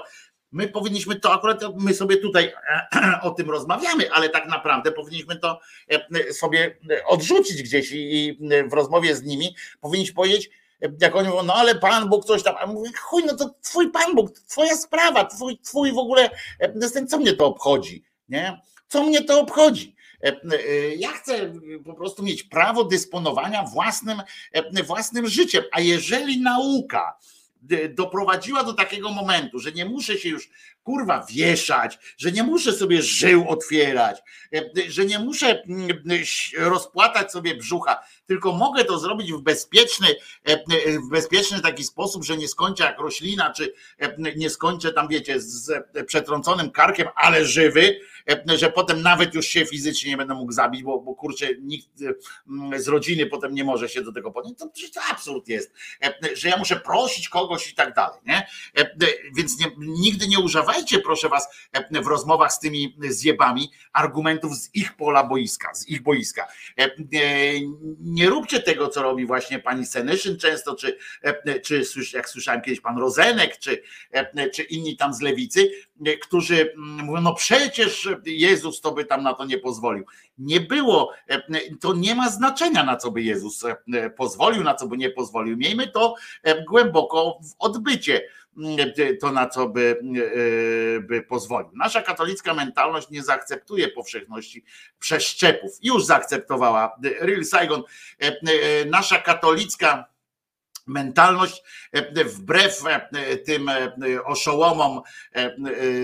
My 0.51 0.67
powinniśmy 0.67 1.19
to 1.19 1.33
akurat, 1.33 1.61
my 1.79 1.93
sobie 1.93 2.17
tutaj 2.17 2.53
o 3.21 3.31
tym 3.31 3.49
rozmawiamy, 3.49 4.11
ale 4.11 4.29
tak 4.29 4.47
naprawdę 4.47 4.91
powinniśmy 4.91 5.39
to 5.39 5.59
sobie 6.31 6.77
odrzucić 7.07 7.63
gdzieś 7.63 7.91
i 7.91 8.39
w 8.69 8.73
rozmowie 8.73 9.15
z 9.15 9.23
nimi 9.23 9.55
powinniśmy 9.81 10.15
powiedzieć, 10.15 10.49
jak 11.01 11.15
oni 11.15 11.29
mówią, 11.29 11.43
no 11.43 11.53
ale 11.53 11.75
Pan 11.75 12.09
Bóg 12.09 12.25
coś 12.25 12.43
tam, 12.43 12.55
a 12.59 12.65
mówię, 12.67 12.89
chuj, 13.01 13.23
no 13.25 13.35
to 13.35 13.55
twój 13.61 13.91
Pan 13.91 14.15
Bóg, 14.15 14.31
twoja 14.31 14.77
sprawa, 14.77 15.25
twój, 15.25 15.59
twój 15.59 15.91
w 15.91 15.97
ogóle, 15.97 16.29
co 17.07 17.17
mnie 17.17 17.33
to 17.33 17.45
obchodzi, 17.45 18.03
nie? 18.29 18.61
Co 18.87 19.03
mnie 19.03 19.21
to 19.21 19.39
obchodzi? 19.39 19.95
Ja 20.97 21.11
chcę 21.11 21.53
po 21.85 21.93
prostu 21.93 22.23
mieć 22.23 22.43
prawo 22.43 22.83
dysponowania 22.83 23.63
własnym, 23.63 24.21
własnym 24.83 25.27
życiem, 25.27 25.63
a 25.71 25.79
jeżeli 25.79 26.41
nauka 26.41 27.17
doprowadziła 27.89 28.63
do 28.63 28.73
takiego 28.73 29.09
momentu, 29.09 29.59
że 29.59 29.71
nie 29.71 29.85
muszę 29.85 30.17
się 30.17 30.29
już 30.29 30.49
kurwa 30.83 31.25
wieszać, 31.29 31.99
że 32.17 32.31
nie 32.31 32.43
muszę 32.43 32.73
sobie 32.73 33.01
żył 33.01 33.49
otwierać, 33.49 34.21
że 34.87 35.05
nie 35.05 35.19
muszę 35.19 35.63
rozpłatać 36.57 37.31
sobie 37.31 37.55
brzucha, 37.55 38.03
tylko 38.25 38.51
mogę 38.51 38.85
to 38.85 38.99
zrobić 38.99 39.33
w 39.33 39.41
bezpieczny, 39.41 40.07
w 41.07 41.09
bezpieczny 41.09 41.61
taki 41.61 41.83
sposób, 41.83 42.23
że 42.23 42.37
nie 42.37 42.47
skończę 42.47 42.83
jak 42.83 42.99
roślina, 42.99 43.53
czy 43.53 43.73
nie 44.35 44.49
skończę 44.49 44.93
tam, 44.93 45.07
wiecie, 45.07 45.39
z 45.39 45.71
przetrąconym 46.07 46.71
karkiem, 46.71 47.07
ale 47.15 47.45
żywy, 47.45 47.99
że 48.55 48.71
potem 48.71 49.01
nawet 49.01 49.33
już 49.33 49.45
się 49.45 49.65
fizycznie 49.65 50.11
nie 50.11 50.17
będę 50.17 50.33
mógł 50.33 50.51
zabić, 50.51 50.83
bo, 50.83 50.99
bo 50.99 51.15
kurczę, 51.15 51.47
nikt 51.61 51.89
z 52.77 52.87
rodziny 52.87 53.25
potem 53.25 53.53
nie 53.53 53.63
może 53.63 53.89
się 53.89 54.01
do 54.01 54.13
tego 54.13 54.31
podnieść. 54.31 54.59
To, 54.59 54.71
to 54.93 55.01
absurd 55.11 55.47
jest, 55.47 55.73
że 56.33 56.49
ja 56.49 56.57
muszę 56.57 56.75
prosić 56.75 57.29
kogoś 57.29 57.71
i 57.71 57.75
tak 57.75 57.95
dalej. 57.95 58.19
Nie? 58.25 58.47
Więc 59.35 59.59
nie, 59.59 59.65
nigdy 59.77 60.27
nie 60.27 60.39
używajcie, 60.39 60.99
proszę 60.99 61.29
was, 61.29 61.47
w 61.91 62.07
rozmowach 62.07 62.53
z 62.53 62.59
tymi 62.59 62.97
zjebami 63.09 63.71
argumentów 63.93 64.55
z 64.55 64.75
ich 64.75 64.95
pola 64.95 65.23
boiska, 65.23 65.73
z 65.73 65.87
ich 65.87 66.03
boiska. 66.03 66.47
Nie 67.99 68.29
róbcie 68.29 68.59
tego, 68.59 68.87
co 68.87 69.01
robi 69.01 69.25
właśnie 69.25 69.59
pani 69.59 69.85
Senyszyn 69.85 70.37
często, 70.37 70.75
czy, 70.75 70.97
czy 71.63 71.83
jak 72.13 72.29
słyszałem 72.29 72.61
kiedyś 72.61 72.81
pan 72.81 72.97
Rozenek, 72.97 73.57
czy, 73.57 73.81
czy 74.53 74.63
inni 74.63 74.97
tam 74.97 75.13
z 75.13 75.21
lewicy, 75.21 75.71
którzy 76.21 76.73
mówią, 76.77 77.21
no 77.21 77.33
przecież 77.33 78.09
Jezus 78.25 78.81
to 78.81 78.91
by 78.91 79.05
tam 79.05 79.23
na 79.23 79.33
to 79.33 79.45
nie 79.45 79.57
pozwolił. 79.57 80.05
Nie 80.37 80.59
było, 80.59 81.13
to 81.81 81.93
nie 81.93 82.15
ma 82.15 82.29
znaczenia, 82.29 82.83
na 82.83 82.97
co 82.97 83.11
by 83.11 83.21
Jezus 83.21 83.63
pozwolił, 84.17 84.63
na 84.63 84.75
co 84.75 84.87
by 84.87 84.97
nie 84.97 85.09
pozwolił. 85.09 85.57
Miejmy 85.57 85.87
to 85.87 86.15
głęboko 86.67 87.39
w 87.43 87.55
odbycie 87.59 88.21
to 89.21 89.31
na 89.31 89.49
co 89.49 89.69
by, 89.69 89.99
by 91.01 91.21
pozwolił. 91.21 91.71
Nasza 91.75 92.01
katolicka 92.01 92.53
mentalność 92.53 93.09
nie 93.09 93.23
zaakceptuje 93.23 93.87
powszechności 93.87 94.63
przeszczepów. 94.99 95.71
Już 95.81 96.05
zaakceptowała 96.05 96.95
Real 97.19 97.45
Saigon. 97.45 97.83
Nasza 98.89 99.17
katolicka 99.17 100.14
mentalność 100.85 101.63
wbrew 102.25 102.83
tym 103.45 103.71
oszołomom 104.25 105.01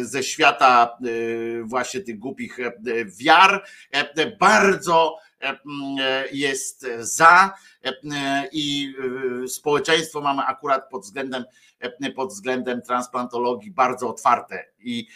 ze 0.02 0.24
świata 0.24 0.98
właśnie 1.64 2.02
tych 2.02 2.20
głupich 2.20 2.58
wiar 3.20 3.66
bardzo 4.40 5.18
jest 6.32 6.88
za 7.00 7.54
i 8.52 8.96
społeczeństwo 9.48 10.22
mamy 10.22 10.42
akurat 10.42 10.90
pod 10.90 11.02
względem 11.02 11.46
pod 12.16 12.30
względem 12.30 12.82
transplantologii 12.82 13.72
bardzo 13.72 14.10
otwarte. 14.10 14.66
I 14.80 15.08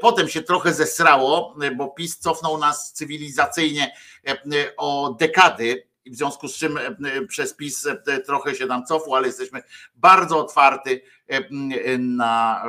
potem 0.00 0.28
się 0.28 0.42
trochę 0.42 0.74
zesrało, 0.74 1.56
bo 1.76 1.88
PiS 1.88 2.18
cofnął 2.18 2.58
nas 2.58 2.92
cywilizacyjnie 2.92 3.92
o 4.76 5.16
dekady 5.20 5.86
i 6.04 6.10
w 6.10 6.16
związku 6.16 6.48
z 6.48 6.56
czym 6.56 6.78
przez 7.28 7.54
PiS 7.54 7.88
trochę 8.26 8.54
się 8.54 8.66
nam 8.66 8.86
cofło, 8.86 9.16
ale 9.16 9.26
jesteśmy 9.26 9.62
bardzo 9.94 10.38
otwarty 10.38 11.00
na, 11.98 12.64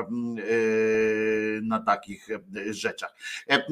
na 1.61 1.80
takich 1.80 2.27
rzeczach. 2.69 3.15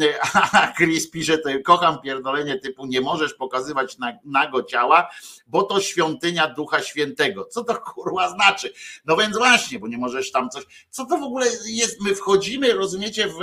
Chris 0.78 1.10
pisze, 1.10 1.38
to 1.38 1.50
kocham 1.66 2.02
pierdolenie 2.02 2.60
typu 2.60 2.86
nie 2.86 3.02
możesz 3.02 3.34
pokazywać 3.34 3.98
nago 4.26 4.64
ciała, 4.64 5.10
bo 5.48 5.64
to 5.64 5.82
świątynia 5.82 6.48
Ducha 6.48 6.82
Świętego. 6.84 7.46
Co 7.46 7.64
to 7.64 7.76
kurwa 7.94 8.30
znaczy? 8.30 8.74
No 9.06 9.18
więc 9.18 9.38
właśnie, 9.38 9.80
bo 9.80 9.88
nie 9.88 9.98
możesz 9.98 10.32
tam 10.32 10.50
coś, 10.50 10.64
co 10.90 11.06
to 11.06 11.18
w 11.18 11.24
ogóle 11.24 11.46
jest, 11.66 12.02
my 12.02 12.16
wchodzimy, 12.16 12.74
rozumiecie, 12.74 13.28
w, 13.28 13.40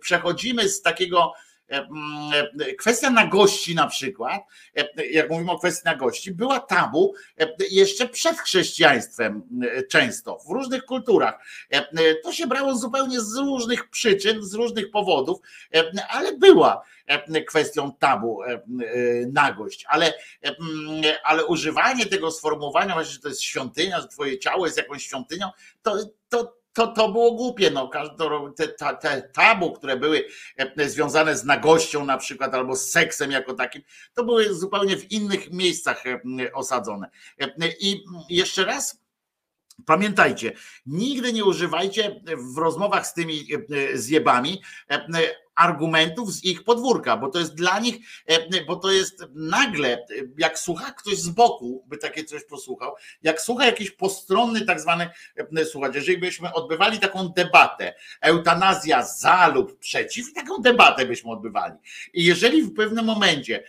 przechodzimy 0.00 0.68
z 0.68 0.82
takiego 0.82 1.32
kwestia 2.78 3.10
nagości 3.10 3.74
na 3.74 3.86
przykład, 3.86 4.42
jak 5.10 5.30
mówimy 5.30 5.52
o 5.52 5.58
kwestii 5.58 5.82
nagości, 5.84 6.34
była 6.34 6.60
tabu 6.60 7.14
jeszcze 7.70 8.08
przed 8.08 8.38
chrześcijaństwem 8.38 9.42
często, 9.90 10.38
w 10.48 10.50
różnych 10.50 10.84
kulturach. 10.84 11.38
To 12.22 12.32
się 12.32 12.46
brało 12.46 12.74
zupełnie 12.74 13.20
z 13.20 13.36
różnych 13.36 13.90
przyczyn, 13.90 14.42
z 14.42 14.54
różnych 14.54 14.90
powodów, 14.90 15.38
ale 16.08 16.36
była 16.36 16.84
kwestią 17.46 17.92
tabu 17.98 18.40
nagość, 19.32 19.84
ale, 19.88 20.14
ale 21.24 21.46
używanie 21.46 22.06
tego 22.06 22.30
sformułowania, 22.30 22.94
właśnie, 22.94 23.12
że 23.12 23.20
to 23.20 23.28
jest 23.28 23.42
świątynia, 23.42 24.00
że 24.00 24.08
twoje 24.08 24.38
ciało 24.38 24.66
jest 24.66 24.78
jakąś 24.78 25.02
świątynią, 25.02 25.50
to, 25.82 25.96
to 26.28 26.59
to, 26.80 26.86
to 26.86 27.12
było 27.12 27.32
głupie. 27.32 27.70
No, 27.70 27.90
te, 28.56 28.68
te 28.94 29.22
tabu, 29.22 29.72
które 29.72 29.96
były 29.96 30.24
e, 30.56 30.88
związane 30.88 31.36
z 31.36 31.44
nagością 31.44 32.04
na 32.04 32.18
przykład 32.18 32.54
albo 32.54 32.76
z 32.76 32.90
seksem 32.90 33.30
jako 33.30 33.54
takim, 33.54 33.82
to 34.14 34.24
były 34.24 34.54
zupełnie 34.54 34.96
w 34.96 35.12
innych 35.12 35.52
miejscach 35.52 36.06
e, 36.06 36.20
osadzone. 36.52 37.10
E, 37.40 37.50
I 37.80 38.04
jeszcze 38.28 38.64
raz 38.64 39.00
Pamiętajcie, 39.86 40.52
nigdy 40.86 41.32
nie 41.32 41.44
używajcie 41.44 42.20
w 42.54 42.58
rozmowach 42.58 43.06
z 43.06 43.14
tymi 43.14 43.46
zjebami 43.94 44.62
argumentów 45.60 46.32
z 46.32 46.44
ich 46.44 46.64
podwórka, 46.64 47.16
bo 47.16 47.28
to 47.28 47.38
jest 47.38 47.54
dla 47.54 47.78
nich, 47.78 47.96
e, 48.26 48.64
bo 48.64 48.76
to 48.76 48.90
jest 48.90 49.24
nagle, 49.34 49.88
e, 49.88 50.06
jak 50.38 50.58
słucha 50.58 50.92
ktoś 50.92 51.16
z 51.16 51.28
boku, 51.28 51.84
by 51.86 51.96
takie 51.96 52.24
coś 52.24 52.44
posłuchał, 52.44 52.94
jak 53.22 53.40
słucha 53.40 53.66
jakiś 53.66 53.90
postronny 53.90 54.60
tak 54.60 54.80
zwany 54.80 55.10
e, 55.56 55.64
słuchacz, 55.64 55.94
jeżeli 55.94 56.18
byśmy 56.18 56.52
odbywali 56.52 56.98
taką 56.98 57.28
debatę, 57.28 57.94
eutanazja 58.20 59.02
za 59.02 59.48
lub 59.48 59.78
przeciw, 59.78 60.32
taką 60.32 60.62
debatę 60.62 61.06
byśmy 61.06 61.30
odbywali. 61.30 61.74
I 62.14 62.24
jeżeli 62.24 62.62
w 62.62 62.74
pewnym 62.74 63.04
momencie 63.04 63.64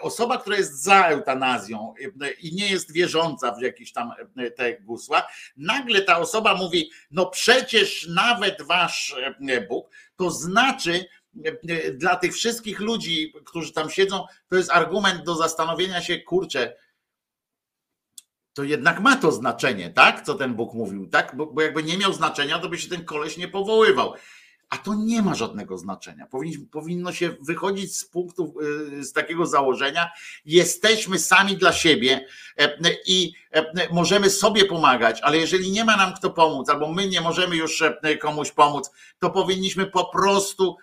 osoba, 0.00 0.38
która 0.38 0.56
jest 0.56 0.82
za 0.82 1.06
eutanazją 1.06 1.94
i 2.40 2.54
nie 2.54 2.70
jest 2.70 2.92
wierząca 2.92 3.52
w 3.52 3.62
jakieś 3.62 3.92
tam 3.92 4.12
te 4.56 4.80
gusła, 4.80 5.28
nagle 5.56 6.02
ta 6.02 6.18
osoba 6.18 6.54
mówi, 6.54 6.90
no 7.10 7.26
przecież 7.26 8.06
nawet 8.08 8.62
wasz 8.62 9.14
Bóg, 9.68 9.90
to 10.16 10.30
znaczy 10.30 11.04
dla 11.94 12.16
tych 12.16 12.34
wszystkich 12.34 12.80
ludzi, 12.80 13.32
którzy 13.44 13.72
tam 13.72 13.90
siedzą, 13.90 14.24
to 14.48 14.56
jest 14.56 14.70
argument 14.70 15.24
do 15.24 15.34
zastanowienia 15.34 16.02
się, 16.02 16.18
kurczę, 16.18 16.76
to 18.54 18.64
jednak 18.64 19.00
ma 19.00 19.16
to 19.16 19.32
znaczenie, 19.32 19.90
tak? 19.90 20.26
Co 20.26 20.34
ten 20.34 20.54
Bóg 20.54 20.74
mówił, 20.74 21.06
tak? 21.06 21.36
Bo, 21.36 21.46
bo 21.46 21.62
jakby 21.62 21.82
nie 21.82 21.98
miał 21.98 22.12
znaczenia, 22.12 22.58
to 22.58 22.68
by 22.68 22.78
się 22.78 22.88
ten 22.88 23.04
koleś 23.04 23.36
nie 23.36 23.48
powoływał. 23.48 24.14
A 24.68 24.78
to 24.78 24.94
nie 24.94 25.22
ma 25.22 25.34
żadnego 25.34 25.78
znaczenia. 25.78 26.26
Powinno 26.70 27.12
się 27.12 27.36
wychodzić 27.40 27.96
z 27.96 28.04
punktu, 28.04 28.54
y, 28.92 29.04
z 29.04 29.12
takiego 29.12 29.46
założenia, 29.46 30.10
jesteśmy 30.44 31.18
sami 31.18 31.56
dla 31.56 31.72
siebie 31.72 32.26
e, 32.58 32.78
i 33.06 33.32
e, 33.34 33.41
możemy 33.90 34.30
sobie 34.30 34.64
pomagać, 34.64 35.20
ale 35.20 35.38
jeżeli 35.38 35.70
nie 35.70 35.84
ma 35.84 35.96
nam 35.96 36.14
kto 36.14 36.30
pomóc, 36.30 36.68
albo 36.68 36.92
my 36.92 37.08
nie 37.08 37.20
możemy 37.20 37.56
już 37.56 37.82
e, 37.82 38.16
komuś 38.16 38.50
pomóc, 38.50 38.90
to 39.18 39.30
powinniśmy 39.30 39.86
po 39.86 40.04
prostu 40.04 40.76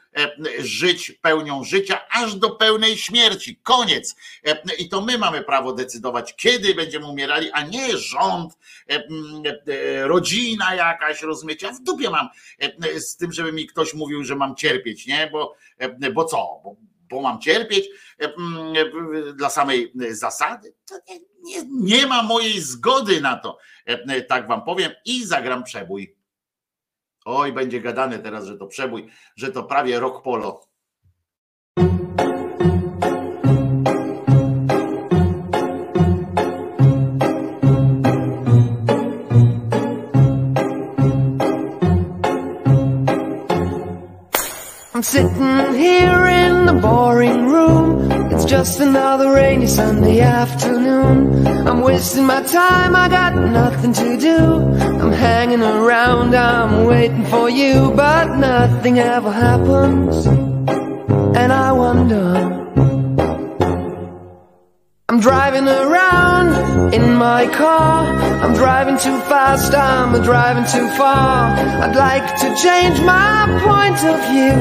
żyć 0.59 1.11
pełnią 1.11 1.63
życia, 1.63 2.01
aż 2.11 2.35
do 2.35 2.49
pełnej 2.49 2.97
śmierci. 2.97 3.59
Koniec. 3.63 4.15
I 4.77 4.89
to 4.89 5.01
my 5.01 5.17
mamy 5.17 5.43
prawo 5.43 5.73
decydować, 5.73 6.35
kiedy 6.35 6.75
będziemy 6.75 7.05
umierali, 7.05 7.51
a 7.51 7.63
nie 7.63 7.97
rząd, 7.97 8.57
rodzina 10.03 10.75
jakaś, 10.75 11.21
rozumiecie? 11.21 11.71
w 11.73 11.83
dupie 11.83 12.09
mam 12.09 12.29
z 12.99 13.17
tym, 13.17 13.31
żeby 13.31 13.51
mi 13.51 13.67
ktoś 13.67 13.93
mówił, 13.93 14.23
że 14.23 14.35
mam 14.35 14.55
cierpieć, 14.55 15.07
nie? 15.07 15.29
Bo, 15.31 15.55
bo 16.13 16.25
co? 16.25 16.61
Bo, 16.63 16.75
bo 17.09 17.21
mam 17.21 17.39
cierpieć 17.39 17.89
dla 19.35 19.49
samej 19.49 19.93
zasady? 20.09 20.73
To 20.85 20.95
nie, 21.07 21.19
nie, 21.43 21.69
nie 21.71 22.07
ma 22.07 22.23
mojej 22.23 22.61
zgody 22.61 23.21
na 23.21 23.37
to, 23.37 23.57
tak 24.27 24.47
wam 24.47 24.63
powiem, 24.63 24.91
i 25.05 25.25
zagram 25.25 25.63
przebój. 25.63 26.15
Oj, 27.25 27.53
będzie 27.53 27.81
gadane 27.81 28.19
teraz, 28.19 28.45
że 28.45 28.57
to 28.57 28.67
przebój, 28.67 29.09
że 29.35 29.51
to 29.51 29.63
prawie 29.63 29.99
rok 29.99 30.23
polo. 30.23 30.69
I'm 44.99 45.03
sitting 45.03 45.73
here 45.75 46.38
boring 46.81 47.47
room. 47.47 48.11
It's 48.31 48.45
just 48.45 48.79
another 48.79 49.31
rainy 49.33 49.67
Sunday 49.67 50.21
afternoon. 50.21 51.47
I'm 51.67 51.81
wasting 51.81 52.25
my 52.25 52.41
time, 52.43 52.95
I 52.95 53.09
got 53.09 53.35
nothing 53.35 53.93
to 53.93 54.17
do. 54.17 54.37
I'm 55.01 55.11
hanging 55.11 55.61
around, 55.61 56.35
I'm 56.35 56.85
waiting 56.85 57.25
for 57.25 57.49
you, 57.49 57.91
but 57.95 58.35
nothing 58.37 58.99
ever 58.99 59.31
happens. 59.31 60.25
And 60.25 61.51
I 61.51 61.71
wonder. 61.71 62.68
I'm 65.09 65.19
driving 65.19 65.67
around 65.67 66.93
in 66.93 67.15
my 67.15 67.47
car. 67.47 68.05
I'm 68.43 68.53
driving 68.53 68.95
too 68.95 69.19
fast, 69.21 69.73
I'm 69.73 70.13
driving 70.21 70.65
too 70.65 70.87
far. 70.99 71.49
I'd 71.57 71.95
like 71.95 72.27
to 72.41 72.47
change 72.55 73.01
my 73.01 73.47
point 73.65 73.99
of 74.05 74.17
view. 74.29 74.53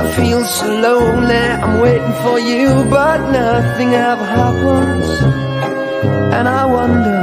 I 0.00 0.10
feel 0.16 0.42
so 0.46 0.66
lonely, 0.66 1.36
I'm 1.36 1.78
waiting 1.80 2.14
for 2.24 2.38
you, 2.38 2.68
but 2.88 3.18
nothing 3.32 3.92
ever 3.92 4.24
happens. 4.24 5.08
And 6.36 6.48
I 6.48 6.64
wonder. 6.64 7.20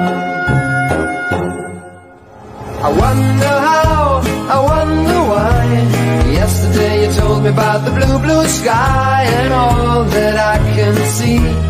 I 2.86 2.90
wonder 3.04 3.54
how, 3.70 4.22
I 4.56 4.60
wonder 4.74 5.20
why. 5.32 6.32
Yesterday 6.34 7.08
you 7.08 7.14
told 7.14 7.46
me 7.46 7.50
about 7.50 7.84
the 7.84 7.92
blue, 7.98 8.20
blue 8.20 8.48
sky, 8.48 9.24
and 9.28 9.54
all 9.54 10.04
that 10.04 10.38
I 10.38 10.58
can 10.76 10.96
see 11.08 11.69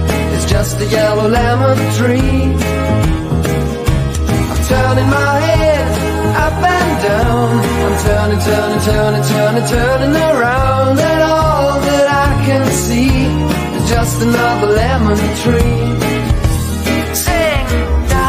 just 0.49 0.80
a 0.81 0.85
yellow 0.85 1.27
lemon 1.27 1.77
tree. 1.97 2.41
I'm 4.51 4.61
turning 4.71 5.09
my 5.19 5.34
head 5.49 5.88
up 6.45 6.63
and 6.77 6.93
down. 7.07 7.49
I'm 7.85 7.95
turning, 8.05 8.41
turning, 8.47 8.81
turning, 8.89 9.23
turning, 9.34 9.67
turning 9.76 10.15
around. 10.15 10.99
And 10.99 11.21
all 11.21 11.80
that 11.88 12.07
I 12.26 12.45
can 12.45 12.65
see 12.85 13.11
is 13.77 13.89
just 13.89 14.21
another 14.23 14.67
lemon 14.81 15.19
tree. 15.43 15.81
Sing 17.23 17.65
da 18.11 18.27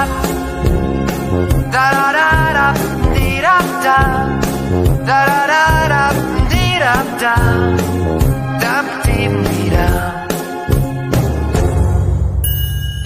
da 1.74 1.86
da 1.97 2.12
da 2.18 2.28
da 2.59 2.68
dee 3.14 3.40
da 3.47 3.56
da 3.86 3.98
da 5.09 5.20
da 5.30 5.47
da 5.52 5.64
da 5.92 6.05
dee 6.52 6.76
da 6.84 6.94
da 7.22 7.90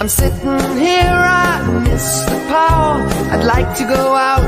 I'm 0.05 0.09
sitting 0.09 0.77
here, 0.77 1.01
I 1.01 1.81
miss 1.81 2.25
the 2.25 2.37
power. 2.47 3.01
I'd 3.33 3.43
like 3.43 3.75
to 3.79 3.85
go 3.85 4.13
out, 4.13 4.45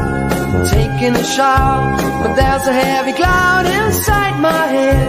taking 0.70 1.16
a 1.16 1.24
shower, 1.24 1.98
but 2.22 2.36
there's 2.36 2.68
a 2.68 2.74
heavy 2.74 3.14
cloud 3.14 3.66
inside 3.66 4.40
my 4.40 4.68
head. 4.68 5.08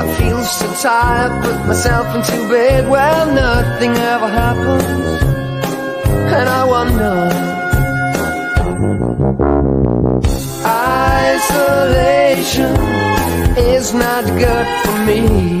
I 0.00 0.16
feel 0.16 0.42
so 0.42 0.72
tired, 0.80 1.42
put 1.44 1.66
myself 1.66 2.16
into 2.16 2.48
bed. 2.48 2.88
Well, 2.88 3.26
nothing 3.34 3.90
ever 3.90 4.28
happens, 4.40 4.84
and 6.32 6.48
I 6.48 6.64
wonder. 6.64 7.28
Isolation 11.44 12.74
is 13.76 13.92
not 13.92 14.24
good 14.24 14.66
for 14.82 14.96
me. 15.04 15.60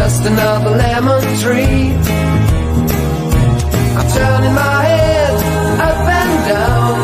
just 0.00 0.24
another 0.24 0.70
lemon 0.70 1.22
tree. 1.42 1.92
I'm 3.98 4.08
turning 4.16 4.54
my 4.64 4.78
head 4.88 5.34
up 5.88 6.08
and 6.20 6.34
down, 6.48 6.96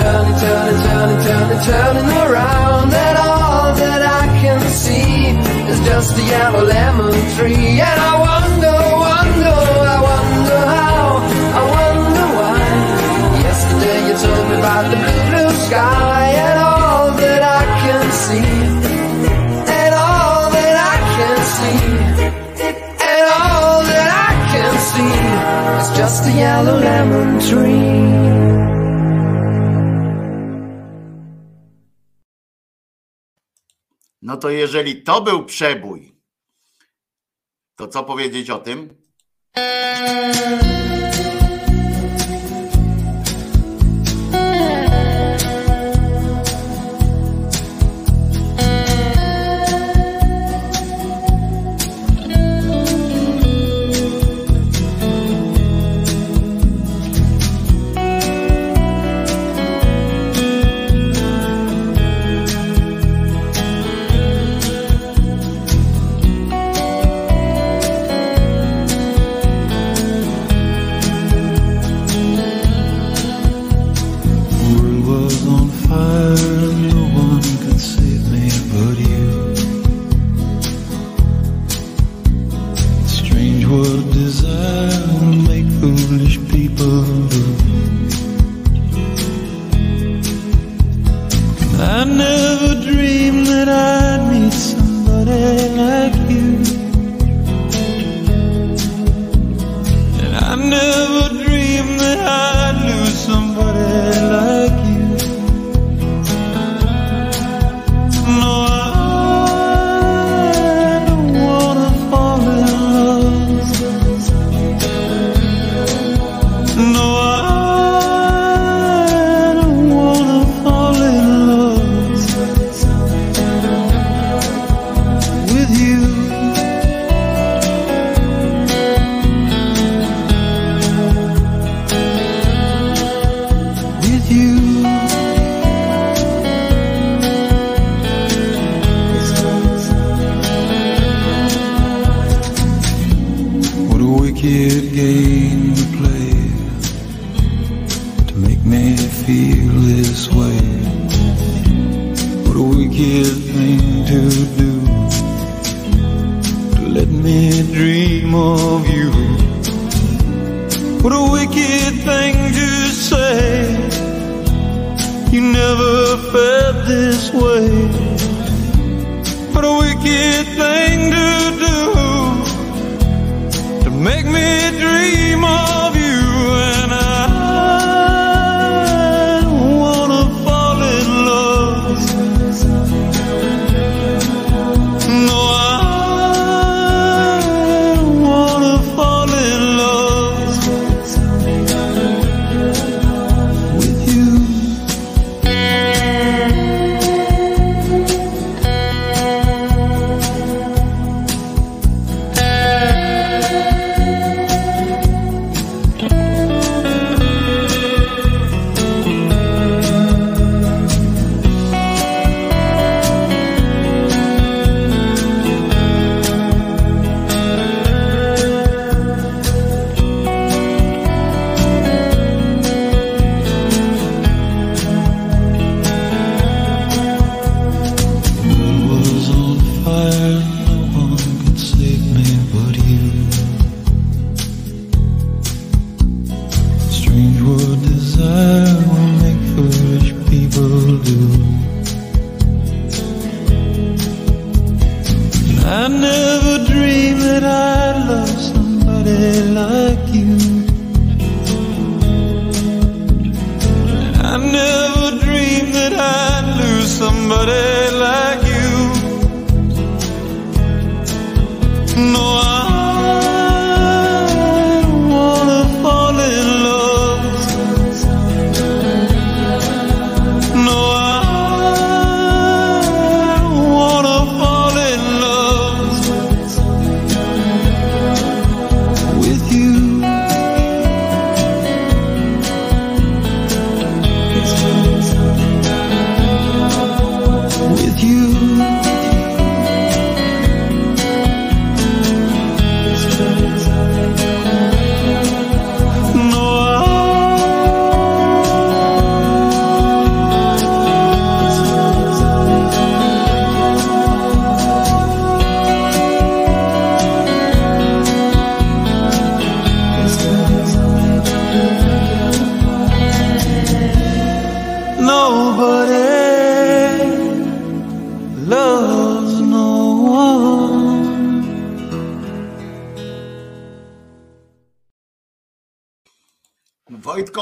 turning, 0.00 0.38
turning, 0.42 0.80
turning, 0.86 1.20
turning, 1.26 1.62
turning 1.70 2.10
around, 2.26 2.88
and 3.06 3.16
all 3.18 3.72
that 3.82 4.02
I 4.20 4.22
can 4.42 4.60
see 4.84 5.30
is 5.70 5.78
just 5.90 6.18
a 6.18 6.24
yellow 6.34 6.64
lemon 6.64 7.14
tree. 7.36 7.78
And 7.88 7.98
I 8.10 8.14
wonder, 8.26 8.76
wonder, 9.06 9.56
I 9.94 9.98
wonder 10.10 10.60
how, 10.74 11.04
I 11.60 11.62
wonder 11.76 12.26
why. 12.38 12.58
Yesterday 13.46 13.98
you 14.08 14.14
told 14.24 14.44
me 14.50 14.56
about 14.58 14.84
the 14.90 14.98
blue, 15.02 15.22
blue 15.30 15.52
sky, 15.66 16.09
just 26.10 26.24
a 26.24 26.32
yellow 26.32 26.80
lemon 26.80 27.38
tree. 27.38 28.10
No 34.22 34.36
to 34.36 34.50
jeżeli 34.50 35.02
to 35.02 35.20
był 35.20 35.44
przebój, 35.44 36.14
to 37.76 37.88
co 37.88 38.04
powiedzieć 38.04 38.50
o 38.50 38.58
tym? 38.58 38.88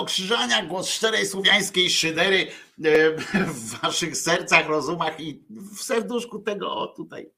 Krzyżania, 0.09 0.63
głos 0.63 0.89
szczerej 0.89 1.27
słowiańskiej 1.27 1.91
szydery 1.91 2.47
e, 2.85 3.11
w 3.47 3.81
waszych 3.81 4.17
sercach, 4.17 4.69
rozumach 4.69 5.21
i 5.21 5.43
w 5.51 5.83
serduszku 5.83 6.39
tego 6.39 6.77
o 6.77 6.87
tutaj 6.87 7.31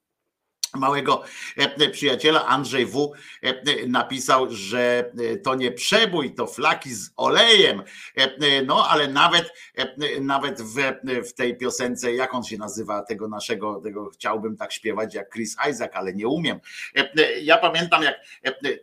małego 0.74 1.22
e, 1.58 1.62
e, 1.62 1.88
przyjaciela 1.88 2.46
Andrzej 2.46 2.86
W. 2.86 3.12
napisał, 3.86 4.46
że 4.50 5.12
to 5.42 5.54
nie 5.54 5.72
przebój, 5.72 6.34
to 6.34 6.46
flaki 6.46 6.94
z 6.94 7.10
olejem. 7.16 7.82
No 8.66 8.88
ale 8.88 9.08
nawet, 9.08 9.52
nawet 10.20 10.62
w, 10.62 10.74
w 11.28 11.32
tej 11.32 11.56
piosence, 11.56 12.14
jak 12.14 12.34
on 12.34 12.44
się 12.44 12.56
nazywa, 12.56 13.02
tego 13.02 13.28
naszego, 13.28 13.80
tego 13.80 14.10
chciałbym 14.10 14.56
tak 14.56 14.72
śpiewać 14.72 15.14
jak 15.14 15.32
Chris 15.32 15.56
Isaac, 15.70 15.90
ale 15.94 16.12
nie 16.12 16.28
umiem. 16.28 16.60
Ja 17.42 17.58
pamiętam, 17.58 18.02
jak 18.02 18.16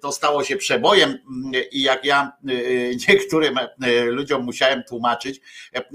to 0.07 0.11
stało 0.11 0.43
się 0.43 0.57
przebojem 0.57 1.09
mm, 1.09 1.51
i 1.71 1.81
jak 1.81 2.05
ja 2.05 2.31
y, 2.49 2.51
y, 2.51 2.97
niektórym 3.09 3.57
y, 3.57 4.01
ludziom 4.03 4.43
musiałem 4.43 4.83
tłumaczyć, 4.83 5.41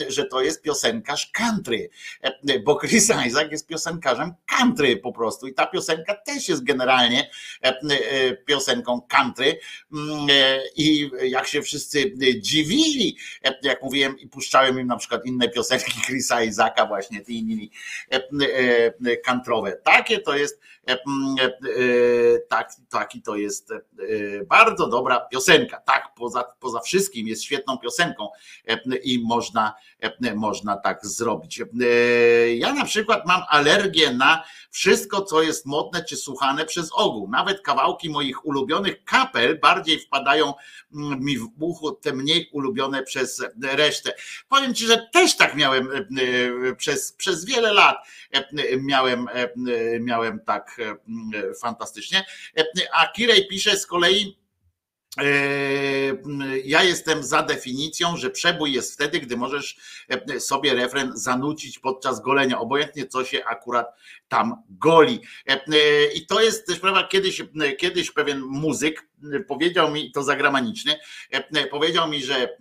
że 0.08 0.24
to 0.24 0.42
jest 0.42 0.62
piosenkarz 0.62 1.26
country, 1.26 1.90
bo 2.64 2.78
Chris 2.80 3.12
Isaac 3.26 3.50
jest 3.50 3.66
piosenkarzem 3.66 4.34
country 4.46 4.96
po 4.96 5.12
prostu 5.12 5.46
i 5.46 5.54
ta 5.54 5.66
piosenka 5.66 6.14
też 6.14 6.48
jest 6.48 6.64
generalnie 6.64 7.30
piosenką 8.46 9.00
country 9.00 9.58
mm, 9.92 10.26
i 10.76 11.10
jak 11.22 11.46
się 11.46 11.62
wszyscy 11.62 12.12
dziwili, 12.40 13.16
jak 13.62 13.82
mówiłem 13.82 14.18
i 14.18 14.28
puszczałem 14.28 14.80
im 14.80 14.86
na 14.86 14.96
przykład 14.96 15.26
inne 15.26 15.48
piosenki 15.48 16.00
Chrisa 16.06 16.42
Isaaca 16.42 16.86
właśnie, 16.86 17.20
te 17.20 17.32
inni 17.32 17.70
kantrowe. 19.24 19.72
Takie 19.84 20.18
to 20.18 20.36
jest 20.36 20.60
tak, 22.48 22.72
taki 22.90 23.22
to 23.22 23.36
jest 23.36 23.70
e, 23.70 23.76
bardzo 24.44 24.88
dobra 24.88 25.20
piosenka. 25.20 25.80
Tak, 25.80 26.08
poza, 26.16 26.44
poza 26.60 26.80
wszystkim 26.80 27.28
jest 27.28 27.44
świetną 27.44 27.78
piosenką 27.78 28.28
e, 28.68 28.96
i 28.96 29.24
można, 29.24 29.68
e, 29.68 29.91
można 30.34 30.76
tak 30.76 31.06
zrobić. 31.06 31.60
E, 31.60 31.64
Ja 32.54 32.74
na 32.74 32.84
przykład 32.84 33.26
mam 33.26 33.42
alergię 33.48 34.12
na 34.12 34.44
wszystko, 34.70 35.22
co 35.22 35.42
jest 35.42 35.66
modne 35.66 36.04
czy 36.04 36.16
słuchane 36.16 36.64
przez 36.64 36.90
ogół. 36.92 37.28
Nawet 37.30 37.60
kawałki 37.60 38.10
moich 38.10 38.46
ulubionych 38.46 39.04
kapel 39.04 39.58
bardziej 39.60 39.98
wpadają 40.00 40.54
mm, 40.94 41.20
mi 41.20 41.38
w 41.38 41.48
ucho, 41.60 41.92
te 41.92 42.12
mniej 42.12 42.48
ulubione 42.52 43.02
przez 43.02 43.44
resztę. 43.62 44.14
Powiem 44.48 44.74
ci, 44.74 44.86
że 44.86 45.08
też 45.12 45.36
tak 45.36 45.54
miałem 45.54 45.90
e, 45.90 45.94
e, 46.68 46.74
przez, 46.76 47.12
przez 47.12 47.44
wiele 47.44 47.72
lat. 47.72 47.96
e, 48.30 48.42
Miałem, 48.76 49.28
e, 49.32 49.48
miałem 50.00 50.40
tak 50.40 50.76
e, 50.78 51.54
fantastycznie. 51.54 52.24
E, 52.58 52.64
A 52.92 53.06
Kirej 53.06 53.48
pisze 53.48 53.76
z 53.76 53.86
kolei, 53.86 54.38
e, 54.38 54.41
ja 56.64 56.82
jestem 56.82 57.22
za 57.22 57.42
definicją, 57.42 58.16
że 58.16 58.30
przebój 58.30 58.72
jest 58.72 58.92
wtedy, 58.94 59.20
gdy 59.20 59.36
możesz 59.36 59.76
e, 60.08 60.40
sobie 60.40 60.74
refren 60.74 61.12
zanucić 61.14 61.78
podczas 61.78 62.20
golenia, 62.20 62.58
obojętnie 62.58 63.06
co 63.06 63.24
się 63.24 63.44
akurat 63.44 63.86
tam 64.32 64.62
goli. 64.70 65.20
E, 65.48 65.52
e, 65.52 66.12
I 66.14 66.26
to 66.26 66.40
jest 66.40 66.66
też 66.66 66.76
sprawa, 66.76 67.08
kiedyś, 67.08 67.40
e, 67.40 67.72
kiedyś 67.72 68.10
pewien 68.10 68.40
muzyk 68.40 69.12
powiedział 69.48 69.90
mi, 69.90 70.12
to 70.12 70.22
zagraniczny, 70.22 70.94
powiedział 71.70 72.08
mi, 72.08 72.22
że 72.22 72.56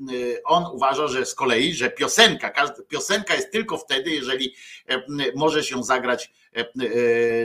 on 0.46 0.66
uważa, 0.74 1.08
że 1.08 1.26
z 1.26 1.36
kolei, 1.36 1.74
że 1.74 1.90
piosenka, 1.90 2.50
każda, 2.50 2.76
piosenka 2.90 3.36
jest 3.36 3.52
tylko 3.52 3.78
wtedy, 3.78 4.10
jeżeli 4.10 4.56
e, 4.90 4.94
m, 4.94 5.04
możesz 5.36 5.72
ją 5.72 5.84
zagrać 5.84 6.32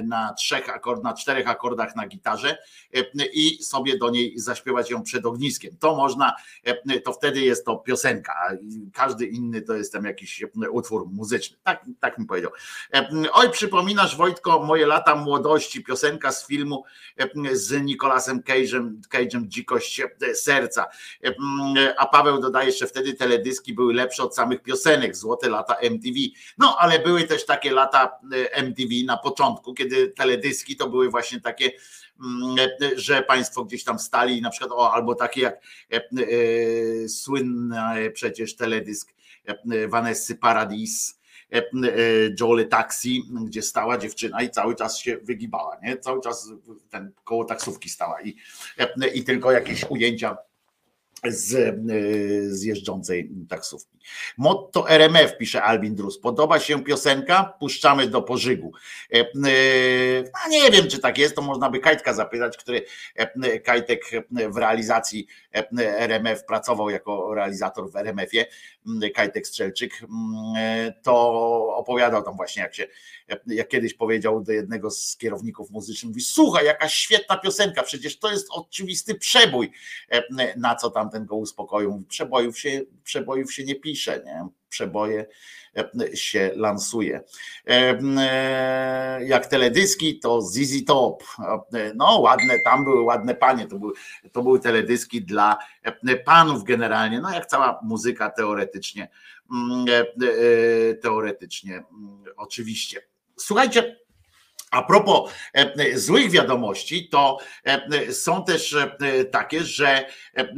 na 0.04 0.34
trzech 0.34 0.70
akord, 0.70 1.02
na 1.02 1.14
czterech 1.14 1.48
akordach 1.48 1.96
na 1.96 2.06
gitarze 2.06 2.58
i 3.32 3.62
sobie 3.62 3.98
do 3.98 4.10
niej 4.10 4.38
zaśpiewać 4.38 4.90
ją 4.90 5.02
przed 5.02 5.26
ogniskiem. 5.26 5.76
To 5.80 5.96
można, 5.96 6.36
to 7.04 7.12
wtedy 7.12 7.40
jest 7.40 7.64
to 7.64 7.76
piosenka, 7.76 8.34
a 8.34 8.50
każdy 8.92 9.26
inny 9.26 9.62
to 9.62 9.74
jest 9.74 9.92
tam 9.92 10.04
jakiś 10.04 10.44
utwór 10.70 11.08
muzyczny. 11.08 11.56
Tak, 11.62 11.84
tak 12.00 12.18
mi 12.18 12.26
powiedział. 12.26 12.50
Oj, 13.32 13.50
przypominasz 13.50 14.15
Wojtko 14.16 14.62
moje 14.62 14.86
lata 14.86 15.16
młodości, 15.16 15.84
piosenka 15.84 16.32
z 16.32 16.46
filmu 16.46 16.84
e, 17.16 17.56
z 17.56 17.82
Nicolasem 17.82 18.42
Cage'em, 18.42 18.90
Cage'em 19.12 19.46
Dzikość 19.46 20.00
e, 20.00 20.34
serca. 20.34 20.86
E, 21.24 21.34
A 21.98 22.06
Paweł 22.06 22.40
dodaje, 22.40 22.72
że 22.72 22.86
wtedy 22.86 23.14
teledyski 23.14 23.74
były 23.74 23.94
lepsze 23.94 24.22
od 24.22 24.36
samych 24.36 24.62
piosenek, 24.62 25.16
złote 25.16 25.48
lata 25.48 25.74
MTV. 25.74 26.18
No, 26.58 26.76
ale 26.78 26.98
były 26.98 27.24
też 27.24 27.46
takie 27.46 27.72
lata 27.72 28.18
MTV 28.52 28.90
na 29.06 29.16
początku, 29.16 29.74
kiedy 29.74 30.08
teledyski 30.08 30.76
to 30.76 30.88
były 30.88 31.10
właśnie 31.10 31.40
takie, 31.40 31.70
mm, 32.20 32.56
że 32.96 33.22
państwo 33.22 33.64
gdzieś 33.64 33.84
tam 33.84 33.98
stali, 33.98 34.42
na 34.42 34.50
przykład, 34.50 34.72
o, 34.72 34.92
albo 34.92 35.14
takie 35.14 35.40
jak 35.40 35.54
e, 35.92 35.96
e, 35.96 37.08
słynny 37.08 38.10
przecież 38.10 38.56
teledysk 38.56 39.16
Vanessy 39.88 40.34
Paradis, 40.34 41.15
Jolie 42.40 42.64
Taxi, 42.64 43.22
gdzie 43.46 43.62
stała 43.62 43.98
dziewczyna 43.98 44.42
i 44.42 44.50
cały 44.50 44.74
czas 44.74 44.98
się 44.98 45.16
wygibała, 45.16 45.76
nie? 45.82 45.98
Cały 45.98 46.20
czas 46.20 46.50
ten 46.90 47.12
koło 47.24 47.44
taksówki 47.44 47.88
stała 47.88 48.22
i, 48.22 48.36
e, 48.78 49.08
i 49.08 49.24
tylko 49.24 49.52
jakieś 49.52 49.84
ujęcia 49.84 50.36
z, 51.32 51.54
e, 51.54 51.74
z 52.54 52.62
jeżdżącej 52.62 53.30
taksówki. 53.48 53.96
Motto 54.36 54.90
RMF, 54.90 55.36
pisze 55.38 55.62
Albin 55.62 55.94
Drus. 55.94 56.20
Podoba 56.20 56.58
się 56.58 56.84
piosenka? 56.84 57.56
Puszczamy 57.60 58.06
do 58.06 58.22
pożygu. 58.22 58.72
E, 59.12 59.20
e, 59.20 59.24
No 60.22 60.50
nie 60.50 60.70
wiem, 60.70 60.88
czy 60.88 60.98
tak 60.98 61.18
jest, 61.18 61.34
to 61.36 61.42
można 61.42 61.70
by 61.70 61.78
Kajtka 61.78 62.12
zapytać, 62.12 62.56
który 62.56 62.84
Kajtek 63.64 64.04
w 64.30 64.56
realizacji 64.56 65.26
RMF 65.98 66.44
pracował 66.44 66.90
jako 66.90 67.34
realizator 67.34 67.90
w 67.90 67.96
RMF-ie, 67.96 68.46
m, 68.86 69.00
Kajtek 69.14 69.46
Strzelczyk, 69.46 69.92
m, 70.02 70.08
e, 70.56 70.92
to 71.02 71.30
opowiadał 71.76 72.22
tam 72.22 72.36
właśnie, 72.36 72.62
jak 72.62 72.74
się, 72.74 72.86
jak 73.46 73.68
kiedyś 73.68 73.94
powiedział 73.94 74.42
do 74.42 74.52
jednego 74.52 74.90
z 74.90 75.16
kierowników 75.16 75.70
muzycznych, 75.70 76.08
mówi, 76.08 76.20
słuchaj, 76.20 76.66
jaka 76.66 76.88
świetna 76.88 77.36
piosenka, 77.36 77.82
przecież 77.82 78.18
to 78.18 78.30
jest 78.30 78.46
oczywisty 78.50 79.14
przebój, 79.14 79.70
E, 80.38 80.58
na 80.58 80.74
co 80.74 80.90
tamten 80.90 81.26
go 81.26 81.36
uspokoił. 81.36 81.90
Mówi, 81.90 82.04
przebojów 82.04 82.58
się, 82.58 82.82
przebojów 83.04 83.54
się 83.54 83.64
nie 83.64 83.74
pisze, 83.74 84.22
nie? 84.26 84.48
przeboje 84.68 85.26
e, 85.76 86.16
się 86.16 86.50
lansuje. 86.54 87.20
E, 87.66 89.24
Jak 89.24 89.46
teledyski, 89.46 90.18
to 90.18 90.42
ZZ 90.42 90.84
Top. 90.86 91.24
No 91.94 92.20
ładne, 92.20 92.54
tam 92.64 92.84
były 92.84 93.02
ładne 93.02 93.34
panie, 93.34 93.66
to 93.66 93.78
były, 93.78 93.92
to 94.32 94.42
były 94.42 94.60
teledyski 94.60 95.22
dla 95.22 95.58
panów 96.24 96.64
generalnie, 96.64 97.20
no 97.20 97.30
jak 97.30 97.46
cała 97.46 97.80
muzyka 97.82 98.30
teoretycznie, 98.30 99.08
mm, 99.52 99.86
teoretycznie 101.02 101.74
mm, 101.74 102.24
oczywiście. 102.36 103.00
Słuchajcie, 103.36 103.96
a 104.70 104.82
propos 104.82 105.30
e, 105.54 105.98
złych 105.98 106.30
wiadomości, 106.30 107.08
to 107.08 107.38
e, 107.64 108.12
są 108.12 108.44
też 108.44 108.74
e, 108.74 109.24
takie, 109.24 109.64
że 109.64 110.06
e, 110.34 110.48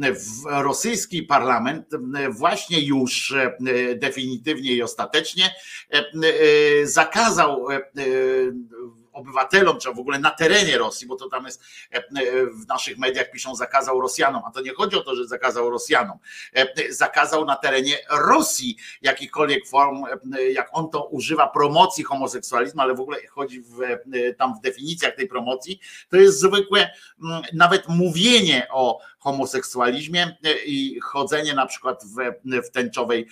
rosyjski 0.45 1.23
parlament 1.23 1.93
e, 1.93 2.29
właśnie 2.29 2.85
już 2.85 3.31
e, 3.31 3.55
definitywnie 3.95 4.71
i 4.73 4.83
ostatecznie 4.83 5.55
e, 5.93 5.97
e, 5.97 6.87
zakazał 6.87 7.71
e, 7.71 7.75
e, 7.75 7.81
obywatelom, 9.13 9.79
czy 9.79 9.93
w 9.93 9.99
ogóle 9.99 10.19
na 10.19 10.31
terenie 10.31 10.77
Rosji, 10.77 11.07
bo 11.07 11.15
to 11.15 11.29
tam 11.29 11.45
jest 11.45 11.61
e, 11.93 11.97
e, 11.97 12.01
w 12.45 12.67
naszych 12.67 12.97
mediach 12.97 13.31
piszą 13.31 13.55
zakazał 13.55 14.01
Rosjanom, 14.01 14.41
a 14.45 14.51
to 14.51 14.61
nie 14.61 14.73
chodzi 14.73 14.95
o 14.95 15.01
to, 15.01 15.15
że 15.15 15.27
zakazał 15.27 15.69
Rosjanom. 15.69 16.17
E, 16.55 16.93
Zakazał 16.93 17.45
na 17.45 17.55
terenie 17.55 17.97
Rosji 18.11 18.77
jakichkolwiek 19.01 19.67
form, 19.67 20.03
jak 20.53 20.69
on 20.71 20.89
to 20.89 21.05
używa 21.05 21.47
promocji 21.47 22.03
homoseksualizmu, 22.03 22.81
ale 22.81 22.95
w 22.95 22.99
ogóle 22.99 23.17
chodzi 23.27 23.61
w, 23.61 23.77
tam 24.37 24.55
w 24.55 24.61
definicjach 24.61 25.15
tej 25.15 25.27
promocji, 25.27 25.79
to 26.09 26.17
jest 26.17 26.39
zwykłe 26.39 26.89
mm, 27.23 27.41
nawet 27.53 27.87
mówienie 27.87 28.67
o 28.71 28.99
homoseksualizmie 29.19 30.37
i 30.65 30.99
chodzenie 30.99 31.53
na 31.53 31.65
przykład 31.65 32.03
w, 32.03 32.17
w 32.67 32.71
tęczowej 32.71 33.27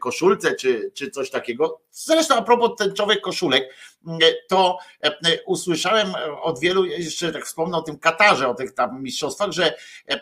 koszulce 0.00 0.54
czy, 0.54 0.90
czy 0.94 1.10
coś 1.10 1.30
takiego. 1.30 1.80
Zresztą 1.92 2.34
a 2.36 2.42
propos 2.42 2.70
tęczowych 2.78 3.20
koszulek, 3.20 3.74
m, 4.06 4.18
to 4.48 4.78
e, 5.02 5.42
usłyszałem 5.46 6.14
od 6.42 6.60
wielu, 6.60 6.84
jeszcze 6.84 7.32
tak 7.32 7.46
wspomnę 7.46 7.76
o 7.76 7.82
tym 7.82 7.98
Katarze, 7.98 8.48
o 8.48 8.54
tych 8.54 8.74
tam 8.74 9.02
mistrzostwach, 9.02 9.50
że 9.52 9.66
e, 9.66 9.74
e, 10.08 10.20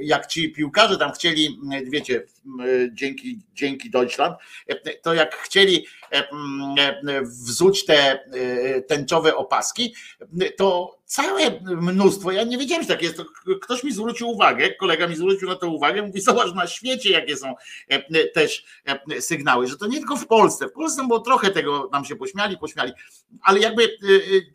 jak 0.00 0.26
ci 0.26 0.52
piłkarze 0.52 0.98
tam 0.98 1.12
chcieli, 1.12 1.58
m, 1.72 1.90
wiecie, 1.90 2.22
m, 2.46 2.90
dzięki, 2.92 3.38
dzięki 3.54 3.90
Deutschland, 3.90 4.36
e, 4.68 4.96
to 4.96 5.14
jak 5.14 5.36
chcieli 5.36 5.86
e, 6.12 6.16
e, 6.18 7.22
wzuć 7.22 7.84
te 7.84 8.24
e, 8.24 8.82
tęczowe 8.82 9.36
opaski, 9.36 9.94
to 10.56 10.98
całe 11.12 11.60
mnóstwo, 11.60 12.32
ja 12.32 12.44
nie 12.44 12.58
wiedziałem, 12.58 12.82
że 12.82 12.88
tak 12.88 13.02
jest, 13.02 13.16
to 13.16 13.24
ktoś 13.62 13.84
mi 13.84 13.92
zwrócił 13.92 14.30
uwagę, 14.30 14.74
kolega 14.74 15.08
mi 15.08 15.16
zwrócił 15.16 15.48
na 15.48 15.54
to 15.56 15.68
uwagę, 15.68 16.02
mówi, 16.02 16.20
zobacz 16.20 16.54
na 16.54 16.66
świecie, 16.66 17.10
jakie 17.10 17.36
są 17.36 17.54
e, 17.88 18.28
też 18.28 18.64
e, 19.10 19.20
sygnały, 19.20 19.66
że 19.66 19.76
to 19.76 19.86
nie 19.86 19.98
tylko 19.98 20.16
w 20.16 20.26
Polsce, 20.26 20.68
w 20.72 20.74
Polsce 20.74 21.06
było 21.06 21.20
trochę 21.20 21.50
tego, 21.50 21.88
nam 21.92 22.04
się 22.04 22.16
pośmiali, 22.16 22.58
pośmiali, 22.58 22.92
ale 23.42 23.60
jakby 23.60 23.84
e, 23.84 23.86
e, 23.86 23.90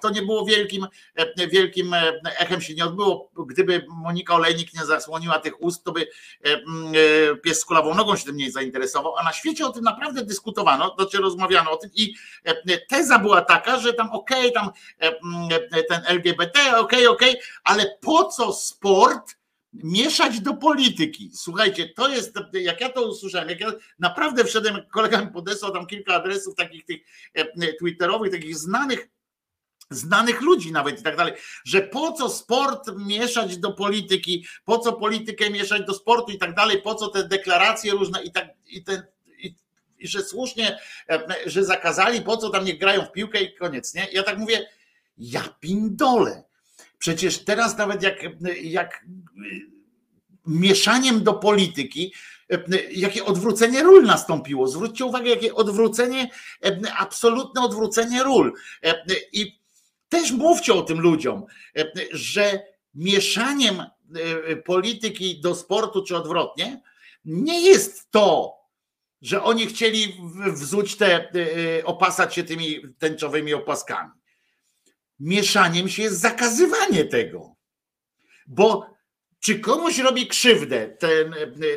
to 0.01 0.09
nie 0.09 0.21
było 0.21 0.45
wielkim, 0.45 0.87
e, 1.15 1.47
wielkim 1.47 1.93
e, 1.93 2.13
echem 2.39 2.61
się 2.61 2.73
nie 2.73 2.85
odbyło, 2.85 3.31
gdyby 3.47 3.85
Monika 3.89 4.35
Olejnik 4.35 4.73
nie 4.73 4.85
zasłoniła 4.85 5.39
tych 5.39 5.61
ust, 5.61 5.83
to 5.83 5.91
by 5.91 6.07
e, 6.43 7.35
pies 7.35 7.59
z 7.59 7.65
kulawą 7.65 7.95
nogą 7.95 8.15
się 8.15 8.25
tym 8.25 8.37
nie 8.37 8.51
zainteresował, 8.51 9.17
a 9.17 9.23
na 9.23 9.33
świecie 9.33 9.65
o 9.65 9.69
tym 9.69 9.83
naprawdę 9.83 10.25
dyskutowano, 10.25 10.95
znaczy 10.97 11.17
rozmawiano 11.17 11.71
o 11.71 11.77
tym 11.77 11.89
i 11.95 12.15
teza 12.89 13.19
była 13.19 13.41
taka, 13.41 13.79
że 13.79 13.93
tam 13.93 14.11
okej, 14.11 14.51
tam 14.53 14.69
e, 15.01 15.07
m, 15.07 15.49
e, 15.71 15.83
ten 15.83 16.01
LGBT, 16.05 16.79
okej, 16.79 17.07
okej, 17.07 17.35
ale 17.63 17.97
po 18.01 18.25
co 18.25 18.53
sport 18.53 19.36
mieszać 19.83 20.39
do 20.39 20.53
polityki? 20.53 21.31
Słuchajcie, 21.33 21.89
to 21.89 22.07
jest, 22.07 22.33
jak 22.53 22.81
ja 22.81 22.89
to 22.89 23.09
usłyszałem, 23.09 23.49
jak 23.49 23.59
ja 23.59 23.71
naprawdę 23.99 24.43
wszedłem, 24.43 24.77
kolega 24.91 25.21
mi 25.21 25.31
podesłał 25.31 25.73
tam 25.73 25.87
kilka 25.87 26.13
adresów 26.13 26.55
takich 26.55 26.85
tych 26.85 27.01
e, 27.33 27.73
twitterowych, 27.73 28.31
takich 28.31 28.57
znanych 28.57 29.07
znanych 29.89 30.41
ludzi 30.41 30.71
nawet 30.71 30.99
i 30.99 31.03
tak 31.03 31.15
dalej, 31.15 31.33
że 31.65 31.81
po 31.81 32.11
co 32.11 32.29
sport 32.29 32.91
mieszać 32.97 33.57
do 33.57 33.71
polityki, 33.71 34.45
po 34.65 34.79
co 34.79 34.93
politykę 34.93 35.49
mieszać 35.49 35.85
do 35.85 35.93
sportu 35.93 36.31
i 36.31 36.37
tak 36.37 36.55
dalej, 36.55 36.81
po 36.81 36.95
co 36.95 37.07
te 37.07 37.27
deklaracje 37.27 37.91
różne 37.91 38.23
i 38.23 38.31
tak 38.31 38.47
i 38.65 38.83
i, 39.99 40.07
że 40.07 40.23
słusznie, 40.23 40.79
e, 41.09 41.25
że 41.45 41.63
zakazali, 41.63 42.21
po 42.21 42.37
co 42.37 42.49
tam 42.49 42.65
nie 42.65 42.77
grają 42.77 43.05
w 43.05 43.11
piłkę 43.11 43.41
i 43.41 43.55
koniec, 43.55 43.93
nie? 43.93 44.07
Ja 44.11 44.23
tak 44.23 44.37
mówię, 44.37 44.67
Ja 45.17 45.43
pindole. 45.59 46.43
Przecież 46.97 47.45
teraz 47.45 47.77
nawet 47.77 48.03
jak, 48.03 48.15
jak 48.61 49.05
mieszaniem 50.45 51.23
do 51.23 51.33
polityki, 51.33 52.13
jakie 52.91 53.25
odwrócenie 53.25 53.83
ról 53.83 54.03
nastąpiło. 54.03 54.67
Zwróćcie 54.67 55.05
uwagę, 55.05 55.29
jakie 55.29 55.55
odwrócenie, 55.55 56.29
absolutne 56.97 57.61
odwrócenie 57.61 58.23
ról. 58.23 58.53
I 59.33 59.59
też 60.09 60.31
mówcie 60.31 60.73
o 60.73 60.81
tym 60.81 60.99
ludziom, 60.99 61.45
że 62.11 62.59
mieszaniem 62.95 63.83
polityki 64.65 65.41
do 65.41 65.55
sportu 65.55 66.03
czy 66.03 66.15
odwrotnie 66.15 66.81
nie 67.25 67.61
jest 67.61 68.11
to, 68.11 68.57
że 69.21 69.43
oni 69.43 69.67
chcieli 69.67 70.21
wzuć 70.53 70.95
te, 70.95 71.31
opasać 71.83 72.35
się 72.35 72.43
tymi 72.43 72.81
tęczowymi 72.99 73.53
opaskami. 73.53 74.11
Mieszaniem 75.19 75.89
się 75.89 76.03
jest 76.03 76.19
zakazywanie 76.19 77.05
tego. 77.05 77.55
Bo 78.47 78.97
czy 79.39 79.59
komuś 79.59 79.99
robi 79.99 80.27
krzywdę 80.27 80.87
ten, 80.87 81.35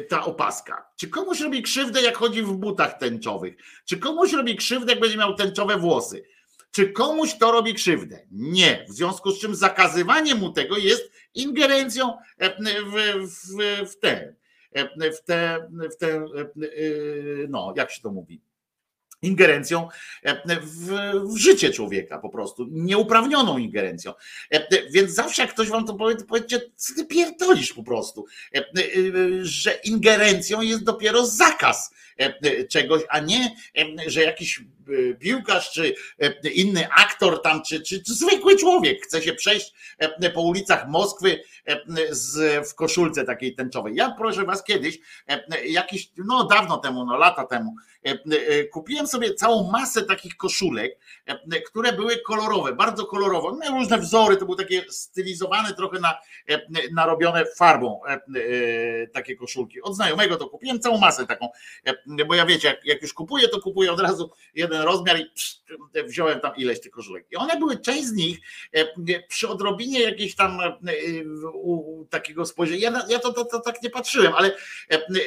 ta 0.08 0.24
opaska? 0.24 0.86
Czy 0.96 1.08
komuś 1.08 1.40
robi 1.40 1.62
krzywdę, 1.62 2.02
jak 2.02 2.16
chodzi 2.16 2.42
w 2.42 2.52
butach 2.52 2.98
tęczowych? 2.98 3.54
Czy 3.84 3.96
komuś 3.96 4.32
robi 4.32 4.56
krzywdę, 4.56 4.92
jak 4.92 5.00
będzie 5.00 5.16
miał 5.16 5.34
tęczowe 5.34 5.76
włosy? 5.76 6.22
Czy 6.70 6.92
komuś 6.92 7.38
to 7.38 7.52
robi 7.52 7.74
krzywdę? 7.74 8.26
Nie. 8.30 8.86
W 8.88 8.92
związku 8.92 9.30
z 9.30 9.40
czym 9.40 9.54
zakazywanie 9.54 10.34
mu 10.34 10.52
tego 10.52 10.76
jest 10.76 11.12
ingerencją 11.34 12.16
w, 12.38 13.28
w, 13.28 13.90
w 13.90 13.98
ten, 13.98 14.34
w 14.96 15.24
te, 15.24 15.68
w 15.92 15.96
te, 15.96 16.26
no, 17.48 17.72
jak 17.76 17.90
się 17.90 18.02
to 18.02 18.10
mówi? 18.10 18.42
Ingerencją 19.22 19.88
w, 20.46 20.86
w, 21.24 21.36
życie 21.36 21.70
człowieka 21.70 22.18
po 22.18 22.28
prostu, 22.28 22.66
nieuprawnioną 22.70 23.58
ingerencją. 23.58 24.12
Więc 24.92 25.10
zawsze 25.10 25.42
jak 25.42 25.50
ktoś 25.50 25.68
wam 25.68 25.86
to 25.86 25.94
powie, 25.94 26.16
to 26.16 26.24
powiedzcie, 26.24 26.60
co 26.76 26.94
ty 26.94 27.06
pierdolisz 27.06 27.72
po 27.72 27.82
prostu, 27.82 28.26
że 29.42 29.72
ingerencją 29.84 30.60
jest 30.60 30.84
dopiero 30.84 31.26
zakaz 31.26 31.94
czegoś, 32.70 33.02
a 33.08 33.20
nie, 33.20 33.50
że 34.06 34.22
jakiś 34.22 34.60
piłkarz, 35.20 35.72
czy 35.72 35.94
inny 36.54 36.88
aktor 36.98 37.42
tam, 37.42 37.62
czy, 37.62 37.80
czy, 37.82 38.02
czy 38.02 38.14
zwykły 38.14 38.56
człowiek 38.56 39.04
chce 39.04 39.22
się 39.22 39.34
przejść 39.34 39.74
po 40.34 40.40
ulicach 40.40 40.88
Moskwy 40.88 41.42
z, 42.10 42.68
w 42.70 42.74
koszulce 42.74 43.24
takiej 43.24 43.54
tęczowej. 43.54 43.94
Ja 43.94 44.14
proszę 44.18 44.44
was 44.44 44.64
kiedyś, 44.64 44.98
jakiś, 45.64 46.10
no 46.16 46.44
dawno 46.44 46.76
temu, 46.76 47.04
no 47.04 47.16
lata 47.16 47.46
temu, 47.46 47.74
kupiłem 48.72 49.06
sobie 49.06 49.34
całą 49.34 49.70
masę 49.70 50.02
takich 50.02 50.36
koszulek, 50.36 50.98
które 51.66 51.92
były 51.92 52.18
kolorowe, 52.26 52.72
bardzo 52.72 53.06
kolorowe, 53.06 53.58
miały 53.58 53.78
różne 53.78 53.98
wzory, 53.98 54.36
to 54.36 54.44
były 54.44 54.56
takie 54.56 54.84
stylizowane, 54.90 55.74
trochę 55.74 56.00
na, 56.00 56.18
narobione 56.92 57.44
farbą 57.56 58.00
takie 59.12 59.36
koszulki. 59.36 59.82
Od 59.82 59.94
znajomego 59.94 60.36
to 60.36 60.48
kupiłem 60.48 60.80
całą 60.80 60.98
masę 60.98 61.26
taką, 61.26 61.48
bo 62.28 62.34
ja 62.34 62.46
wiecie, 62.46 62.68
jak, 62.68 62.84
jak 62.84 63.02
już 63.02 63.12
kupuję, 63.12 63.48
to 63.48 63.60
kupuję 63.60 63.92
od 63.92 64.00
razu 64.00 64.30
jeden 64.54 64.82
rozmiar 64.82 65.20
i 65.20 65.24
psz, 65.24 65.62
wziąłem 66.06 66.40
tam 66.40 66.56
ileś 66.56 66.80
tych 66.80 66.92
koszulek. 66.92 67.26
I 67.30 67.36
one 67.36 67.58
były, 67.58 67.78
część 67.78 68.04
z 68.04 68.12
nich 68.12 68.38
przy 69.28 69.48
odrobinie 69.48 70.00
jakiejś 70.00 70.34
tam 70.34 70.58
u, 71.54 72.04
takiego 72.04 72.46
spojrzenia, 72.46 72.90
ja, 72.90 73.06
ja 73.08 73.18
to, 73.18 73.32
to, 73.32 73.44
to 73.44 73.60
tak 73.60 73.82
nie 73.82 73.90
patrzyłem, 73.90 74.32
ale 74.34 74.56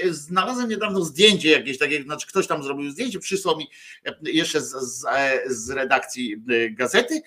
znalazłem 0.10 0.70
niedawno 0.70 1.02
zdjęcie 1.06 1.50
jakieś 1.50 1.78
takie, 1.78 2.04
znaczy 2.04 2.28
ktoś 2.28 2.48
tam 2.48 2.64
zrobił 2.64 2.92
zdjęcie, 2.92 3.20
przysłał 3.20 3.58
mi 3.58 3.70
jeszcze 4.24 4.62
z, 4.62 4.72
z, 4.72 5.06
z 5.48 5.70
redakcji 5.70 6.36
gazety. 6.72 7.22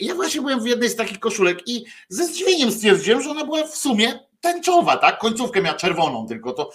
Ja 0.00 0.14
właśnie 0.14 0.40
byłem 0.40 0.60
w 0.60 0.66
jednej 0.66 0.88
z 0.88 0.96
takich 0.96 1.18
koszulek 1.18 1.68
i 1.68 1.84
ze 2.08 2.26
zdziwieniem 2.26 2.72
stwierdziłem, 2.72 3.22
że 3.22 3.30
ona 3.30 3.44
była 3.44 3.66
w 3.66 3.76
sumie 3.76 4.18
tęczowa, 4.42 4.96
tak? 4.96 5.18
Końcówkę 5.18 5.62
miała 5.62 5.76
czerwoną 5.76 6.26
tylko, 6.26 6.52
to, 6.52 6.70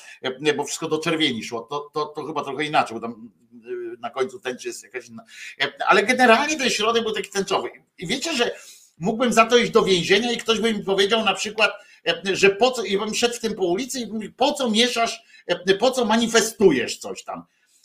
bo 0.58 0.64
wszystko 0.64 0.88
do 0.88 0.98
czerwieni 0.98 1.44
szło. 1.44 1.62
To, 1.62 1.90
to, 1.94 2.06
to 2.06 2.26
chyba 2.26 2.44
trochę 2.44 2.66
inaczej, 2.66 2.96
bo 2.96 3.02
tam 3.02 3.32
na 4.00 4.10
końcu 4.10 4.40
tęczy 4.40 4.68
jest 4.68 4.84
jakaś 4.84 5.10
inna. 5.10 5.24
Ale 5.88 6.04
generalnie 6.04 6.58
ten 6.58 6.70
środek 6.70 7.04
był 7.04 7.14
taki 7.14 7.30
tęczowy. 7.30 7.70
I 7.98 8.08
wiecie, 8.08 8.36
że 8.36 8.56
mógłbym 8.98 9.34
za 9.34 9.46
to 9.46 9.58
iść 9.58 9.72
do 9.72 9.84
więzienia 9.84 10.32
i 10.32 10.38
ktoś 10.38 10.60
by 10.60 10.74
mi 10.74 10.84
powiedział 10.84 11.26
na 11.26 11.34
przykład, 11.34 11.72
że 12.34 12.50
po 12.50 12.72
co, 12.72 12.84
i 12.84 12.98
bym 12.98 13.16
szedł 13.16 13.34
w 13.34 13.40
tym 13.40 13.56
po 13.56 13.66
ulicy 13.66 14.00
i 14.00 14.30
po 14.30 14.54
co 14.54 14.70
mieszasz, 14.70 15.22
po 15.80 15.92
co 15.92 16.06
manifestujesz 16.06 16.98
coś 16.98 17.24
tam. 17.24 17.44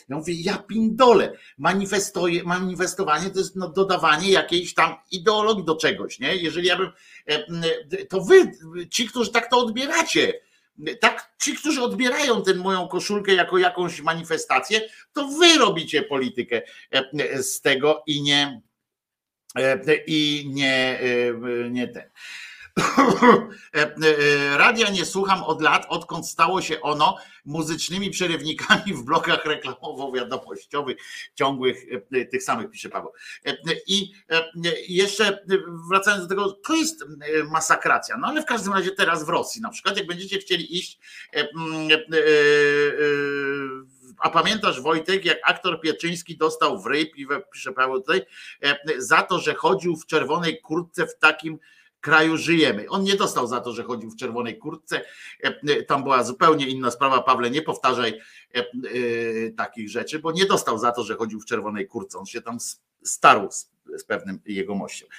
Ja 0.09 0.15
mówię, 0.15 0.33
ja 0.33 0.57
pindole, 0.57 1.37
manifestowanie 2.45 3.29
to 3.29 3.39
jest 3.39 3.55
no, 3.55 3.69
dodawanie 3.69 4.31
jakiejś 4.31 4.73
tam 4.73 4.95
ideologii 5.11 5.65
do 5.65 5.75
czegoś, 5.75 6.19
nie? 6.19 6.35
Jeżeli 6.35 6.67
ja 6.67 6.77
bym, 6.77 6.91
to 8.09 8.21
wy, 8.21 8.51
ci, 8.89 9.07
którzy 9.07 9.31
tak 9.31 9.49
to 9.49 9.57
odbieracie, 9.57 10.33
tak, 10.99 11.35
ci, 11.41 11.55
którzy 11.55 11.81
odbierają 11.81 12.43
tę 12.43 12.53
moją 12.53 12.87
koszulkę 12.87 13.33
jako 13.33 13.57
jakąś 13.57 14.01
manifestację, 14.01 14.81
to 15.13 15.27
wy 15.27 15.57
robicie 15.57 16.03
politykę 16.03 16.61
z 17.41 17.61
tego 17.61 18.03
i 18.07 18.21
nie, 18.21 18.61
i 20.07 20.49
nie, 20.53 20.99
nie 21.71 21.87
ten. 21.87 22.09
Radia 24.57 24.89
nie 24.89 25.05
słucham 25.05 25.43
od 25.43 25.61
lat, 25.61 25.85
odkąd 25.89 26.27
stało 26.27 26.61
się 26.61 26.81
ono 26.81 27.17
muzycznymi 27.45 28.09
przerywnikami 28.09 28.93
w 28.93 29.03
blokach 29.03 29.45
reklamowo-wiadomościowych, 29.45 30.95
ciągłych, 31.35 31.85
tych 32.31 32.43
samych, 32.43 32.69
pisze 32.69 32.89
Paweł. 32.89 33.11
I 33.87 34.11
jeszcze 34.87 35.45
wracając 35.89 36.23
do 36.23 36.29
tego, 36.29 36.51
to 36.51 36.75
jest 36.75 37.05
masakracja. 37.51 38.17
No 38.17 38.27
ale 38.27 38.41
w 38.41 38.45
każdym 38.45 38.73
razie 38.73 38.91
teraz 38.91 39.25
w 39.25 39.29
Rosji, 39.29 39.61
na 39.61 39.69
przykład, 39.69 39.97
jak 39.97 40.07
będziecie 40.07 40.37
chcieli 40.37 40.77
iść, 40.77 40.99
a 44.17 44.29
pamiętasz 44.29 44.81
Wojtek, 44.81 45.25
jak 45.25 45.39
aktor 45.43 45.81
Pieczyński 45.81 46.37
dostał 46.37 46.81
w 46.81 46.85
ryj, 46.85 47.11
pisze 47.53 47.73
Paweł 47.73 48.01
tutaj, 48.01 48.21
za 48.97 49.21
to, 49.21 49.39
że 49.39 49.53
chodził 49.53 49.95
w 49.95 50.05
czerwonej 50.05 50.61
kurtce 50.61 51.07
w 51.07 51.17
takim 51.19 51.59
kraju 52.03 52.37
żyjemy. 52.37 52.89
On 52.89 53.03
nie 53.03 53.15
dostał 53.15 53.47
za 53.47 53.61
to, 53.61 53.73
że 53.73 53.83
chodził 53.83 54.11
w 54.11 54.15
czerwonej 54.15 54.57
kurtce. 54.57 55.01
Tam 55.87 56.03
była 56.03 56.23
zupełnie 56.23 56.67
inna 56.67 56.91
sprawa. 56.91 57.21
Pawle, 57.21 57.49
nie 57.49 57.61
powtarzaj 57.61 58.21
takich 59.57 59.89
rzeczy, 59.89 60.19
bo 60.19 60.31
nie 60.31 60.45
dostał 60.45 60.77
za 60.77 60.91
to, 60.91 61.03
że 61.03 61.15
chodził 61.15 61.39
w 61.39 61.45
czerwonej 61.45 61.87
kurtce. 61.87 62.19
On 62.19 62.25
się 62.25 62.41
tam 62.41 62.57
starł 63.03 63.49
z 63.97 64.03
pewnym 64.03 64.39
jegomościem. 64.45 65.09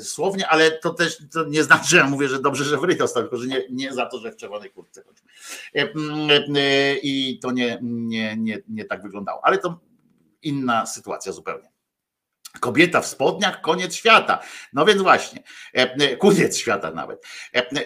Słownie, 0.00 0.48
ale 0.48 0.70
to 0.70 0.94
też 0.94 1.22
to 1.32 1.44
nie 1.44 1.62
znaczy, 1.62 1.88
że 1.88 1.96
ja 1.96 2.06
mówię, 2.06 2.28
że 2.28 2.42
dobrze, 2.42 2.64
że 2.64 2.76
w 2.76 2.84
ryj 2.84 2.96
dostał, 2.96 3.22
tylko 3.22 3.36
że 3.36 3.46
nie, 3.46 3.64
nie 3.70 3.92
za 3.92 4.06
to, 4.06 4.18
że 4.18 4.32
w 4.32 4.36
czerwonej 4.36 4.70
kurtce 4.70 5.02
chodził. 5.02 5.26
I 7.02 7.38
to 7.42 7.52
nie, 7.52 7.78
nie, 7.82 8.36
nie, 8.36 8.62
nie 8.68 8.84
tak 8.84 9.02
wyglądało. 9.02 9.40
Ale 9.44 9.58
to 9.58 9.80
inna 10.42 10.86
sytuacja 10.86 11.32
zupełnie. 11.32 11.77
Kobieta 12.60 13.00
w 13.00 13.06
spodniach, 13.06 13.60
koniec 13.60 13.94
świata. 13.94 14.42
No 14.72 14.84
więc 14.84 15.02
właśnie, 15.02 15.42
koniec 16.18 16.58
świata 16.58 16.90
nawet. 16.90 17.26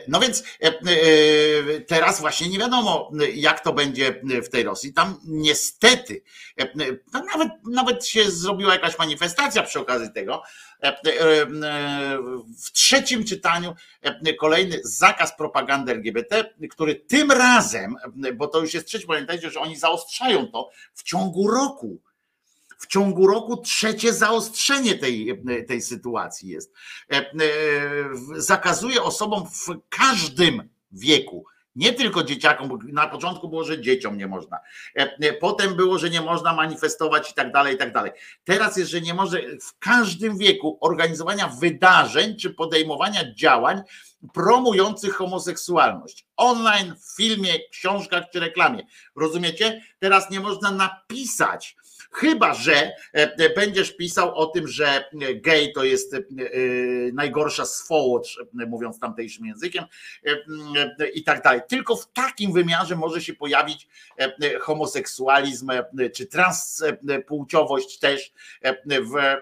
No 0.08 0.20
więc 0.20 0.44
teraz 1.86 2.20
właśnie 2.20 2.48
nie 2.48 2.58
wiadomo, 2.58 3.10
jak 3.34 3.60
to 3.60 3.72
będzie 3.72 4.20
w 4.44 4.48
tej 4.48 4.62
Rosji. 4.62 4.92
Tam 4.92 5.20
niestety, 5.24 6.22
nawet, 7.12 7.48
nawet 7.72 8.06
się 8.06 8.30
zrobiła 8.30 8.72
jakaś 8.72 8.98
manifestacja 8.98 9.62
przy 9.62 9.80
okazji 9.80 10.12
tego. 10.12 10.42
W 12.64 12.72
trzecim 12.72 13.24
czytaniu 13.24 13.74
kolejny 14.40 14.80
zakaz 14.84 15.36
propagandy 15.36 15.92
LGBT, 15.92 16.54
który 16.70 16.94
tym 16.94 17.30
razem, 17.30 17.96
bo 18.34 18.48
to 18.48 18.60
już 18.60 18.74
jest 18.74 18.86
trzeci, 18.86 19.06
pamiętajcie, 19.06 19.50
że 19.50 19.60
oni 19.60 19.76
zaostrzają 19.76 20.46
to 20.46 20.70
w 20.94 21.02
ciągu 21.02 21.48
roku 21.48 22.02
w 22.82 22.86
ciągu 22.86 23.26
roku 23.26 23.56
trzecie 23.56 24.12
zaostrzenie 24.12 24.94
tej, 24.94 25.42
tej 25.68 25.82
sytuacji 25.82 26.48
jest. 26.48 26.72
Zakazuje 28.36 29.02
osobom 29.02 29.46
w 29.46 29.66
każdym 29.88 30.68
wieku, 30.92 31.44
nie 31.76 31.92
tylko 31.92 32.24
dzieciakom, 32.24 32.68
bo 32.68 32.78
na 32.88 33.06
początku 33.06 33.48
było, 33.48 33.64
że 33.64 33.80
dzieciom 33.80 34.18
nie 34.18 34.26
można. 34.26 34.58
Potem 35.40 35.74
było, 35.74 35.98
że 35.98 36.10
nie 36.10 36.20
można 36.20 36.54
manifestować 36.54 37.30
i 37.30 37.34
tak 37.34 37.52
dalej, 37.52 37.74
i 37.74 37.78
tak 37.78 37.92
dalej. 37.92 38.12
Teraz 38.44 38.76
jest, 38.76 38.90
że 38.90 39.00
nie 39.00 39.14
może 39.14 39.42
w 39.42 39.78
każdym 39.78 40.38
wieku 40.38 40.78
organizowania 40.80 41.48
wydarzeń 41.48 42.36
czy 42.36 42.50
podejmowania 42.50 43.34
działań 43.34 43.82
promujących 44.34 45.14
homoseksualność. 45.14 46.26
Online, 46.36 46.94
w 46.96 47.16
filmie, 47.16 47.68
książkach 47.70 48.24
czy 48.32 48.40
reklamie. 48.40 48.86
Rozumiecie? 49.16 49.82
Teraz 49.98 50.30
nie 50.30 50.40
można 50.40 50.70
napisać 50.70 51.76
Chyba, 52.14 52.54
że 52.54 52.92
będziesz 53.56 53.96
pisał 53.96 54.34
o 54.34 54.46
tym, 54.46 54.68
że 54.68 55.04
gej 55.34 55.72
to 55.72 55.84
jest 55.84 56.16
najgorsza 57.12 57.64
swołocz, 57.64 58.38
mówiąc 58.52 58.98
tamtejszym 59.00 59.46
językiem 59.46 59.84
i 61.14 61.24
tak 61.24 61.42
dalej. 61.42 61.60
Tylko 61.68 61.96
w 61.96 62.12
takim 62.12 62.52
wymiarze 62.52 62.96
może 62.96 63.22
się 63.22 63.34
pojawić 63.34 63.88
homoseksualizm 64.60 65.70
czy 66.14 66.26
transpłciowość 66.26 67.98
też 67.98 68.32
w 68.88 69.36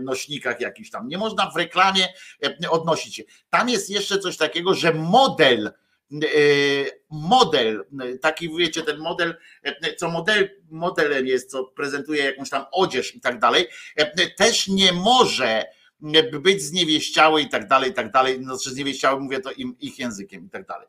nośnikach 0.00 0.60
jakichś 0.60 0.90
tam. 0.90 1.08
Nie 1.08 1.18
można 1.18 1.50
w 1.50 1.56
reklamie 1.56 2.08
odnosić 2.70 3.14
się. 3.14 3.22
Tam 3.50 3.68
jest 3.68 3.90
jeszcze 3.90 4.18
coś 4.18 4.36
takiego, 4.36 4.74
że 4.74 4.92
model 4.92 5.72
model, 7.10 7.84
taki 8.22 8.56
wiecie, 8.56 8.82
ten 8.82 8.98
model, 8.98 9.34
co 9.96 10.10
model, 10.10 10.50
modelem 10.70 11.26
jest, 11.26 11.50
co 11.50 11.64
prezentuje 11.64 12.24
jakąś 12.24 12.50
tam 12.50 12.64
odzież 12.72 13.14
i 13.14 13.20
tak 13.20 13.38
dalej, 13.38 13.66
też 14.36 14.68
nie 14.68 14.92
może 14.92 15.64
być 16.42 16.62
zniewieściały 16.62 17.42
i 17.42 17.48
tak 17.48 17.68
dalej, 17.68 17.90
i 17.90 17.94
tak 17.94 18.12
dalej. 18.12 18.44
Znaczy 18.44 18.70
zniewieściały 18.70 19.20
mówię 19.20 19.40
to 19.40 19.52
im, 19.52 19.76
ich 19.80 19.98
językiem 19.98 20.46
i 20.46 20.50
tak 20.50 20.66
dalej. 20.66 20.88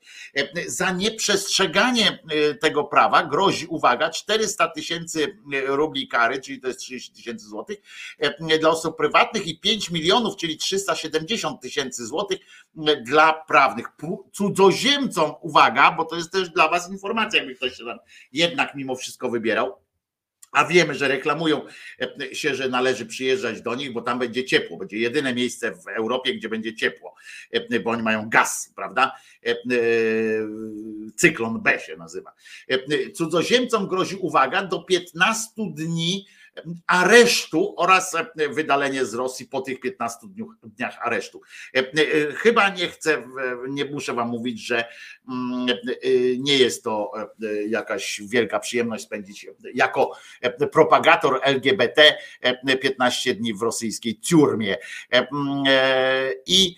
Za 0.67 0.91
nieprzestrzeganie 0.91 2.19
tego 2.61 2.84
prawa 2.84 3.23
grozi, 3.23 3.65
uwaga, 3.67 4.09
400 4.09 4.67
tysięcy 4.67 5.38
rubli 5.67 6.07
kary, 6.07 6.41
czyli 6.41 6.61
to 6.61 6.67
jest 6.67 6.79
30 6.79 7.13
tysięcy 7.13 7.45
złotych 7.45 7.77
dla 8.59 8.69
osób 8.69 8.97
prywatnych 8.97 9.47
i 9.47 9.59
5 9.59 9.91
milionów, 9.91 10.35
czyli 10.35 10.57
370 10.57 11.61
tysięcy 11.61 12.05
złotych 12.05 12.39
dla 13.01 13.34
prawnych. 13.34 13.88
Cudzoziemcom, 14.34 15.34
uwaga, 15.41 15.91
bo 15.91 16.05
to 16.05 16.15
jest 16.15 16.31
też 16.31 16.49
dla 16.49 16.69
was 16.69 16.91
informacja, 16.91 17.39
jakby 17.39 17.55
ktoś 17.55 17.75
się 17.75 17.85
tam 17.85 17.97
jednak 18.31 18.75
mimo 18.75 18.95
wszystko 18.95 19.29
wybierał 19.29 19.86
a 20.57 20.65
wiemy, 20.65 20.95
że 20.95 21.07
reklamują 21.07 21.61
się, 22.34 22.55
że 22.55 22.69
należy 22.69 23.05
przyjeżdżać 23.05 23.61
do 23.61 23.75
nich, 23.75 23.93
bo 23.93 24.01
tam 24.01 24.19
będzie 24.19 24.45
ciepło. 24.45 24.77
Będzie 24.77 24.97
jedyne 24.97 25.34
miejsce 25.34 25.71
w 25.71 25.88
Europie, 25.88 26.35
gdzie 26.35 26.49
będzie 26.49 26.75
ciepło, 26.75 27.15
bo 27.84 27.91
oni 27.91 28.03
mają 28.03 28.29
gaz, 28.29 28.73
prawda? 28.75 29.11
Cyklon 31.15 31.61
B 31.61 31.79
się 31.79 31.97
nazywa. 31.97 32.34
Cudzoziemcom 33.13 33.88
grozi, 33.88 34.15
uwaga, 34.15 34.63
do 34.63 34.79
15 34.79 35.51
dni 35.57 36.27
aresztu 36.88 37.73
oraz 37.77 38.15
wydalenie 38.49 39.05
z 39.05 39.13
Rosji 39.13 39.45
po 39.45 39.61
tych 39.61 39.79
15 39.79 40.19
dniach 40.63 40.97
aresztu. 41.01 41.41
Chyba 42.35 42.69
nie 42.69 42.88
chcę, 42.88 43.23
nie 43.69 43.85
muszę 43.85 44.13
wam 44.13 44.29
mówić, 44.29 44.67
że 44.67 44.85
nie 46.38 46.57
jest 46.57 46.84
to 46.84 47.11
jakaś 47.67 48.21
wielka 48.29 48.59
przyjemność 48.59 49.03
spędzić 49.03 49.47
jako 49.73 50.11
propagator 50.71 51.39
LGBT 51.43 52.17
15 52.81 53.35
dni 53.35 53.53
w 53.53 53.61
rosyjskiej 53.61 54.19
ciurmie. 54.19 54.77
I 56.45 56.75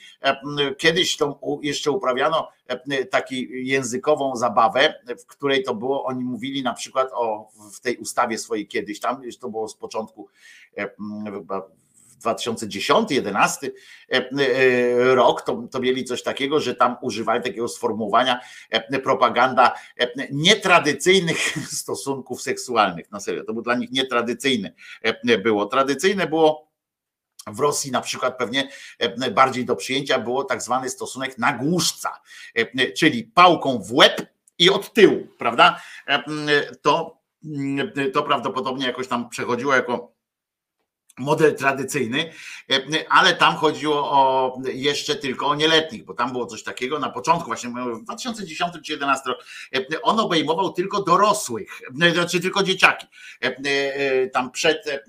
kiedyś 0.77 1.17
to 1.17 1.39
jeszcze 1.61 1.91
uprawiano 1.91 2.47
taki 3.11 3.67
językową 3.67 4.35
zabawę, 4.35 4.93
w 5.19 5.25
której 5.25 5.63
to 5.63 5.75
było, 5.75 6.05
oni 6.05 6.23
mówili 6.23 6.63
na 6.63 6.73
przykład 6.73 7.09
o 7.13 7.49
w 7.73 7.79
tej 7.79 7.97
ustawie 7.97 8.37
swojej 8.37 8.67
kiedyś 8.67 8.99
tam, 8.99 9.23
już 9.23 9.37
to 9.37 9.49
było 9.49 9.67
z 9.67 9.75
początku 9.75 10.27
chyba 11.25 11.69
2010, 12.19 13.11
11 13.11 13.71
rok, 15.13 15.41
to, 15.41 15.63
to 15.71 15.79
mieli 15.79 16.03
coś 16.03 16.23
takiego, 16.23 16.59
że 16.59 16.75
tam 16.75 16.95
używali 17.01 17.43
takiego 17.43 17.67
sformułowania 17.67 18.39
propaganda 19.03 19.75
nietradycyjnych 20.31 21.37
stosunków 21.81 22.41
seksualnych. 22.41 23.11
Na 23.11 23.19
serio, 23.19 23.43
to 23.43 23.53
było 23.53 23.63
dla 23.63 23.75
nich 23.75 23.91
nietradycyjne 23.91 24.73
było. 25.43 25.65
Tradycyjne 25.65 26.27
było 26.27 26.68
w 27.47 27.59
Rosji 27.59 27.91
na 27.91 28.01
przykład 28.01 28.37
pewnie 28.37 28.69
bardziej 29.31 29.65
do 29.65 29.75
przyjęcia 29.75 30.19
było 30.19 30.43
tak 30.43 30.61
zwany 30.61 30.89
stosunek 30.89 31.37
na 31.37 31.53
głuszca, 31.53 32.21
czyli 32.97 33.23
pałką 33.23 33.79
w 33.79 33.93
łeb 33.93 34.27
i 34.57 34.69
od 34.69 34.93
tyłu, 34.93 35.27
prawda? 35.37 35.81
To, 36.81 37.17
to 38.13 38.23
prawdopodobnie 38.23 38.87
jakoś 38.87 39.07
tam 39.07 39.29
przechodziło 39.29 39.75
jako 39.75 40.19
model 41.17 41.55
tradycyjny, 41.55 42.31
ale 43.09 43.33
tam 43.33 43.55
chodziło 43.55 44.11
o 44.11 44.57
jeszcze 44.73 45.15
tylko 45.15 45.47
o 45.47 45.55
nieletnich, 45.55 46.05
bo 46.05 46.13
tam 46.13 46.31
było 46.31 46.45
coś 46.45 46.63
takiego 46.63 46.99
na 46.99 47.09
początku, 47.09 47.47
właśnie 47.47 47.69
w 47.69 48.03
2010 48.03 48.73
czy 48.73 48.97
2011 48.97 49.29
rok, 49.29 49.45
on 50.01 50.19
obejmował 50.19 50.73
tylko 50.73 51.03
dorosłych, 51.03 51.81
znaczy 52.13 52.39
tylko 52.39 52.63
dzieciaki. 52.63 53.07
Tam 54.33 54.51
przed 54.51 55.03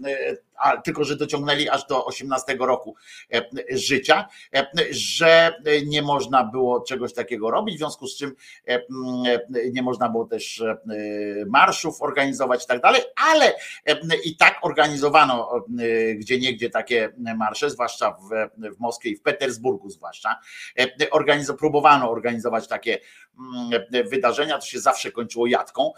a, 0.61 0.77
tylko 0.77 1.05
że 1.05 1.16
dociągnęli 1.16 1.69
aż 1.69 1.87
do 1.87 2.05
18 2.05 2.57
roku 2.61 2.95
życia, 3.70 4.28
że 4.91 5.55
nie 5.87 6.03
można 6.03 6.45
było 6.45 6.81
czegoś 6.81 7.15
takiego 7.15 7.51
robić, 7.51 7.74
w 7.74 7.78
związku 7.78 8.07
z 8.07 8.16
czym 8.16 8.35
nie 9.73 9.82
można 9.82 10.09
było 10.09 10.24
też 10.24 10.62
marszów 11.47 12.03
organizować 12.03 12.65
i 12.65 12.66
tak 12.66 12.81
dalej, 12.81 13.03
ale 13.32 13.55
i 14.24 14.37
tak 14.37 14.59
organizowano 14.62 15.65
gdzie 16.15 16.39
niegdzie 16.39 16.70
takie 16.70 17.12
marsze, 17.37 17.70
zwłaszcza 17.70 18.11
w, 18.11 18.28
w 18.77 18.81
Moskwie 18.81 19.11
i 19.11 19.16
w 19.16 19.23
Petersburgu 19.23 19.91
zwłaszcza. 19.91 20.41
Organizo, 21.11 21.55
próbowano 21.55 22.11
organizować 22.11 22.69
takie 22.69 22.99
wydarzenia, 24.11 24.59
to 24.59 24.67
się 24.67 24.81
zawsze 24.81 25.12
kończyło 25.12 25.47
jatką, 25.47 25.93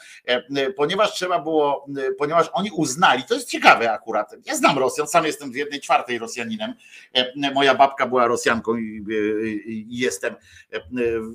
ponieważ 0.77 1.13
trzeba 1.13 1.39
było, 1.39 1.87
ponieważ 2.19 2.51
oni 2.53 2.71
uznali, 2.71 3.23
to 3.25 3.35
jest 3.35 3.49
ciekawe 3.49 3.93
akurat, 3.93 4.35
ja 4.45 4.57
znam 4.57 4.79
Rosjan, 4.79 5.07
sam 5.07 5.27
jestem 5.27 5.53
w 5.53 5.57
jednej 5.57 5.81
czwartej 5.81 6.19
Rosjaninem. 6.19 6.75
Moja 7.55 7.75
babka 7.75 8.07
była 8.07 8.27
Rosjanką 8.27 8.77
i, 8.77 9.87
jestem, 9.91 10.35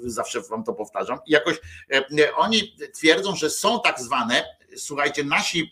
zawsze 0.06 0.42
wam 0.42 0.64
to 0.64 0.74
powtarzam. 0.74 1.20
I 1.26 1.32
jakoś 1.32 1.60
oni 2.36 2.76
twierdzą, 2.94 3.36
że 3.36 3.50
są 3.50 3.82
tak 3.82 4.00
zwane 4.00 4.57
słuchajcie, 4.78 5.24
nasi 5.24 5.72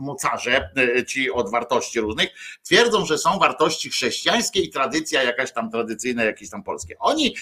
mocarze, 0.00 0.70
ci 1.06 1.30
od 1.30 1.50
wartości 1.50 2.00
różnych, 2.00 2.28
twierdzą, 2.62 3.06
że 3.06 3.18
są 3.18 3.38
wartości 3.38 3.90
chrześcijańskie 3.90 4.60
i 4.60 4.70
tradycja 4.70 5.22
jakaś 5.22 5.52
tam 5.52 5.70
tradycyjna, 5.70 6.24
jakieś 6.24 6.50
tam 6.50 6.62
polskie. 6.62 6.96
Oni 6.98 7.36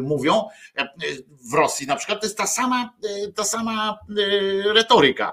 mówią 0.00 0.48
w 1.50 1.54
Rosji 1.54 1.86
na 1.86 1.96
przykład, 1.96 2.20
to 2.20 2.26
jest 2.26 2.38
ta 2.38 2.46
sama, 2.46 2.96
ta 3.34 3.44
sama 3.44 3.98
retoryka. 4.64 5.32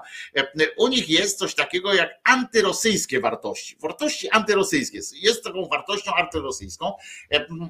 U 0.76 0.88
nich 0.88 1.08
jest 1.08 1.38
coś 1.38 1.54
takiego 1.54 1.94
jak 1.94 2.10
antyrosyjskie 2.24 3.20
wartości. 3.20 3.76
Wartości 3.82 4.30
antyrosyjskie. 4.30 5.00
Jest 5.12 5.44
taką 5.44 5.68
wartością 5.68 6.14
antyrosyjską. 6.14 6.92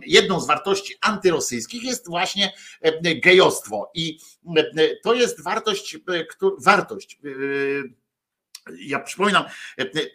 Jedną 0.07 0.41
z 0.41 0.47
wartości 0.47 0.95
antyrosyjskich 1.01 1.83
jest 1.83 2.09
właśnie 2.09 2.53
gejostwo. 3.23 3.91
I 3.95 4.19
to 5.03 5.15
jest 5.15 5.43
wartość, 5.45 5.99
wartość. 6.59 7.19
Ja 8.79 9.01
przypominam, 9.01 9.45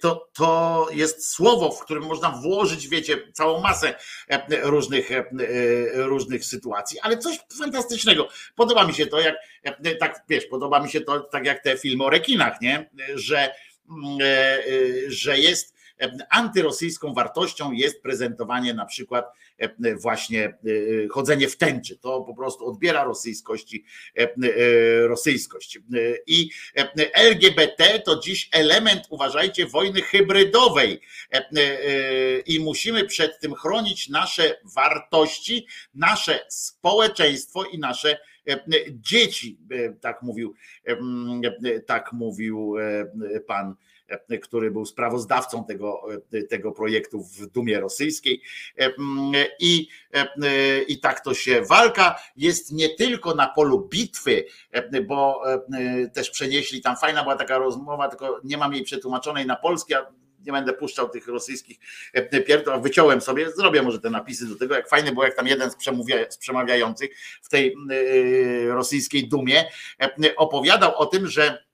to, 0.01 0.29
to 0.33 0.87
jest 0.91 1.27
słowo, 1.27 1.71
w 1.71 1.83
którym 1.83 2.03
można 2.03 2.29
włożyć, 2.29 2.87
wiecie, 2.87 3.31
całą 3.33 3.61
masę 3.61 3.95
różnych, 4.61 5.09
różnych 5.93 6.45
sytuacji, 6.45 6.99
ale 6.99 7.17
coś 7.17 7.39
fantastycznego. 7.57 8.27
Podoba 8.55 8.87
mi 8.87 8.93
się 8.93 9.07
to, 9.07 9.19
jak 9.19 9.35
tak 9.99 10.23
wiesz, 10.29 10.45
podoba 10.45 10.79
mi 10.79 10.89
się 10.89 11.01
to 11.01 11.19
tak 11.19 11.45
jak 11.45 11.63
te 11.63 11.77
filmy 11.77 12.03
o 12.03 12.09
rekinach, 12.09 12.61
nie? 12.61 12.89
Że, 13.15 13.53
że 15.07 15.39
jest 15.39 15.78
antyrosyjską 16.29 17.13
wartością 17.13 17.71
jest 17.71 18.01
prezentowanie 18.01 18.73
na 18.73 18.85
przykład 18.85 19.25
właśnie 20.01 20.57
chodzenie 21.11 21.47
w 21.47 21.57
tęczy. 21.57 21.97
To 21.97 22.21
po 22.21 22.35
prostu 22.35 22.67
odbiera 22.67 23.03
rosyjskości, 23.03 23.85
rosyjskość. 25.01 25.79
I 26.27 26.49
LGBT 27.13 27.99
to 27.99 28.19
dziś 28.19 28.49
element, 28.51 29.01
uważajcie, 29.09 29.65
wojny 29.65 30.01
hybrydowej 30.01 31.01
i 32.45 32.59
musimy 32.59 33.05
przed 33.05 33.39
tym 33.39 33.53
chronić 33.53 34.09
nasze 34.09 34.57
wartości, 34.75 35.67
nasze 35.93 36.39
społeczeństwo 36.49 37.65
i 37.65 37.79
nasze 37.79 38.19
dzieci, 38.89 39.59
tak 40.01 40.21
mówił, 40.21 40.53
tak 41.85 42.13
mówił 42.13 42.75
pan 43.47 43.75
który 44.41 44.71
był 44.71 44.85
sprawozdawcą 44.85 45.65
tego, 45.65 46.01
tego 46.49 46.71
projektu 46.71 47.23
w 47.23 47.45
Dumie 47.45 47.79
Rosyjskiej. 47.79 48.41
I, 49.59 49.87
I 50.87 50.99
tak 50.99 51.19
to 51.23 51.33
się 51.33 51.61
walka 51.61 52.15
jest 52.35 52.71
nie 52.71 52.89
tylko 52.89 53.35
na 53.35 53.47
polu 53.47 53.87
bitwy, 53.87 54.45
bo 55.07 55.41
też 56.13 56.29
przenieśli 56.29 56.81
tam 56.81 56.97
fajna 56.97 57.23
była 57.23 57.35
taka 57.35 57.57
rozmowa, 57.57 58.09
tylko 58.09 58.41
nie 58.43 58.57
mam 58.57 58.73
jej 58.73 58.83
przetłumaczonej 58.83 59.45
na 59.45 59.55
polski, 59.55 59.93
a 59.93 60.05
nie 60.45 60.51
będę 60.51 60.73
puszczał 60.73 61.09
tych 61.09 61.27
rosyjskich 61.27 61.77
pierdol, 62.47 62.81
wyciąłem 62.81 63.21
sobie, 63.21 63.51
zrobię 63.51 63.81
może 63.81 63.99
te 63.99 64.09
napisy 64.09 64.47
do 64.47 64.55
tego, 64.55 64.75
jak 64.75 64.89
fajnie 64.89 65.11
było, 65.11 65.25
jak 65.25 65.35
tam 65.35 65.47
jeden 65.47 65.71
z, 65.71 65.75
z 66.29 66.37
przemawiających 66.37 67.09
w 67.41 67.49
tej 67.49 67.75
rosyjskiej 68.67 69.29
dumie 69.29 69.65
opowiadał 70.37 70.95
o 70.95 71.05
tym, 71.05 71.27
że 71.27 71.43
e, 71.47 71.68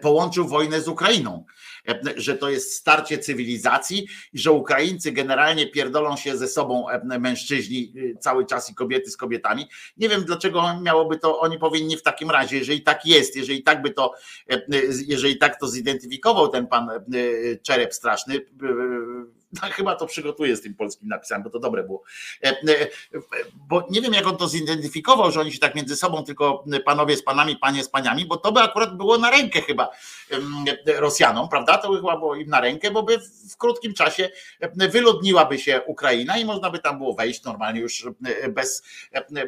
połączył 0.00 0.48
wojnę 0.48 0.80
z 0.80 0.88
Ukrainą, 0.88 1.44
e, 1.88 2.00
że 2.16 2.36
to 2.36 2.50
jest 2.50 2.74
starcie 2.74 3.18
cywilizacji 3.18 4.06
i 4.32 4.38
że 4.38 4.52
Ukraińcy 4.52 5.12
generalnie 5.12 5.66
pierdolą 5.66 6.16
się 6.16 6.36
ze 6.36 6.48
sobą 6.48 6.88
e, 6.88 7.18
mężczyźni 7.18 7.94
e, 7.96 8.18
cały 8.18 8.46
czas 8.46 8.70
i 8.70 8.74
kobiety 8.74 9.10
z 9.10 9.16
kobietami. 9.16 9.68
Nie 9.96 10.08
wiem 10.08 10.24
dlaczego 10.24 10.80
miałoby 10.82 11.18
to, 11.18 11.40
oni 11.40 11.58
powinni 11.58 11.96
w 11.96 12.02
takim 12.02 12.30
razie, 12.30 12.56
jeżeli 12.58 12.82
tak 12.82 13.06
jest, 13.06 13.36
jeżeli 13.36 13.62
tak 13.62 13.82
by 13.82 13.90
to, 13.90 14.12
e, 14.50 14.54
e, 14.54 14.62
jeżeli 15.06 15.38
tak 15.38 15.60
to 15.60 15.68
zidentyfikował 15.68 16.48
ten 16.48 16.66
pan 16.66 16.90
e, 16.90 17.00
Czerep 17.62 17.94
straszny, 17.94 18.34
e, 18.36 19.41
no, 19.62 19.68
chyba 19.70 19.96
to 19.96 20.06
przygotuję 20.06 20.56
z 20.56 20.62
tym 20.62 20.74
polskim 20.74 21.08
napisem, 21.08 21.42
bo 21.42 21.50
to 21.50 21.58
dobre 21.58 21.82
było. 21.82 22.02
E, 22.44 22.48
e, 22.48 22.88
Bo 23.54 23.86
nie 23.90 24.00
wiem, 24.00 24.12
jak 24.12 24.26
on 24.26 24.36
to 24.36 24.48
zidentyfikował, 24.48 25.30
że 25.30 25.40
oni 25.40 25.52
się 25.52 25.58
tak 25.58 25.74
między 25.74 25.96
sobą, 25.96 26.24
tylko 26.24 26.64
panowie 26.84 27.16
z 27.16 27.22
panami, 27.22 27.56
panie 27.56 27.84
z 27.84 27.88
paniami, 27.88 28.26
bo 28.26 28.36
to 28.36 28.52
by 28.52 28.60
akurat 28.60 28.96
było 28.96 29.18
na 29.18 29.30
rękę 29.30 29.60
chyba 29.60 29.90
Rosjanom, 30.96 31.48
prawda? 31.48 31.78
To 31.78 31.90
by 31.90 31.96
chyba 31.96 32.16
było 32.16 32.36
im 32.36 32.48
na 32.48 32.60
rękę, 32.60 32.90
bo 32.90 33.02
by 33.02 33.18
w 33.50 33.56
krótkim 33.56 33.94
czasie 33.94 34.30
wyludniłaby 34.74 35.58
się 35.58 35.80
Ukraina 35.86 36.38
i 36.38 36.44
można 36.44 36.70
by 36.70 36.78
tam 36.78 36.98
było 36.98 37.14
wejść 37.14 37.44
normalnie 37.44 37.80
już 37.80 38.06
bez, 38.48 38.82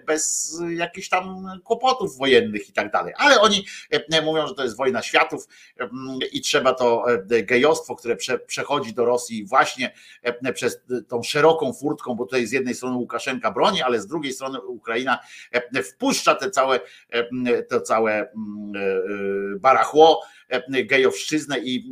bez 0.07 0.55
jakichś 0.77 1.09
tam 1.09 1.47
kłopotów 1.65 2.19
wojennych 2.19 2.69
i 2.69 2.73
tak 2.73 2.93
dalej. 2.93 3.15
Ale 3.19 3.41
oni 3.41 3.67
mówią, 4.25 4.47
że 4.47 4.55
to 4.55 4.63
jest 4.63 4.77
wojna 4.77 5.03
światów 5.03 5.49
i 6.33 6.41
trzeba 6.41 6.75
to 6.75 7.05
gejostwo, 7.43 7.97
które 7.97 8.17
prze, 8.17 8.39
przechodzi 8.39 8.95
do 8.95 9.05
Rosji 9.05 9.45
właśnie 9.45 9.94
przez 10.55 10.81
tą 11.09 11.23
szeroką 11.23 11.73
furtką, 11.73 12.15
bo 12.15 12.25
tutaj 12.25 12.47
z 12.47 12.53
jednej 12.53 12.75
strony 12.75 12.97
Łukaszenka 12.97 13.51
broni, 13.51 13.83
ale 13.83 14.01
z 14.01 14.07
drugiej 14.07 14.33
strony 14.33 14.61
Ukraina 14.61 15.19
e, 15.53 15.83
wpuszcza 15.83 16.35
te 16.35 16.51
całe, 16.51 16.81
e, 17.11 17.63
to 17.63 17.81
całe 17.81 18.13
mm, 18.13 18.73
e, 18.77 19.59
barachło, 19.59 20.23
e, 20.49 20.85
gejowszczyznę 20.85 21.59
i, 21.59 21.91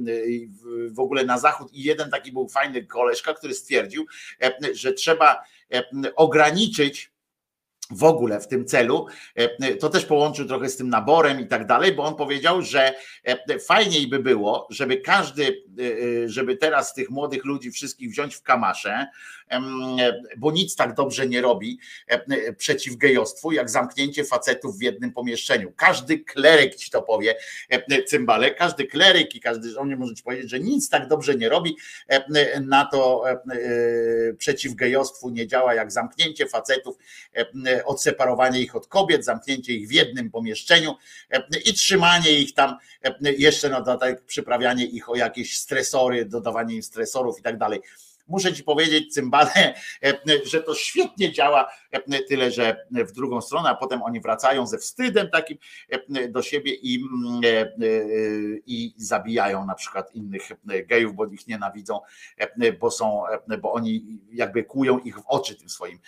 w- 0.48 0.94
ogóle 1.00 1.24
na 1.24 1.38
zachód. 1.38 1.72
I 1.72 1.82
jeden 1.82 2.10
taki 2.10 2.32
był 2.32 2.48
fajny 2.48 2.86
koleżka, 2.86 3.34
który 3.34 3.54
stwierdził, 3.54 4.06
e, 4.42 4.52
że 4.74 4.92
trzeba 4.92 5.42
e, 5.72 5.84
ograniczyć 6.16 7.11
w 7.92 8.04
ogóle 8.04 8.40
w 8.40 8.48
tym 8.48 8.66
celu, 8.66 9.06
e, 9.34 9.74
to 9.74 9.88
też 9.88 10.04
połączył 10.04 10.46
trochę 10.46 10.68
z 10.68 10.76
tym 10.76 10.88
naborem 10.88 11.40
i 11.40 11.46
tak 11.46 11.66
dalej, 11.66 11.92
bo 11.92 12.04
on 12.04 12.14
powiedział, 12.14 12.62
że 12.62 12.94
e, 13.24 13.58
fajniej 13.58 14.06
by 14.06 14.18
było, 14.18 14.66
żeby 14.70 14.96
każdy, 14.96 15.64
e, 15.78 15.82
e, 16.24 16.28
żeby 16.28 16.56
teraz 16.56 16.94
tych 16.94 17.10
młodych 17.10 17.44
ludzi 17.44 17.70
wszystkich 17.70 18.10
wziąć 18.10 18.34
w 18.34 18.42
kamasze, 18.42 18.92
e, 18.92 19.06
bo 20.36 20.52
nic 20.52 20.76
tak 20.76 20.94
dobrze 20.94 21.26
nie 21.26 21.40
robi 21.40 21.78
przeciw 22.56 22.96
gejostwu, 22.96 23.52
jak 23.52 23.70
zamknięcie 23.70 24.24
facetów 24.24 24.78
w 24.78 24.82
jednym 24.82 25.12
pomieszczeniu. 25.12 25.72
Każdy 25.76 26.18
kleryk 26.18 26.74
ci 26.74 26.90
to 26.90 27.02
powie, 27.02 27.34
cymbale, 28.06 28.50
każdy 28.50 28.86
kleryk 28.86 29.34
i 29.34 29.40
każdy 29.40 29.70
żołnierz 29.70 29.98
może 29.98 30.14
ci 30.14 30.22
powiedzieć, 30.22 30.50
że 30.50 30.60
nic 30.60 30.88
tak 30.88 31.08
dobrze 31.08 31.34
nie 31.34 31.48
robi 31.48 31.76
na 32.60 32.84
to 32.84 33.30
e, 33.30 33.40
przeciw 34.38 34.74
gejostwu 34.74 35.30
nie 35.30 35.46
działa 35.46 35.74
jak 35.74 35.92
zamknięcie 35.92 36.46
facetów 36.46 36.96
odseparowanie 37.84 38.60
ich 38.60 38.76
od 38.76 38.86
kobiet, 38.86 39.24
zamknięcie 39.24 39.72
ich 39.72 39.88
w 39.88 39.92
jednym 39.92 40.30
pomieszczeniu 40.30 40.94
i 41.64 41.74
trzymanie 41.74 42.30
ich 42.30 42.54
tam, 42.54 42.76
jeszcze 43.20 43.68
na 43.68 43.80
dodatek 43.80 44.24
przyprawianie 44.24 44.84
ich 44.84 45.10
o 45.10 45.16
jakieś 45.16 45.58
stresory, 45.58 46.24
dodawanie 46.24 46.74
im 46.74 46.82
stresorów 46.82 47.38
i 47.38 47.42
tak 47.42 47.58
dalej. 47.58 47.80
Muszę 48.32 48.52
ci 48.52 48.64
powiedzieć, 48.64 49.14
cymbale, 49.14 49.50
e, 50.04 50.14
że 50.44 50.62
to 50.62 50.74
świetnie 50.74 51.32
działa, 51.32 51.68
e, 51.90 52.22
tyle 52.22 52.50
że 52.50 52.86
w 52.90 53.12
drugą 53.12 53.40
stronę, 53.40 53.68
a 53.68 53.74
potem 53.74 54.02
oni 54.02 54.20
wracają 54.20 54.66
ze 54.66 54.78
wstydem 54.78 55.30
takim 55.30 55.58
e, 55.88 56.28
do 56.28 56.42
siebie 56.42 56.74
i, 56.74 56.94
mm, 56.96 57.40
i 58.66 58.94
zabijają 58.96 59.66
na 59.66 59.74
przykład 59.74 60.14
innych 60.14 60.42
gejów, 60.86 61.14
bo 61.14 61.26
ich 61.26 61.46
nienawidzą, 61.46 62.00
bo 62.80 62.90
są, 62.90 63.22
bo 63.62 63.72
oni 63.72 64.20
jakby 64.32 64.64
kłują 64.64 64.98
ich 64.98 65.18
w 65.18 65.22
oczy 65.26 65.56
tym 65.56 65.68
swoim 65.68 65.98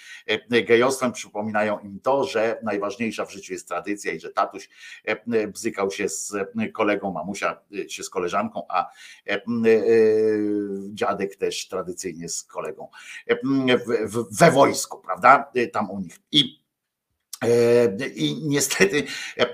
gejostwem, 0.67 1.13
przypominają 1.13 1.79
im 1.79 2.01
to, 2.01 2.25
że 2.25 2.59
najważniejsza 2.63 3.25
w 3.25 3.33
życiu 3.33 3.53
jest 3.53 3.69
tradycja 3.69 4.13
i 4.13 4.21
że 4.21 4.31
tatuś 4.31 4.69
bzykał 5.49 5.91
się 5.91 6.09
z 6.09 6.33
kolegą, 6.75 7.13
mamusia 7.13 7.61
się 7.89 8.03
z 8.03 8.11
koleżanką, 8.11 8.67
a 8.69 8.91
dziadek 10.95 11.37
też 11.37 11.69
tradycyjnie 11.69 12.14
z 12.28 12.43
kolegą 12.43 12.89
e, 13.27 13.36
we 14.35 14.51
wojsku, 14.51 14.99
prawda? 14.99 15.51
E, 15.55 15.66
Tam 15.66 15.91
u 15.91 16.01
nich. 16.01 16.19
I 16.32 16.64
I 18.15 18.41
niestety 18.43 19.05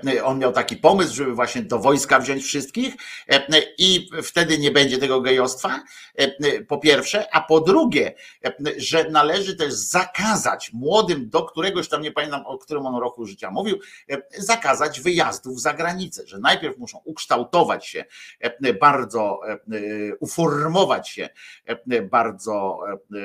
e, 0.07 0.23
on 0.23 0.39
miał 0.39 0.51
taki 0.51 0.77
pomysł, 0.77 1.15
żeby 1.15 1.33
właśnie 1.33 1.61
do 1.61 1.79
wojska 1.79 2.19
wziąć 2.19 2.43
wszystkich 2.43 2.95
e, 3.29 3.61
i 3.77 4.09
wtedy 4.23 4.57
nie 4.57 4.71
będzie 4.71 4.97
tego 4.97 5.21
gejostwa, 5.21 5.83
e, 6.15 6.61
po 6.63 6.77
pierwsze, 6.77 7.35
a 7.35 7.41
po 7.41 7.61
drugie, 7.61 8.13
e, 8.45 8.53
że 8.77 9.09
należy 9.09 9.55
też 9.55 9.73
zakazać 9.73 10.73
młodym, 10.73 11.29
do 11.29 11.43
któregoś 11.43 11.89
tam 11.89 12.01
nie 12.01 12.11
pamiętam, 12.11 12.45
o 12.45 12.57
którym 12.57 12.85
on 12.85 12.95
roku 12.95 13.25
życia 13.25 13.51
mówił, 13.51 13.79
e, 14.09 14.21
zakazać 14.37 15.01
wyjazdów 15.01 15.61
za 15.61 15.73
granicę, 15.73 16.27
że 16.27 16.39
najpierw 16.39 16.77
muszą 16.77 17.01
ukształtować 17.05 17.87
się 17.87 18.05
e, 18.39 18.73
bardzo, 18.73 19.39
e, 19.47 20.15
uformować 20.19 21.09
się 21.09 21.29
e, 21.65 22.01
bardzo 22.01 22.79
e, 22.89 23.17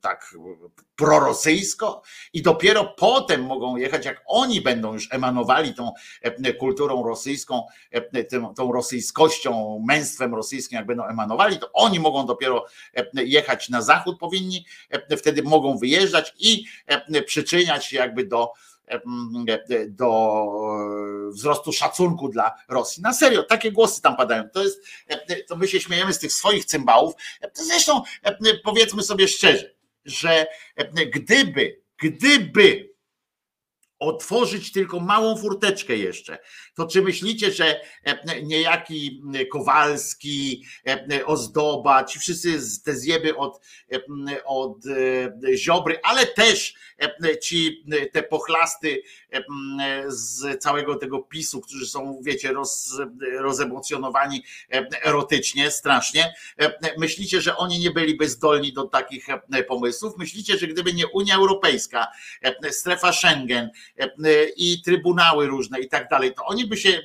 tak 0.00 0.34
prorosyjsko 0.96 2.02
i 2.32 2.42
dopiero 2.42 2.84
potem 2.84 3.42
mogą 3.42 3.57
jechać, 3.76 4.04
jak 4.04 4.22
oni 4.26 4.60
będą 4.60 4.92
już 4.92 5.08
emanowali 5.12 5.74
tą 5.74 5.92
e, 6.22 6.52
kulturą 6.52 7.02
rosyjską, 7.02 7.66
e, 7.90 8.24
tą 8.56 8.72
rosyjskością, 8.72 9.82
męstwem 9.88 10.34
rosyjskim, 10.34 10.76
jak 10.76 10.86
będą 10.86 11.04
emanowali, 11.04 11.58
to 11.58 11.72
oni 11.72 12.00
mogą 12.00 12.26
dopiero 12.26 12.66
e, 12.96 13.24
jechać 13.24 13.68
na 13.68 13.82
zachód, 13.82 14.18
powinni, 14.18 14.66
e, 14.90 15.16
wtedy 15.16 15.42
mogą 15.42 15.78
wyjeżdżać 15.78 16.34
i 16.38 16.64
e, 16.86 17.22
przyczyniać 17.22 17.86
się 17.86 17.96
jakby 17.96 18.24
do 18.24 18.52
e, 18.88 19.00
do 19.88 20.44
wzrostu 21.30 21.72
szacunku 21.72 22.28
dla 22.28 22.54
Rosji. 22.68 23.02
Na 23.02 23.12
serio, 23.12 23.42
takie 23.42 23.72
głosy 23.72 24.02
tam 24.02 24.16
padają. 24.16 24.48
To 24.52 24.62
jest, 24.62 24.86
e, 25.08 25.42
to 25.42 25.56
my 25.56 25.68
się 25.68 25.80
śmiejemy 25.80 26.12
z 26.12 26.18
tych 26.18 26.32
swoich 26.32 26.64
cymbałów. 26.64 27.14
Zresztą 27.52 28.02
e, 28.22 28.36
powiedzmy 28.64 29.02
sobie 29.02 29.28
szczerze, 29.28 29.74
że 30.04 30.46
e, 30.76 31.06
gdyby, 31.06 31.80
gdyby 32.02 32.90
otworzyć 33.98 34.72
tylko 34.72 35.00
małą 35.00 35.36
furteczkę 35.36 35.96
jeszcze, 35.96 36.38
to 36.74 36.86
czy 36.86 37.02
myślicie, 37.02 37.52
że 37.52 37.80
e, 38.04 38.42
niejaki 38.42 39.22
Kowalski, 39.52 40.64
e, 40.86 41.26
Ozdoba, 41.26 42.04
ci 42.04 42.18
wszyscy 42.18 42.58
te 42.84 42.94
zjeby 42.94 43.36
od, 43.36 43.60
e, 43.92 44.44
od 44.44 44.86
e, 44.86 45.56
Ziobry, 45.56 46.00
ale 46.02 46.26
też 46.26 46.74
e, 46.98 47.38
ci 47.38 47.84
te 48.12 48.22
pochlasty 48.22 49.02
e, 49.32 49.42
z 50.06 50.62
całego 50.62 50.96
tego 50.96 51.18
PiSu, 51.18 51.60
którzy 51.60 51.86
są, 51.86 52.20
wiecie, 52.22 52.52
roz, 52.52 53.00
rozemocjonowani 53.38 54.44
e, 54.72 54.86
erotycznie, 55.02 55.70
strasznie. 55.70 56.34
E, 56.60 56.78
Myślicie, 56.98 57.40
że 57.40 57.56
oni 57.56 57.78
nie 57.78 57.90
byliby 57.90 58.28
zdolni 58.28 58.72
do 58.72 58.84
takich 58.84 59.26
e, 59.28 59.64
pomysłów? 59.64 60.18
Myślicie, 60.18 60.58
że 60.58 60.66
gdyby 60.66 60.92
nie 60.92 61.06
Unia 61.06 61.36
Europejska, 61.36 62.06
e, 62.42 62.72
strefa 62.72 63.12
Schengen 63.12 63.64
e, 63.64 63.70
i 64.56 64.82
trybunały 64.82 65.46
różne 65.46 65.80
i 65.80 65.88
tak 65.88 66.08
dalej, 66.08 66.34
to 66.34 66.44
oni 66.44 66.66
by 66.66 66.76
się 66.76 66.90
e, 66.90 67.02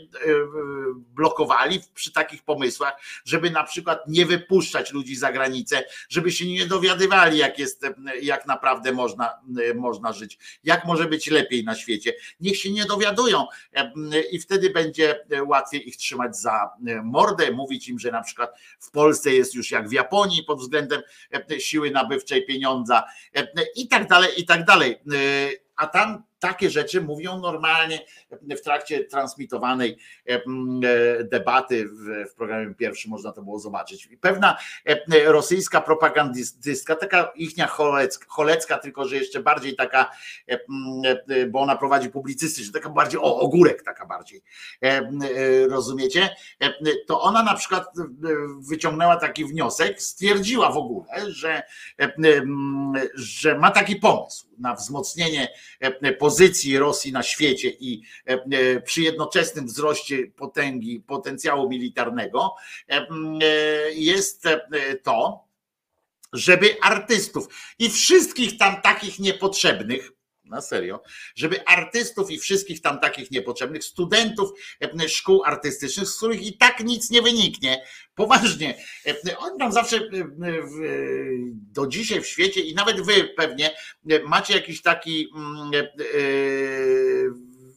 blokowali 0.95 1.79
przy 1.93 2.11
takich 2.11 2.43
pomysłach, 2.43 2.93
żeby 3.25 3.51
na 3.51 3.63
przykład 3.63 3.99
nie 4.07 4.25
wypuszczać 4.25 4.91
ludzi 4.91 5.15
za 5.15 5.31
granicę, 5.31 5.83
żeby 6.09 6.31
się 6.31 6.47
nie 6.47 6.65
dowiadywali, 6.65 7.37
jak 7.37 7.59
jest, 7.59 7.83
e, 7.83 7.93
jak 8.21 8.45
naprawdę 8.45 8.91
można, 8.91 9.39
e, 9.69 9.73
można 9.73 10.13
żyć, 10.13 10.37
jak 10.63 10.85
może 10.85 11.05
być 11.05 11.27
lepiej 11.27 11.63
na 11.63 11.75
świecie. 11.75 12.13
Niech 12.39 12.57
się 12.57 12.71
nie 12.71 12.85
dowiadują 12.85 13.47
e, 13.73 13.91
i 14.31 14.39
wtedy 14.39 14.69
będzie 14.69 15.25
łatwiej 15.45 15.89
ich 15.89 15.97
trzymać 15.97 16.37
za 16.37 16.69
e, 16.87 17.01
mordę, 17.01 17.51
mówić 17.51 17.89
im, 17.89 17.99
że 17.99 18.11
na 18.11 18.23
przykład 18.23 18.55
w 18.79 18.91
Polsce 18.91 19.33
jest 19.33 19.55
już 19.55 19.71
jak 19.71 19.89
w 19.89 19.91
Japonii 19.91 20.43
pod 20.43 20.59
względem 20.59 21.01
e, 21.51 21.59
siły 21.59 21.91
nabywczej 21.91 22.45
pieniądza 22.45 23.03
e, 23.35 23.47
i 23.75 23.87
tak 23.87 24.07
dalej, 24.07 24.29
i 24.37 24.45
tak 24.45 24.65
dalej. 24.65 24.91
E, 24.91 24.97
A 25.75 25.87
tam 25.87 26.23
takie 26.43 26.69
rzeczy 26.69 27.01
mówią 27.01 27.39
normalnie 27.39 27.99
w 28.57 28.61
trakcie 28.61 29.05
transmitowanej 29.05 29.97
e, 30.25 30.39
debaty 31.23 31.85
w, 31.87 32.33
programie 32.33 32.73
pierwszym 32.75 33.11
można 33.11 33.31
to 33.31 33.41
było 33.41 33.59
zobaczyć. 33.59 34.09
Pewna 34.21 34.57
rosyjska 35.25 35.81
propagandystka, 35.81 36.95
taka 36.95 37.31
ichnia 37.35 37.67
cholecka, 37.67 38.25
cholecka, 38.29 38.77
tylko 38.77 39.05
że 39.07 39.15
jeszcze 39.15 39.39
bardziej 39.39 39.75
taka, 39.75 40.09
e, 40.47 40.59
bo 41.47 41.59
ona 41.59 41.75
prowadzi 41.75 42.09
publicystycznie, 42.09 42.73
taka 42.73 42.89
bardziej 42.89 43.19
o, 43.19 43.39
ogórek 43.39 43.83
taka 43.83 44.05
bardziej, 44.05 44.41
e, 44.81 45.01
rozumiecie? 45.67 46.29
To 47.07 47.21
ona 47.21 47.43
na 47.43 47.53
przykład 47.53 47.85
wyciągnęła 48.69 49.15
taki 49.15 49.45
wniosek, 49.45 50.01
stwierdziła 50.01 50.71
w 50.71 50.77
ogóle, 50.77 51.31
że, 51.31 51.63
że 53.15 53.57
ma 53.57 53.71
taki 53.71 53.95
pomysł 53.95 54.47
na 54.57 54.75
wzmocnienie 54.75 55.47
pozycji 56.19 56.32
pozycji 56.33 56.77
Rosji 56.77 57.11
na 57.11 57.23
świecie 57.23 57.69
i 57.69 58.01
przy 58.85 59.01
jednoczesnym 59.01 59.65
wzroście 59.65 60.27
potęgi, 60.27 60.99
potencjału 60.99 61.69
militarnego 61.69 62.55
jest 63.93 64.43
to, 65.03 65.43
żeby 66.33 66.75
artystów 66.81 67.47
i 67.79 67.89
wszystkich 67.89 68.57
tam 68.57 68.81
takich 68.81 69.19
niepotrzebnych, 69.19 70.11
na 70.45 70.61
serio, 70.61 71.01
żeby 71.35 71.65
artystów 71.65 72.31
i 72.31 72.39
wszystkich 72.39 72.81
tam 72.81 72.99
takich 72.99 73.31
niepotrzebnych, 73.31 73.83
studentów 73.83 74.49
e, 74.81 75.09
szkół 75.09 75.43
artystycznych, 75.43 76.07
z 76.07 76.17
których 76.17 76.41
i 76.41 76.57
tak 76.57 76.79
nic 76.83 77.09
nie 77.09 77.21
wyniknie, 77.21 77.83
poważnie, 78.15 78.77
e, 79.07 79.37
oni 79.37 79.59
tam 79.59 79.71
zawsze 79.71 79.97
e, 79.97 80.01
do 81.51 81.87
dzisiaj 81.87 82.21
w 82.21 82.27
świecie 82.27 82.61
i 82.61 82.75
nawet 82.75 83.01
wy 83.01 83.23
pewnie 83.37 83.71
macie 84.27 84.53
jakiś 84.53 84.81
taki 84.81 85.29
mm, 85.35 85.71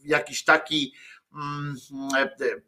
jakiś 0.03 0.43
taki 0.43 0.93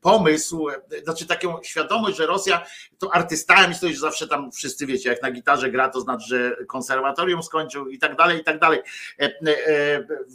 pomysł, 0.01 0.67
znaczy 1.03 1.25
taką 1.25 1.63
świadomość, 1.63 2.17
że 2.17 2.25
Rosja 2.25 2.65
to 2.97 3.15
artystami 3.15 3.75
to 3.81 3.87
już 3.87 3.99
zawsze 3.99 4.27
tam 4.27 4.51
wszyscy 4.51 4.85
wiecie, 4.85 5.09
jak 5.09 5.21
na 5.21 5.31
gitarze 5.31 5.71
gra, 5.71 5.89
to 5.89 6.01
znaczy, 6.01 6.25
że 6.27 6.65
konserwatorium 6.65 7.43
skończył 7.43 7.87
i 7.87 7.99
tak 7.99 8.15
dalej, 8.15 8.39
i 8.39 8.43
tak 8.43 8.59
dalej, 8.59 8.79
e, 9.19 9.25
e, 9.25 9.31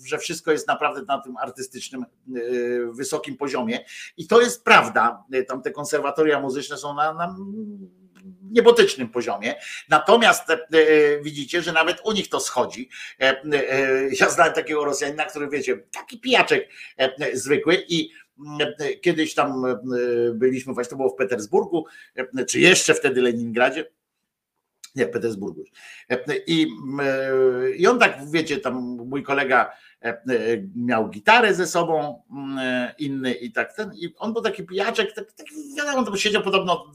że 0.06 0.18
wszystko 0.18 0.52
jest 0.52 0.68
naprawdę 0.68 1.02
na 1.08 1.18
tym 1.20 1.36
artystycznym 1.36 2.02
e, 2.02 2.06
wysokim 2.92 3.36
poziomie 3.36 3.84
i 4.16 4.26
to 4.26 4.40
jest 4.40 4.64
prawda, 4.64 5.24
tam 5.48 5.62
te 5.62 5.70
konserwatoria 5.70 6.40
muzyczne 6.40 6.76
są 6.76 6.94
na, 6.94 7.14
na 7.14 7.36
niebotycznym 8.50 9.08
poziomie. 9.08 9.54
Natomiast 9.88 10.50
e, 10.50 10.54
e, 10.54 10.58
widzicie, 11.22 11.62
że 11.62 11.72
nawet 11.72 12.00
u 12.04 12.12
nich 12.12 12.28
to 12.28 12.40
schodzi. 12.40 12.88
E, 13.20 13.42
ja 14.20 14.30
znałem 14.30 14.54
takiego 14.54 14.84
Rosjanina, 14.84 15.24
który 15.24 15.48
wiecie, 15.48 15.76
taki 15.76 16.20
pijaczek 16.20 16.68
zwykły 17.32 17.84
i 17.88 18.10
kiedyś 19.02 19.34
tam 19.34 19.62
byliśmy, 20.34 20.74
właśnie 20.74 20.90
to 20.90 20.96
było 20.96 21.10
w 21.10 21.14
Petersburgu, 21.14 21.84
czy 22.48 22.60
jeszcze 22.60 22.94
wtedy 22.94 23.22
Leningradzie, 23.22 23.86
nie, 24.94 25.06
Petersburgu 25.06 25.60
już. 25.60 25.70
I, 26.46 26.66
I 27.76 27.86
on 27.86 27.98
tak, 27.98 28.30
wiecie, 28.30 28.58
tam 28.58 28.74
mój 29.08 29.22
kolega 29.22 29.72
miał 30.76 31.08
gitarę 31.08 31.54
ze 31.54 31.66
sobą, 31.66 32.22
inny 32.98 33.34
i 33.34 33.52
tak 33.52 33.76
ten, 33.76 33.90
i 33.94 34.14
on 34.16 34.32
był 34.32 34.42
taki 34.42 34.64
pijaczek, 34.64 35.12
tak, 35.12 35.32
tak 35.32 35.46
wiadomo, 35.76 36.10
on 36.10 36.16
siedział 36.16 36.42
podobno 36.42 36.92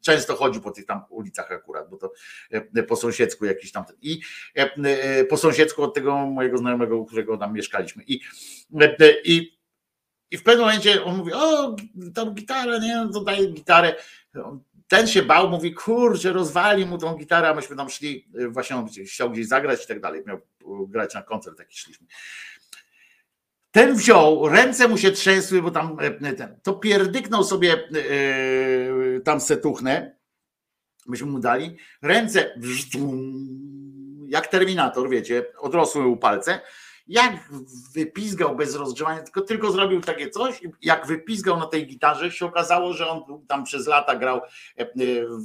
często 0.00 0.36
chodził 0.36 0.62
po 0.62 0.70
tych 0.70 0.86
tam 0.86 1.02
ulicach 1.08 1.52
akurat, 1.52 1.90
bo 1.90 1.96
to 1.96 2.12
e, 2.50 2.82
po 2.82 2.96
sąsiedzku 2.96 3.44
jakiś 3.44 3.72
tam. 3.72 3.84
I 4.02 4.20
e, 4.56 4.74
e, 4.84 5.24
po 5.24 5.36
sąsiedzku 5.36 5.82
od 5.82 5.94
tego 5.94 6.26
mojego 6.26 6.58
znajomego, 6.58 6.96
u 6.96 7.06
którego 7.06 7.36
tam 7.36 7.54
mieszkaliśmy. 7.54 8.02
I, 8.06 8.20
i, 9.24 9.59
i 10.30 10.38
w 10.38 10.42
pewnym 10.42 10.66
momencie 10.66 11.04
on 11.04 11.16
mówi, 11.16 11.32
o, 11.32 11.76
tam 12.14 12.34
gitarę, 12.34 12.80
nie, 12.80 13.08
to 13.12 13.20
daje 13.20 13.46
gitarę. 13.46 13.94
Ten 14.88 15.06
się 15.06 15.22
bał, 15.22 15.50
mówi, 15.50 15.74
kurczę, 15.74 16.32
rozwali 16.32 16.86
mu 16.86 16.98
tą 16.98 17.14
gitarę, 17.14 17.48
a 17.48 17.54
myśmy 17.54 17.76
tam 17.76 17.90
szli, 17.90 18.28
właśnie 18.48 18.76
on 18.76 18.88
chciał 19.06 19.30
gdzieś 19.30 19.46
zagrać 19.46 19.84
i 19.84 19.88
tak 19.88 20.00
dalej, 20.00 20.22
miał 20.26 20.40
grać 20.88 21.14
na 21.14 21.22
koncert, 21.22 21.58
taki 21.58 21.76
szliśmy. 21.76 22.06
Ten 23.70 23.94
wziął, 23.94 24.48
ręce 24.48 24.88
mu 24.88 24.98
się 24.98 25.12
trzęsły, 25.12 25.62
bo 25.62 25.70
tam 25.70 25.96
ten, 26.36 26.60
to 26.62 26.72
pierdyknął 26.74 27.44
sobie 27.44 27.88
tam 29.24 29.40
setuchnę, 29.40 30.16
myśmy 31.06 31.26
mu 31.26 31.38
dali, 31.38 31.76
ręce 32.02 32.54
jak 34.28 34.46
terminator, 34.46 35.10
wiecie, 35.10 35.44
odrosły 35.58 36.02
mu 36.02 36.16
palce, 36.16 36.60
jak 37.10 37.48
wypizgał 37.94 38.56
bez 38.56 38.74
rozgrzewania, 38.74 39.22
tylko, 39.22 39.40
tylko 39.40 39.72
zrobił 39.72 40.00
takie 40.00 40.30
coś, 40.30 40.60
jak 40.82 41.06
wypizgał 41.06 41.58
na 41.58 41.66
tej 41.66 41.86
gitarze, 41.86 42.30
się 42.30 42.46
okazało, 42.46 42.92
że 42.92 43.08
on 43.08 43.46
tam 43.46 43.64
przez 43.64 43.86
lata 43.86 44.16
grał 44.16 44.36
e, 44.36 44.42
e, 44.80 44.86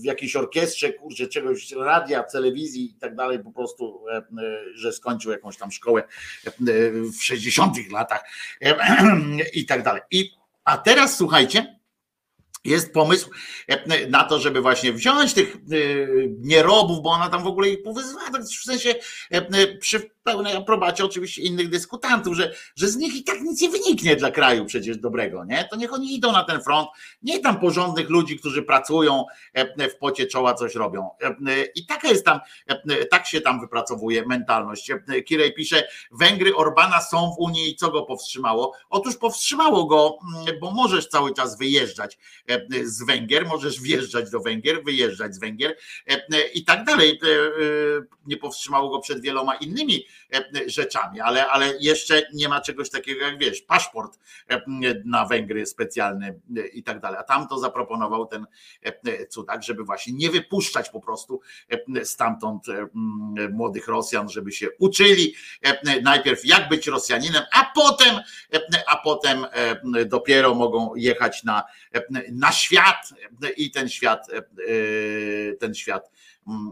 w 0.01 0.03
jakiejś 0.03 0.35
orkiestrze, 0.35 0.93
kurczę, 0.93 1.27
czegoś, 1.27 1.71
radia, 1.71 2.23
telewizji 2.23 2.91
i 2.91 2.93
tak 2.93 3.15
dalej, 3.15 3.39
po 3.43 3.51
prostu, 3.51 4.05
e, 4.09 4.23
że 4.75 4.93
skończył 4.93 5.31
jakąś 5.31 5.57
tam 5.57 5.71
szkołę 5.71 6.03
w 7.17 7.23
60 7.23 7.91
latach 7.91 8.23
i 9.53 9.65
tak 9.65 9.83
dalej. 9.83 10.01
I, 10.11 10.31
a 10.63 10.77
teraz 10.77 11.17
słuchajcie, 11.17 11.79
jest 12.65 12.93
pomysł 12.93 13.29
na 14.09 14.23
to, 14.23 14.39
żeby 14.39 14.61
właśnie 14.61 14.93
wziąć 14.93 15.33
tych 15.33 15.57
nierobów, 16.39 17.03
bo 17.03 17.09
ona 17.09 17.29
tam 17.29 17.43
w 17.43 17.47
ogóle 17.47 17.69
ich 17.69 17.83
powyzwała, 17.83 18.29
tak 18.31 18.41
w 18.41 18.63
sensie 18.63 18.95
przy 19.79 20.14
pełnej 20.25 20.55
aprobacie 20.55 21.05
oczywiście 21.05 21.41
innych 21.41 21.69
dyskutantów, 21.69 22.35
że, 22.35 22.53
że 22.75 22.87
z 22.87 22.95
nich 22.95 23.15
i 23.15 23.23
tak 23.23 23.41
nic 23.41 23.61
nie 23.61 23.69
wyniknie 23.69 24.15
dla 24.15 24.31
kraju 24.31 24.65
przecież 24.65 24.97
dobrego, 24.97 25.45
nie? 25.45 25.67
To 25.71 25.75
niech 25.75 25.93
oni 25.93 26.15
idą 26.15 26.31
na 26.31 26.43
ten 26.43 26.61
front, 26.61 26.89
nie 27.23 27.39
tam 27.39 27.59
porządnych 27.59 28.09
ludzi, 28.09 28.39
którzy 28.39 28.63
pracują 28.63 29.25
w 29.91 29.95
pocie 29.99 30.27
czoła, 30.27 30.53
coś 30.53 30.75
robią. 30.75 31.09
I 31.75 31.85
taka 31.85 32.07
jest 32.07 32.25
tam, 32.25 32.39
tak 33.11 33.27
się 33.27 33.41
tam 33.41 33.59
wypracowuje 33.59 34.25
mentalność. 34.25 34.91
Kirej 35.25 35.53
pisze, 35.53 35.87
Węgry 36.11 36.55
Orbana 36.55 37.01
są 37.01 37.31
w 37.31 37.39
Unii 37.39 37.71
i 37.71 37.75
co 37.75 37.91
go 37.91 38.03
powstrzymało? 38.03 38.73
Otóż 38.89 39.17
powstrzymało 39.17 39.85
go, 39.85 40.17
bo 40.61 40.71
możesz 40.71 41.07
cały 41.07 41.33
czas 41.33 41.57
wyjeżdżać 41.57 42.17
z 42.83 43.05
Węgier, 43.05 43.45
możesz 43.45 43.81
wjeżdżać 43.81 44.29
do 44.29 44.39
Węgier, 44.39 44.83
wyjeżdżać 44.83 45.35
z 45.35 45.39
Węgier 45.39 45.77
i 46.53 46.65
tak 46.65 46.83
dalej. 46.83 47.19
Nie 48.27 48.37
powstrzymało 48.37 48.89
go 48.89 48.99
przed 48.99 49.21
wieloma 49.21 49.55
innymi 49.55 50.05
rzeczami, 50.67 51.21
ale, 51.21 51.47
ale 51.47 51.73
jeszcze 51.79 52.21
nie 52.33 52.49
ma 52.49 52.61
czegoś 52.61 52.89
takiego 52.89 53.25
jak 53.25 53.37
wiesz, 53.37 53.61
paszport 53.61 54.19
na 55.05 55.25
Węgry 55.25 55.65
specjalny 55.65 56.39
i 56.73 56.83
tak 56.83 56.99
dalej. 56.99 57.19
A 57.19 57.23
tam 57.23 57.47
to 57.47 57.59
zaproponował 57.59 58.25
ten 58.25 58.45
cudak, 59.29 59.63
żeby 59.63 59.83
właśnie 59.83 60.13
nie 60.13 60.29
wypuszczać 60.29 60.89
po 60.89 60.99
prostu 60.99 61.41
stamtąd 62.03 62.65
młodych 63.51 63.87
Rosjan, 63.87 64.29
żeby 64.29 64.51
się 64.51 64.67
uczyli 64.79 65.35
najpierw 66.03 66.45
jak 66.45 66.69
być 66.69 66.87
Rosjaninem, 66.87 67.43
a 67.53 67.71
potem, 67.75 68.19
a 68.87 68.97
potem 68.97 69.45
dopiero 70.05 70.55
mogą 70.55 70.95
jechać 70.95 71.43
na, 71.43 71.63
na 72.31 72.51
świat 72.51 73.09
i 73.57 73.71
ten 73.71 73.89
świat, 73.89 74.27
ten 75.59 75.73
świat 75.73 76.11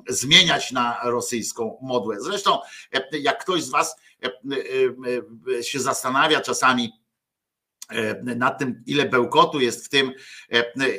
zmieniać 0.09 0.71
na 0.71 0.99
rosyjską 1.03 1.77
modłę. 1.81 2.15
Zresztą, 2.19 2.59
jak 3.11 3.41
ktoś 3.41 3.63
z 3.63 3.69
Was 3.69 3.95
się 5.61 5.79
zastanawia 5.79 6.41
czasami, 6.41 6.91
nad 8.23 8.59
tym, 8.59 8.83
ile 8.85 9.09
bełkotu 9.09 9.59
jest 9.59 9.85
w 9.85 9.89
tym, 9.89 10.11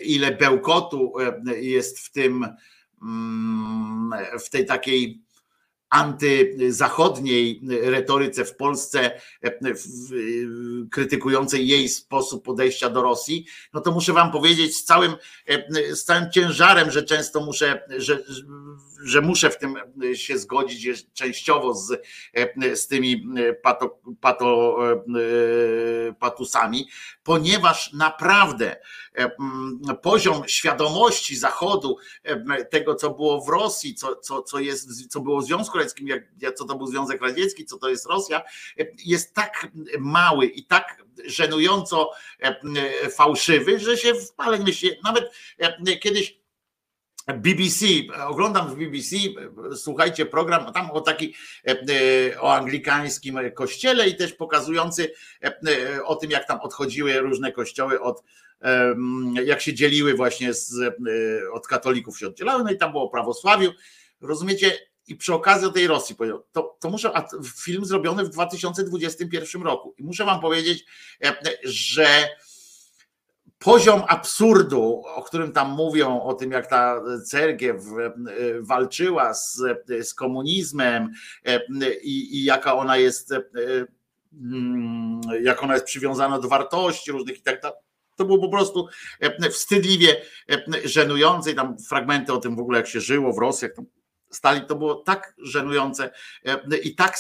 ile 0.03 0.33
bełkotu 0.33 1.13
jest 1.61 2.01
w 2.01 2.13
tym, 2.13 2.49
mm, 3.03 4.13
w 4.45 4.51
tej 4.51 4.67
takiej 4.67 5.24
antyzachodniej 5.95 7.61
retoryce 7.83 8.45
w 8.45 8.57
Polsce, 8.57 9.21
krytykującej 10.91 11.69
jej 11.69 11.89
sposób 11.89 12.45
podejścia 12.45 12.91
do 12.91 13.03
Rosji, 13.03 13.47
no 13.73 13.81
to 13.81 13.93
muszę 13.93 14.13
wam 14.13 14.33
powiedzieć 14.33 14.77
z 14.77 14.85
całym, 14.85 15.15
z 15.93 16.05
całym 16.05 16.31
ciężarem, 16.31 16.91
że 16.91 17.03
często 17.03 17.41
muszę, 17.41 17.83
że, 17.97 18.19
że 19.05 19.21
muszę 19.21 19.51
w 19.51 19.59
tym 19.59 19.75
się 20.15 20.39
zgodzić 20.39 21.07
częściowo 21.13 21.75
z, 21.75 22.01
z 22.75 22.87
tymi 22.87 23.29
pato, 23.63 23.99
pato, 24.21 24.79
patusami, 26.19 26.89
ponieważ 27.23 27.93
naprawdę 27.93 28.77
poziom 30.03 30.43
świadomości 30.47 31.37
Zachodu, 31.37 31.97
tego 32.71 32.95
co 32.95 33.11
było 33.11 33.41
w 33.41 33.49
Rosji, 33.49 33.95
co, 33.95 34.17
co, 34.17 34.43
co, 34.43 34.59
jest, 34.59 35.09
co 35.09 35.21
było 35.21 35.41
w 35.41 35.45
Związku 35.45 35.79
Radzieckim, 35.85 36.09
jak, 36.09 36.55
co 36.55 36.65
to 36.65 36.77
był 36.77 36.87
Związek 36.87 37.23
Radziecki, 37.23 37.65
co 37.65 37.79
to 37.79 37.89
jest 37.89 38.07
Rosja, 38.07 38.43
jest 39.05 39.35
tak 39.35 39.69
mały 39.99 40.47
i 40.47 40.67
tak 40.67 41.03
żenująco 41.25 42.11
fałszywy, 43.11 43.79
że 43.79 43.97
się 43.97 44.15
w 44.15 44.33
paleń 44.33 44.65
myśli. 44.65 44.91
Nawet 45.05 45.31
kiedyś 46.01 46.39
BBC, 47.35 47.87
oglądam 48.27 48.75
w 48.75 48.77
BBC, 48.77 49.17
słuchajcie, 49.77 50.27
program 50.27 50.73
tam 50.73 50.91
o 50.91 51.01
taki 51.01 51.35
o 52.41 52.55
anglikańskim 52.55 53.39
kościele 53.55 54.09
i 54.09 54.17
też 54.17 54.33
pokazujący 54.33 55.13
o 56.05 56.17
tym, 56.17 56.31
jak 56.31 56.49
tam 56.49 56.61
odchodziły 56.61 57.21
różne 57.21 57.53
kościoły 57.53 58.01
od 58.01 58.23
jak 59.45 59.61
się 59.61 59.75
dzieliły 59.75 60.15
właśnie 60.15 60.55
z, 60.55 60.95
od 61.53 61.67
katolików 61.67 62.19
się 62.19 62.27
oddzielały, 62.27 62.65
no 62.65 62.71
i 62.71 62.79
tam 62.79 62.93
było 62.93 63.09
prawosławiu, 63.09 63.73
rozumiecie, 64.21 64.79
i 65.09 65.17
przy 65.17 65.35
okazji 65.35 65.67
o 65.67 65.71
tej 65.71 65.87
Rosji 65.87 66.17
powiedział, 66.17 66.45
to, 66.53 66.77
to 66.81 66.91
muszę, 66.91 67.17
a 67.17 67.29
film 67.57 67.85
zrobiony 67.85 68.25
w 68.25 68.29
2021 68.29 69.63
roku 69.63 69.95
i 69.99 70.05
muszę 70.05 70.25
wam 70.25 70.41
powiedzieć, 70.41 70.85
że 71.65 72.07
poziom 73.59 74.03
absurdu, 74.09 75.03
o 75.07 75.23
którym 75.23 75.53
tam 75.53 75.71
mówią, 75.71 76.21
o 76.21 76.35
tym 76.35 76.51
jak 76.51 76.67
ta 76.67 77.03
cerkiew 77.27 77.77
walczyła 78.61 79.35
z, 79.35 79.63
z 80.03 80.15
komunizmem 80.15 81.13
i, 82.03 82.39
i 82.39 82.45
jaka 82.45 82.75
ona 82.75 82.97
jest 82.97 83.35
mm, 84.43 85.21
jak 85.43 85.63
ona 85.63 85.75
jest 85.75 85.87
przywiązana 85.87 86.39
do 86.39 86.49
wartości 86.49 87.13
różnych 87.13 87.39
i 87.39 87.43
tak 87.43 87.63
dalej. 87.63 87.79
To 88.17 88.25
było 88.25 88.39
po 88.39 88.49
prostu 88.49 88.89
e, 89.21 89.51
wstydliwie 89.51 90.23
e, 90.51 90.89
żenujące 90.89 91.51
i 91.51 91.55
tam 91.55 91.77
fragmenty 91.89 92.33
o 92.33 92.39
tym 92.39 92.57
w 92.57 92.61
ogóle 92.61 92.79
jak 92.79 92.89
się 92.89 93.01
żyło 93.01 93.33
w 93.33 93.39
Rosji, 93.39 93.67
jak 93.67 93.77
tam 93.77 93.87
stali, 94.37 94.67
to 94.67 94.75
było 94.75 94.95
tak 94.95 95.35
żenujące 95.39 96.11
e, 96.45 96.79
i 96.79 96.95
tak 96.95 97.19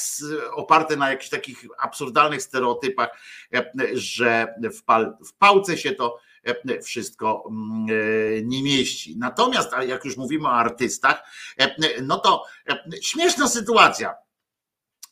oparte 0.53 0.97
na 0.97 1.11
jakichś 1.11 1.31
takich 1.31 1.65
absurdalnych 1.79 2.43
stereotypach, 2.43 3.09
e, 3.55 3.65
że 3.93 4.55
w, 4.79 4.83
pal, 4.83 5.17
w 5.27 5.35
pałce 5.35 5.79
się 5.79 5.93
to 5.93 6.19
e, 6.45 6.81
wszystko 6.81 7.45
mm, 7.51 7.87
nie 8.49 8.63
mieści. 8.63 9.17
Natomiast 9.19 9.71
jak 9.87 10.05
już 10.05 10.17
mówimy 10.17 10.49
o 10.49 10.53
artystach, 10.53 11.23
no 12.03 12.19
to 12.19 12.45
śmieszna 13.03 13.49
sytuacja 13.49 14.15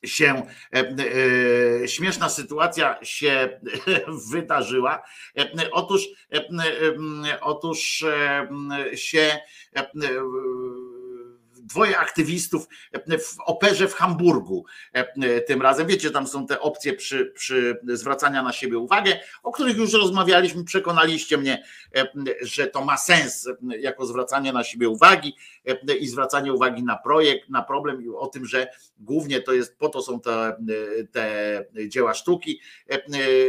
się, 0.05 0.47
śmieszna 1.87 2.29
sytuacja 2.29 2.99
się 3.03 3.61
wydarzyła. 4.33 5.03
Otóż, 5.73 6.09
otóż 7.41 8.05
się 8.95 9.39
dwoje 11.63 11.99
aktywistów 11.99 12.69
w 13.21 13.41
operze 13.47 13.89
w 13.89 13.95
Hamburgu. 13.95 14.65
E, 14.93 15.41
Tym 15.41 15.63
razem, 15.63 15.87
wiecie, 15.87 16.11
tam 16.11 16.27
są 16.27 16.47
te 16.47 16.61
opcje 16.61 16.93
przy, 16.93 17.33
przy 17.35 17.81
zwracania 17.85 18.43
na 18.43 18.53
siebie 18.53 18.79
uwagę, 18.79 19.21
o 19.43 19.53
których 19.53 19.77
już 19.77 19.93
rozmawialiśmy, 19.93 20.65
przekonaliście 20.65 21.39
mnie, 21.39 21.65
e, 21.97 22.07
że 22.41 22.67
to 22.67 22.85
ma 22.85 22.97
sens 22.97 23.47
e, 23.47 23.79
jako 23.79 24.07
zwracanie 24.07 24.53
na 24.53 24.65
siebie 24.65 24.89
uwagi 24.89 25.37
e, 25.67 25.97
i 25.97 26.07
zwracanie 26.07 26.53
uwagi 26.53 26.83
na 26.83 26.97
projekt, 26.97 27.49
na 27.49 27.63
problem 27.63 28.03
i 28.03 28.09
o 28.09 28.27
tym, 28.27 28.47
że 28.47 28.67
głównie 28.99 29.41
to 29.41 29.53
jest, 29.53 29.79
po 29.79 29.89
to 29.89 30.03
są 30.03 30.21
te, 30.21 30.57
te 31.13 31.65
dzieła 31.89 32.15
sztuki 32.15 32.61
e, 32.89 32.99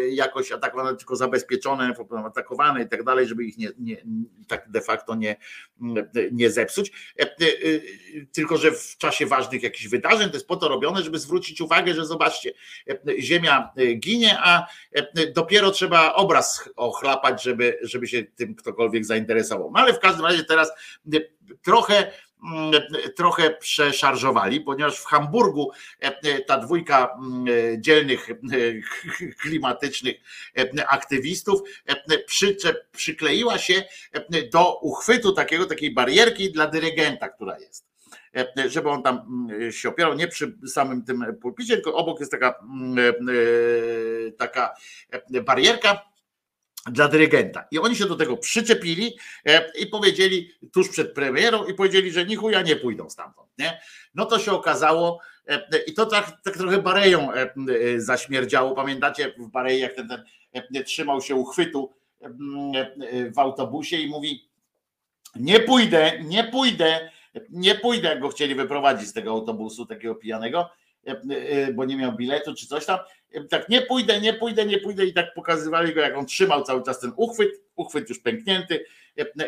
jakoś 0.10 0.52
atakowane, 0.52 0.98
tylko 0.98 1.16
zabezpieczone, 1.16 1.94
atakowane 2.26 2.84
i 2.84 2.90
tak 2.90 3.04
dalej, 3.04 3.28
żeby 3.28 3.44
ich 3.44 3.58
nie, 3.58 3.70
nie 3.80 3.98
tak 4.48 4.70
de 4.72 4.82
facto 4.82 5.16
nie, 5.16 5.36
nie 6.32 6.52
zepsuć. 6.52 6.92
Tylko, 8.32 8.58
że 8.58 8.72
w 8.72 8.98
czasie 8.98 9.26
ważnych 9.26 9.64
jakichś 9.64 9.88
wydarzeń 9.88 10.30
to 10.30 10.36
jest 10.36 10.48
po 10.48 10.56
to 10.56 10.68
robione, 10.68 11.04
żeby 11.04 11.20
zwrócić 11.20 11.62
uwagę, 11.62 11.94
że 11.94 12.06
zobaczcie, 12.06 12.54
ziemia 13.20 13.72
e, 13.78 13.94
ginie, 13.94 14.38
a 14.40 14.68
e, 14.92 15.32
dopiero 15.32 15.72
trzeba 15.72 16.14
obraz 16.14 16.70
ochlapać, 16.76 17.44
żeby, 17.44 17.80
żeby 17.82 18.08
się 18.08 18.24
tym 18.24 18.56
ktokolwiek 18.56 19.06
zainteresował. 19.06 19.72
No 19.74 19.80
ale 19.80 19.94
w 19.94 20.00
każdym 20.00 20.26
razie 20.26 20.44
teraz 20.44 20.72
e, 21.14 21.20
trochę 21.62 22.12
mm, 22.44 22.82
trochę 23.16 23.50
przeszarżowali, 23.50 24.62
ponieważ 24.62 25.00
w 25.00 25.06
Hamburgu 25.06 25.72
ta 26.48 26.58
dwójka 26.58 27.18
mm, 27.18 27.46
dzielnych 27.82 28.30
klimatycznych 29.42 30.16
aktywistów 30.88 31.62
przykleiła 32.92 33.58
się 33.58 33.84
do 34.52 34.80
uchwytu 34.80 35.34
takiego, 35.34 35.66
takiej 35.66 35.94
barierki 35.94 36.52
dla 36.52 36.68
dyrygenta, 36.68 37.30
która 37.30 37.60
jest. 37.60 37.93
E, 38.36 38.70
Żeby 38.70 38.90
on 38.90 39.04
tam 39.04 39.48
mm, 39.50 39.72
się 39.72 39.90
opierał, 39.90 40.14
nie 40.14 40.28
przy 40.28 40.58
samym 40.68 41.04
tym 41.04 41.26
pulpicie, 41.42 41.74
tylko 41.74 41.96
obok 41.96 42.20
jest 42.20 42.32
taka, 42.32 42.56
mm, 42.62 42.98
e, 43.00 44.32
taka 44.32 44.74
e, 45.34 45.42
barierka, 45.42 46.14
dla 46.92 47.08
dyrygenta. 47.08 47.68
I 47.72 47.80
oni 47.80 47.96
się 47.96 48.06
do 48.06 48.16
tego 48.16 48.38
przyczepili 48.38 49.18
e, 49.46 49.72
i 49.80 49.88
powiedzieli 49.88 50.52
tuż 50.74 50.90
przed 50.90 51.14
premierą 51.14 51.66
i 51.66 51.74
powiedzieli, 51.74 52.12
że 52.12 52.26
ni 52.26 52.36
chuja 52.36 52.62
nie 52.62 52.76
pójdą 52.76 53.10
stamtąd. 53.10 53.50
Nie? 53.58 53.82
No 54.16 54.26
to 54.26 54.40
się 54.40 54.52
okazało 54.52 55.20
e, 55.48 55.84
i 55.88 55.94
to 55.94 56.06
tak, 56.06 56.32
tak 56.44 56.58
trochę 56.58 56.82
Bareją 56.82 57.34
e, 57.34 57.42
e, 57.42 58.02
zaśmierdziało. 58.02 58.76
Pamiętacie 58.76 59.34
w 59.38 59.48
Barei, 59.48 59.80
jak 59.80 59.94
ten, 59.94 60.08
ten 60.08 60.24
e, 60.76 60.84
trzymał 60.84 61.22
się 61.22 61.36
uchwytu 61.36 61.94
e, 62.22 62.26
e, 62.26 63.32
w 63.32 63.40
autobusie 63.40 63.98
i 63.98 64.08
mówi 64.08 64.50
nie 65.36 65.60
pójdę, 65.60 66.20
nie 66.24 66.44
pójdę, 66.44 67.12
nie 67.50 67.76
pójdę, 67.76 68.10
jak 68.10 68.20
go 68.20 68.30
chcieli 68.30 68.56
wyprowadzić 68.56 69.08
z 69.08 69.14
tego 69.14 69.32
autobusu 69.32 69.86
takiego 69.86 70.16
pijanego, 70.16 70.70
e, 71.08 71.12
e, 71.12 71.74
bo 71.74 71.86
nie 71.86 71.98
miał 71.98 72.12
biletu 72.12 72.56
czy 72.56 72.68
coś 72.68 72.86
tam. 72.86 73.00
E, 73.32 73.44
Tak, 73.44 73.70
nie 73.70 73.82
pójdę, 73.82 74.22
nie 74.22 74.34
pójdę, 74.34 74.66
nie 74.66 74.80
pójdę 74.80 75.06
i 75.06 75.14
tak 75.14 75.34
pokazywali 75.34 75.94
go, 75.94 76.02
jak 76.02 76.18
on 76.18 76.26
trzymał 76.26 76.64
cały 76.64 76.84
czas 76.84 77.00
ten 77.00 77.12
uchwyt, 77.16 77.52
uchwyt 77.76 78.10
już 78.10 78.20
pęknięty, 78.20 78.86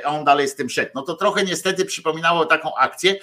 a 0.03 0.09
on 0.09 0.25
dalej 0.25 0.47
z 0.47 0.55
tym 0.55 0.69
szedł. 0.69 0.91
No 0.95 1.01
to 1.01 1.15
trochę 1.15 1.43
niestety 1.43 1.85
przypominało 1.85 2.45
taką 2.45 2.75
akcję, 2.75 3.15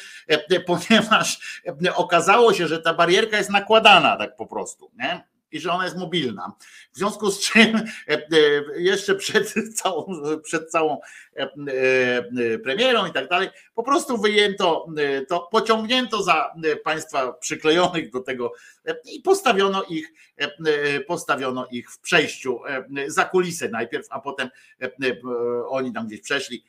ponieważ 0.67 1.63
okazało 1.95 2.53
się, 2.53 2.69
że 2.69 2.79
ta 2.79 2.95
barierka 2.95 3.39
jest 3.39 3.51
nakładana 3.51 4.17
tak 4.17 4.37
po 4.37 4.47
prostu, 4.47 4.91
nie? 4.99 5.32
I 5.53 5.61
że 5.61 5.73
ona 5.73 5.85
jest 5.85 5.97
mobilna. 5.97 6.53
W 6.93 6.99
związku 6.99 7.31
z 7.31 7.41
czym 7.41 7.77
e, 7.77 7.83
e, 8.09 8.21
jeszcze 8.77 9.15
przed 9.15 9.55
całą, 9.83 10.07
przed 10.43 10.71
całą 10.71 11.01
e, 11.37 12.59
premierą 12.59 13.07
i 13.07 13.13
tak 13.13 13.29
dalej, 13.29 13.49
po 13.75 13.83
prostu 13.83 14.19
wyjęto 14.19 14.87
to, 15.29 15.41
pociągnięto 15.41 16.23
za 16.23 16.55
państwa 16.85 17.33
przyklejonych 17.33 18.11
do 18.11 18.21
tego 18.21 18.53
i 19.05 19.21
postawiono 19.21 19.83
ich, 19.83 20.13
postawiono 21.07 21.67
ich 21.71 21.91
w 21.91 22.01
przejściu 22.01 22.61
za 23.07 23.25
kulisę 23.25 23.69
najpierw, 23.69 24.07
a 24.11 24.21
potem 24.21 24.49
oni 25.69 25.93
tam 25.93 26.07
gdzieś 26.07 26.21
przeszli 26.21 26.65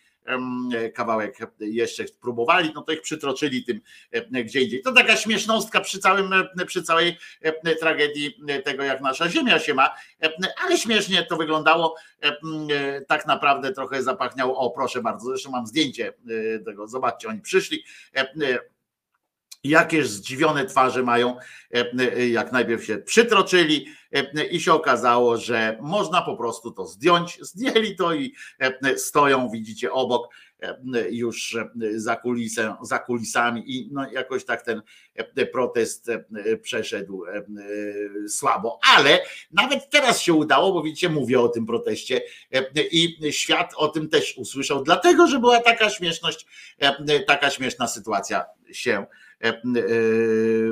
kawałek 0.94 1.38
jeszcze 1.60 2.04
próbowali, 2.22 2.72
no 2.76 2.82
to 2.82 2.92
ich 2.92 3.02
przytroczyli 3.02 3.64
tym 3.64 3.82
e, 4.12 4.44
gdzie 4.44 4.62
indziej. 4.62 4.82
To 4.82 4.92
taka 4.92 5.18
śmiesznostka 5.18 5.82
przy, 5.82 6.00
całym, 6.00 6.34
e, 6.34 6.66
przy 6.66 6.84
całej 6.84 7.18
e, 7.42 7.76
tragedii 7.76 8.38
e, 8.48 8.60
tego, 8.62 8.84
jak 8.84 9.02
nasza 9.02 9.30
ziemia 9.30 9.60
się 9.60 9.74
ma, 9.74 9.90
e, 10.24 10.30
ale 10.66 10.78
śmiesznie 10.78 11.24
to 11.24 11.38
wyglądało. 11.38 11.96
E, 12.24 12.28
e, 12.28 13.02
Tak 13.02 13.26
naprawdę 13.28 13.74
trochę 13.74 14.04
zapachniało. 14.04 14.58
O, 14.58 14.70
proszę 14.72 15.02
bardzo, 15.02 15.26
zresztą 15.26 15.52
mam 15.52 15.68
zdjęcie 15.68 16.14
e, 16.56 16.60
tego. 16.60 16.88
Zobaczcie, 16.88 17.28
oni 17.28 17.42
przyszli. 17.42 17.84
E, 19.66 19.68
e, 19.68 19.70
Jakież 19.70 20.10
zdziwione 20.10 20.66
twarze 20.66 21.04
mają, 21.04 21.38
e, 21.74 21.92
e, 22.00 22.30
jak 22.30 22.52
najpierw 22.52 22.86
się 22.86 22.98
przytroczyli 22.98 23.88
e, 24.12 24.46
i 24.46 24.60
się 24.60 24.74
okazało, 24.74 25.38
że 25.38 25.78
można 25.82 26.22
po 26.22 26.38
prostu 26.38 26.72
to 26.72 26.86
zdjąć. 26.86 27.40
Zdjęli 27.42 27.96
to 27.96 28.14
i 28.14 28.34
e, 28.60 28.98
stoją, 28.98 29.50
widzicie, 29.50 29.92
obok 29.92 30.30
e, 30.62 31.10
już 31.10 31.56
e, 31.56 31.70
za, 31.96 32.16
kulisę, 32.16 32.76
za 32.82 33.00
kulisami 33.00 33.64
i 33.66 33.90
no 33.92 34.12
jakoś 34.12 34.46
tak 34.46 34.62
ten 34.62 34.82
e, 35.16 35.46
protest 35.46 36.10
e, 36.10 36.24
przeszedł 36.58 37.26
e, 37.26 37.38
e, 37.38 37.44
słabo, 38.30 38.80
ale 38.96 39.20
nawet 39.52 39.90
teraz 39.90 40.22
się 40.22 40.34
udało, 40.34 40.74
bo 40.74 40.84
widzicie, 40.84 41.10
mówię 41.10 41.40
o 41.40 41.50
tym 41.50 41.66
proteście 41.66 42.22
e, 42.54 42.82
i 42.92 43.34
świat 43.34 43.74
o 43.76 43.88
tym 43.88 44.10
też 44.10 44.38
usłyszał, 44.38 44.84
dlatego, 44.84 45.28
że 45.28 45.40
była 45.40 45.60
taka 45.60 45.90
śmieszność, 45.90 46.46
e, 46.80 47.20
taka 47.20 47.50
śmieszna 47.50 47.88
sytuacja 47.88 48.46
się 48.72 48.92
e, 48.92 49.02
e, 49.02 49.23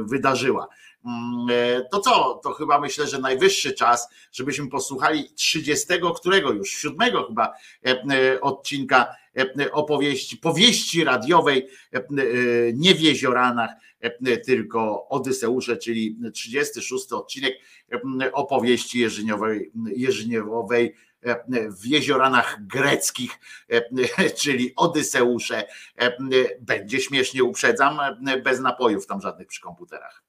wydarzyła. 0.03 0.67
Mm, 1.06 1.48
e, 1.50 1.85
To 1.91 2.00
co? 2.00 2.40
To 2.43 2.53
chyba 2.53 2.80
myślę, 2.80 3.08
że 3.08 3.19
najwyższy 3.19 3.74
czas, 3.74 4.09
żebyśmy 4.32 4.69
posłuchali 4.69 5.30
30, 5.35 5.88
którego 6.16 6.51
już, 6.51 6.69
siódmego 6.69 7.27
chyba 7.27 7.53
e, 7.85 7.90
e, 7.90 8.41
odcinka 8.41 9.16
e, 9.38 9.72
opowieści, 9.72 10.38
powieści 10.38 11.03
radiowej 11.03 11.67
e, 11.93 11.98
e, 11.98 12.03
nie 12.74 12.95
w 12.95 13.01
Jezioranach, 13.01 13.69
e, 14.00 14.38
tylko 14.38 15.08
Odyseusze, 15.09 15.77
czyli 15.77 16.17
36 16.33 17.11
odcinek 17.11 17.53
e, 18.22 18.32
opowieści 18.32 19.00
jeżyniowej, 19.00 19.72
e, 20.77 20.91
w 21.82 21.85
jezioranach 21.85 22.58
greckich, 22.67 23.40
e, 23.69 24.30
czyli 24.41 24.74
Odyseusze. 24.75 25.64
E, 25.95 26.17
Będzie 26.61 27.00
śmiesznie, 27.00 27.43
uprzedzam, 27.43 28.00
e, 28.27 28.38
bez 28.41 28.59
napojów 28.59 29.08
tam 29.08 29.22
żadnych 29.22 29.48
przy 29.48 29.61
komputerach. 29.61 30.24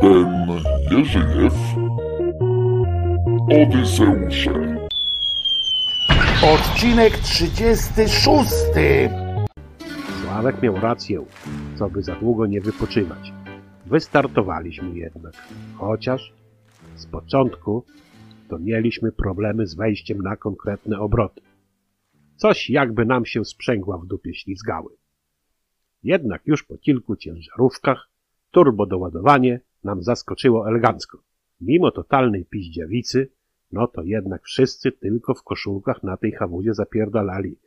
Ten 0.00 0.48
Jerzyjew 0.90 1.52
Odyseusze 3.50 4.78
Odcinek 6.42 7.18
36. 7.18 8.50
Sławek 10.22 10.62
miał 10.62 10.80
rację, 10.80 11.24
co 11.78 11.90
by 11.90 12.02
za 12.02 12.14
długo 12.14 12.46
nie 12.46 12.60
wypoczywać. 12.60 13.32
Wystartowaliśmy 13.86 14.98
jednak, 14.98 15.32
chociaż 15.78 16.32
z 16.98 17.06
początku 17.06 17.84
to 18.48 18.58
mieliśmy 18.58 19.12
problemy 19.12 19.66
z 19.66 19.74
wejściem 19.74 20.22
na 20.22 20.36
konkretne 20.36 20.98
obroty. 20.98 21.40
Coś 22.36 22.70
jakby 22.70 23.04
nam 23.04 23.26
się 23.26 23.44
sprzęgła 23.44 23.98
w 23.98 24.06
dupie 24.06 24.34
ślizgały. 24.34 24.96
Jednak 26.02 26.46
już 26.46 26.62
po 26.62 26.78
kilku 26.78 27.16
ciężarówkach 27.16 28.10
turbo 28.50 28.86
doładowanie 28.86 29.60
nam 29.84 30.02
zaskoczyło 30.02 30.68
elegancko. 30.68 31.22
Mimo 31.60 31.90
totalnej 31.90 32.44
piździawicy, 32.44 33.30
no 33.72 33.86
to 33.86 34.02
jednak 34.02 34.44
wszyscy 34.44 34.92
tylko 34.92 35.34
w 35.34 35.42
koszulkach 35.42 36.02
na 36.02 36.16
tej 36.16 36.32
hawuzie 36.32 36.74
zapierdalali, 36.74 37.58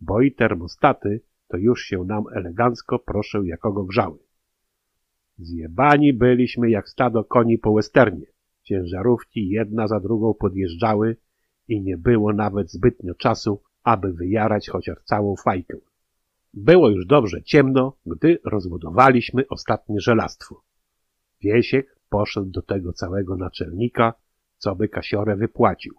bo 0.00 0.20
i 0.20 0.32
termostaty 0.32 1.20
to 1.48 1.56
już 1.56 1.82
się 1.82 2.04
nam 2.04 2.24
elegancko, 2.34 2.98
proszę, 2.98 3.42
jakogo 3.44 3.84
grzały. 3.84 4.18
Zjebani 5.38 6.12
byliśmy 6.12 6.70
jak 6.70 6.88
stado 6.88 7.24
koni 7.24 7.58
po 7.58 7.74
westernie. 7.74 8.35
Ciężarówki 8.66 9.48
jedna 9.48 9.88
za 9.88 10.00
drugą 10.00 10.34
podjeżdżały 10.34 11.16
i 11.68 11.80
nie 11.80 11.98
było 11.98 12.32
nawet 12.32 12.72
zbytnio 12.72 13.14
czasu, 13.14 13.62
aby 13.82 14.12
wyjarać 14.12 14.68
chociaż 14.68 14.98
całą 15.04 15.36
fajkę. 15.36 15.76
Było 16.54 16.90
już 16.90 17.06
dobrze 17.06 17.42
ciemno, 17.42 17.96
gdy 18.06 18.38
rozbudowaliśmy 18.44 19.48
ostatnie 19.48 20.00
żelastwo. 20.00 20.62
Wiesiek 21.40 21.96
poszedł 22.08 22.50
do 22.50 22.62
tego 22.62 22.92
całego 22.92 23.36
naczelnika, 23.36 24.14
co 24.58 24.76
by 24.76 24.88
kasiorę 24.88 25.36
wypłacił. 25.36 25.94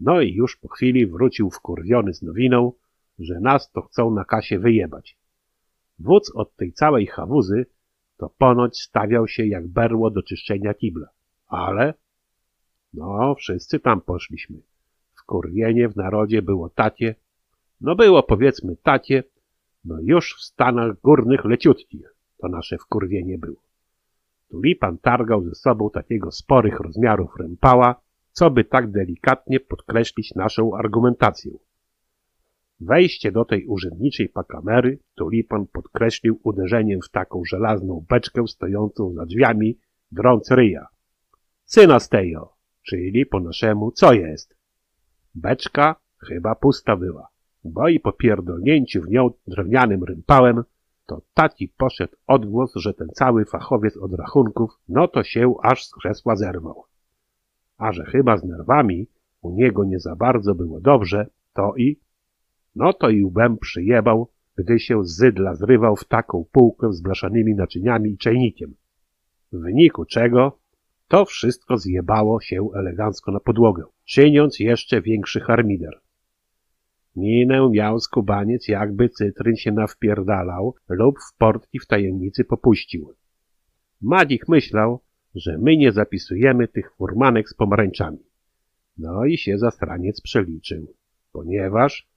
No 0.00 0.20
i 0.20 0.32
już 0.32 0.56
po 0.56 0.68
chwili 0.68 1.06
wrócił 1.06 1.50
wkurwiony 1.50 2.14
z 2.14 2.22
nowiną, 2.22 2.72
że 3.18 3.40
nas 3.40 3.72
to 3.72 3.82
chcą 3.82 4.10
na 4.10 4.24
kasie 4.24 4.58
wyjebać. 4.58 5.18
Wódz 5.98 6.30
od 6.34 6.56
tej 6.56 6.72
całej 6.72 7.06
hawuzy 7.06 7.66
to 8.16 8.30
ponoć 8.38 8.80
stawiał 8.80 9.28
się 9.28 9.46
jak 9.46 9.68
berło 9.68 10.10
do 10.10 10.22
czyszczenia 10.22 10.74
kibla. 10.74 11.15
Ale, 11.46 11.94
no, 12.94 13.34
wszyscy 13.34 13.80
tam 13.80 14.00
poszliśmy. 14.00 14.58
Wkurwienie 15.14 15.88
w 15.88 15.96
narodzie 15.96 16.42
było 16.42 16.68
tacie, 16.68 17.14
no 17.80 17.94
było 17.94 18.22
powiedzmy 18.22 18.76
tacie, 18.76 19.24
no 19.84 19.96
już 20.02 20.34
w 20.34 20.44
stanach 20.44 21.00
górnych 21.00 21.44
leciutkich 21.44 22.14
to 22.38 22.48
nasze 22.48 22.78
wkurwienie 22.78 23.38
było. 23.38 23.66
Tulipan 24.48 24.98
targał 24.98 25.44
ze 25.44 25.54
sobą 25.54 25.90
takiego 25.90 26.30
sporych 26.30 26.80
rozmiarów 26.80 27.36
rępała, 27.36 28.00
co 28.32 28.50
by 28.50 28.64
tak 28.64 28.90
delikatnie 28.90 29.60
podkreślić 29.60 30.34
naszą 30.34 30.76
argumentację. 30.76 31.52
Wejście 32.80 33.32
do 33.32 33.44
tej 33.44 33.66
urzędniczej 33.66 34.28
pakamery 34.28 34.98
Tulipan 35.14 35.66
podkreślił 35.66 36.40
uderzeniem 36.42 37.00
w 37.02 37.10
taką 37.10 37.42
żelazną 37.44 38.04
beczkę 38.08 38.46
stojącą 38.46 39.14
za 39.14 39.26
drzwiami, 39.26 39.78
drąc 40.12 40.50
ryja. 40.50 40.86
Syna 41.66 42.00
stejo, 42.00 42.52
czyli 42.82 43.26
po 43.26 43.40
naszemu 43.40 43.90
co 43.90 44.12
jest? 44.12 44.56
Beczka 45.34 45.96
chyba 46.28 46.54
pusta 46.54 46.96
była, 46.96 47.28
bo 47.64 47.88
i 47.88 48.00
po 48.00 48.12
pierdolnięciu 48.12 49.02
w 49.02 49.08
nią 49.08 49.30
drewnianym 49.46 50.04
rympałem, 50.04 50.62
to 51.06 51.22
taki 51.34 51.68
poszedł 51.68 52.16
odgłos, 52.26 52.72
że 52.74 52.94
ten 52.94 53.08
cały 53.08 53.44
fachowiec 53.44 53.96
od 53.96 54.12
rachunków, 54.12 54.70
no 54.88 55.08
to 55.08 55.24
się 55.24 55.54
aż 55.62 55.84
z 55.86 55.94
krzesła 55.94 56.36
zerwał. 56.36 56.84
A 57.78 57.92
że 57.92 58.04
chyba 58.04 58.36
z 58.36 58.44
nerwami 58.44 59.06
u 59.42 59.50
niego 59.50 59.84
nie 59.84 60.00
za 60.00 60.16
bardzo 60.16 60.54
było 60.54 60.80
dobrze, 60.80 61.26
to 61.52 61.74
i, 61.76 62.00
no 62.76 62.92
to 62.92 63.10
i 63.10 63.24
łbem 63.24 63.58
przyjebał, 63.58 64.30
gdy 64.56 64.78
się 64.78 65.04
z 65.04 65.16
zydla 65.16 65.54
zrywał 65.54 65.96
w 65.96 66.04
taką 66.04 66.44
półkę 66.52 66.92
z 66.92 67.00
blaszanymi 67.00 67.54
naczyniami 67.54 68.10
i 68.10 68.18
czajnikiem. 68.18 68.74
W 69.52 69.58
wyniku 69.58 70.04
czego 70.04 70.65
to 71.08 71.24
wszystko 71.24 71.78
zjebało 71.78 72.40
się 72.40 72.68
elegancko 72.74 73.32
na 73.32 73.40
podłogę, 73.40 73.84
czyniąc 74.04 74.58
jeszcze 74.58 75.02
większy 75.02 75.40
harmider. 75.40 76.00
Minę 77.16 77.70
miał 77.70 78.00
skubaniec, 78.00 78.68
jakby 78.68 79.08
cytryn 79.08 79.56
się 79.56 79.72
nawpierdalał 79.72 80.74
lub 80.88 81.18
w 81.18 81.36
portki 81.38 81.78
w 81.78 81.86
tajemnicy 81.86 82.44
popuścił. 82.44 83.12
Madzik 84.02 84.48
myślał, 84.48 85.00
że 85.34 85.58
my 85.58 85.76
nie 85.76 85.92
zapisujemy 85.92 86.68
tych 86.68 86.94
furmanek 86.94 87.48
z 87.48 87.54
pomarańczami. 87.54 88.18
No 88.98 89.24
i 89.24 89.38
się 89.38 89.58
zastraniec 89.58 90.20
przeliczył, 90.20 90.94
ponieważ 91.32 92.08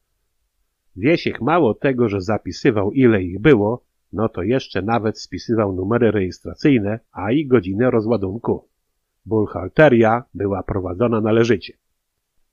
Wiesiek 0.96 1.42
mało 1.42 1.74
tego, 1.74 2.10
że 2.10 2.22
zapisywał 2.22 2.92
ile 2.92 3.24
ich 3.24 3.42
było, 3.42 3.84
no 4.14 4.30
to 4.30 4.44
jeszcze 4.44 4.82
nawet 4.82 5.20
spisywał 5.20 5.74
numery 5.74 6.12
rejestracyjne, 6.12 7.00
a 7.12 7.32
i 7.32 7.48
godzinę 7.48 7.92
rozładunku. 7.92 8.69
Buchalteria 9.30 10.24
była 10.34 10.64
prowadzona 10.64 11.22
należycie. 11.22 11.74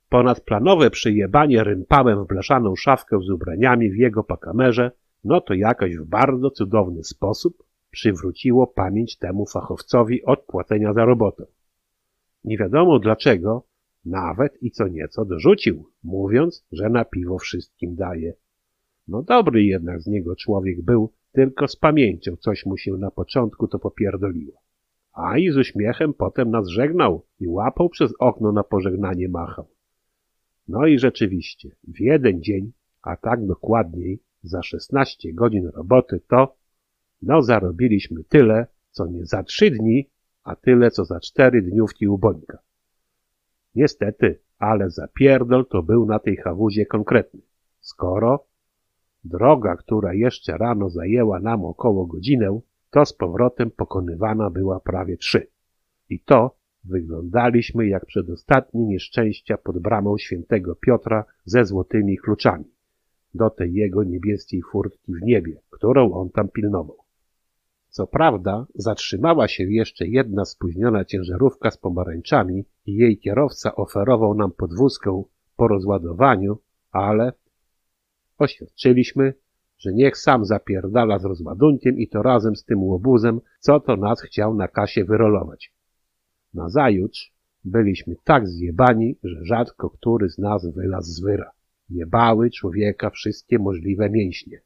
Ponadplanowe 0.08 0.90
przyjebanie 0.90 1.64
rympałem 1.64 2.24
w 2.24 2.26
blaszaną 2.26 2.76
szafkę 2.76 3.20
z 3.20 3.30
ubraniami 3.30 3.90
w 3.90 3.96
jego 3.96 4.24
pakamerze, 4.24 4.90
no 5.24 5.40
to 5.40 5.54
jakoś 5.54 5.96
w 5.96 6.04
bardzo 6.04 6.50
cudowny 6.50 7.04
sposób 7.04 7.62
przywróciło 7.90 8.66
pamięć 8.66 9.16
temu 9.16 9.46
fachowcowi 9.46 10.24
od 10.24 10.40
płacenia 10.44 10.92
za 10.92 11.04
robotę. 11.04 11.46
Nie 12.44 12.58
wiadomo 12.58 12.98
dlaczego, 12.98 13.66
nawet 14.04 14.62
i 14.62 14.70
co 14.70 14.88
nieco 14.88 15.24
dorzucił, 15.24 15.90
mówiąc, 16.04 16.66
że 16.72 16.88
na 16.88 17.04
piwo 17.04 17.38
wszystkim 17.38 17.94
daje. 17.94 18.34
No 19.08 19.22
dobry 19.22 19.64
jednak 19.64 20.00
z 20.00 20.06
niego 20.06 20.36
człowiek 20.36 20.82
był, 20.82 21.12
tylko 21.32 21.68
z 21.68 21.76
pamięcią 21.76 22.36
coś 22.36 22.66
mu 22.66 22.76
się 22.76 22.92
na 22.92 23.10
początku 23.10 23.68
to 23.68 23.78
popierdoliło. 23.78 24.65
A 25.16 25.38
i 25.38 25.50
z 25.50 25.56
uśmiechem 25.56 26.14
potem 26.14 26.50
nas 26.50 26.68
żegnał 26.68 27.26
i 27.40 27.48
łapał 27.48 27.88
przez 27.88 28.12
okno 28.18 28.52
na 28.52 28.62
pożegnanie 28.64 29.28
machał. 29.28 29.68
No 30.68 30.86
i 30.86 30.98
rzeczywiście, 30.98 31.76
w 31.88 32.00
jeden 32.00 32.42
dzień, 32.42 32.72
a 33.02 33.16
tak 33.16 33.46
dokładniej, 33.46 34.22
za 34.42 34.62
16 34.62 35.32
godzin 35.32 35.66
roboty 35.74 36.20
to, 36.28 36.56
no 37.22 37.42
zarobiliśmy 37.42 38.24
tyle, 38.24 38.66
co 38.90 39.06
nie 39.06 39.26
za 39.26 39.42
trzy 39.42 39.70
dni, 39.70 40.10
a 40.44 40.56
tyle, 40.56 40.90
co 40.90 41.04
za 41.04 41.20
cztery 41.20 41.62
dniówki 41.62 42.08
u 42.08 42.18
Bońka. 42.18 42.58
Niestety, 43.74 44.40
ale 44.58 44.90
zapierdol 44.90 45.66
to 45.66 45.82
był 45.82 46.06
na 46.06 46.18
tej 46.18 46.36
hawuzie 46.36 46.86
konkretny. 46.86 47.40
Skoro 47.80 48.46
droga, 49.24 49.76
która 49.76 50.14
jeszcze 50.14 50.58
rano 50.58 50.90
zajęła 50.90 51.40
nam 51.40 51.64
około 51.64 52.06
godzinę, 52.06 52.60
to 52.96 53.06
z 53.06 53.12
powrotem 53.12 53.70
pokonywana 53.70 54.50
była 54.50 54.80
prawie 54.80 55.16
trzy. 55.16 55.46
I 56.08 56.20
to 56.20 56.56
wyglądaliśmy 56.84 57.86
jak 57.86 58.06
przedostatnie 58.06 58.86
nieszczęścia 58.86 59.56
pod 59.58 59.78
bramą 59.78 60.18
świętego 60.18 60.76
Piotra 60.76 61.24
ze 61.44 61.64
złotymi 61.64 62.18
kluczami 62.18 62.64
do 63.34 63.50
tej 63.50 63.74
jego 63.74 64.04
niebieskiej 64.04 64.62
furtki 64.72 65.14
w 65.14 65.22
niebie, 65.22 65.60
którą 65.70 66.12
on 66.12 66.30
tam 66.30 66.48
pilnował. 66.48 66.96
Co 67.88 68.06
prawda, 68.06 68.66
zatrzymała 68.74 69.48
się 69.48 69.64
jeszcze 69.64 70.06
jedna 70.06 70.44
spóźniona 70.44 71.04
ciężarówka 71.04 71.70
z 71.70 71.78
pomarańczami 71.78 72.64
i 72.86 72.94
jej 72.94 73.18
kierowca 73.18 73.74
oferował 73.74 74.34
nam 74.34 74.52
podwózkę 74.52 75.22
po 75.56 75.68
rozładowaniu, 75.68 76.58
ale 76.92 77.32
oświadczyliśmy, 78.38 79.34
że 79.78 79.92
niech 79.92 80.16
sam 80.16 80.44
zapierdala 80.44 81.18
z 81.18 81.24
rozładunkiem 81.24 81.98
i 81.98 82.08
to 82.08 82.22
razem 82.22 82.56
z 82.56 82.64
tym 82.64 82.82
łobuzem, 82.82 83.40
co 83.60 83.80
to 83.80 83.96
nas 83.96 84.20
chciał 84.20 84.54
na 84.54 84.68
kasie 84.68 85.04
wyrolować. 85.04 85.72
Nazajutrz 86.54 87.32
byliśmy 87.64 88.16
tak 88.24 88.48
zjebani, 88.48 89.18
że 89.22 89.44
rzadko 89.44 89.90
który 89.90 90.28
z 90.28 90.38
nas 90.38 90.66
wylazł 90.66 91.10
z 91.10 91.20
wyra. 91.20 91.50
Jebały 91.90 92.50
człowieka 92.50 93.10
wszystkie 93.10 93.58
możliwe 93.58 94.10
mięśnie. 94.10 94.60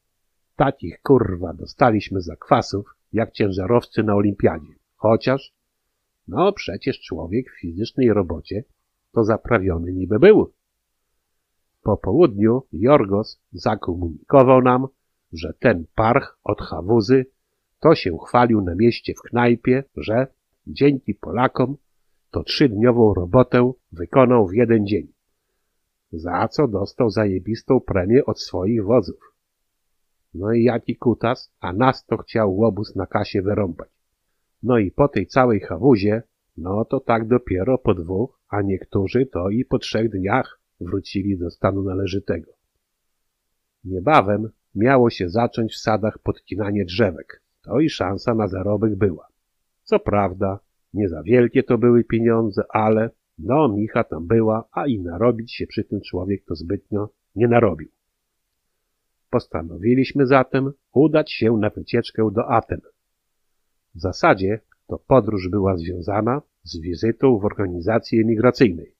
Takich 0.55 1.01
kurwa 1.01 1.53
dostaliśmy 1.53 2.21
zakwasów, 2.21 2.95
jak 3.13 3.31
ciężarowcy 3.31 4.03
na 4.03 4.15
olimpiadzie. 4.15 4.73
Chociaż, 4.95 5.53
no 6.27 6.53
przecież 6.53 6.99
człowiek 6.99 7.51
w 7.51 7.59
fizycznej 7.59 8.13
robocie 8.13 8.63
to 9.11 9.23
zaprawiony 9.23 9.93
niby 9.93 10.19
był. 10.19 10.53
Po 11.83 11.97
południu 11.97 12.63
Jorgos 12.71 13.41
zakomunikował 13.51 14.61
nam, 14.61 14.87
że 15.33 15.53
ten 15.59 15.85
parch 15.95 16.39
od 16.43 16.61
Hawuzy 16.61 17.25
to 17.79 17.95
się 17.95 18.17
chwalił 18.27 18.61
na 18.61 18.75
mieście 18.75 19.13
w 19.13 19.21
knajpie, 19.21 19.83
że 19.95 20.27
dzięki 20.67 21.15
Polakom 21.15 21.77
to 22.31 22.43
trzydniową 22.43 23.13
robotę 23.13 23.71
wykonał 23.91 24.47
w 24.47 24.53
jeden 24.53 24.87
dzień, 24.87 25.07
za 26.11 26.47
co 26.47 26.67
dostał 26.67 27.09
zajebistą 27.09 27.79
premię 27.79 28.25
od 28.25 28.41
swoich 28.41 28.83
wodzów. 28.83 29.35
No 30.33 30.53
i 30.53 30.63
jaki 30.63 30.95
kutas, 30.95 31.51
a 31.59 31.73
nas 31.73 32.05
to 32.05 32.17
chciał 32.17 32.55
łobuz 32.55 32.95
na 32.95 33.05
kasie 33.05 33.41
wyrąbać. 33.41 33.89
No 34.63 34.77
i 34.77 34.91
po 34.91 35.07
tej 35.07 35.27
całej 35.27 35.59
hawuzie, 35.59 36.23
no 36.57 36.85
to 36.85 36.99
tak 36.99 37.27
dopiero 37.27 37.77
po 37.77 37.93
dwóch, 37.93 38.39
a 38.49 38.61
niektórzy 38.61 39.25
to 39.25 39.49
i 39.49 39.65
po 39.65 39.79
trzech 39.79 40.09
dniach 40.09 40.59
wrócili 40.79 41.37
do 41.37 41.51
stanu 41.51 41.83
należytego. 41.83 42.51
Niebawem 43.83 44.49
miało 44.75 45.09
się 45.09 45.29
zacząć 45.29 45.73
w 45.73 45.79
sadach 45.79 46.19
podcinanie 46.19 46.85
drzewek. 46.85 47.41
To 47.61 47.79
i 47.79 47.89
szansa 47.89 48.35
na 48.35 48.47
zarobek 48.47 48.95
była. 48.95 49.27
Co 49.83 49.99
prawda, 49.99 50.59
nie 50.93 51.09
za 51.09 51.23
wielkie 51.23 51.63
to 51.63 51.77
były 51.77 52.03
pieniądze, 52.03 52.63
ale 52.69 53.09
no 53.39 53.67
micha 53.67 54.03
tam 54.03 54.27
była, 54.27 54.67
a 54.71 54.87
i 54.87 54.99
narobić 54.99 55.53
się 55.53 55.67
przy 55.67 55.83
tym 55.83 56.01
człowiek 56.01 56.45
to 56.45 56.55
zbytnio 56.55 57.09
nie 57.35 57.47
narobił. 57.47 57.89
Postanowiliśmy 59.29 60.27
zatem 60.27 60.71
udać 60.93 61.31
się 61.31 61.57
na 61.57 61.69
wycieczkę 61.69 62.29
do 62.31 62.49
Aten. 62.49 62.81
W 63.95 63.99
zasadzie 63.99 64.59
to 64.87 64.99
podróż 65.07 65.49
była 65.49 65.77
związana 65.77 66.41
z 66.63 66.79
wizytą 66.79 67.39
w 67.39 67.45
organizacji 67.45 68.21
emigracyjnej. 68.21 68.95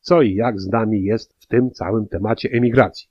Co 0.00 0.22
i 0.22 0.34
jak 0.34 0.60
z 0.60 0.68
nami 0.68 1.02
jest 1.02 1.34
w 1.42 1.46
tym 1.46 1.70
całym 1.70 2.08
temacie 2.08 2.48
emigracji. 2.52 3.09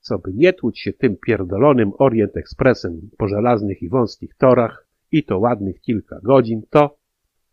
Co 0.00 0.18
by 0.18 0.32
nie 0.34 0.52
tłuć 0.52 0.80
się 0.80 0.92
tym 0.92 1.16
pierdolonym 1.16 1.92
Orient 1.98 2.36
Expressem 2.36 3.10
po 3.18 3.28
żelaznych 3.28 3.82
i 3.82 3.88
wąskich 3.88 4.34
torach 4.34 4.86
i 5.12 5.24
to 5.24 5.38
ładnych 5.38 5.80
kilka 5.80 6.20
godzin, 6.22 6.62
to 6.70 6.98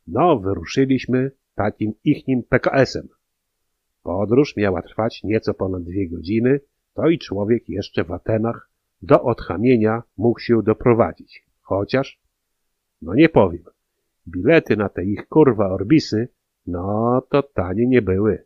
no 0.08 0.40
wyruszyliśmy 0.40 1.32
takim 1.56 1.94
ichnim 2.04 2.44
PKS-em. 2.44 3.08
Podróż 4.04 4.56
miała 4.58 4.82
trwać 4.82 5.24
nieco 5.24 5.54
ponad 5.54 5.84
dwie 5.84 6.10
godziny, 6.10 6.60
to 6.94 7.10
i 7.10 7.20
człowiek 7.20 7.70
jeszcze 7.70 8.04
w 8.04 8.12
Atenach 8.12 8.70
do 9.02 9.24
odchamienia 9.24 10.04
mógł 10.18 10.40
się 10.40 10.64
doprowadzić. 10.64 11.46
Chociaż, 11.62 12.22
no 13.02 13.16
nie 13.16 13.30
powiem, 13.30 13.64
bilety 14.28 14.78
na 14.78 14.90
te 14.90 15.06
ich 15.06 15.28
kurwa 15.28 15.70
orbisy, 15.70 16.28
no 16.68 17.22
to 17.30 17.44
tanie 17.44 17.88
nie 17.88 18.02
były. 18.02 18.46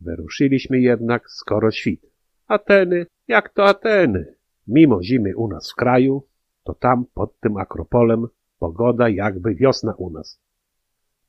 Wyruszyliśmy 0.00 0.80
jednak 0.80 1.30
skoro 1.30 1.70
świt. 1.70 2.15
Ateny, 2.46 3.06
jak 3.28 3.54
to 3.54 3.64
Ateny? 3.64 4.34
Mimo 4.66 5.02
zimy 5.02 5.36
u 5.36 5.48
nas 5.48 5.72
w 5.72 5.74
kraju, 5.74 6.22
to 6.64 6.74
tam 6.74 7.04
pod 7.14 7.40
tym 7.40 7.56
Akropolem 7.56 8.26
pogoda 8.58 9.08
jakby 9.08 9.54
wiosna 9.54 9.94
u 9.94 10.10
nas. 10.10 10.40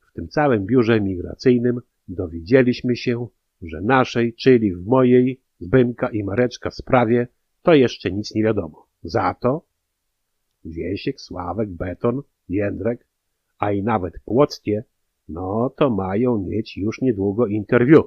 W 0.10 0.14
tym 0.14 0.28
całym 0.28 0.66
biurze 0.66 1.02
migracyjnym 1.02 1.80
dowiedzieliśmy 2.08 2.96
się, 2.96 3.28
że 3.62 3.82
naszej, 3.82 4.34
czyli 4.34 4.76
w 4.76 4.86
mojej, 4.86 5.42
Zbymka 5.60 6.10
i 6.10 6.24
Mareczka 6.24 6.72
sprawie, 6.72 7.28
to 7.62 7.74
jeszcze 7.74 8.12
nic 8.12 8.36
nie 8.36 8.44
wiadomo. 8.44 8.88
Za 9.04 9.34
to 9.34 9.66
Wiesiek, 10.66 11.22
Sławek, 11.22 11.70
Beton, 11.70 12.22
Jędrek, 12.50 13.08
a 13.60 13.72
i 13.72 13.84
nawet 13.84 14.14
Płockie, 14.26 14.84
no 15.30 15.74
to 15.78 15.90
mają 15.90 16.38
mieć 16.38 16.78
już 16.78 17.02
niedługo 17.02 17.48
interwiu, 17.48 18.04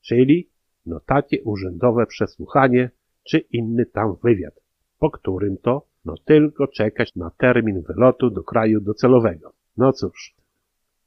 czyli 0.00 0.50
no 0.86 1.00
takie 1.00 1.42
urzędowe 1.42 2.06
przesłuchanie 2.06 2.90
czy 3.28 3.38
inny 3.38 3.86
tam 3.86 4.16
wywiad, 4.22 4.60
po 4.98 5.10
którym 5.10 5.56
to 5.56 5.86
no 6.04 6.14
tylko 6.24 6.66
czekać 6.66 7.16
na 7.16 7.30
termin 7.30 7.82
wylotu 7.82 8.30
do 8.30 8.42
kraju 8.42 8.80
docelowego. 8.80 9.52
No 9.76 9.92
cóż, 9.92 10.34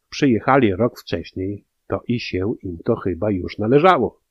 przyjechali 0.10 0.76
rok 0.76 1.00
wcześniej, 1.00 1.66
to 1.88 2.02
i 2.08 2.20
się 2.20 2.54
im 2.64 2.78
to 2.86 2.96
chyba 2.96 3.32
już 3.32 3.58
należało. 3.58 4.22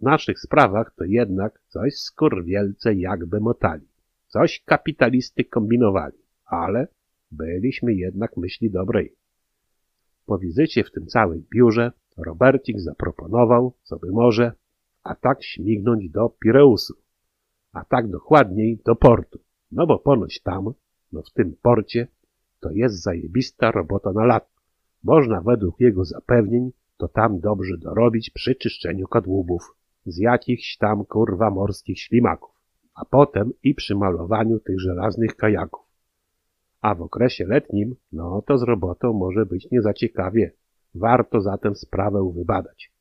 W 0.00 0.02
naszych 0.02 0.40
sprawach 0.40 0.94
to 0.96 1.04
jednak 1.04 1.60
coś 1.68 1.94
skurwielce 1.94 2.94
jakby 2.94 3.40
motali. 3.40 3.88
Coś 4.26 4.62
kapitalisty 4.64 5.44
kombinowali, 5.44 6.18
ale 6.44 6.88
byliśmy 7.30 7.94
jednak 7.94 8.36
myśli 8.36 8.70
dobrej. 8.70 9.16
Po 10.26 10.38
wizycie 10.38 10.84
w 10.84 10.90
tym 10.90 11.06
całym 11.06 11.44
biurze 11.54 11.92
Robercik 12.16 12.80
zaproponował, 12.80 13.72
co 13.82 13.98
by 13.98 14.12
może, 14.12 14.52
a 15.02 15.14
tak 15.14 15.44
śmignąć 15.44 16.10
do 16.10 16.28
Pireusu, 16.28 16.94
a 17.72 17.84
tak 17.84 18.10
dokładniej 18.10 18.78
do 18.84 18.96
portu. 18.96 19.38
No 19.72 19.86
bo 19.86 19.98
ponoć 19.98 20.40
tam, 20.42 20.74
no 21.12 21.22
w 21.22 21.30
tym 21.30 21.56
porcie, 21.62 22.08
to 22.60 22.70
jest 22.70 23.02
zajebista 23.02 23.70
robota 23.70 24.12
na 24.12 24.24
lat. 24.24 24.50
Można 25.04 25.40
według 25.40 25.80
jego 25.80 26.04
zapewnień 26.04 26.72
to 26.96 27.08
tam 27.08 27.40
dobrze 27.40 27.78
dorobić 27.78 28.30
przy 28.30 28.54
czyszczeniu 28.54 29.08
kadłubów 29.08 29.76
z 30.06 30.18
jakichś 30.18 30.76
tam 30.76 31.04
kurwa 31.04 31.50
morskich 31.50 32.00
ślimaków, 32.00 32.54
a 32.94 33.04
potem 33.04 33.52
i 33.62 33.74
przy 33.74 33.94
malowaniu 33.94 34.60
tych 34.60 34.80
żelaznych 34.80 35.36
kajaków. 35.36 35.84
A 36.80 36.94
w 36.94 37.02
okresie 37.02 37.46
letnim, 37.46 37.96
no 38.12 38.42
to 38.42 38.58
z 38.58 38.62
robotą 38.62 39.12
może 39.12 39.46
być 39.46 39.70
nie 39.70 39.82
za 39.82 39.92
ciekawie. 39.92 40.52
Warto 40.94 41.40
zatem 41.40 41.74
sprawę 41.74 42.32
wybadać. 42.34 42.92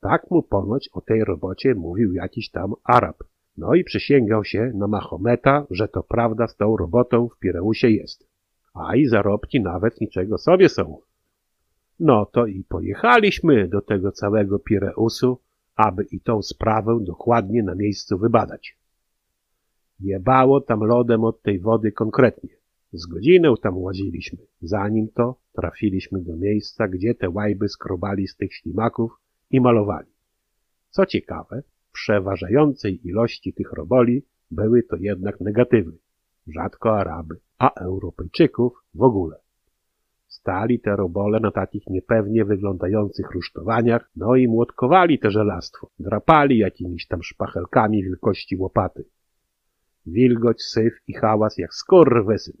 Tak 0.00 0.30
mu 0.30 0.42
ponoć 0.42 0.88
o 0.92 1.00
tej 1.00 1.24
robocie 1.24 1.74
mówił 1.74 2.12
jakiś 2.12 2.50
tam 2.50 2.72
Arab. 2.84 3.24
No 3.56 3.74
i 3.74 3.84
przysięgał 3.84 4.44
się 4.44 4.72
na 4.74 4.86
Mahometa, 4.86 5.66
że 5.70 5.88
to 5.88 6.02
prawda 6.02 6.48
z 6.48 6.56
tą 6.56 6.76
robotą 6.76 7.28
w 7.28 7.38
Pireusie 7.38 7.90
jest. 7.90 8.26
A 8.74 8.96
i 8.96 9.06
zarobki 9.06 9.60
nawet 9.60 10.00
niczego 10.00 10.38
sobie 10.38 10.68
są. 10.68 10.98
No 12.00 12.26
to 12.26 12.46
i 12.46 12.64
pojechaliśmy 12.64 13.68
do 13.68 13.80
tego 13.80 14.12
całego 14.12 14.58
Pireusu, 14.58 15.38
aby 15.76 16.04
i 16.04 16.20
tą 16.20 16.42
sprawę 16.42 16.98
dokładnie 17.00 17.62
na 17.62 17.74
miejscu 17.74 18.18
wybadać. 18.18 18.78
Jebało 20.00 20.60
tam 20.60 20.80
lodem 20.80 21.24
od 21.24 21.42
tej 21.42 21.60
wody 21.60 21.92
konkretnie. 21.92 22.50
Z 22.92 23.06
godzinę 23.06 23.54
tam 23.62 23.78
łaziliśmy. 23.78 24.38
Zanim 24.60 25.08
to 25.08 25.36
trafiliśmy 25.54 26.22
do 26.22 26.36
miejsca, 26.36 26.88
gdzie 26.88 27.14
te 27.14 27.30
łajby 27.30 27.68
skrobali 27.68 28.28
z 28.28 28.36
tych 28.36 28.54
ślimaków 28.54 29.12
i 29.50 29.60
malowali. 29.60 30.08
Co 30.90 31.06
ciekawe, 31.06 31.62
przeważającej 31.92 33.08
ilości 33.08 33.52
tych 33.52 33.72
roboli 33.72 34.26
były 34.50 34.82
to 34.82 34.96
jednak 34.96 35.40
negatywy. 35.40 35.92
Rzadko 36.46 36.98
Araby, 36.98 37.34
a 37.58 37.70
Europejczyków 37.74 38.72
w 38.94 39.02
ogóle. 39.02 39.36
Stali 40.26 40.80
te 40.80 40.96
robole 40.96 41.40
na 41.40 41.50
takich 41.50 41.86
niepewnie 41.86 42.44
wyglądających 42.44 43.30
rusztowaniach, 43.30 44.10
no 44.16 44.36
i 44.36 44.48
młotkowali 44.48 45.18
te 45.18 45.30
żelastwo. 45.30 45.90
Drapali 45.98 46.58
jakimiś 46.58 47.06
tam 47.06 47.22
szpachelkami 47.22 48.04
wielkości 48.04 48.56
łopaty. 48.56 49.04
Wilgoć, 50.06 50.62
syf 50.62 50.94
i 51.06 51.14
hałas 51.14 51.58
jak 51.58 51.74
skurwysyn. 51.74 52.56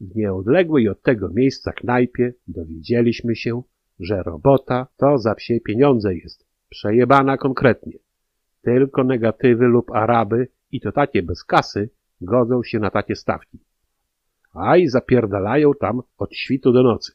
W 0.00 0.16
nieodległej 0.16 0.88
od 0.88 1.02
tego 1.02 1.28
miejsca 1.28 1.72
knajpie 1.72 2.34
dowiedzieliśmy 2.48 3.36
się, 3.36 3.62
że 4.00 4.22
robota 4.22 4.86
to 4.96 5.18
za 5.18 5.34
psie 5.34 5.60
pieniądze 5.60 6.14
jest, 6.14 6.46
przejebana 6.68 7.36
konkretnie. 7.36 7.98
Tylko 8.62 9.04
negatywy 9.04 9.66
lub 9.66 9.90
Araby 9.90 10.48
i 10.72 10.80
to 10.80 10.92
takie 10.92 11.22
bez 11.22 11.44
kasy 11.44 11.90
godzą 12.20 12.62
się 12.62 12.78
na 12.78 12.90
takie 12.90 13.16
stawki. 13.16 13.58
A 14.52 14.76
i 14.76 14.88
zapierdalają 14.88 15.70
tam 15.80 16.02
od 16.18 16.34
świtu 16.34 16.72
do 16.72 16.82
nocy. 16.82 17.12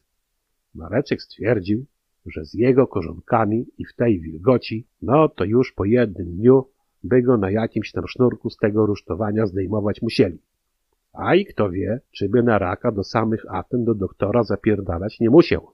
Mareczek 0.75 1.21
stwierdził, 1.21 1.85
że 2.25 2.45
z 2.45 2.53
jego 2.53 2.87
korzonkami 2.87 3.65
i 3.77 3.85
w 3.85 3.95
tej 3.95 4.19
wilgoci, 4.19 4.87
no 5.01 5.29
to 5.29 5.43
już 5.43 5.73
po 5.73 5.85
jednym 5.85 6.35
dniu 6.35 6.69
by 7.03 7.21
go 7.21 7.37
na 7.37 7.51
jakimś 7.51 7.91
tam 7.91 8.07
sznurku 8.07 8.49
z 8.49 8.57
tego 8.57 8.85
rusztowania 8.85 9.45
zdejmować 9.45 10.01
musieli. 10.01 10.39
A 11.13 11.35
i 11.35 11.45
kto 11.45 11.69
wie, 11.69 12.01
czy 12.11 12.29
by 12.29 12.43
na 12.43 12.57
raka 12.57 12.91
do 12.91 13.03
samych 13.03 13.45
Aten 13.49 13.85
do 13.85 13.95
doktora 13.95 14.43
zapierdalać 14.43 15.19
nie 15.19 15.29
musiał. 15.29 15.71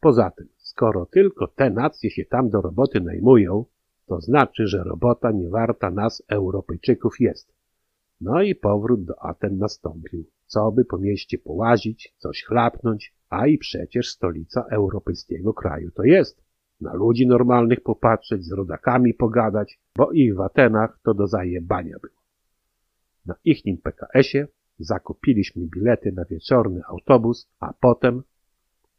Poza 0.00 0.30
tym, 0.30 0.48
skoro 0.56 1.06
tylko 1.06 1.46
te 1.46 1.70
nacje 1.70 2.10
się 2.10 2.24
tam 2.24 2.50
do 2.50 2.60
roboty 2.60 3.00
najmują, 3.00 3.64
to 4.06 4.20
znaczy, 4.20 4.66
że 4.66 4.84
robota 4.84 5.30
nie 5.32 5.48
warta 5.48 5.90
nas, 5.90 6.22
Europejczyków, 6.28 7.20
jest. 7.20 7.52
No 8.20 8.42
i 8.42 8.54
powrót 8.54 9.04
do 9.04 9.22
Aten 9.22 9.58
nastąpił. 9.58 10.24
Co 10.46 10.72
by 10.72 10.84
po 10.84 10.98
mieście 10.98 11.38
połazić, 11.38 12.14
coś 12.18 12.44
chlapnąć, 12.44 13.14
a 13.28 13.46
i 13.46 13.58
przecież 13.58 14.08
stolica 14.08 14.64
europejskiego 14.70 15.54
kraju 15.54 15.90
to 15.90 16.02
jest. 16.02 16.42
Na 16.80 16.94
ludzi 16.94 17.26
normalnych 17.26 17.80
popatrzeć, 17.80 18.44
z 18.44 18.52
rodakami 18.52 19.14
pogadać, 19.14 19.80
bo 19.96 20.12
ich 20.12 20.34
w 20.34 20.40
Atenach 20.40 20.98
to 21.02 21.14
do 21.14 21.26
zajebania 21.26 21.96
było. 22.02 22.20
Na 23.26 23.34
ichnim 23.44 23.78
PKS-ie 23.78 24.46
zakupiliśmy 24.80 25.66
bilety 25.66 26.12
na 26.12 26.24
wieczorny 26.24 26.80
autobus, 26.88 27.48
a 27.60 27.72
potem 27.80 28.22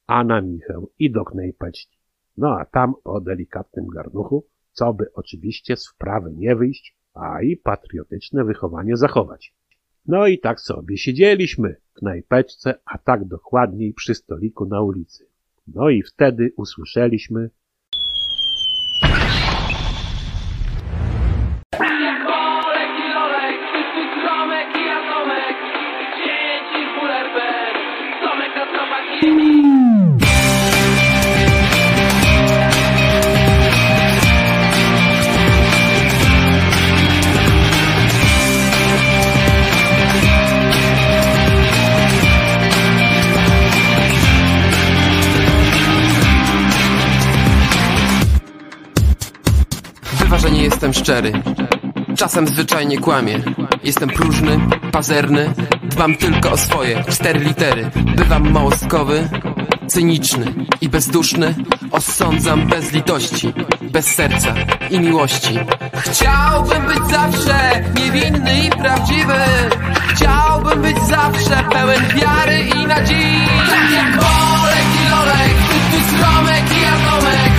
a 0.07 0.23
na 0.23 0.41
Michał 0.41 0.91
i 0.99 1.11
do 1.11 1.25
Knejpeczki. 1.25 1.97
No 2.37 2.59
a 2.59 2.65
tam 2.65 2.93
o 3.03 3.21
delikatnym 3.21 3.87
garnuchu, 3.87 4.45
co 4.71 4.93
by 4.93 5.13
oczywiście 5.13 5.77
z 5.77 5.87
wprawy 5.87 6.33
nie 6.33 6.55
wyjść, 6.55 6.97
a 7.13 7.41
i 7.41 7.57
patriotyczne 7.57 8.43
wychowanie 8.43 8.97
zachować. 8.97 9.53
No 10.05 10.27
i 10.27 10.39
tak 10.39 10.59
sobie 10.59 10.97
siedzieliśmy 10.97 11.75
w 11.89 11.93
knajpeczce, 11.93 12.79
a 12.85 12.97
tak 12.97 13.25
dokładniej 13.25 13.93
przy 13.93 14.15
stoliku 14.15 14.65
na 14.65 14.81
ulicy. 14.81 15.27
No 15.67 15.89
i 15.89 16.03
wtedy 16.03 16.53
usłyszeliśmy 16.57 17.49
szczery. 51.01 51.31
Czasem 52.17 52.47
zwyczajnie 52.47 52.97
kłamię. 52.97 53.39
Jestem 53.83 54.09
próżny, 54.09 54.59
pazerny, 54.91 55.53
dbam 55.83 56.15
tylko 56.15 56.51
o 56.51 56.57
swoje 56.57 57.03
cztery 57.03 57.39
litery. 57.39 57.91
Bywam 58.15 58.51
małostkowy, 58.51 59.29
cyniczny 59.87 60.45
i 60.81 60.89
bezduszny, 60.89 61.55
Osądzam 61.91 62.67
bez 62.67 62.91
litości, 62.91 63.53
bez 63.81 64.05
serca 64.05 64.53
i 64.89 64.99
miłości. 64.99 65.59
Chciałbym 65.93 66.85
być 66.85 67.11
zawsze 67.11 67.83
niewinny 67.95 68.65
i 68.65 68.69
prawdziwy. 68.69 69.39
Chciałbym 70.15 70.81
być 70.81 70.97
zawsze 70.97 71.63
pełen 71.71 72.01
wiary 72.15 72.59
i 72.59 72.87
nadziei. 72.87 73.47
Tak 73.69 73.91
jak 73.91 74.23
Olek 74.23 74.87
i 75.05 75.09
Lolek, 75.11 75.55
tu 75.91 76.15
schromek 76.15 76.63
i 76.81 76.85
atomek. 76.85 77.51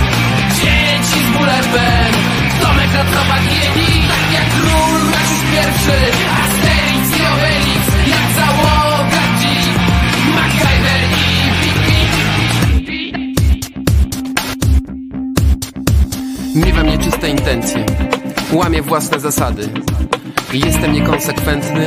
Dzieci 0.55 1.25
z 1.25 1.37
bulerem, 1.37 2.12
tropach 2.99 3.43
jedi. 3.43 3.91
Tak 4.07 4.33
jak 4.33 4.49
król 4.49 4.99
Maciuś 5.11 5.43
pierwszy, 5.51 5.97
Asterix 6.41 7.19
i 7.19 7.21
Obelix. 7.33 7.83
Jak 8.07 8.25
załoga 8.35 9.23
G, 9.39 9.43
MacGyver 10.35 11.01
i 11.17 11.31
Pipi. 12.75 13.25
Miewam 16.55 16.87
nieczyste 16.87 17.29
intencje, 17.29 17.85
łamię 18.53 18.81
własne 18.81 19.19
zasady. 19.19 19.69
Jestem 20.53 20.93
niekonsekwentny, 20.93 21.85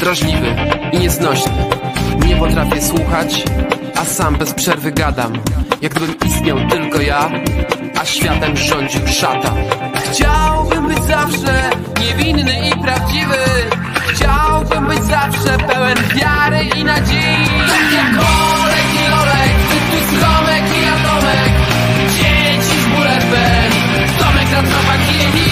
drażliwy 0.00 0.54
i 0.92 0.98
nieznośny. 0.98 1.52
Nie 2.26 2.36
potrafię 2.36 2.82
słuchać, 2.82 3.44
a 3.96 4.04
sam 4.04 4.36
bez 4.36 4.54
przerwy 4.54 4.92
gadam. 4.92 5.32
Jakbym 5.82 6.14
istniał 6.26 6.68
tylko 6.68 7.00
ja, 7.00 7.30
a 8.02 8.04
światem 8.04 8.56
rządził 8.56 9.08
szatan. 9.08 9.56
Chciałbym 9.94 10.88
być 10.88 10.98
zawsze 10.98 11.70
niewinny 12.00 12.68
i 12.68 12.82
prawdziwy. 12.82 13.36
Chciałbym 14.08 14.86
być 14.86 15.02
zawsze 15.02 15.58
pełen 15.58 15.98
wiary 16.14 16.64
i 16.76 16.84
nadziei. 16.84 17.46
Tak 17.68 17.92
jak 17.92 18.12
Olek 18.14 18.86
i 19.06 19.10
Lolek, 19.10 19.54
tu 19.90 20.16
schromek 20.16 20.64
i 20.78 20.84
atomek. 20.94 21.52
Dzieci 22.08 22.80
z 22.80 22.86
bulerem, 22.86 23.72
domek 24.18 24.50
na. 24.52 25.51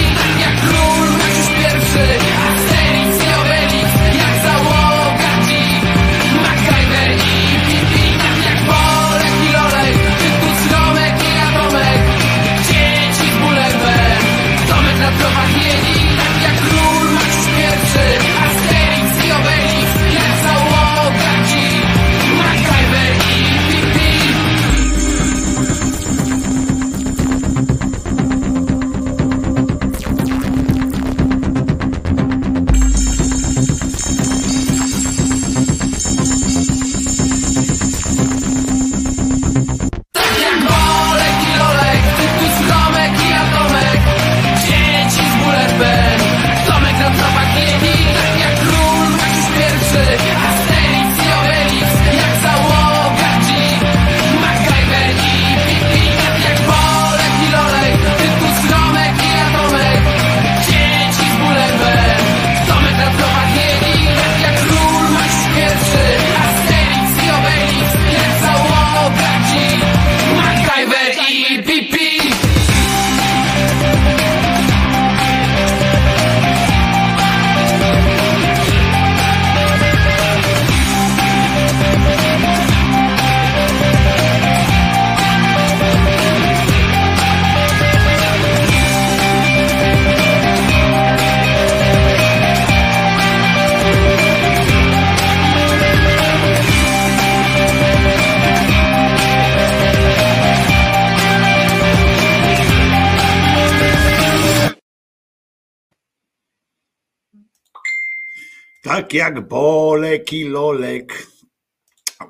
Tak 109.11 109.17
jak 109.17 109.47
Bolek 109.47 110.33
i 110.33 110.43
Lolek. 110.43 111.27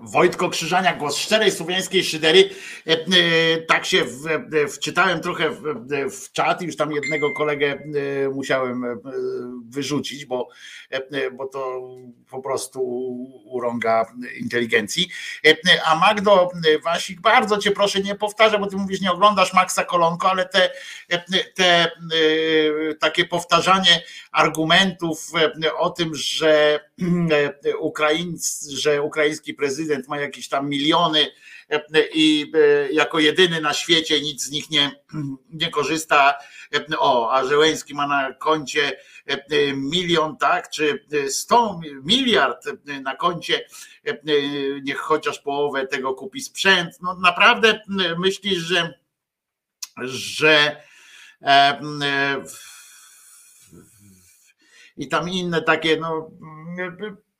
Wojtko 0.01 0.49
Krzyżania, 0.49 0.95
głos 0.95 1.17
szczerej 1.17 1.51
słowiańskiej 1.51 2.03
szydery. 2.03 2.49
E, 2.87 2.91
e, 2.91 3.61
Tak 3.61 3.85
się 3.85 4.05
e, 4.53 4.67
wczytałem 4.67 5.21
trochę 5.21 5.49
w, 5.49 5.61
w 6.11 6.31
czat 6.31 6.61
i 6.61 6.65
już 6.65 6.75
tam 6.75 6.91
jednego 6.91 7.31
kolegę 7.31 7.83
musiałem 8.33 8.85
wyrzucić, 9.69 10.25
bo, 10.25 10.49
bo 11.33 11.47
to 11.47 11.81
po 12.29 12.41
prostu 12.41 12.81
urąga 13.45 14.05
inteligencji. 14.39 15.09
A 15.85 15.95
Magdo 15.95 16.49
Wasik, 16.83 17.21
bardzo 17.21 17.57
cię 17.57 17.71
proszę, 17.71 17.99
nie 17.99 18.15
powtarzaj, 18.15 18.59
bo 18.59 18.67
ty 18.67 18.75
mówisz, 18.75 19.01
nie 19.01 19.11
oglądasz 19.11 19.53
Maxa 19.53 19.83
Kolonko, 19.83 20.29
ale 20.29 20.45
te, 20.45 20.69
te 21.55 21.91
takie 22.99 23.25
powtarzanie 23.25 24.03
argumentów 24.31 25.31
o 25.77 25.89
tym, 25.89 26.15
że 26.15 26.79
Ukraińcy, 27.79 28.77
że 28.77 29.01
ukraiński 29.01 29.53
prezydent 29.53 30.07
ma 30.07 30.19
jakieś 30.19 30.49
tam 30.49 30.69
miliony 30.69 31.31
i 32.13 32.51
e, 32.55 32.91
jako 32.91 33.19
jedyny 33.19 33.61
na 33.61 33.73
świecie 33.73 34.21
nic 34.21 34.43
z 34.43 34.51
nich 34.51 34.69
nie, 34.69 34.91
nie 35.61 35.69
korzysta. 35.69 36.33
E, 36.73 36.97
O, 36.99 37.33
a 37.33 37.45
Żeleński 37.45 37.93
ma 37.93 38.07
na 38.07 38.33
koncie 38.33 38.97
e, 39.25 39.73
milion, 39.73 40.37
tak, 40.37 40.69
czy 40.69 41.05
100 41.29 41.79
miliard 42.03 42.65
na 43.03 43.15
koncie, 43.15 43.65
e, 44.07 44.17
niech 44.81 44.97
chociaż 44.97 45.39
połowę 45.39 45.87
tego 45.87 46.13
kupi 46.13 46.41
sprzęt. 46.41 47.01
No 47.01 47.15
naprawdę 47.15 47.81
myślisz, 48.17 48.59
że, 48.59 48.93
że 50.03 50.81
e, 51.41 51.81
e, 52.03 52.43
i 54.97 55.07
tam 55.07 55.29
inne 55.29 55.61
takie, 55.61 55.97
no 55.97 56.31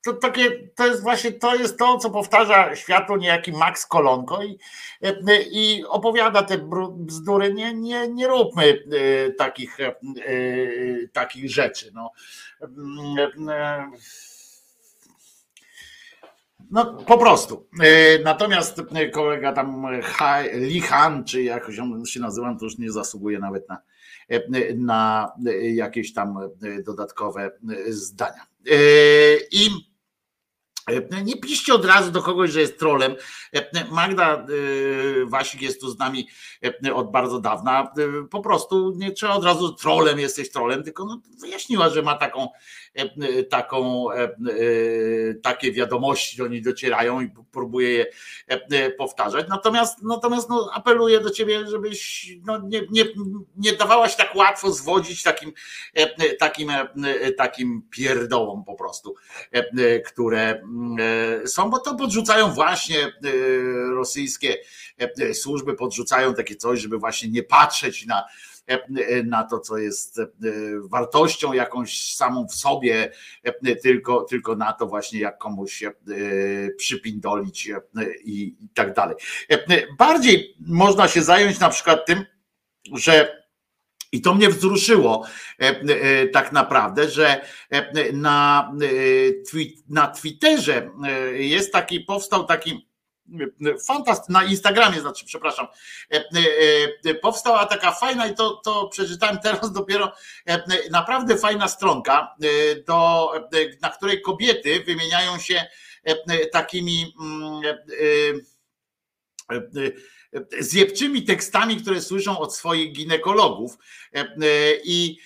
to, 0.04 0.12
takie, 0.12 0.68
to 0.68 0.86
jest 0.86 1.02
właśnie 1.02 1.32
to 1.32 1.54
jest 1.54 1.78
to, 1.78 1.98
co 1.98 2.10
powtarza 2.10 2.76
światu 2.76 3.16
niejaki 3.16 3.52
Max 3.52 3.86
Kolonko 3.86 4.42
i, 4.42 4.58
i 5.50 5.84
opowiada 5.88 6.42
te 6.42 6.58
bzdury. 6.96 7.54
Nie, 7.54 7.74
nie, 7.74 8.08
nie 8.08 8.26
róbmy 8.26 8.64
e, 9.26 9.30
takich, 9.30 9.80
e, 9.80 9.94
takich 11.12 11.50
rzeczy. 11.50 11.90
No. 11.94 12.10
E, 13.48 13.90
No 16.70 16.94
po 16.94 17.18
prostu. 17.18 17.68
E, 17.82 18.18
Natomiast 18.18 18.78
e, 18.94 19.08
kolega 19.08 19.52
tam 19.52 19.86
e, 19.86 20.02
Ha- 20.02 20.42
Lichan, 20.54 21.24
czy 21.24 21.42
jakoś 21.42 21.78
on 21.78 22.06
się 22.06 22.20
nazywa, 22.20 22.54
to 22.58 22.64
już 22.64 22.78
nie 22.78 22.92
zasługuje 22.92 23.38
nawet 23.38 23.68
na, 23.68 23.78
e, 24.28 24.74
na 24.74 25.32
e, 25.46 25.70
jakieś 25.70 26.12
tam 26.12 26.38
e, 26.38 26.82
dodatkowe 26.82 27.42
e, 27.44 27.92
zdania. 27.92 28.46
E, 28.70 28.74
I 29.52 29.66
e, 29.66 29.91
nie 31.24 31.36
piszcie 31.36 31.74
od 31.74 31.84
razu 31.84 32.10
do 32.10 32.22
kogoś, 32.22 32.50
że 32.50 32.60
jest 32.60 32.78
trolem. 32.78 33.14
E, 33.54 33.84
Magda 33.90 34.34
e, 34.34 34.46
Wasik 35.26 35.62
jest 35.62 35.80
tu 35.80 35.90
z 35.90 35.98
nami 35.98 36.28
e, 36.86 36.94
od 36.94 37.10
bardzo 37.10 37.40
dawna. 37.40 37.92
E, 37.98 38.28
Po 38.30 38.40
prostu 38.40 38.92
nie 38.96 39.12
trzeba 39.12 39.34
od 39.34 39.44
razu 39.44 39.72
trolem, 39.72 40.18
jesteś 40.18 40.50
trolem, 40.50 40.82
tylko 40.82 41.04
no, 41.04 41.20
wyjaśniła, 41.40 41.88
że 41.88 42.02
ma 42.02 42.14
taką, 42.14 42.48
e, 42.98 43.02
e, 43.02 43.42
taką 43.42 44.10
e, 44.12 44.22
e, 44.22 44.28
takie 45.42 45.72
wiadomości 45.72 46.36
do 46.36 46.46
niej 46.48 46.62
docierają 46.62 47.20
i 47.20 47.30
próbuje 47.52 47.92
je 47.92 48.06
e, 48.50 48.60
e, 48.70 48.90
powtarzać. 48.90 49.46
Natomiast, 49.48 50.02
natomiast 50.02 50.48
no, 50.48 50.70
apeluję 50.74 51.20
do 51.20 51.30
ciebie, 51.30 51.66
żebyś 51.66 52.28
no, 52.44 52.58
nie, 52.58 52.82
nie, 52.90 53.04
nie 53.56 53.72
dawałaś 53.72 54.16
tak 54.16 54.36
łatwo 54.36 54.72
zwodzić 54.72 55.22
takim, 55.22 55.52
e, 55.96 56.00
e, 56.02 56.36
takim, 56.36 56.70
e, 56.70 56.88
e, 57.04 57.32
takim 57.32 57.82
pierdołom 57.90 58.64
po 58.64 58.74
prostu, 58.74 59.14
e, 59.54 59.58
e, 59.58 60.00
które, 60.00 60.40
e, 60.40 60.62
są, 61.46 61.70
bo 61.70 61.78
to 61.78 61.94
podrzucają 61.94 62.50
właśnie 62.50 62.98
e, 63.06 63.10
rosyjskie 63.94 64.56
e, 64.98 65.34
służby, 65.34 65.74
podrzucają 65.74 66.34
takie 66.34 66.56
coś, 66.56 66.80
żeby 66.80 66.98
właśnie 66.98 67.28
nie 67.28 67.42
patrzeć 67.42 68.06
na, 68.06 68.24
na 69.24 69.44
to, 69.44 69.58
co 69.58 69.78
jest 69.78 70.20
wartością 70.84 71.52
jakąś 71.52 72.14
samą 72.14 72.46
w 72.46 72.54
sobie, 72.54 73.12
tylko, 73.82 74.22
tylko 74.22 74.56
na 74.56 74.72
to 74.72 74.86
właśnie, 74.86 75.20
jak 75.20 75.38
komuś 75.38 75.84
przypindolić 76.78 77.70
i, 78.24 78.56
i 78.60 78.68
tak 78.74 78.94
dalej. 78.94 79.16
Bardziej 79.98 80.56
można 80.60 81.08
się 81.08 81.22
zająć 81.22 81.58
na 81.58 81.68
przykład 81.68 82.06
tym, 82.06 82.24
że 82.92 83.41
i 84.12 84.20
to 84.20 84.34
mnie 84.34 84.48
wzruszyło 84.48 85.26
tak 86.32 86.52
naprawdę, 86.52 87.10
że 87.10 87.40
na, 88.12 88.72
na 89.88 90.06
Twitterze 90.06 90.90
jest 91.32 91.72
taki, 91.72 92.00
powstał 92.00 92.44
taki 92.44 92.92
fantast 93.86 94.28
na 94.28 94.44
Instagramie, 94.44 95.00
znaczy, 95.00 95.24
przepraszam, 95.24 95.66
powstała 97.22 97.66
taka 97.66 97.92
fajna 97.92 98.26
i 98.26 98.34
to, 98.34 98.60
to 98.64 98.88
przeczytałem 98.88 99.38
teraz 99.44 99.72
dopiero, 99.72 100.12
naprawdę 100.90 101.38
fajna 101.38 101.68
stronka, 101.68 102.34
do, 102.86 103.30
na 103.82 103.90
której 103.90 104.22
kobiety 104.22 104.80
wymieniają 104.80 105.38
się 105.38 105.66
takimi 106.52 107.14
zjebczymi 110.60 111.22
tekstami, 111.22 111.76
które 111.76 112.00
słyszą 112.00 112.38
od 112.38 112.56
swoich 112.56 112.92
ginekologów. 112.92 113.78
I, 114.84 115.18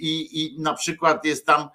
i, 0.00 0.42
i 0.42 0.60
na 0.60 0.74
przykład 0.74 1.24
jest 1.24 1.46
tam 1.46 1.68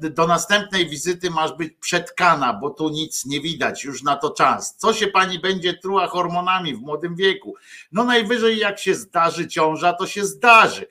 do 0.00 0.26
następnej 0.26 0.88
wizyty 0.88 1.30
masz 1.30 1.52
być 1.52 1.72
przetkana, 1.80 2.52
bo 2.52 2.70
tu 2.70 2.88
nic 2.88 3.26
nie 3.26 3.40
widać, 3.40 3.84
już 3.84 4.02
na 4.02 4.16
to 4.16 4.30
czas. 4.30 4.76
Co 4.76 4.92
się 4.92 5.06
pani 5.06 5.38
będzie 5.38 5.74
truła 5.74 6.06
hormonami 6.06 6.74
w 6.74 6.80
młodym 6.80 7.16
wieku? 7.16 7.54
No 7.92 8.04
najwyżej 8.04 8.58
jak 8.58 8.78
się 8.78 8.94
zdarzy 8.94 9.48
ciąża, 9.48 9.92
to 9.92 10.06
się 10.06 10.24
zdarzy. 10.24 10.86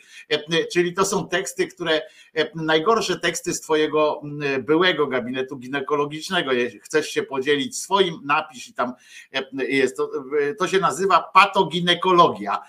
Czyli 0.74 0.94
to 0.94 1.06
są 1.06 1.28
teksty, 1.28 1.68
które 1.68 2.02
najgorsze 2.56 3.20
teksty 3.20 3.54
z 3.54 3.62
twojego 3.62 4.22
byłego 4.60 5.08
gabinetu 5.08 5.58
ginekologicznego. 5.58 6.52
Jeśli 6.52 6.80
chcesz 6.80 7.10
się 7.10 7.24
podzielić 7.24 7.78
swoim, 7.78 8.20
napisz 8.24 8.68
i 8.68 8.74
tam 8.74 8.94
jest. 9.54 9.98
To, 9.98 10.12
to 10.60 10.68
się 10.68 10.80
nazywa 10.80 11.30
patoginekologia. 11.34 12.62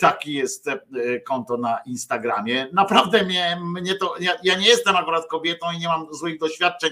Taki 0.00 0.32
jest 0.32 0.66
konto 1.26 1.56
na 1.56 1.78
Instagramie. 1.86 2.68
Naprawdę 2.72 3.24
mnie, 3.24 3.58
mnie 3.62 3.94
to, 3.94 4.14
ja, 4.20 4.32
ja 4.42 4.58
nie 4.58 4.66
jestem 4.66 4.96
akurat 4.96 5.26
kobietą 5.30 5.66
i 5.72 5.78
nie 5.78 5.88
mam 5.88 6.14
złych 6.14 6.38
doświadczeń 6.38 6.90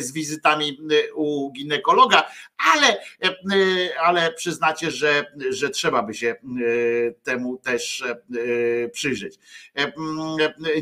z 0.00 0.12
wizytami 0.12 0.78
u 1.14 1.52
ginekologa, 1.52 2.30
ale, 2.74 2.96
ale 4.02 4.32
przyznacie, 4.32 4.90
że, 4.90 5.32
że 5.50 5.70
trzeba 5.70 6.02
by 6.02 6.14
się 6.14 6.36
temu 7.22 7.56
też 7.56 8.04
przyjrzeć. 8.92 9.38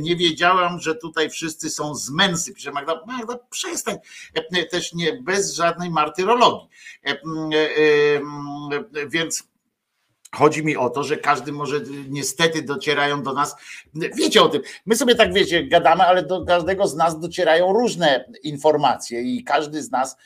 Nie 0.01 0.17
wiedziałam, 0.17 0.81
że 0.81 0.95
tutaj 0.95 1.31
wszyscy 1.31 1.71
są 1.71 1.95
z 1.95 2.11
męsy. 2.11 2.55
Pisze 2.55 2.73
Magda, 2.73 3.01
Magda, 3.07 3.39
przestań. 3.51 3.97
Też 4.71 4.93
nie 4.93 5.13
bez 5.13 5.55
żadnej 5.55 5.91
martyrologii. 5.91 6.69
Więc 9.07 9.52
Chodzi 10.35 10.65
mi 10.65 10.77
o 10.77 10.91
to, 10.91 11.05
że 11.05 11.17
każdy 11.17 11.53
może, 11.53 11.81
niestety 12.09 12.63
docierają 12.63 13.23
do 13.23 13.33
nas, 13.33 13.57
wiecie 13.95 14.43
o 14.43 14.49
tym, 14.49 14.63
my 14.87 14.97
sobie 14.97 15.15
tak 15.15 15.35
wiecie, 15.35 15.65
gadamy, 15.65 16.03
ale 16.03 16.23
do 16.23 16.45
każdego 16.45 16.87
z 16.87 16.97
nas 16.97 17.21
docierają 17.21 17.73
różne 17.73 18.25
informacje 18.43 19.23
i 19.23 19.45
każdy 19.45 19.83
z 19.83 19.91
nas, 19.91 20.17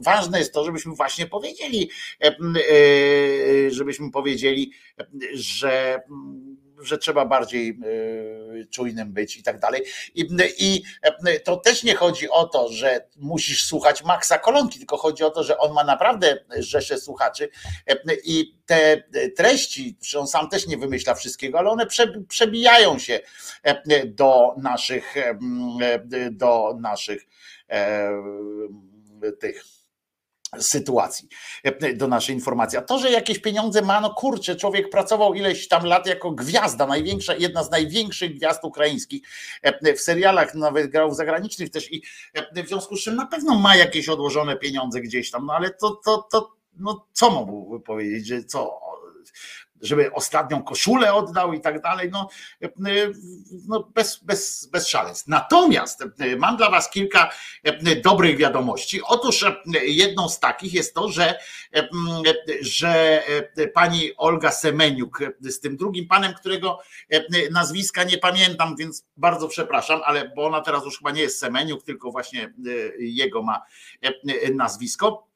ważne 0.00 0.38
jest 0.38 0.54
to, 0.54 0.64
żebyśmy 0.64 0.94
właśnie 0.94 1.26
powiedzieli, 1.26 1.90
żebyśmy 3.68 4.10
powiedzieli, 4.10 4.72
że 5.34 6.02
że 6.86 6.98
trzeba 6.98 7.24
bardziej 7.24 7.78
czujnym 8.70 9.12
być 9.12 9.36
i 9.36 9.42
tak 9.42 9.60
dalej. 9.60 9.82
I, 10.14 10.28
I 10.58 10.82
to 11.44 11.56
też 11.56 11.82
nie 11.82 11.94
chodzi 11.94 12.30
o 12.30 12.44
to, 12.44 12.68
że 12.68 13.06
musisz 13.16 13.66
słuchać 13.66 14.04
Maxa 14.04 14.38
Kolonki, 14.38 14.78
tylko 14.78 14.96
chodzi 14.96 15.24
o 15.24 15.30
to, 15.30 15.44
że 15.44 15.58
on 15.58 15.72
ma 15.72 15.84
naprawdę 15.84 16.44
rzesze 16.58 16.98
słuchaczy 16.98 17.48
i 18.24 18.54
te 18.66 19.02
treści, 19.36 19.98
on 20.18 20.26
sam 20.26 20.48
też 20.48 20.66
nie 20.66 20.76
wymyśla 20.76 21.14
wszystkiego, 21.14 21.58
ale 21.58 21.70
one 21.70 21.86
przebijają 22.28 22.98
się 22.98 23.20
do 24.06 24.54
naszych, 24.58 25.14
do 26.30 26.76
naszych 26.80 27.26
tych 29.40 29.73
sytuacji. 30.58 31.28
Do 31.94 32.08
naszej 32.08 32.34
informacji. 32.34 32.78
A 32.78 32.82
to, 32.82 32.98
że 32.98 33.10
jakieś 33.10 33.38
pieniądze 33.38 33.82
ma, 33.82 34.00
no 34.00 34.14
kurczę, 34.14 34.56
człowiek 34.56 34.90
pracował 34.90 35.34
ileś 35.34 35.68
tam 35.68 35.84
lat 35.84 36.06
jako 36.06 36.30
gwiazda, 36.30 36.86
największa, 36.86 37.34
jedna 37.34 37.64
z 37.64 37.70
największych 37.70 38.34
gwiazd 38.34 38.64
ukraińskich. 38.64 39.22
W 39.96 40.00
serialach, 40.00 40.54
nawet 40.54 40.90
grał 40.90 41.10
w 41.10 41.14
zagranicznych 41.14 41.70
też 41.70 41.92
i 41.92 42.02
w 42.64 42.68
związku 42.68 42.96
z 42.96 43.00
czym 43.00 43.16
na 43.16 43.26
pewno 43.26 43.54
ma 43.54 43.76
jakieś 43.76 44.08
odłożone 44.08 44.56
pieniądze 44.56 45.00
gdzieś 45.00 45.30
tam, 45.30 45.46
no 45.46 45.52
ale 45.52 45.70
to, 45.70 46.00
to, 46.04 46.28
to 46.32 46.54
no 46.78 47.06
co 47.12 47.30
mógłby 47.30 47.80
powiedzieć, 47.80 48.26
że 48.26 48.44
co, 48.44 48.80
żeby 49.82 50.12
ostatnią 50.12 50.62
koszulę 50.62 51.14
oddał 51.14 51.52
i 51.52 51.60
tak 51.60 51.82
dalej, 51.82 52.10
no, 52.12 52.28
no 53.68 53.90
bez, 53.94 54.24
bez, 54.24 54.68
bez 54.72 54.88
szaleństw. 54.88 55.28
Natomiast 55.28 56.04
mam 56.38 56.56
dla 56.56 56.70
Was 56.70 56.90
kilka 56.90 57.30
dobrych 58.04 58.36
wiadomości. 58.36 59.02
Otóż 59.02 59.44
jedną 59.82 60.28
z 60.28 60.40
takich 60.40 60.74
jest 60.74 60.94
to, 60.94 61.08
że, 61.08 61.38
że 62.60 63.22
pani 63.74 64.16
Olga 64.16 64.50
Semeniuk 64.50 65.18
z 65.40 65.60
tym 65.60 65.76
drugim 65.76 66.08
panem, 66.08 66.34
którego 66.34 66.78
nazwiska 67.50 68.04
nie 68.04 68.18
pamiętam, 68.18 68.76
więc 68.76 69.06
bardzo 69.16 69.48
przepraszam, 69.48 70.00
ale 70.04 70.32
bo 70.36 70.46
ona 70.46 70.60
teraz 70.60 70.84
już 70.84 70.98
chyba 70.98 71.10
nie 71.10 71.22
jest 71.22 71.38
Semeniuk, 71.38 71.82
tylko 71.82 72.10
właśnie 72.10 72.54
jego 72.98 73.42
ma 73.42 73.62
nazwisko 74.54 75.33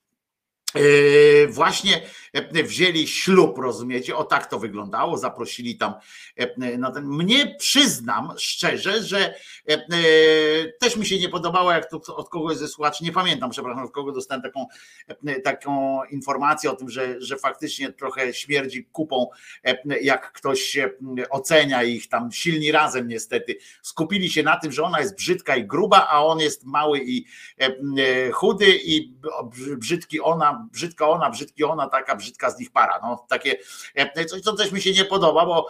właśnie 1.49 2.03
wzięli 2.65 3.09
ślub, 3.09 3.59
rozumiecie? 3.59 4.17
O 4.17 4.25
tak 4.25 4.47
to 4.47 4.59
wyglądało, 4.59 5.19
zaprosili 5.19 5.77
tam 5.77 5.95
na 6.79 6.91
ten. 6.91 7.07
Mnie 7.07 7.57
przyznam 7.59 8.33
szczerze, 8.39 9.03
że 9.03 9.35
też 10.81 10.97
mi 10.97 11.07
się 11.07 11.19
nie 11.19 11.29
podobało, 11.29 11.73
jak 11.73 11.91
to 11.91 12.17
od 12.17 12.29
kogoś 12.29 12.57
ze 12.57 12.69
słuchaczy, 12.69 13.05
nie 13.05 13.13
pamiętam, 13.13 13.51
przepraszam, 13.51 13.85
od 13.85 13.93
kogo 13.93 14.13
dostałem 14.13 14.43
taką, 14.43 14.67
taką 15.45 16.01
informację 16.05 16.71
o 16.71 16.77
tym, 16.77 16.91
że, 16.91 17.21
że 17.21 17.37
faktycznie 17.37 17.93
trochę 17.93 18.35
śmierdzi 18.35 18.89
kupą, 18.93 19.27
jak 20.03 20.33
ktoś 20.33 20.61
się 20.61 20.91
ocenia 21.31 21.83
ich 21.83 22.09
tam 22.09 22.33
silni 22.33 22.73
razem 22.73 23.09
niestety. 23.09 23.59
Skupili 23.83 24.31
się 24.31 24.43
na 24.43 24.57
tym, 24.57 24.73
że 24.73 24.83
ona 24.83 25.01
jest 25.01 25.17
brzydka 25.17 25.57
i 25.57 25.67
gruba, 25.67 26.07
a 26.11 26.25
on 26.25 26.41
jest 26.41 26.65
mały 26.65 27.01
i 27.05 27.25
chudy 28.33 28.79
i 28.85 29.15
brzydki 29.77 30.21
ona, 30.21 30.58
brzydka 30.73 31.09
ona, 31.09 31.31
brzydki 31.31 31.65
ona, 31.65 31.89
taka 31.89 32.17
brzydka 32.17 32.51
z 32.51 32.59
nich 32.59 32.71
para. 32.71 33.01
No, 33.03 33.27
takie 33.29 33.57
coś, 34.27 34.41
co 34.41 34.53
też 34.53 34.73
mi 34.73 34.83
się 34.83 34.93
nie 34.93 35.05
podoba, 35.05 35.47
bo, 35.47 35.67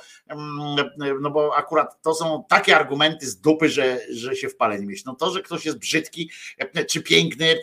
no 1.20 1.31
bo 1.31 1.57
akurat 1.57 2.02
to 2.02 2.15
są 2.15 2.44
takie 2.49 2.76
argumenty 2.76 3.26
z 3.26 3.41
dupy, 3.41 3.68
że, 3.68 4.00
że 4.10 4.36
się 4.36 4.49
w 4.49 4.57
nie 4.81 4.86
mieści. 4.86 5.05
No 5.07 5.15
to, 5.15 5.31
że 5.31 5.42
ktoś 5.42 5.65
jest 5.65 5.78
brzydki 5.78 6.31
czy 6.89 7.02
piękny, 7.02 7.60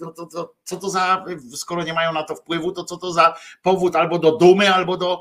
no 0.00 0.12
to, 0.12 0.26
to, 0.26 0.54
co 0.64 0.76
to 0.76 0.90
za, 0.90 1.24
skoro 1.54 1.82
nie 1.82 1.94
mają 1.94 2.12
na 2.12 2.22
to 2.22 2.34
wpływu, 2.34 2.72
to 2.72 2.84
co 2.84 2.96
to 2.96 3.12
za 3.12 3.34
powód 3.62 3.96
albo 3.96 4.18
do 4.18 4.36
dumy, 4.36 4.74
albo 4.74 4.96
do, 4.96 5.20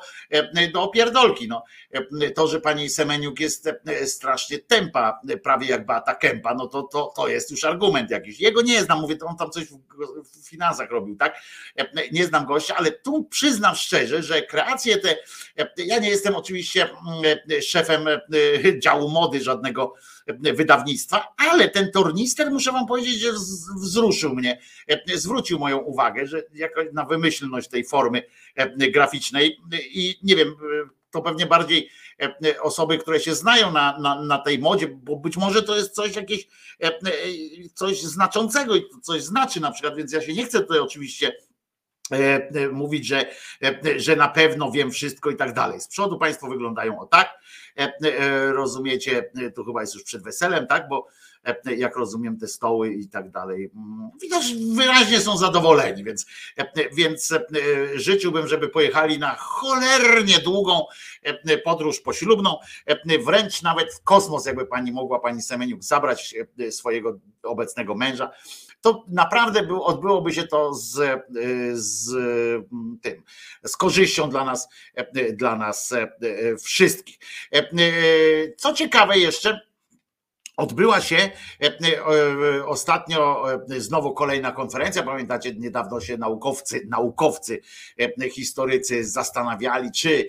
do 0.74 0.84
opierdolki. 0.84 1.48
No. 1.48 1.64
To, 2.36 2.48
że 2.48 2.62
pani 2.62 2.90
Semeniuk 2.90 3.40
jest 3.40 3.70
strasznie 4.06 4.60
tempa, 4.60 5.22
prawie 5.44 5.68
jak 5.68 5.86
Beata 5.86 6.16
Kępa, 6.16 6.54
no 6.54 6.68
to, 6.68 6.84
to, 6.84 7.14
to 7.16 7.28
jest 7.28 7.52
już 7.52 7.64
argument 7.64 8.12
jakiś. 8.12 8.40
Jego 8.40 8.62
nie 8.62 8.84
znam, 8.84 9.02
mówię, 9.02 9.16
to 9.16 9.26
on 9.26 9.38
tam 9.38 9.50
coś 9.50 9.66
w, 9.66 9.78
w 10.24 10.50
finansach 10.50 10.92
robił, 10.92 11.16
tak? 11.16 11.41
Nie 12.12 12.26
znam 12.26 12.46
gościa, 12.46 12.76
ale 12.76 12.92
tu 12.92 13.24
przyznam 13.24 13.76
szczerze, 13.76 14.24
że 14.24 14.42
kreacje 14.42 14.98
te, 14.98 15.16
ja 15.78 16.00
nie 16.00 16.10
jestem 16.10 16.36
oczywiście 16.36 16.90
szefem 17.62 18.06
działu 18.80 19.10
mody 19.10 19.42
żadnego 19.42 19.94
wydawnictwa, 20.54 21.34
ale 21.38 21.70
ten 21.70 21.92
tornister, 21.92 22.52
muszę 22.52 22.72
wam 22.72 22.88
powiedzieć, 22.88 23.20
że 23.20 23.32
wzruszył 23.76 24.36
mnie, 24.36 24.60
zwrócił 25.14 25.60
moją 25.60 25.78
uwagę, 25.78 26.28
że 26.28 26.44
jakoś 26.54 26.88
na 26.94 27.06
wymyślność 27.06 27.70
tej 27.70 27.86
formy 27.86 28.24
graficznej. 28.78 29.58
I 29.92 30.20
nie 30.24 30.36
wiem, 30.36 30.56
to 31.12 31.22
pewnie 31.22 31.46
bardziej 31.46 31.90
osoby, 32.62 32.98
które 32.98 33.20
się 33.20 33.36
znają 33.36 33.72
na, 33.72 33.98
na, 34.00 34.22
na 34.22 34.38
tej 34.38 34.60
modzie, 34.60 34.88
bo 34.88 35.16
być 35.16 35.38
może 35.38 35.64
to 35.64 35.76
jest 35.76 35.96
coś 35.96 36.16
jakieś 36.16 36.48
coś 37.74 38.02
znaczącego 38.02 38.76
i 38.76 38.84
coś 39.04 39.24
znaczy 39.24 39.62
na 39.62 39.72
przykład, 39.72 39.96
więc 39.96 40.14
ja 40.14 40.22
się 40.22 40.34
nie 40.34 40.46
chcę 40.46 40.62
tutaj 40.62 40.80
oczywiście 40.80 41.34
mówić, 42.72 43.08
że, 43.08 43.26
że 43.98 44.16
na 44.16 44.28
pewno 44.28 44.72
wiem 44.72 44.92
wszystko 44.92 45.30
i 45.30 45.36
tak 45.36 45.54
dalej. 45.54 45.82
Z 45.82 45.88
przodu 45.88 46.18
Państwo 46.18 46.48
wyglądają 46.48 47.00
o 47.00 47.06
tak. 47.06 47.40
Rozumiecie, 48.52 49.32
tu 49.56 49.66
chyba 49.66 49.82
jest 49.82 49.94
już 49.94 50.04
przed 50.04 50.24
weselem, 50.24 50.68
tak? 50.68 50.88
Bo 50.88 51.08
e, 51.08 51.10
jak 51.78 51.96
rozumiem, 51.96 52.38
te 52.38 52.48
stoły 52.48 52.94
i 52.94 53.08
tak 53.10 53.32
dalej. 53.32 53.72
Mm, 53.76 54.10
Widać, 54.22 54.54
wyraźnie 54.76 55.20
są 55.20 55.38
zadowoleni, 55.38 56.04
więc, 56.04 56.26
e, 56.58 56.90
więc 56.96 57.32
e, 57.32 57.42
życzyłbym, 57.96 58.48
żeby 58.48 58.70
pojechali 58.70 59.20
na 59.20 59.36
cholernie 59.36 60.40
długą 60.40 60.86
e, 61.24 61.58
podróż 61.58 62.00
poślubną, 62.00 62.58
e, 62.86 63.20
wręcz 63.20 63.62
nawet 63.62 63.94
w 63.94 64.04
kosmos, 64.04 64.46
jakby 64.46 64.66
pani 64.66 64.92
mogła, 64.92 65.20
pani 65.20 65.42
Semeniuk, 65.42 65.84
zabrać 65.84 66.36
e, 66.60 66.72
swojego 66.72 67.20
obecnego 67.44 67.96
męża. 67.96 68.32
To 68.82 69.06
naprawdę 69.08 69.64
był, 69.64 69.84
odbyłoby 69.84 70.34
się 70.34 70.44
to 70.44 70.74
z, 70.74 71.00
e, 71.00 71.22
z 71.74 72.14
mm, 72.14 73.00
tym, 73.02 73.24
z 73.64 73.78
korzyścią 73.78 74.30
dla 74.30 74.46
nas, 74.46 74.70
e, 74.96 75.34
dla 75.34 75.56
nas 75.56 75.92
e, 75.92 76.02
e, 76.02 76.58
wszystkich. 76.58 77.18
E, 77.54 77.58
e, 77.58 77.66
Co 78.58 78.74
ciekawe 78.74 79.18
jeszcze, 79.18 79.71
Odbyła 80.58 81.02
się 81.02 81.16
e, 81.16 81.32
e, 81.60 82.66
ostatnio 82.66 83.46
e, 83.54 83.80
znowu 83.80 84.14
kolejna 84.14 84.52
konferencja. 84.52 85.04
Pamiętacie, 85.04 85.54
niedawno 85.56 86.02
się 86.02 86.18
naukowcy, 86.18 86.88
naukowcy, 86.90 87.62
historycy 88.32 89.06
zastanawiali, 89.06 89.92
czy 89.92 90.28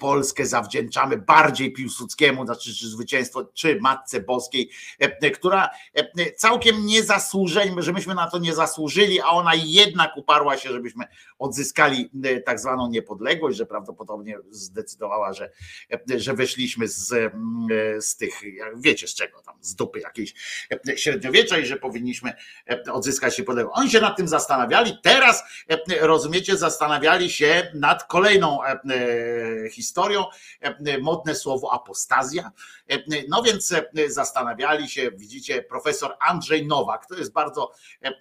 Polskę 0.00 0.46
zawdzięczamy 0.46 1.16
bardziej 1.16 1.72
Piłsudskiemu, 1.72 2.44
znaczy 2.44 2.74
czy 2.74 2.88
zwycięstwo, 2.88 3.44
czy 3.54 3.78
Matce 3.80 4.20
Boskiej, 4.20 4.70
e, 4.98 5.30
która 5.30 5.70
e, 5.94 6.32
całkiem 6.32 6.86
nie 6.86 7.02
zasłużyli, 7.02 7.70
że 7.78 7.92
myśmy 7.92 8.14
na 8.14 8.30
to 8.30 8.38
nie 8.38 8.54
zasłużyli, 8.54 9.20
a 9.20 9.26
ona 9.26 9.52
jednak 9.54 10.16
uparła 10.16 10.56
się, 10.56 10.72
żebyśmy 10.72 11.04
odzyskali 11.38 12.10
e, 12.24 12.40
tak 12.40 12.60
zwaną 12.60 12.88
niepodległość, 12.88 13.58
że 13.58 13.66
prawdopodobnie 13.66 14.38
zdecydowała, 14.50 15.32
że, 15.32 15.50
e, 15.92 16.20
że 16.20 16.34
wyszliśmy 16.34 16.88
z, 16.88 17.12
e, 17.12 17.30
z 18.02 18.16
tych, 18.16 18.40
wiecie 18.76 19.08
z 19.08 19.14
czego 19.14 19.42
tam, 19.42 19.54
z 19.60 19.74
dupy 19.74 20.00
jakiejś 20.00 20.34
e, 20.88 20.96
średniowiecza 20.96 21.58
i 21.58 21.66
że 21.66 21.76
powinniśmy 21.76 22.32
e, 22.70 22.92
odzyskać 22.92 23.38
niepodległość. 23.38 23.78
Oni 23.80 23.90
się 23.90 24.00
nad 24.00 24.16
tym 24.16 24.28
zastanawiali, 24.28 24.98
teraz 25.02 25.42
e, 25.68 26.06
rozumiecie, 26.06 26.56
zastanawiali 26.56 27.30
się 27.30 27.72
nad 27.74 28.04
kolejną 28.04 28.64
e, 28.64 28.68
e, 28.68 29.70
historią, 29.90 30.24
e, 30.60 30.98
modne 30.98 31.34
słowo 31.34 31.72
apostazja. 31.72 32.50
E, 32.90 32.98
No 33.28 33.42
więc 33.42 33.72
e, 33.72 33.84
zastanawiali 34.06 34.88
się, 34.88 35.10
widzicie, 35.10 35.62
profesor 35.62 36.16
Andrzej 36.20 36.66
Nowak, 36.66 37.06
to 37.06 37.14
jest 37.14 37.32
bardzo 37.32 37.72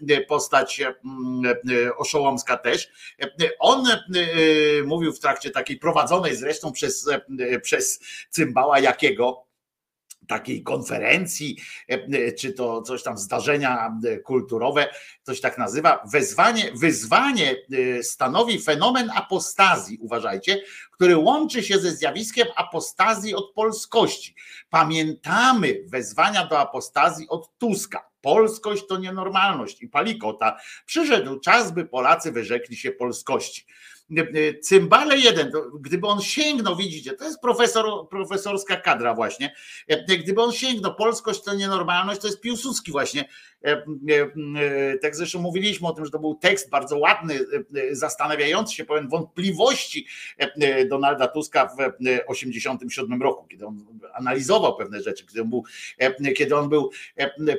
e, 0.10 0.22
postać 0.22 0.82
e, 0.82 0.94
mm, 1.06 1.56
e, 1.86 1.96
oszołomska 1.96 2.58
też. 2.58 2.90
E, 3.22 3.28
On 3.60 3.88
e, 3.88 3.98
mówił 4.86 5.14
w 5.14 5.20
trakcie 5.20 5.52
takiej 5.52 5.78
prowadzonej 5.78 6.36
zresztą 6.36 6.72
przez, 6.72 7.08
e, 7.08 7.60
przez 7.60 8.00
cymbała 8.30 8.80
jakiego 8.80 9.49
takiej 10.28 10.64
konferencji, 10.64 11.58
e, 11.88 12.32
czy 12.32 12.54
to 12.54 12.82
coś 12.82 13.04
tam 13.04 13.18
zdarzenia 13.18 14.00
e, 14.06 14.18
kulturowe, 14.18 14.88
coś 15.24 15.42
tak 15.42 15.58
nazywa. 15.58 16.04
Wezwanie, 16.12 16.72
wyzwanie 16.76 17.56
e, 17.98 18.04
stanowi 18.04 18.62
fenomen 18.62 19.12
apostazji, 19.16 19.98
uważajcie, 20.02 20.62
który 20.92 21.18
łączy 21.18 21.64
się 21.64 21.80
ze 21.80 21.92
zjawiskiem 21.92 22.48
apostazji 22.56 23.36
od 23.36 23.54
polskości. 23.54 24.36
Pamiętamy 24.70 25.84
wezwania 25.88 26.46
do 26.46 26.60
apostazji 26.60 27.28
od 27.30 27.58
Tuska. 27.58 28.10
Polskość 28.22 28.88
to 28.88 28.98
nienormalność 28.98 29.82
i 29.82 29.88
palikota. 29.88 30.58
Przyszedł 30.86 31.40
czas, 31.40 31.72
by 31.72 31.86
Polacy 31.86 32.32
wyrzekli 32.32 32.76
się 32.76 32.92
polskości. 32.92 33.66
Cymbale 34.62 35.18
jeden, 35.18 35.52
gdyby 35.80 36.08
on 36.08 36.22
sięgnął, 36.22 36.76
widzicie, 36.76 37.14
to 37.14 37.26
jest 37.26 37.42
profesor, 37.42 38.10
profesorska 38.10 38.76
kadra 38.76 39.14
właśnie, 39.14 39.56
gdyby 40.08 40.42
on 40.42 40.52
sięgnął, 40.52 40.96
polskość 40.96 41.42
to 41.44 41.54
nienormalność, 41.54 42.22
to 42.22 42.28
jest 42.28 42.42
Piłsudski 42.42 42.92
właśnie, 42.92 43.26
tak 45.02 45.16
zresztą 45.16 45.40
mówiliśmy 45.40 45.88
o 45.88 45.92
tym, 45.92 46.06
że 46.06 46.12
to 46.12 46.20
był 46.20 46.36
tekst 46.36 46.70
bardzo 46.70 46.98
ładny, 46.98 47.40
zastanawiający 47.92 48.76
się, 48.76 48.86
powiem, 48.86 49.10
wątpliwości 49.10 50.08
Donalda 50.90 51.28
Tuska 51.28 51.66
w 51.66 51.76
1987 51.76 53.22
roku, 53.22 53.48
kiedy 53.48 53.66
on 53.66 53.86
analizował 54.14 54.78
pewne 54.78 55.02
rzeczy, 55.02 55.26
kiedy 55.26 55.42
on 55.42 55.50
był, 55.50 55.64
kiedy 56.38 56.56
on 56.56 56.70
był 56.70 56.92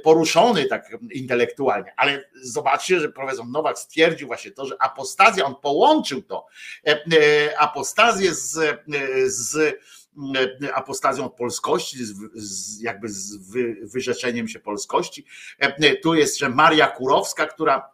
poruszony 0.03 0.65
tak 0.65 0.97
intelektualnie, 1.13 1.93
ale 1.97 2.25
zobaczcie, 2.43 3.01
że 3.01 3.09
profesor 3.09 3.47
Nowak 3.47 3.79
stwierdził 3.79 4.27
właśnie 4.27 4.51
to, 4.51 4.67
że 4.67 4.83
apostazja, 4.83 5.45
on 5.45 5.55
połączył 5.63 6.23
to, 6.23 6.47
apostazję 7.59 8.35
z, 8.35 8.59
z 9.27 9.79
apostazją 10.75 11.25
od 11.25 11.35
polskości, 11.35 11.99
z, 12.35 12.81
jakby 12.81 13.09
z 13.09 13.37
wy, 13.37 13.77
wyrzeczeniem 13.83 14.49
się 14.49 14.61
polskości. 14.61 15.27
Tu 16.03 16.15
jest 16.15 16.39
że 16.39 16.49
Maria 16.49 16.87
Kurowska, 16.87 17.47
która 17.47 17.91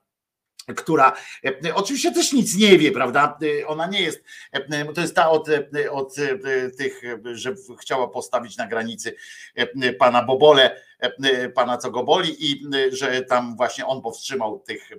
która 0.74 1.16
e, 1.44 1.74
oczywiście 1.74 2.12
też 2.12 2.32
nic 2.32 2.56
nie 2.56 2.78
wie, 2.78 2.92
prawda? 2.92 3.38
E, 3.62 3.66
Ona 3.66 3.86
nie 3.86 4.02
jest, 4.02 4.24
e, 4.52 4.92
to 4.92 5.00
jest 5.00 5.14
ta 5.14 5.30
od, 5.30 5.48
od 5.90 6.14
tych, 6.78 7.02
że 7.32 7.54
chciała 7.80 8.08
postawić 8.08 8.56
na 8.56 8.66
granicy 8.66 9.16
pana 9.98 10.22
Bobole, 10.22 10.80
pana 11.54 11.78
co 11.78 11.90
go 11.90 12.04
boli 12.04 12.50
i 12.50 12.62
że 12.92 13.22
tam 13.22 13.56
właśnie 13.56 13.86
on 13.86 14.02
powstrzymał 14.02 14.60
tych 14.60 14.90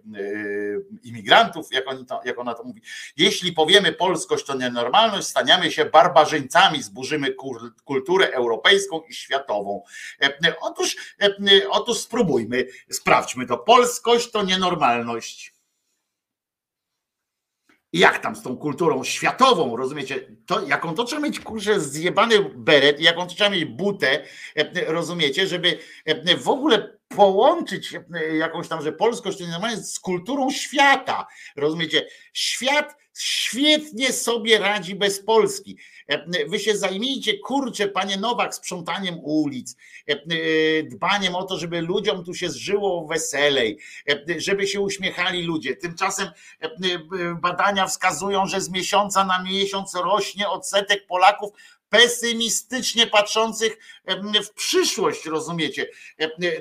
imigrantów, 1.04 1.68
jak, 1.72 1.88
oni 1.88 2.06
to, 2.06 2.22
jak 2.26 2.40
ona 2.40 2.54
to 2.54 2.64
mówi. 2.64 2.82
Jeśli 3.18 3.52
powiemy 3.52 3.94
polskość 3.94 4.46
to 4.46 4.56
nienormalność, 4.56 5.28
staniemy 5.28 5.72
się 5.72 5.86
barbarzyńcami, 5.86 6.84
zburzymy 6.84 7.36
kulturę 7.86 8.32
europejską 8.32 9.02
i 9.10 9.14
światową. 9.14 9.84
Otóż, 10.62 10.96
otóż 11.70 11.98
spróbujmy, 11.98 12.68
sprawdźmy 12.92 13.48
to. 13.48 13.58
Polskość 13.58 14.32
to 14.32 14.44
nienormalność 14.44 15.57
jak 17.98 18.20
tam 18.20 18.36
z 18.36 18.42
tą 18.42 18.58
kulturą 18.58 19.04
światową, 19.04 19.76
rozumiecie, 19.78 20.28
to, 20.46 20.68
jaką 20.68 20.96
to 20.96 21.04
trzeba 21.04 21.22
mieć 21.22 21.40
kurczę 21.40 21.80
zjebany 21.80 22.50
beret, 22.56 23.00
jaką 23.00 23.28
to 23.28 23.36
trzeba 23.36 23.50
mieć 23.50 23.66
butę, 23.66 24.24
e, 24.56 24.86
rozumiecie, 24.86 25.48
żeby 25.48 25.80
e, 26.06 26.38
w 26.38 26.50
ogóle 26.50 26.98
połączyć 27.08 27.94
e, 27.94 28.38
jakąś 28.38 28.68
tam, 28.68 28.82
że 28.82 28.92
polskość 28.92 29.40
normalnie 29.40 29.78
z 29.78 30.00
kulturą 30.00 30.52
świata, 30.52 31.28
rozumiecie, 31.56 32.08
świat 32.34 32.96
świetnie 33.18 34.14
sobie 34.14 34.60
radzi 34.60 34.96
bez 34.96 35.24
Polski. 35.24 35.78
Wy 36.48 36.60
się 36.60 36.78
zajmijcie, 36.78 37.38
kurczę, 37.38 37.88
panie 37.88 38.18
Nowak, 38.18 38.56
sprzątaniem 38.56 39.20
ulic, 39.20 39.76
dbaniem 40.84 41.36
o 41.36 41.44
to, 41.44 41.58
żeby 41.58 41.82
ludziom 41.82 42.26
tu 42.26 42.34
się 42.34 42.50
zżyło 42.50 43.08
weselej, 43.08 43.80
żeby 44.38 44.68
się 44.68 44.82
uśmiechali 44.82 45.44
ludzie. 45.44 45.76
Tymczasem 45.76 46.28
badania 47.42 47.88
wskazują, 47.88 48.48
że 48.48 48.62
z 48.62 48.70
miesiąca 48.70 49.24
na 49.24 49.44
miesiąc 49.44 49.96
rośnie 49.96 50.50
odsetek 50.50 51.08
Polaków 51.08 51.52
pesymistycznie 51.90 53.08
patrzących 53.08 53.78
w 54.44 54.54
przyszłość, 54.54 55.26
rozumiecie? 55.26 55.88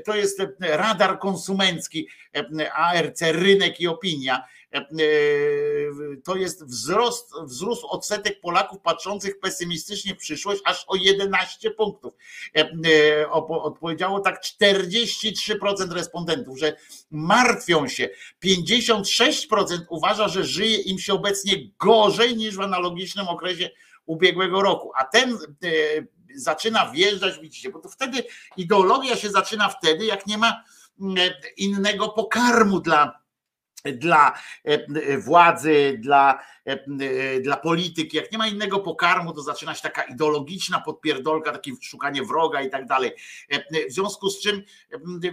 To 0.04 0.16
jest 0.16 0.42
radar 0.60 1.18
konsumencki, 1.18 2.08
ARC, 2.74 3.22
rynek 3.22 3.80
i 3.80 3.86
opinia. 3.86 4.44
To 6.24 6.36
jest 6.36 6.64
wzrost, 6.64 7.32
wzrósł 7.44 7.86
odsetek 7.86 8.40
Polaków 8.40 8.80
patrzących 8.82 9.40
pesymistycznie 9.40 10.14
w 10.14 10.18
przyszłość 10.18 10.62
aż 10.64 10.84
o 10.88 10.96
11 10.96 11.70
punktów. 11.70 12.14
Odpowiedziało 13.48 14.20
tak 14.20 14.42
43% 14.42 15.92
respondentów, 15.92 16.58
że 16.58 16.76
martwią 17.10 17.88
się. 17.88 18.08
56% 18.44 19.78
uważa, 19.88 20.28
że 20.28 20.44
żyje 20.44 20.76
im 20.76 20.98
się 20.98 21.14
obecnie 21.14 21.52
gorzej 21.78 22.36
niż 22.36 22.56
w 22.56 22.60
analogicznym 22.60 23.28
okresie 23.28 23.70
ubiegłego 24.06 24.62
roku, 24.62 24.92
a 24.96 25.04
ten 25.04 25.34
e, 25.34 25.36
zaczyna 26.34 26.90
wjeżdżać, 26.90 27.38
widzicie, 27.38 27.70
bo 27.70 27.78
to 27.78 27.88
wtedy 27.88 28.24
ideologia 28.56 29.16
się 29.16 29.30
zaczyna 29.30 29.68
wtedy, 29.68 30.04
jak 30.04 30.26
nie 30.26 30.38
ma 30.38 30.64
mm, 31.00 31.16
innego 31.56 32.08
pokarmu 32.08 32.80
dla 32.80 33.25
dla 33.92 34.32
e, 34.64 35.18
władzy, 35.18 35.98
dla, 35.98 36.32
e, 36.34 36.55
dla 37.40 37.56
polityki. 37.56 38.16
Jak 38.16 38.32
nie 38.32 38.38
ma 38.38 38.48
innego 38.48 38.78
pokarmu, 38.78 39.32
to 39.32 39.42
zaczyna 39.42 39.74
się 39.74 39.82
taka 39.82 40.02
ideologiczna 40.02 40.80
podpierdolka, 40.80 41.52
takie 41.52 41.72
szukanie 41.82 42.22
wroga 42.22 42.62
i 42.62 42.70
tak 42.70 42.86
dalej. 42.86 43.12
W 43.90 43.92
związku 43.92 44.30
z 44.30 44.40
czym, 44.40 44.62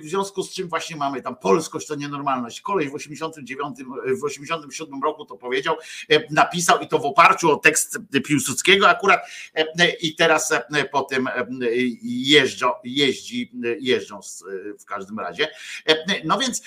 w 0.01 0.05
związku 0.05 0.43
z 0.43 0.53
czym 0.53 0.69
właśnie 0.69 0.95
mamy 0.95 1.21
tam 1.21 1.35
polskość 1.35 1.87
to 1.87 1.95
nienormalność. 1.95 2.61
Kolej 2.61 2.89
w 2.89 2.93
89, 2.93 3.77
w 4.19 4.23
87 4.23 5.03
roku 5.03 5.25
to 5.25 5.37
powiedział, 5.37 5.75
napisał 6.29 6.79
i 6.79 6.87
to 6.87 6.99
w 6.99 7.05
oparciu 7.05 7.51
o 7.51 7.55
tekst 7.55 7.97
Piłsudskiego 8.25 8.89
akurat 8.89 9.21
i 10.01 10.15
teraz 10.15 10.53
po 10.91 11.01
tym 11.01 11.29
jeżdżą, 12.03 12.71
jeździ, 12.83 13.51
jeżdżą 13.79 14.19
w 14.79 14.85
każdym 14.85 15.19
razie. 15.19 15.47
No 16.25 16.37
więc, 16.37 16.61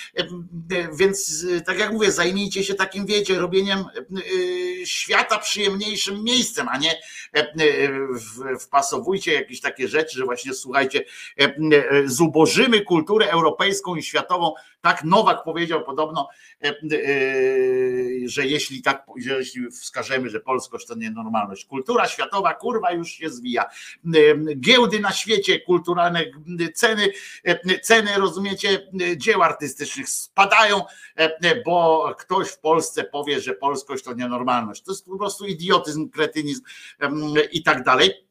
więc 0.99 1.47
tak 1.67 1.79
jak 1.79 1.93
mówię, 1.93 2.13
zajmijcie 2.13 2.65
się 2.65 2.75
takim, 2.75 3.07
wiecie, 3.07 3.39
robieniem 3.39 3.85
świata 4.85 5.39
przyjemniejszym 5.39 6.25
miejscem, 6.25 6.69
a 6.69 6.79
nie 6.79 7.01
e, 7.33 7.53
w- 8.11 8.59
wpasowujcie 8.61 9.33
jakieś 9.33 9.61
takie 9.61 9.89
rzeczy, 9.89 10.19
że 10.19 10.25
właśnie 10.25 10.55
słuchajcie, 10.55 11.05
e, 11.41 11.55
zubożymy 12.07 12.81
kulturę 12.81 13.31
europejską 13.31 13.97
i 13.97 14.03
światową. 14.03 14.55
Tak 14.81 15.05
Nowak 15.05 15.45
powiedział 15.45 15.85
podobno, 15.85 16.29
e, 16.65 16.75
y, 16.93 18.25
że 18.27 18.47
jeśli 18.47 18.83
tak, 18.83 19.07
jeśli 19.17 19.71
wskażemy, 19.71 20.31
że 20.31 20.41
polskość 20.41 20.87
to 20.87 20.95
nienormalność. 20.95 21.65
Kultura 21.65 22.09
światowa, 22.09 22.55
kurwa, 22.55 22.93
już 22.93 23.11
się 23.11 23.31
zwija. 23.31 23.65
Y, 24.17 24.57
Giełdy 24.57 25.01
na 25.01 25.13
świecie, 25.13 25.61
kulturalne 25.61 26.25
ceny, 26.75 27.13
ceny, 27.83 28.11
rozumiecie, 28.17 28.89
dzieł 29.17 29.43
artystycznych 29.43 30.09
spadają, 30.09 30.83
e, 31.17 31.63
bo 31.63 32.15
ktoś 32.19 32.49
w 32.49 32.59
Polsce 32.59 33.05
powie, 33.05 33.41
że 33.41 33.55
polskość 33.55 34.05
to 34.05 34.15
nienormalność. 34.15 34.83
To 34.83 34.93
jest 34.93 35.07
po 35.07 35.19
prostu 35.19 35.47
idiotyzm, 35.47 36.11
kretynizm 36.11 36.63
i 37.53 37.63
tak 37.63 37.85
dalej. 37.85 38.26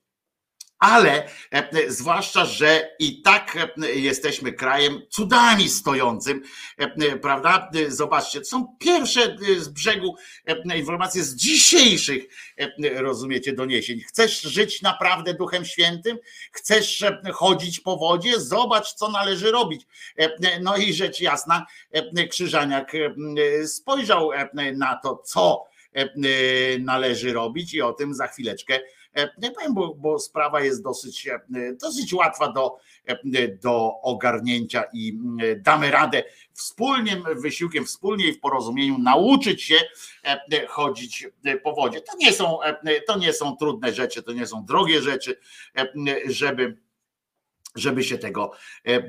Ale 0.80 1.30
e, 1.52 1.92
zwłaszcza, 1.92 2.46
że 2.46 2.90
i 3.00 3.22
tak 3.22 3.58
e, 3.84 3.92
jesteśmy 3.92 4.54
krajem 4.54 5.02
cudami 5.10 5.70
stojącym, 5.70 6.42
e, 6.78 7.18
prawda? 7.18 7.70
E, 7.76 7.92
Zobaczcie, 7.92 8.40
to 8.40 8.46
są 8.46 8.76
pierwsze 8.80 9.22
e, 9.22 9.60
z 9.60 9.70
brzegu 9.70 10.16
e, 10.46 10.78
informacje 10.78 11.24
z 11.24 11.36
dzisiejszych, 11.36 12.24
e, 12.58 13.02
rozumiecie, 13.02 13.54
doniesień. 13.54 14.00
Chcesz 14.02 14.42
żyć 14.42 14.82
naprawdę 14.82 15.34
Duchem 15.34 15.66
Świętym? 15.66 16.18
Chcesz 16.52 17.02
e, 17.02 17.22
chodzić 17.34 17.80
po 17.80 17.98
wodzie? 17.98 18.40
Zobacz, 18.40 18.94
co 18.94 19.12
należy 19.12 19.52
robić. 19.52 19.82
E, 20.18 20.60
No 20.60 20.78
i 20.78 20.94
rzecz 20.94 21.22
jasna, 21.22 21.66
e, 21.92 22.28
Krzyżaniak 22.28 22.96
e, 22.96 23.68
spojrzał 23.68 24.34
e, 24.34 24.50
na 24.74 25.00
to, 25.04 25.18
co 25.26 25.64
e, 25.94 26.10
należy 26.80 27.34
robić 27.34 27.74
i 27.74 27.82
o 27.82 27.94
tym 27.94 28.14
za 28.14 28.28
chwileczkę 28.28 28.80
E, 28.80 29.05
Nie 29.38 29.52
powiem, 29.52 29.74
bo, 29.74 29.96
bo 29.96 30.20
sprawa 30.20 30.62
jest 30.62 30.84
dosyć, 30.84 31.28
e, 31.28 31.40
dosyć 31.82 32.14
łatwa 32.14 32.52
do, 32.52 32.78
e, 33.06 33.48
do 33.48 34.02
ogarnięcia 34.02 34.84
i 34.94 35.10
mm, 35.10 35.62
damy 35.62 35.92
radę 35.92 36.24
wspólnym 36.56 37.24
wysiłkiem, 37.36 37.86
wspólnie 37.86 38.28
i 38.28 38.34
w 38.34 38.40
porozumieniu 38.40 38.98
nauczyć 38.98 39.64
się 39.64 39.76
e, 40.24 40.68
chodzić 40.68 41.28
po 41.64 41.74
wodzie. 41.74 42.02
To 42.02 42.18
nie 42.18 42.34
są, 42.34 42.64
e, 42.64 43.02
to 43.02 43.18
nie 43.18 43.34
są 43.34 43.56
trudne 43.58 43.94
rzeczy, 43.94 44.24
to 44.24 44.34
nie 44.34 44.48
są 44.48 44.66
drogie 44.66 45.02
rzeczy, 45.02 45.40
e, 45.78 45.88
żeby 46.26 46.78
żeby 47.76 48.04
się 48.04 48.18
tego 48.18 48.52
e, 48.88 48.92
e, 48.92 49.04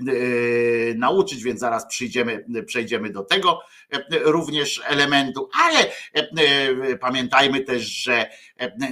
nauczyć, 0.95 1.43
więc 1.43 1.61
zaraz 1.61 1.87
przyjdziemy, 1.87 2.45
przejdziemy 2.67 3.11
do 3.11 3.23
tego 3.23 3.61
e, 3.93 4.05
również 4.11 4.83
elementu, 4.87 5.49
ale 5.65 5.93
pamiętajmy 7.01 7.61
też, 7.61 7.83
że 7.83 8.31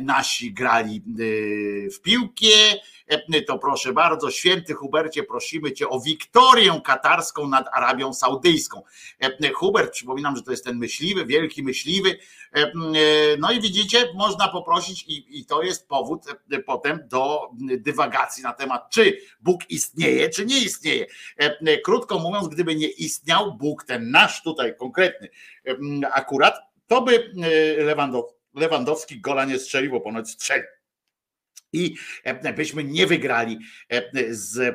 nasi 0.03 0.53
grali 0.53 1.03
w 1.97 2.01
piłkę, 2.01 2.47
to 3.47 3.59
proszę 3.59 3.93
bardzo, 3.93 4.31
święty 4.31 4.75
Hubercie, 4.75 5.23
prosimy 5.23 5.73
cię 5.73 5.89
o 5.89 6.01
wiktorię 6.01 6.81
katarską 6.85 7.49
nad 7.49 7.67
Arabią 7.73 8.15
Saudyjską. 8.15 8.83
E, 9.21 9.53
Hubert, 9.53 9.93
przypominam, 9.93 10.37
że 10.37 10.43
to 10.43 10.51
jest 10.51 10.65
ten 10.65 10.79
myśliwy, 10.79 11.27
wielki 11.27 11.63
myśliwy, 11.63 12.19
e, 12.57 12.63
e, 12.63 12.73
no 13.39 13.53
i 13.53 13.61
widzicie, 13.61 14.09
można 14.15 14.49
poprosić 14.49 15.05
i, 15.09 15.41
i 15.41 15.47
to 15.47 15.63
jest 15.63 15.89
powód 15.89 16.23
e, 16.51 16.59
potem 16.59 17.01
do 17.09 17.51
dywagacji 17.79 18.43
na 18.43 18.53
temat, 18.53 18.91
czy 18.91 19.19
Bóg 19.41 19.71
istnieje, 19.71 20.29
czy 20.29 20.47
nie 20.47 20.59
istnieje. 20.59 21.07
E, 21.41 21.59
e, 21.67 21.79
Krótko 21.79 22.19
mówiąc, 22.19 22.49
gdyby 22.49 22.75
nie 22.75 22.89
istniał 22.89 23.55
Bóg, 23.55 23.85
ten 23.85 24.11
nasz 24.11 24.43
tutaj 24.43 24.77
konkretny 24.77 25.29
e, 25.67 25.75
akurat, 26.13 26.55
to 26.87 27.03
by 27.03 27.33
e, 27.79 27.85
Lewandow, 27.85 28.25
Lewandowski 28.55 29.21
gola 29.21 29.45
nie 29.45 29.59
strzelił, 29.59 29.91
bo 29.91 30.01
ponoć 30.01 30.31
strzelił. 30.31 30.67
I 31.75 31.95
e, 32.25 32.53
byśmy 32.53 32.85
nie 32.85 33.07
wygrali 33.07 33.59
e, 33.93 33.97
e, 33.97 34.35
z, 34.35 34.75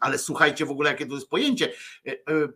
ale 0.00 0.18
słuchajcie 0.18 0.66
w 0.66 0.70
ogóle, 0.70 0.90
jakie 0.90 1.06
to 1.06 1.14
jest 1.14 1.28
pojęcie. 1.28 1.72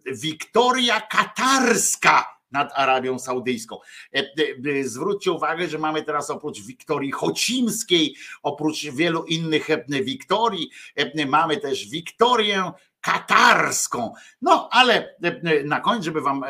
Wiktoria 0.07 1.01
katarska 1.01 2.25
nad 2.51 2.73
Arabią 2.75 3.19
Saudyjską. 3.19 3.79
Zwróćcie 4.83 5.33
uwagę, 5.33 5.69
że 5.69 5.79
mamy 5.79 6.03
teraz 6.03 6.31
oprócz 6.31 6.61
Wiktorii 6.61 7.11
Chocimskiej, 7.11 8.17
oprócz 8.43 8.85
wielu 8.85 9.25
innych 9.25 9.69
Wiktorii, 9.89 10.71
mamy 11.27 11.57
też 11.57 11.89
Wiktorię 11.89 12.73
katarską. 13.01 14.15
No, 14.43 14.69
ale 14.73 15.17
na 15.65 15.81
koniec, 15.81 16.05
żeby 16.05 16.21
wam 16.21 16.45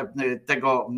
tego 0.45 0.89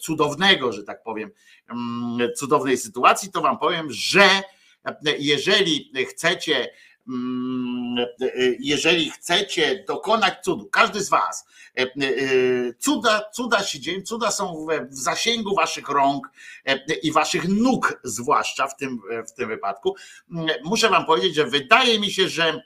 cudownego, 0.00 0.72
że 0.72 0.82
tak 0.82 1.02
powiem, 1.02 1.30
mm, 1.70 2.28
cudownej 2.36 2.78
sytuacji, 2.78 3.32
to 3.32 3.40
wam 3.40 3.58
powiem, 3.58 3.86
że 3.90 4.28
jeżeli 5.18 5.92
chcecie 6.10 6.70
mm, 7.08 8.06
jeżeli 8.60 9.10
chcecie 9.10 9.84
dokonać 9.88 10.34
cudu, 10.44 10.68
każdy 10.72 11.04
z 11.04 11.08
was, 11.08 11.46
e, 11.78 11.82
e, 11.82 11.88
cuda, 12.78 13.30
cuda 13.32 13.62
się 13.62 13.80
dzieją, 13.80 14.02
cuda 14.02 14.30
są 14.30 14.66
w, 14.66 14.94
zasięgu 14.94 15.54
waszych 15.54 15.88
rąk 15.88 16.30
e, 16.64 16.94
i 16.94 17.12
waszych 17.12 17.48
nóg, 17.48 18.00
zwłaszcza 18.04 18.68
w 18.68 18.76
tym, 18.76 19.00
w 19.28 19.32
tym 19.32 19.48
wypadku. 19.48 19.96
Muszę 20.64 20.88
wam 20.88 21.06
powiedzieć, 21.06 21.34
że 21.34 21.46
wydaje 21.46 22.00
mi 22.00 22.10
się, 22.10 22.28
że 22.28 22.62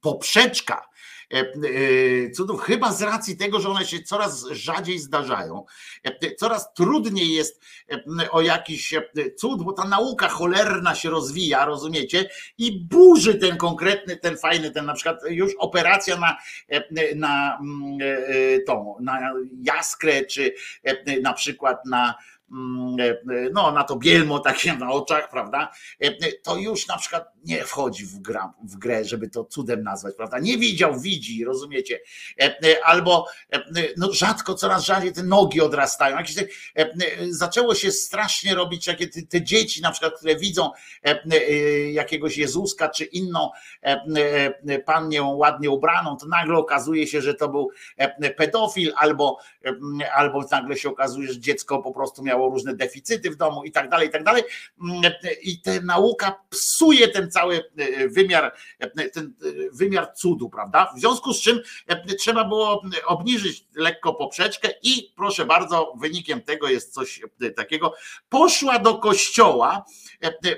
poprzeczka 0.00 0.88
cudów, 2.34 2.62
chyba 2.62 2.92
z 2.92 3.02
racji 3.02 3.36
tego, 3.36 3.60
że 3.60 3.68
one 3.68 3.84
się 3.84 4.02
coraz 4.02 4.46
rzadziej 4.50 4.98
zdarzają, 4.98 5.64
e, 6.04 6.34
coraz 6.34 6.74
trudniej 6.74 7.32
jest 7.32 7.60
e, 7.92 8.30
o 8.30 8.40
jakiś 8.40 8.94
e, 8.94 9.02
cud, 9.36 9.62
bo 9.62 9.72
ta 9.72 9.84
nauka 9.84 10.28
cholerna 10.28 10.94
się 10.94 11.10
rozwija, 11.10 11.64
rozumiecie, 11.64 12.30
i 12.58 12.80
burzy 12.80 13.34
ten 13.34 13.56
konkretny, 13.56 14.16
ten 14.16 14.36
fajny, 14.36 14.70
ten 14.70 14.86
na 14.86 14.94
przykład 14.94 15.20
już 15.28 15.52
operacja 15.58 16.16
na, 16.16 16.36
e, 16.68 17.14
na 17.14 17.58
e, 18.00 18.04
e, 18.04 18.60
tą, 18.60 18.96
na 19.00 19.32
jaskrę, 19.62 20.24
czy 20.24 20.54
e, 20.82 21.20
na 21.20 21.32
przykład 21.32 21.86
na 21.86 22.10
e, 22.10 22.33
no, 23.52 23.72
na 23.72 23.84
to 23.84 23.96
bielmo 23.96 24.38
takie 24.38 24.74
na 24.74 24.90
oczach, 24.90 25.30
prawda? 25.30 25.70
E, 26.00 26.32
To 26.42 26.56
już 26.56 26.86
na 26.86 26.98
przykład 26.98 27.28
nie 27.44 27.64
wchodzi 27.64 28.06
w, 28.06 28.18
gra, 28.18 28.52
w 28.64 28.76
grę, 28.76 29.04
żeby 29.04 29.30
to 29.30 29.44
cudem 29.44 29.82
nazwać, 29.82 30.14
prawda? 30.16 30.38
Nie 30.38 30.58
widział, 30.58 31.00
widzi, 31.00 31.44
rozumiecie? 31.44 32.00
E, 32.40 32.44
e, 32.44 32.84
Albo 32.84 33.26
e, 33.52 33.62
no, 33.96 34.12
rzadko, 34.12 34.54
coraz 34.54 34.84
rzadziej 34.84 35.12
te 35.12 35.22
nogi 35.22 35.60
odrastają. 35.60 36.16
Jakieś 36.16 36.34
te, 36.34 36.42
e, 36.42 36.48
e, 36.76 36.88
zaczęło 37.30 37.74
się 37.74 37.92
strasznie 37.92 38.54
robić 38.54 38.84
takie 38.84 39.08
te, 39.08 39.22
te 39.22 39.42
dzieci, 39.42 39.82
na 39.82 39.90
przykład, 39.90 40.14
które 40.16 40.36
widzą 40.36 40.70
e, 41.06 41.22
e, 41.32 41.50
jakiegoś 41.92 42.36
Jezuska 42.38 42.88
czy 42.88 43.04
inną 43.04 43.50
e, 43.82 44.04
e, 44.68 44.78
panię 44.78 45.22
ładnie 45.22 45.70
ubraną, 45.70 46.16
to 46.16 46.26
nagle 46.26 46.58
okazuje 46.58 47.06
się, 47.06 47.22
że 47.22 47.34
to 47.34 47.48
był 47.48 47.70
e, 47.96 48.30
pedofil, 48.30 48.92
albo, 48.96 49.38
e, 50.00 50.12
albo 50.12 50.44
nagle 50.50 50.76
się 50.76 50.88
okazuje, 50.88 51.32
że 51.32 51.40
dziecko 51.40 51.82
po 51.82 51.92
prostu 51.92 52.22
miało 52.22 52.33
różne 52.36 52.74
deficyty 52.74 53.30
w 53.30 53.36
domu 53.36 53.64
i 53.64 53.72
tak 53.72 53.88
dalej, 53.88 54.08
i 54.08 54.10
tak 54.10 54.24
dalej. 54.24 54.42
I 55.42 55.60
ta 55.60 55.70
nauka 55.82 56.40
psuje 56.50 57.08
ten 57.08 57.30
cały 57.30 57.56
e, 57.76 58.08
wymiar, 58.08 58.54
e, 58.78 59.08
ten 59.08 59.34
e, 59.42 59.48
wymiar 59.72 60.14
cudu, 60.14 60.50
prawda? 60.50 60.92
W 60.96 61.00
związku 61.00 61.32
z 61.32 61.40
czym 61.40 61.60
trzeba 62.18 62.44
było 62.44 62.82
obniżyć 63.06 63.66
lekko 63.74 64.14
poprzeczkę 64.14 64.68
i 64.82 65.12
proszę 65.16 65.46
bardzo, 65.46 65.92
wynikiem 66.00 66.42
tego 66.42 66.68
jest 66.68 66.94
coś 66.94 67.20
takiego. 67.56 67.94
Poszła 68.28 68.78
do 68.78 68.98
kościoła, 68.98 69.84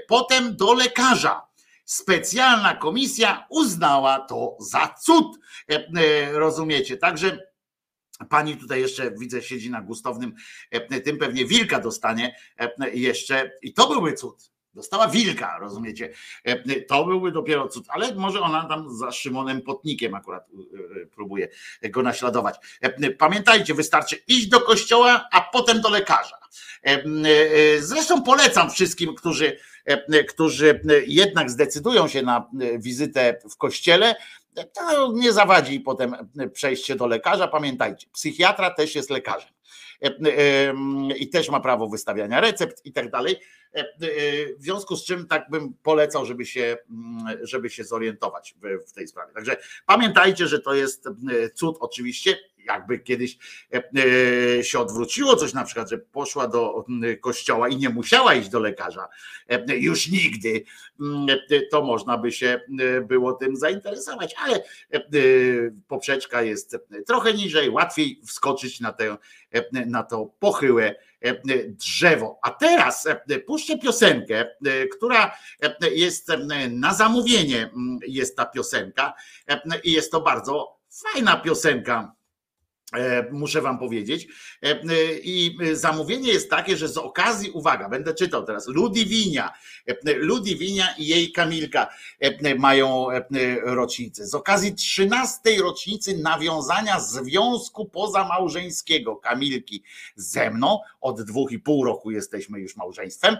potem 0.08 0.56
do 0.56 0.74
lekarza. 0.74 1.46
Specjalna 1.84 2.74
komisja 2.74 3.46
uznała 3.50 4.18
to 4.18 4.56
za 4.60 4.94
cud. 5.00 5.38
Rozumiecie? 6.32 6.96
Także 6.96 7.38
Pani 8.30 8.56
tutaj 8.56 8.80
jeszcze 8.80 9.10
widzę, 9.10 9.42
siedzi 9.42 9.70
na 9.70 9.82
gustownym 9.82 10.34
e, 10.70 11.00
tym, 11.00 11.18
pewnie 11.18 11.46
wilka 11.46 11.80
dostanie 11.80 12.36
e, 12.58 12.90
jeszcze 12.90 13.52
i 13.62 13.72
to 13.72 13.88
byłby 13.88 14.12
cud. 14.12 14.50
Dostała 14.74 15.08
wilka, 15.08 15.58
rozumiecie? 15.58 16.12
E, 16.44 16.80
To 16.80 17.04
byłby 17.04 17.32
dopiero 17.32 17.68
cud, 17.68 17.84
ale 17.88 18.14
może 18.14 18.40
ona 18.40 18.68
tam 18.68 18.96
za 18.96 19.12
Szymonem 19.12 19.62
Potnikiem 19.62 20.14
akurat 20.14 20.48
próbuje 21.14 21.48
go 21.90 22.02
naśladować. 22.02 22.56
Pamiętajcie, 23.18 23.74
wystarczy 23.74 24.16
iść 24.28 24.48
do 24.48 24.60
kościoła, 24.60 25.28
a 25.32 25.40
potem 25.40 25.80
do 25.80 25.88
lekarza. 25.88 26.38
Zresztą 27.80 28.22
polecam 28.22 28.70
wszystkim, 28.70 29.14
którzy, 29.14 29.58
którzy 30.28 30.80
jednak 31.06 31.50
zdecydują 31.50 32.08
się 32.08 32.22
na 32.22 32.50
wizytę 32.78 33.40
w 33.50 33.56
kościele, 33.56 34.14
to 34.64 35.12
nie 35.12 35.32
zawadzi 35.32 35.80
potem 35.80 36.16
przejście 36.52 36.96
do 36.96 37.06
lekarza. 37.06 37.48
Pamiętajcie, 37.48 38.06
psychiatra 38.12 38.70
też 38.70 38.94
jest 38.94 39.10
lekarzem 39.10 39.56
E, 40.02 40.06
e, 40.08 40.74
i 41.16 41.28
też 41.28 41.48
ma 41.48 41.60
prawo 41.60 41.88
wystawiania 41.88 42.40
recept 42.40 42.86
i 42.86 42.92
tak 42.92 43.10
dalej. 43.10 43.36
E, 43.74 43.78
e, 43.78 43.86
W 44.58 44.62
związku 44.62 44.96
z 44.96 45.04
czym 45.04 45.26
tak 45.26 45.50
bym 45.50 45.74
polecał, 45.82 46.26
żeby 46.26 46.46
się, 46.46 46.76
mm, 46.90 47.46
żeby 47.46 47.70
się 47.70 47.84
zorientować 47.84 48.54
w, 48.88 48.92
tej 48.92 49.08
sprawie. 49.08 49.32
Także 49.32 49.56
pamiętajcie, 49.86 50.46
że 50.46 50.60
to 50.60 50.74
jest 50.74 51.06
e, 51.06 51.50
cud 51.50 51.76
oczywiście. 51.80 52.38
Jakby 52.66 52.98
kiedyś 52.98 53.38
e, 53.74 53.82
e, 54.58 54.64
się 54.64 54.78
odwróciło 54.78 55.36
coś 55.36 55.52
na 55.52 55.64
przykład, 55.64 55.90
że 55.90 55.98
poszła 55.98 56.48
do 56.48 56.84
mm, 56.88 57.18
kościoła 57.18 57.68
i 57.68 57.76
nie 57.76 57.88
musiała 57.88 58.34
iść 58.34 58.48
do 58.48 58.60
lekarza 58.60 59.08
e, 59.48 59.76
już 59.76 60.08
nigdy, 60.08 60.64
mm, 61.00 61.38
to 61.70 61.82
można 61.82 62.18
by 62.18 62.32
się 62.32 62.60
było 63.02 63.32
tym 63.32 63.56
zainteresować, 63.56 64.34
ale 64.38 64.62
poprzeczka 65.88 66.42
jest 66.42 66.76
trochę 67.06 67.34
niżej, 67.34 67.70
łatwiej 67.70 68.20
wskoczyć 68.26 68.80
na, 68.80 68.92
tę, 68.92 69.16
na 69.72 70.02
to 70.02 70.30
pochyłe 70.38 70.94
drzewo. 71.68 72.38
A 72.42 72.50
teraz 72.50 73.08
puszczę 73.46 73.78
piosenkę, 73.78 74.50
która 74.96 75.38
jest 75.92 76.32
na 76.70 76.94
zamówienie, 76.94 77.62
mm, 77.62 77.98
jest 78.06 78.36
ta 78.36 78.46
piosenka 78.46 79.14
i 79.84 79.92
jest 79.92 80.12
to 80.12 80.20
bardzo 80.20 80.76
fajna 80.90 81.36
piosenka. 81.36 82.15
E, 82.94 83.26
Muszę 83.32 83.62
wam 83.62 83.78
powiedzieć. 83.78 84.26
E, 84.62 84.70
e, 84.70 84.82
I 85.22 85.58
zamówienie 85.72 86.32
jest 86.32 86.50
takie, 86.50 86.76
że 86.76 86.88
z 86.88 86.96
okazji, 86.96 87.50
uwaga, 87.50 87.88
będę 87.88 88.14
czytał 88.14 88.44
teraz, 88.44 88.68
Ludiwinia, 88.68 89.52
Ludiwinia 90.04 90.94
i 90.98 91.06
jej 91.06 91.32
Kamilka 91.32 91.88
mają 92.58 93.06
rocznicę. 93.62 94.26
Z 94.26 94.34
okazji 94.34 94.74
13 94.74 95.40
rocznicy 95.62 96.18
nawiązania 96.18 97.00
związku 97.00 97.88
pozamałżeńskiego 97.88 99.16
Kamilki 99.16 99.82
ze 100.16 100.50
mną, 100.50 100.78
od 101.00 101.22
dwóch 101.22 101.52
i 101.52 101.58
pół 101.58 101.84
roku 101.84 102.10
jesteśmy 102.10 102.60
już 102.60 102.76
małżeństwem, 102.76 103.36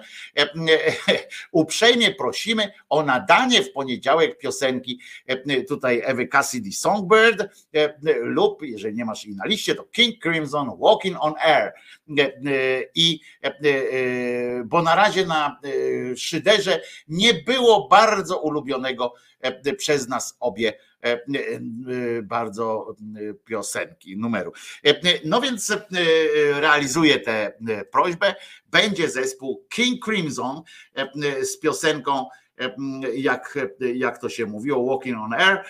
uprzejmie 1.52 2.14
prosimy 2.14 2.72
o 2.88 3.02
nadanie 3.02 3.62
w 3.62 3.72
poniedziałek 3.72 4.38
piosenki 4.38 5.00
tutaj 5.68 6.02
Ewy 6.04 6.28
Cassidy 6.28 6.72
Songbird 6.72 7.66
lub, 8.22 8.62
jeżeli 8.62 8.96
nie 8.96 9.04
masz 9.04 9.24
jej 9.24 9.35
na 9.36 9.46
liście, 9.46 9.74
to 9.74 9.84
King 9.84 10.22
Crimson 10.22 10.70
Walking 10.78 11.16
on 11.20 11.34
Air. 11.38 11.72
E, 12.18 12.22
e, 12.22 12.32
I 12.94 13.20
e, 13.42 13.54
bo 14.64 14.82
na 14.82 14.94
razie 14.94 15.26
na 15.26 15.60
szyderze 16.16 16.80
nie 17.08 17.34
było 17.34 17.88
bardzo 17.88 18.38
ulubionego 18.38 19.14
przez 19.78 20.08
nas 20.08 20.36
obie 20.40 20.72
bardzo 22.22 22.96
piosenki, 23.44 24.16
numeru. 24.16 24.52
No 25.24 25.40
więc 25.40 25.70
e, 25.70 25.76
realizuję 26.60 27.20
tę 27.20 27.52
prośbę. 27.92 28.34
Będzie 28.70 29.10
zespół 29.10 29.66
King 29.68 30.04
Crimson 30.04 30.62
z 31.42 31.58
piosenką 31.58 32.26
jak, 33.14 33.58
jak 33.94 34.18
to 34.18 34.28
się 34.28 34.46
mówiło, 34.46 34.86
Walking 34.86 35.18
on 35.18 35.32
Air. 35.32 35.64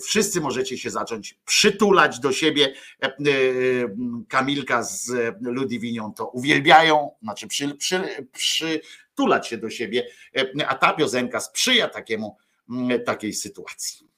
Wszyscy 0.00 0.40
możecie 0.40 0.78
się 0.78 0.90
zacząć 0.90 1.38
przytulać 1.44 2.20
do 2.20 2.32
siebie. 2.32 2.74
Kamilka 4.28 4.82
z 4.82 5.12
Ludwinią 5.40 6.12
to 6.14 6.26
uwielbiają, 6.26 7.10
znaczy 7.22 7.46
przy, 7.46 7.74
przy, 7.74 8.80
przytulać 9.14 9.48
się 9.48 9.58
do 9.58 9.70
siebie, 9.70 10.06
a 10.66 10.74
ta 10.74 10.92
piosenka 10.92 11.40
sprzyja 11.40 11.88
takiemu, 11.88 12.36
takiej 13.04 13.32
sytuacji. 13.32 14.08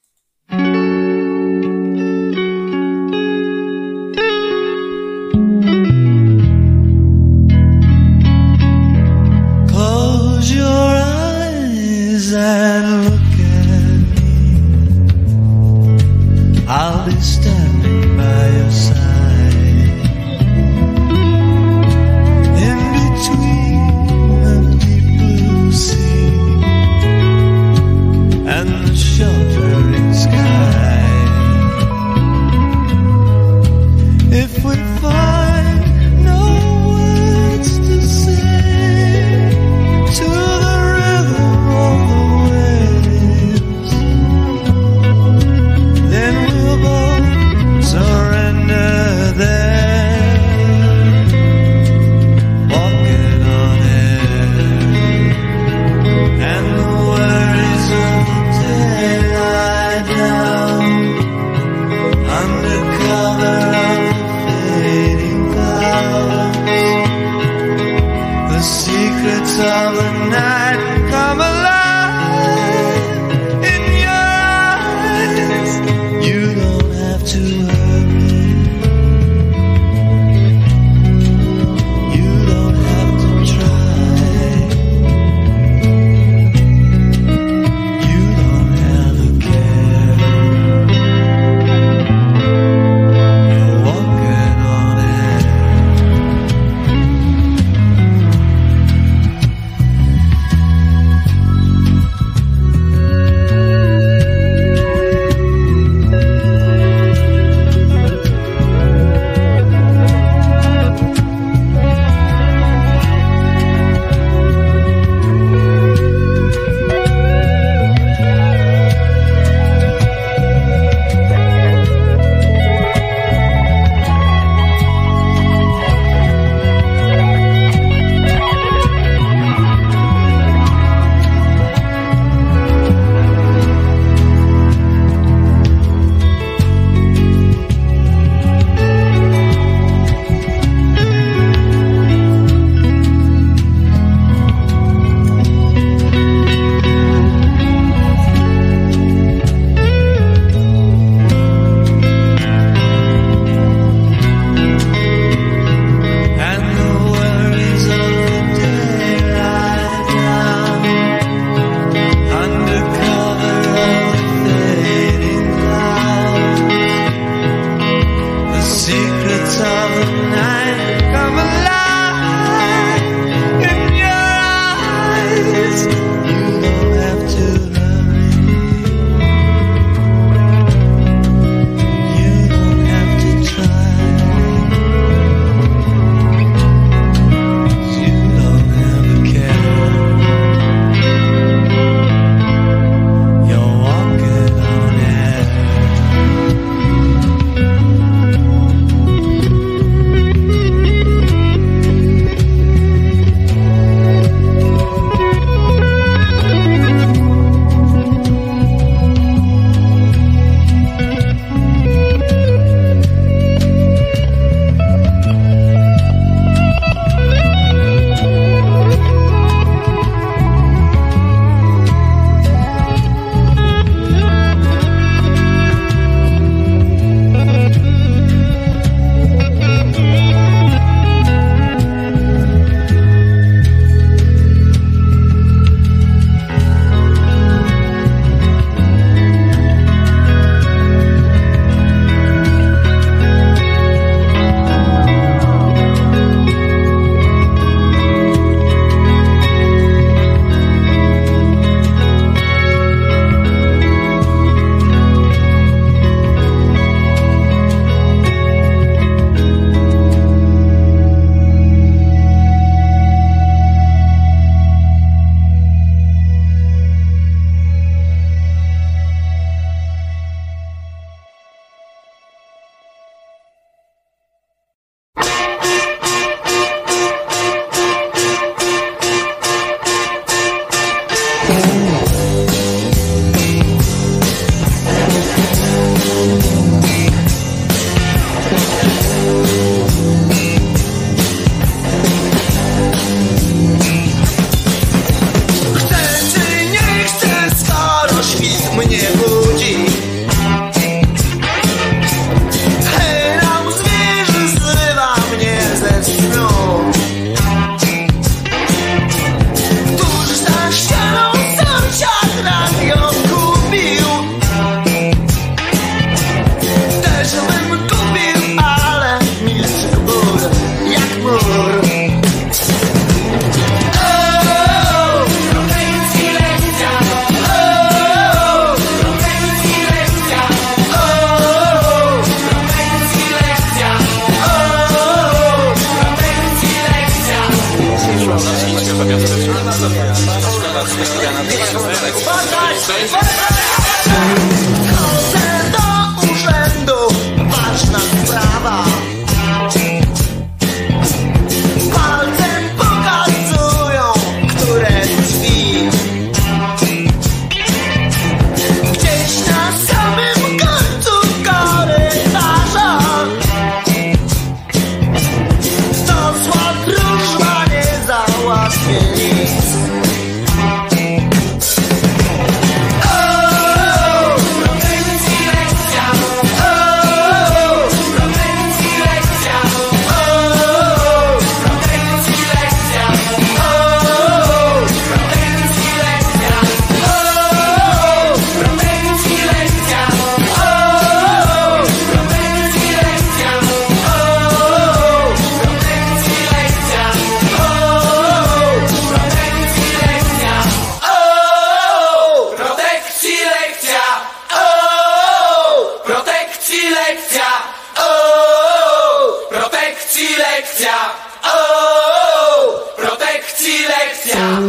Stop. 414.37 414.66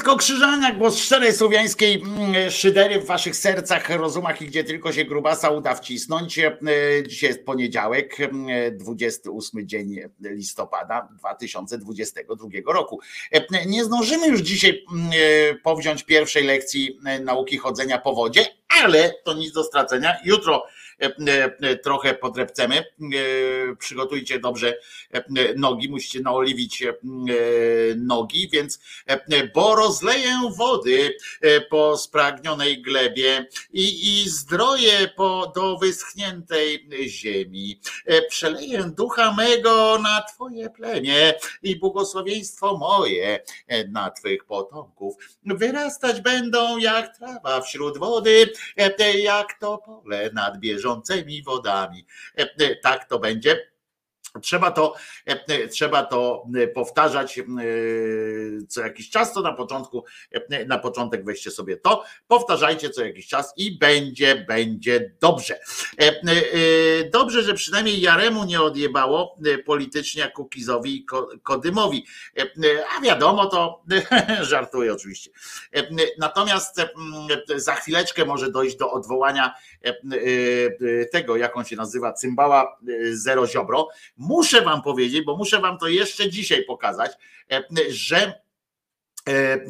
Wojtko 0.00 0.16
Krzyżaniak, 0.16 0.78
głos 0.78 0.98
szczerej 0.98 1.32
słowiańskiej 1.32 2.02
mm, 2.02 2.50
szydery 2.50 3.00
w 3.00 3.06
waszych 3.06 3.36
sercach, 3.36 3.90
rozumach 3.90 4.42
i 4.42 4.46
gdzie 4.46 4.64
tylko 4.64 4.92
się 4.92 5.04
grubasa 5.04 5.50
uda 5.50 5.74
wcisnąć. 5.74 6.38
E, 6.38 6.58
Dzisiaj 7.06 7.30
jest 7.30 7.44
poniedziałek, 7.44 8.20
mm, 8.20 8.78
28 8.78 9.68
dzień 9.68 9.96
listopada 10.20 11.08
2022 11.18 12.72
roku. 12.72 13.00
E, 13.32 13.66
Nie 13.66 13.84
zdążymy 13.84 14.26
już 14.26 14.40
dzisiaj 14.40 14.84
mm, 14.92 15.10
e, 15.12 15.54
powziąć 15.54 16.02
pierwszej 16.02 16.44
lekcji 16.44 16.98
nauki 17.24 17.58
chodzenia 17.58 17.98
po 17.98 18.14
wodzie, 18.14 18.46
ale 18.82 19.14
to 19.24 19.34
nic 19.34 19.52
do 19.52 19.64
stracenia. 19.64 20.16
Jutro 20.24 20.64
trochę 21.82 22.14
podrepcemy. 22.14 22.76
E, 22.78 22.84
Przygotujcie 23.78 24.38
dobrze 24.38 24.74
e, 25.12 25.24
nogi, 25.56 25.88
musicie 25.88 26.20
naoliwić 26.20 26.82
e, 26.82 26.94
nogi, 27.96 28.48
więc 28.52 28.80
e, 29.06 29.46
bo 29.54 29.74
rozleję 29.74 30.30
wody 30.56 31.16
e, 31.40 31.60
po 31.60 31.96
spragnionej 31.98 32.82
glebie 32.82 33.46
i, 33.72 34.22
i 34.22 34.28
zdroję 34.28 35.10
po, 35.16 35.52
do 35.56 35.78
wyschniętej 35.78 36.88
ziemi. 37.06 37.80
E, 38.06 38.22
Przeleję 38.22 38.92
ducha 38.96 39.34
mego 39.34 39.98
na 40.02 40.22
Twoje 40.22 40.70
plemię 40.70 41.34
i 41.62 41.76
błogosławieństwo 41.76 42.76
moje 42.78 43.40
e, 43.66 43.88
na 43.88 44.10
Twych 44.10 44.44
potomków. 44.44 45.14
Wyrastać 45.44 46.20
będą 46.20 46.78
jak 46.78 47.16
trawa 47.18 47.60
wśród 47.60 47.98
wody, 47.98 48.52
e, 48.78 48.98
e, 48.98 49.18
jak 49.18 49.58
to 49.60 49.78
pole 49.78 50.30
nad 50.32 50.60
bieżącymi 50.90 51.42
wodami. 51.42 52.06
E, 52.38 52.42
e, 52.42 52.76
Tak 52.76 53.08
to 53.08 53.18
będzie. 53.18 53.70
Trzeba 54.42 54.70
to, 54.70 54.94
e, 55.26 55.68
trzeba 55.68 56.04
to 56.04 56.46
powtarzać 56.74 57.40
co 58.68 58.80
jakiś 58.80 59.10
czas, 59.10 59.32
to 59.32 59.40
na 59.40 59.52
początku, 59.52 60.04
na 60.66 60.78
początek 60.78 61.24
weźcie 61.24 61.50
sobie 61.50 61.76
to, 61.76 62.04
powtarzajcie 62.28 62.90
co 62.90 63.04
jakiś 63.04 63.28
czas 63.28 63.52
i 63.56 63.78
będzie, 63.78 64.44
będzie 64.48 65.14
dobrze. 65.20 65.60
Dobrze, 67.12 67.42
że 67.42 67.54
przynajmniej 67.54 68.00
Jaremu 68.00 68.44
nie 68.44 68.60
odjebało 68.62 69.38
politycznie 69.66 70.30
Kukizowi 70.30 70.96
i 70.96 71.04
Ko- 71.04 71.28
Kodymowi. 71.42 72.06
A 72.98 73.00
wiadomo, 73.00 73.46
to 73.46 73.82
żartuję 74.50 74.92
oczywiście. 74.92 75.30
Natomiast 76.18 76.80
za 77.56 77.74
chwileczkę 77.74 78.24
może 78.24 78.50
dojść 78.50 78.76
do 78.76 78.90
odwołania 78.92 79.54
tego, 81.12 81.36
jak 81.36 81.56
on 81.56 81.64
się 81.64 81.76
nazywa, 81.76 82.12
cymbała 82.12 82.78
e, 82.88 83.16
Zero 83.16 83.46
Ziobro. 83.46 83.88
Muszę 84.16 84.62
wam 84.62 84.82
powiedzieć, 84.82 85.24
bo 85.24 85.36
muszę 85.36 85.60
wam 85.60 85.78
to 85.78 85.88
jeszcze 85.88 86.30
dzisiaj 86.30 86.64
pokazać, 86.64 87.12
e, 87.52 87.62
że 87.88 88.16
e, 88.16 89.32
e, 89.32 89.60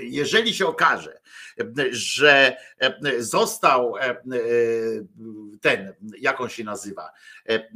jeżeli 0.00 0.54
się 0.54 0.66
okaże, 0.66 1.20
e, 1.60 1.64
że 1.90 2.56
e, 2.78 3.22
został 3.22 3.96
e, 3.96 4.02
e, 4.02 4.16
ten, 5.60 5.94
jak 6.18 6.40
on 6.40 6.48
się 6.48 6.64
nazywa, 6.64 7.10
e, 7.48 7.68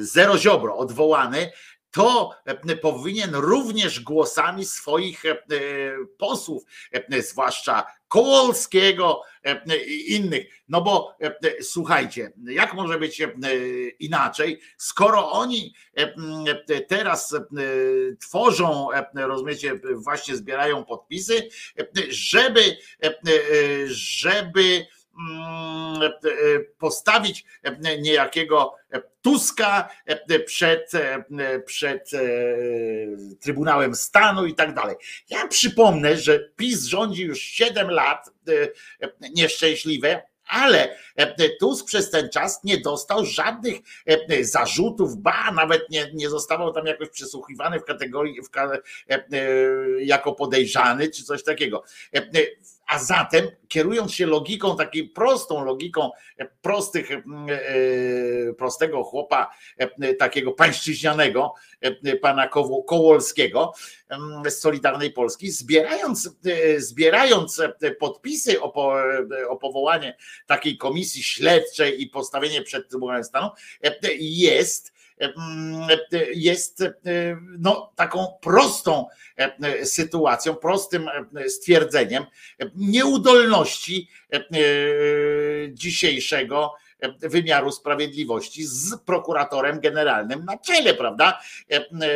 Zero 0.00 0.38
Ziobro 0.38 0.76
odwołany, 0.76 1.50
to 1.90 2.30
e, 2.44 2.76
powinien 2.76 3.34
również 3.34 4.00
głosami 4.00 4.64
swoich 4.64 5.24
e, 5.24 5.36
posłów, 6.18 6.62
e, 6.92 7.22
zwłaszcza 7.22 7.86
Kołolskiego 8.10 9.22
e, 9.44 9.76
i 9.86 10.12
innych. 10.12 10.46
No 10.68 10.82
bo 10.82 11.16
e, 11.20 11.62
słuchajcie, 11.62 12.32
jak 12.44 12.74
może 12.74 12.98
być 12.98 13.20
e, 13.20 13.28
inaczej, 13.98 14.60
skoro 14.76 15.32
oni 15.32 15.74
e, 15.96 16.14
e, 16.68 16.80
teraz 16.80 17.32
e, 17.32 17.40
tworzą, 18.20 18.92
e, 18.92 19.06
rozumiecie, 19.14 19.80
właśnie 19.94 20.36
zbierają 20.36 20.84
podpisy, 20.84 21.48
e, 21.78 21.86
żeby, 22.08 22.60
e, 23.02 23.06
e, 23.06 23.12
żeby 23.86 24.86
mm, 25.20 26.02
e, 26.02 26.10
postawić 26.78 27.44
e, 27.62 27.98
niejakiego 28.00 28.74
Tuska 29.22 29.88
e, 30.06 30.40
przed, 30.40 30.94
e, 30.94 31.24
przed 31.60 32.14
e, 32.14 32.20
Trybunałem 33.40 33.94
Stanu 33.94 34.46
i 34.46 34.54
tak 34.54 34.74
dalej. 34.74 34.96
Ja 35.30 35.48
przypomnę, 35.48 36.16
że 36.16 36.38
PiS 36.56 36.84
rządzi 36.84 37.22
już 37.22 37.40
7 37.40 37.90
lat, 37.90 38.30
nieszczęśliwe, 39.34 40.22
ale 40.46 40.96
Tusk 41.60 41.86
przez 41.86 42.10
ten 42.10 42.28
czas 42.28 42.60
nie 42.64 42.80
dostał 42.80 43.26
żadnych 43.26 43.78
zarzutów, 44.40 45.16
ba, 45.16 45.52
nawet 45.52 45.90
nie, 45.90 46.10
nie 46.14 46.30
zostawał 46.30 46.72
tam 46.72 46.86
jakoś 46.86 47.08
przesłuchiwany 47.08 47.80
w 47.80 47.84
kategorii 47.84 48.42
w, 48.42 48.48
jako 49.98 50.32
podejrzany 50.32 51.08
czy 51.08 51.24
coś 51.24 51.44
takiego. 51.44 51.84
A 52.90 52.98
zatem, 52.98 53.50
kierując 53.68 54.14
się 54.14 54.26
logiką, 54.26 54.76
takiej 54.76 55.08
prostą 55.08 55.64
logiką 55.64 56.10
prostych, 56.62 57.08
prostego 58.58 59.04
chłopa, 59.04 59.50
takiego 60.18 60.52
pańszczyźnianego, 60.52 61.54
pana 62.22 62.48
Kołolskiego 62.86 63.72
z 64.48 64.60
Solidarnej 64.60 65.10
Polski, 65.10 65.50
zbierając, 65.50 66.30
zbierając 66.76 67.62
podpisy 67.98 68.62
o, 68.62 68.72
o 69.48 69.56
powołanie 69.56 70.16
takiej 70.46 70.76
komisji 70.76 71.22
śledczej 71.22 72.02
i 72.02 72.06
postawienie 72.06 72.62
przed 72.62 72.88
Trybunałem 72.88 73.24
Stanu, 73.24 73.50
jest 74.20 74.99
jest 76.34 76.84
no, 77.58 77.92
taką 77.96 78.26
prostą 78.42 79.06
sytuacją, 79.84 80.54
prostym 80.54 81.10
stwierdzeniem 81.48 82.26
nieudolności 82.74 84.08
dzisiejszego 85.70 86.74
wymiaru 87.20 87.72
sprawiedliwości 87.72 88.64
z 88.64 88.96
prokuratorem 88.96 89.80
generalnym 89.80 90.44
na 90.44 90.58
czele, 90.58 90.94
prawda? 90.94 91.40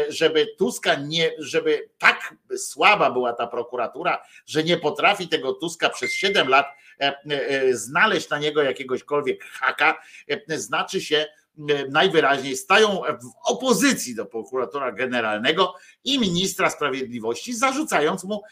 Żeby 0.08 0.46
Tuska 0.58 0.94
nie, 0.94 1.30
żeby 1.38 1.88
tak 1.98 2.34
słaba 2.56 3.10
była 3.10 3.32
ta 3.32 3.46
prokuratura, 3.46 4.24
że 4.46 4.64
nie 4.64 4.76
potrafi 4.76 5.28
tego 5.28 5.52
Tuska 5.52 5.90
przez 5.90 6.12
7 6.12 6.48
lat 6.48 6.66
znaleźć 7.72 8.28
na 8.28 8.38
niego 8.38 8.62
jakiegośkolwiek 8.62 9.44
haka, 9.44 10.02
znaczy 10.48 11.00
się, 11.00 11.26
najwyraźniej 11.90 12.56
stają 12.56 12.88
w 13.22 13.50
opozycji 13.50 14.14
do 14.14 14.26
prokuratora 14.26 14.92
generalnego 14.92 15.74
i 16.04 16.18
ministra 16.18 16.70
sprawiedliwości, 16.70 17.54
zarzucając 17.54 18.24
mu 18.24 18.42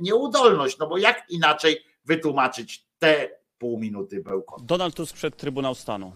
nieudolność. 0.00 0.78
No 0.78 0.86
bo 0.86 0.98
jak 0.98 1.24
inaczej 1.30 1.84
wytłumaczyć 2.04 2.86
te 2.98 3.30
pół 3.58 3.78
minuty 3.78 4.22
bełkot? 4.22 4.64
Donald 4.64 4.94
Tusk 4.94 5.14
przed 5.14 5.36
Trybunał 5.36 5.74
Stanu. 5.74 6.12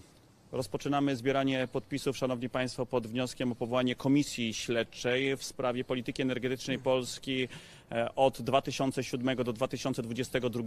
Rozpoczynamy 0.52 1.16
zbieranie 1.16 1.68
podpisów, 1.72 2.16
Szanowni 2.16 2.48
Państwo, 2.48 2.86
pod 2.86 3.06
wnioskiem 3.06 3.52
o 3.52 3.54
powołanie 3.54 3.94
komisji 3.94 4.54
śledczej 4.54 5.36
w 5.36 5.44
sprawie 5.44 5.84
polityki 5.84 6.22
energetycznej 6.22 6.78
Polski 6.78 7.48
e, 7.92 8.14
od 8.14 8.42
2007 8.42 9.36
do 9.36 9.52
2022 9.52 10.62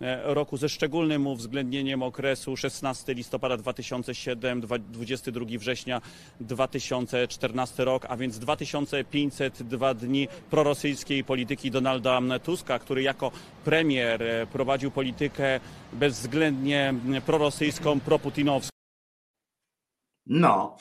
e, 0.00 0.34
roku 0.34 0.56
ze 0.56 0.68
szczególnym 0.68 1.26
uwzględnieniem 1.26 2.02
okresu 2.02 2.56
16 2.56 3.14
listopada 3.14 3.56
2007, 3.56 4.60
22 4.90 5.46
września 5.58 6.00
2014 6.40 7.84
rok, 7.84 8.06
a 8.08 8.16
więc 8.16 8.38
2502 8.38 9.94
dni 9.94 10.28
prorosyjskiej 10.50 11.24
polityki 11.24 11.70
Donalda 11.70 12.20
Tuska, 12.44 12.78
który 12.78 13.02
jako 13.02 13.32
premier 13.64 14.22
e, 14.22 14.46
prowadził 14.46 14.90
politykę 14.90 15.60
bezwzględnie 15.92 16.94
prorosyjską, 17.26 18.00
proputinowską. 18.00 18.77
No, 20.28 20.76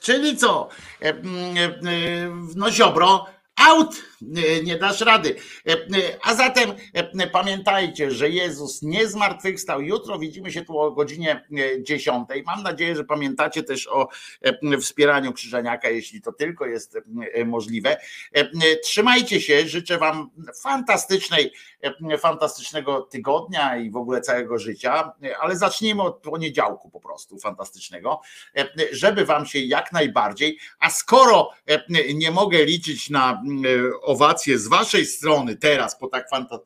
czyli 0.00 0.36
co? 0.36 0.68
No 2.56 2.70
Ziobro, 2.70 3.26
out, 3.56 4.02
nie 4.64 4.78
dasz 4.78 5.00
rady. 5.00 5.36
A 6.22 6.34
zatem 6.34 6.72
pamiętajcie, 7.32 8.10
że 8.10 8.30
Jezus 8.30 8.82
nie 8.82 9.08
zmartwychwstał. 9.08 9.80
Jutro 9.80 10.18
widzimy 10.18 10.52
się 10.52 10.64
tu 10.64 10.78
o 10.78 10.90
godzinie 10.90 11.44
10. 11.80 12.28
Mam 12.46 12.62
nadzieję, 12.62 12.96
że 12.96 13.04
pamiętacie 13.04 13.62
też 13.62 13.88
o 13.88 14.08
wspieraniu 14.80 15.32
Krzyżaniaka, 15.32 15.90
jeśli 15.90 16.22
to 16.22 16.32
tylko 16.32 16.66
jest 16.66 16.98
możliwe. 17.46 17.96
Trzymajcie 18.82 19.40
się, 19.40 19.68
życzę 19.68 19.98
Wam 19.98 20.30
fantastycznej, 20.62 21.52
fantastycznego 22.18 23.00
tygodnia 23.00 23.76
i 23.76 23.90
w 23.90 23.96
ogóle 23.96 24.20
całego 24.20 24.58
życia, 24.58 25.12
ale 25.40 25.56
zacznijmy 25.56 26.02
od 26.02 26.22
poniedziałku 26.22 26.90
po 26.90 27.00
prostu 27.00 27.38
fantastycznego, 27.38 28.20
żeby 28.92 29.24
Wam 29.24 29.46
się 29.46 29.58
jak 29.58 29.92
najbardziej, 29.92 30.58
a 30.78 30.90
skoro 30.90 31.50
nie 32.14 32.30
mogę 32.30 32.64
liczyć 32.64 33.10
na 33.10 33.42
owacje 34.14 34.58
z 34.58 34.68
waszej 34.68 35.06
strony 35.06 35.56
teraz 35.56 35.98
po, 35.98 36.08
tak 36.08 36.30
fanta, 36.30 36.58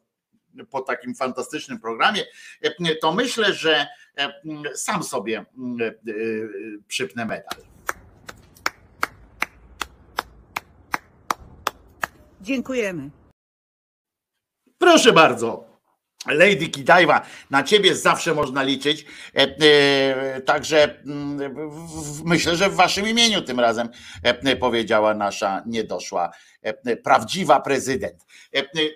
po 0.71 0.81
takim 0.81 1.15
fantastycznym 1.15 1.81
programie, 1.81 2.25
to 3.01 3.13
myślę, 3.13 3.55
że 3.55 3.87
sam 4.75 5.03
sobie 5.03 5.45
przypnę 6.89 7.25
medal. 7.25 7.61
Dziękujemy. 12.41 13.11
Proszę 14.79 15.13
bardzo. 15.13 15.78
Lady 16.33 16.69
Kidajwa, 16.69 17.27
na 17.51 17.63
ciebie 17.63 17.95
zawsze 17.95 18.35
można 18.35 18.63
liczyć. 18.63 19.05
E, 19.37 19.57
e, 19.61 20.41
także 20.41 21.03
mm, 21.07 21.55
myślę, 22.25 22.57
że 22.57 22.71
w 22.71 22.75
waszym 22.75 23.09
imieniu 23.09 23.43
tym 23.43 23.61
razem 23.61 23.89
e, 24.23 24.57
powiedziała 24.57 25.15
nasza 25.15 25.63
niedoszła, 25.67 26.31
prawdziwa 27.05 27.61
prezydent. 27.61 28.27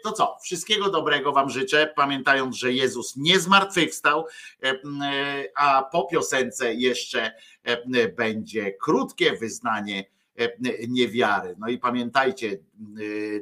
To 0.05 0.13
co, 0.13 0.39
wszystkiego 0.43 0.91
dobrego 0.91 1.33
wam 1.33 1.51
życzę, 1.51 1.93
pamiętając, 1.97 2.57
że 2.57 2.73
Jezus 2.73 3.17
nie 3.17 3.41
zmartwychwstał, 3.41 4.27
a 5.57 5.83
po 5.93 6.05
piosence 6.07 6.75
jeszcze 6.75 7.33
będzie 8.17 8.73
krótkie 8.73 9.33
wyznanie 9.37 10.05
niewiary. 10.89 11.55
No 11.59 11.69
i 11.69 11.79
pamiętajcie 11.79 12.59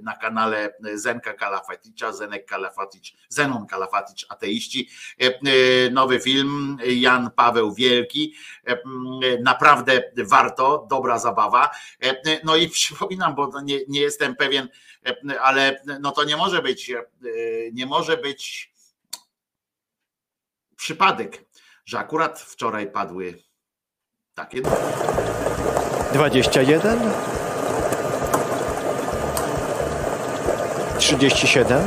na 0.02 0.17
kanale 0.17 0.75
Zenka 0.94 1.35
Kalafaticza, 1.35 2.12
Zenek 2.12 2.47
Kalafaticz, 2.47 3.17
Zenon 3.28 3.67
Kalafaticz, 3.67 4.27
ateiści, 4.28 4.89
nowy 5.93 6.20
film 6.20 6.77
Jan 6.86 7.31
Paweł 7.31 7.75
Wielki, 7.75 8.35
naprawdę 9.43 10.12
warto, 10.17 10.86
dobra 10.91 11.19
zabawa. 11.19 11.70
No 12.44 12.57
i 12.57 12.69
przypominam, 12.78 13.35
bo 13.35 13.60
nie, 13.60 13.78
nie 13.89 14.01
jestem 14.01 14.36
pewien, 14.36 14.69
ale 15.41 15.83
no 16.01 16.10
to 16.10 16.25
nie 16.25 16.36
może 16.36 16.62
być, 16.62 16.93
nie 17.73 17.86
może 17.86 18.17
być 18.17 18.73
przypadek, 20.77 21.44
że 21.85 21.99
akurat 21.99 22.41
wczoraj 22.41 22.93
padły 22.93 23.43
takie 24.35 24.62
21 26.12 26.98
37 30.98 31.82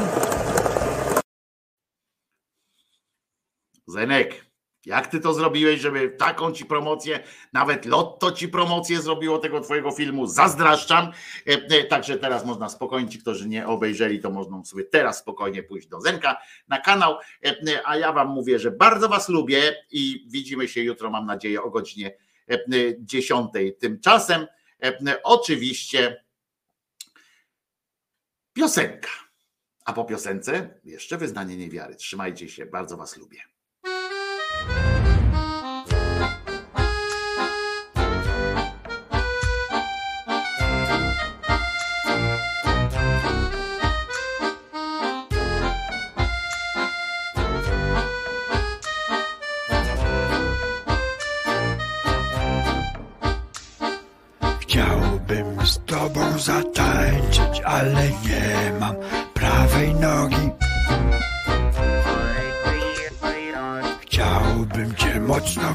Zenek, 3.88 4.46
jak 4.86 5.08
ty 5.08 5.20
to 5.20 5.34
zrobiłeś, 5.34 5.82
żeby 5.82 6.10
taką 6.10 6.52
ci 6.52 6.66
promocję, 6.66 7.20
nawet 7.54 7.86
Lotto 7.86 8.32
ci 8.32 8.48
promocję 8.48 9.02
zrobiło 9.02 9.38
tego 9.38 9.62
twojego 9.62 9.92
filmu, 9.92 10.28
zazdraszczam. 10.28 11.12
Także 11.90 12.18
teraz 12.18 12.46
można 12.46 12.70
spokojnie, 12.70 13.10
ci, 13.10 13.20
którzy 13.20 13.50
nie 13.50 13.68
obejrzeli, 13.68 14.20
to 14.20 14.30
można 14.30 14.66
sobie 14.66 14.84
teraz 14.84 15.20
spokojnie 15.20 15.64
pójść 15.64 15.88
do 15.88 16.02
Zenka 16.02 16.38
na 16.68 16.80
kanał. 16.80 17.18
A 17.86 17.98
ja 17.98 18.14
wam 18.14 18.28
mówię, 18.28 18.60
że 18.60 18.72
bardzo 18.72 19.10
was 19.10 19.30
lubię 19.30 19.76
i 19.92 20.26
widzimy 20.28 20.68
się 20.68 20.82
jutro, 20.82 21.10
mam 21.10 21.26
nadzieję, 21.26 21.64
o 21.64 21.70
godzinie 21.70 22.18
10. 23.00 23.52
Tymczasem 23.80 24.48
oczywiście 25.24 26.24
piosenka. 28.54 29.10
A 29.86 29.94
po 29.94 30.06
piosence 30.06 30.80
jeszcze 30.84 31.18
wyznanie 31.18 31.58
niewiary. 31.58 31.96
Trzymajcie 31.96 32.50
się, 32.50 32.66
bardzo 32.66 32.98
Was 32.98 33.18
lubię. 33.18 33.40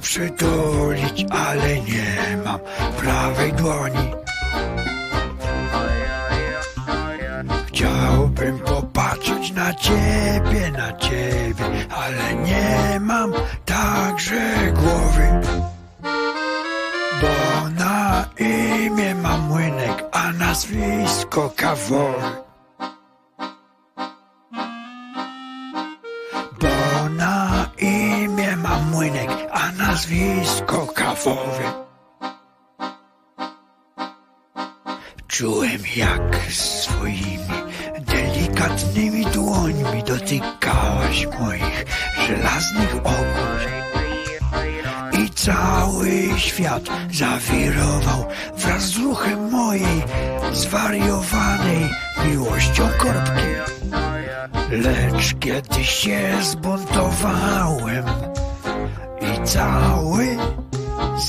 Mocno 0.09 0.15
przytulić, 0.15 0.58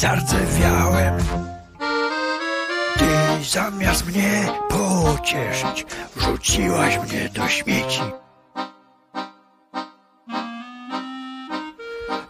zardzewiałem, 0.09 1.17
ty 2.97 3.43
zamiast 3.49 4.05
mnie 4.05 4.53
pocieszyć, 4.69 5.85
wrzuciłaś 6.15 6.97
mnie 6.97 7.29
do 7.29 7.47
śmieci. 7.47 8.01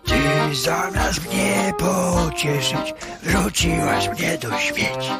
Ty 0.06 0.56
zamiast 0.56 1.26
mnie 1.26 1.74
pocieszyć, 1.78 2.94
wrzuciłaś 3.24 4.10
mnie 4.10 4.38
do 4.38 4.58
śmieci. 4.58 5.12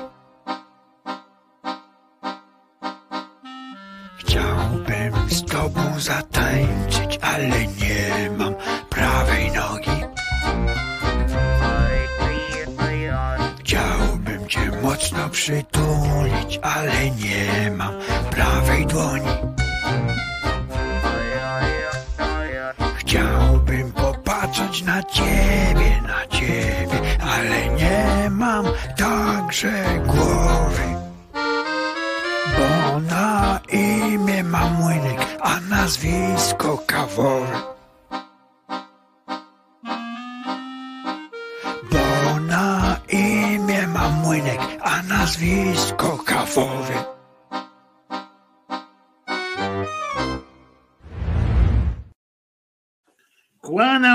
Przytulić, 15.50 16.60
ale 16.62 17.12
nie 17.12 17.72
mam 17.72 17.94
prawej 18.32 18.86
dłoni. 18.86 19.28
Chciałbym 22.96 23.92
popatrzeć 23.92 24.84
na 24.84 25.04
ciebie, 25.04 26.02
na 26.08 26.38
ciebie, 26.38 27.00
ale 27.22 27.68
nie 27.76 28.30
mam 28.30 28.66
także 28.98 29.99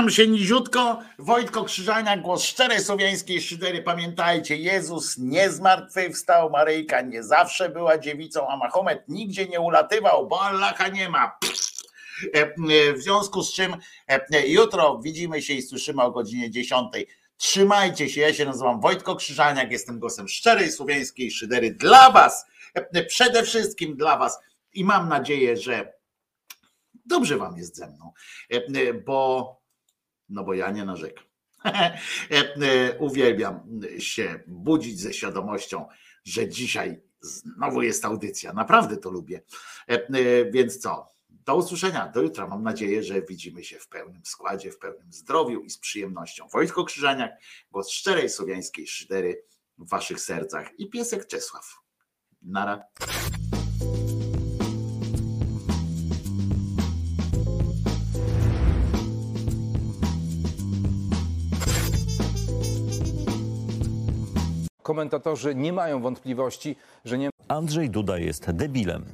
Kłaniam 0.05 0.15
się 0.15 0.27
niziutko. 0.27 0.99
Wojtko 1.19 1.63
Krzyżania, 1.63 2.17
głos 2.17 2.43
szczerej 2.43 2.79
słowiańskiej 2.79 3.41
szydery. 3.41 3.83
Pamiętajcie, 3.83 4.57
Jezus 4.57 5.17
nie 5.17 5.49
zmartwychwstał, 5.49 6.49
Maryjka 6.49 7.01
nie 7.01 7.23
zawsze 7.23 7.69
była 7.69 7.97
dziewicą, 7.97 8.47
a 8.47 8.57
Mahomet 8.57 9.03
nigdzie 9.07 9.47
nie 9.47 9.59
ulatywał, 9.59 10.27
bo 10.27 10.41
Allaha 10.41 10.87
nie 10.87 11.09
ma. 11.09 11.37
E, 12.35 12.41
e, 12.41 12.93
W 12.93 13.01
związku 13.01 13.43
z 13.43 13.53
czym 13.53 13.75
e, 14.07 14.47
jutro 14.47 14.99
widzimy 15.03 15.41
się 15.41 15.53
i 15.53 15.61
słyszymy 15.61 16.03
o 16.03 16.11
godzinie 16.11 16.51
10. 16.51 16.93
Trzymajcie 17.37 18.09
się, 18.09 18.21
ja 18.21 18.33
się 18.33 18.45
nazywam 18.45 18.81
Wojtko 18.81 19.15
Krzyżaniak, 19.15 19.71
jestem 19.71 19.99
głosem 19.99 20.27
szczerej 20.27 20.71
słowiańskiej 20.71 21.31
szydery 21.31 21.71
dla 21.71 22.11
was, 22.11 22.45
przede 23.07 23.43
wszystkim 23.43 23.95
dla 23.95 24.17
was 24.17 24.39
i 24.73 24.83
mam 24.83 25.09
nadzieję, 25.09 25.57
że 25.57 25.93
dobrze 27.05 27.37
wam 27.37 27.57
jest 27.57 27.75
ze 27.75 27.87
mną, 27.87 28.11
bo 29.05 29.64
no 30.29 30.43
bo 30.43 30.53
ja 30.53 30.71
nie 30.71 30.85
narzekam. 30.85 31.25
E, 32.31 32.55
e, 32.55 32.97
Uwielbiam 32.99 33.59
się 33.99 34.39
budzić 34.47 34.99
ze 34.99 35.13
świadomością, 35.13 35.85
że 36.23 36.49
dzisiaj 36.49 37.01
znowu 37.21 37.81
jest 37.81 38.05
audycja. 38.05 38.53
Naprawdę 38.53 38.97
to 38.97 39.11
lubię. 39.11 39.41
E, 39.87 40.51
Więc 40.51 40.77
co? 40.77 41.15
Do 41.29 41.55
usłyszenia, 41.55 42.07
do 42.07 42.21
jutra. 42.21 42.47
Mam 42.47 42.63
nadzieję, 42.63 43.03
że 43.03 43.21
widzimy 43.21 43.63
się 43.63 43.79
w 43.79 43.87
pełnym 43.87 44.25
składzie, 44.25 44.71
w 44.71 44.79
pełnym 44.79 45.13
zdrowiu 45.13 45.61
i 45.61 45.69
z 45.69 45.77
przyjemnością. 45.77 46.47
Wojtko 46.47 46.83
Krzyżaniak, 46.83 47.31
głos 47.71 47.89
szczerej 47.89 48.29
słowiańskiej 48.29 48.87
szydery 48.87 49.43
w 49.77 49.89
waszych 49.89 50.19
sercach 50.19 50.79
i 50.79 50.89
piesek 50.89 51.27
Czesław. 51.27 51.75
Nara. 52.41 52.83
Komentatorzy 64.85 65.55
nie 65.55 65.73
mają 65.73 66.01
wątpliwości, 66.01 66.75
że 67.05 67.17
nie. 67.17 67.29
Andrzej 67.47 67.89
Duda 67.89 68.17
jest 68.17 68.51
debilem. 68.51 69.05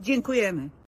Dziękujemy. 0.00 0.81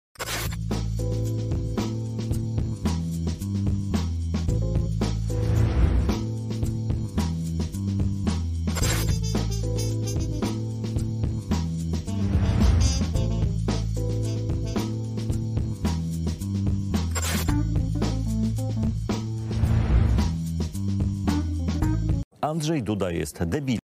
Andrzej 22.54 22.82
Duda 22.82 23.10
jest 23.10 23.44
debilem. 23.44 23.83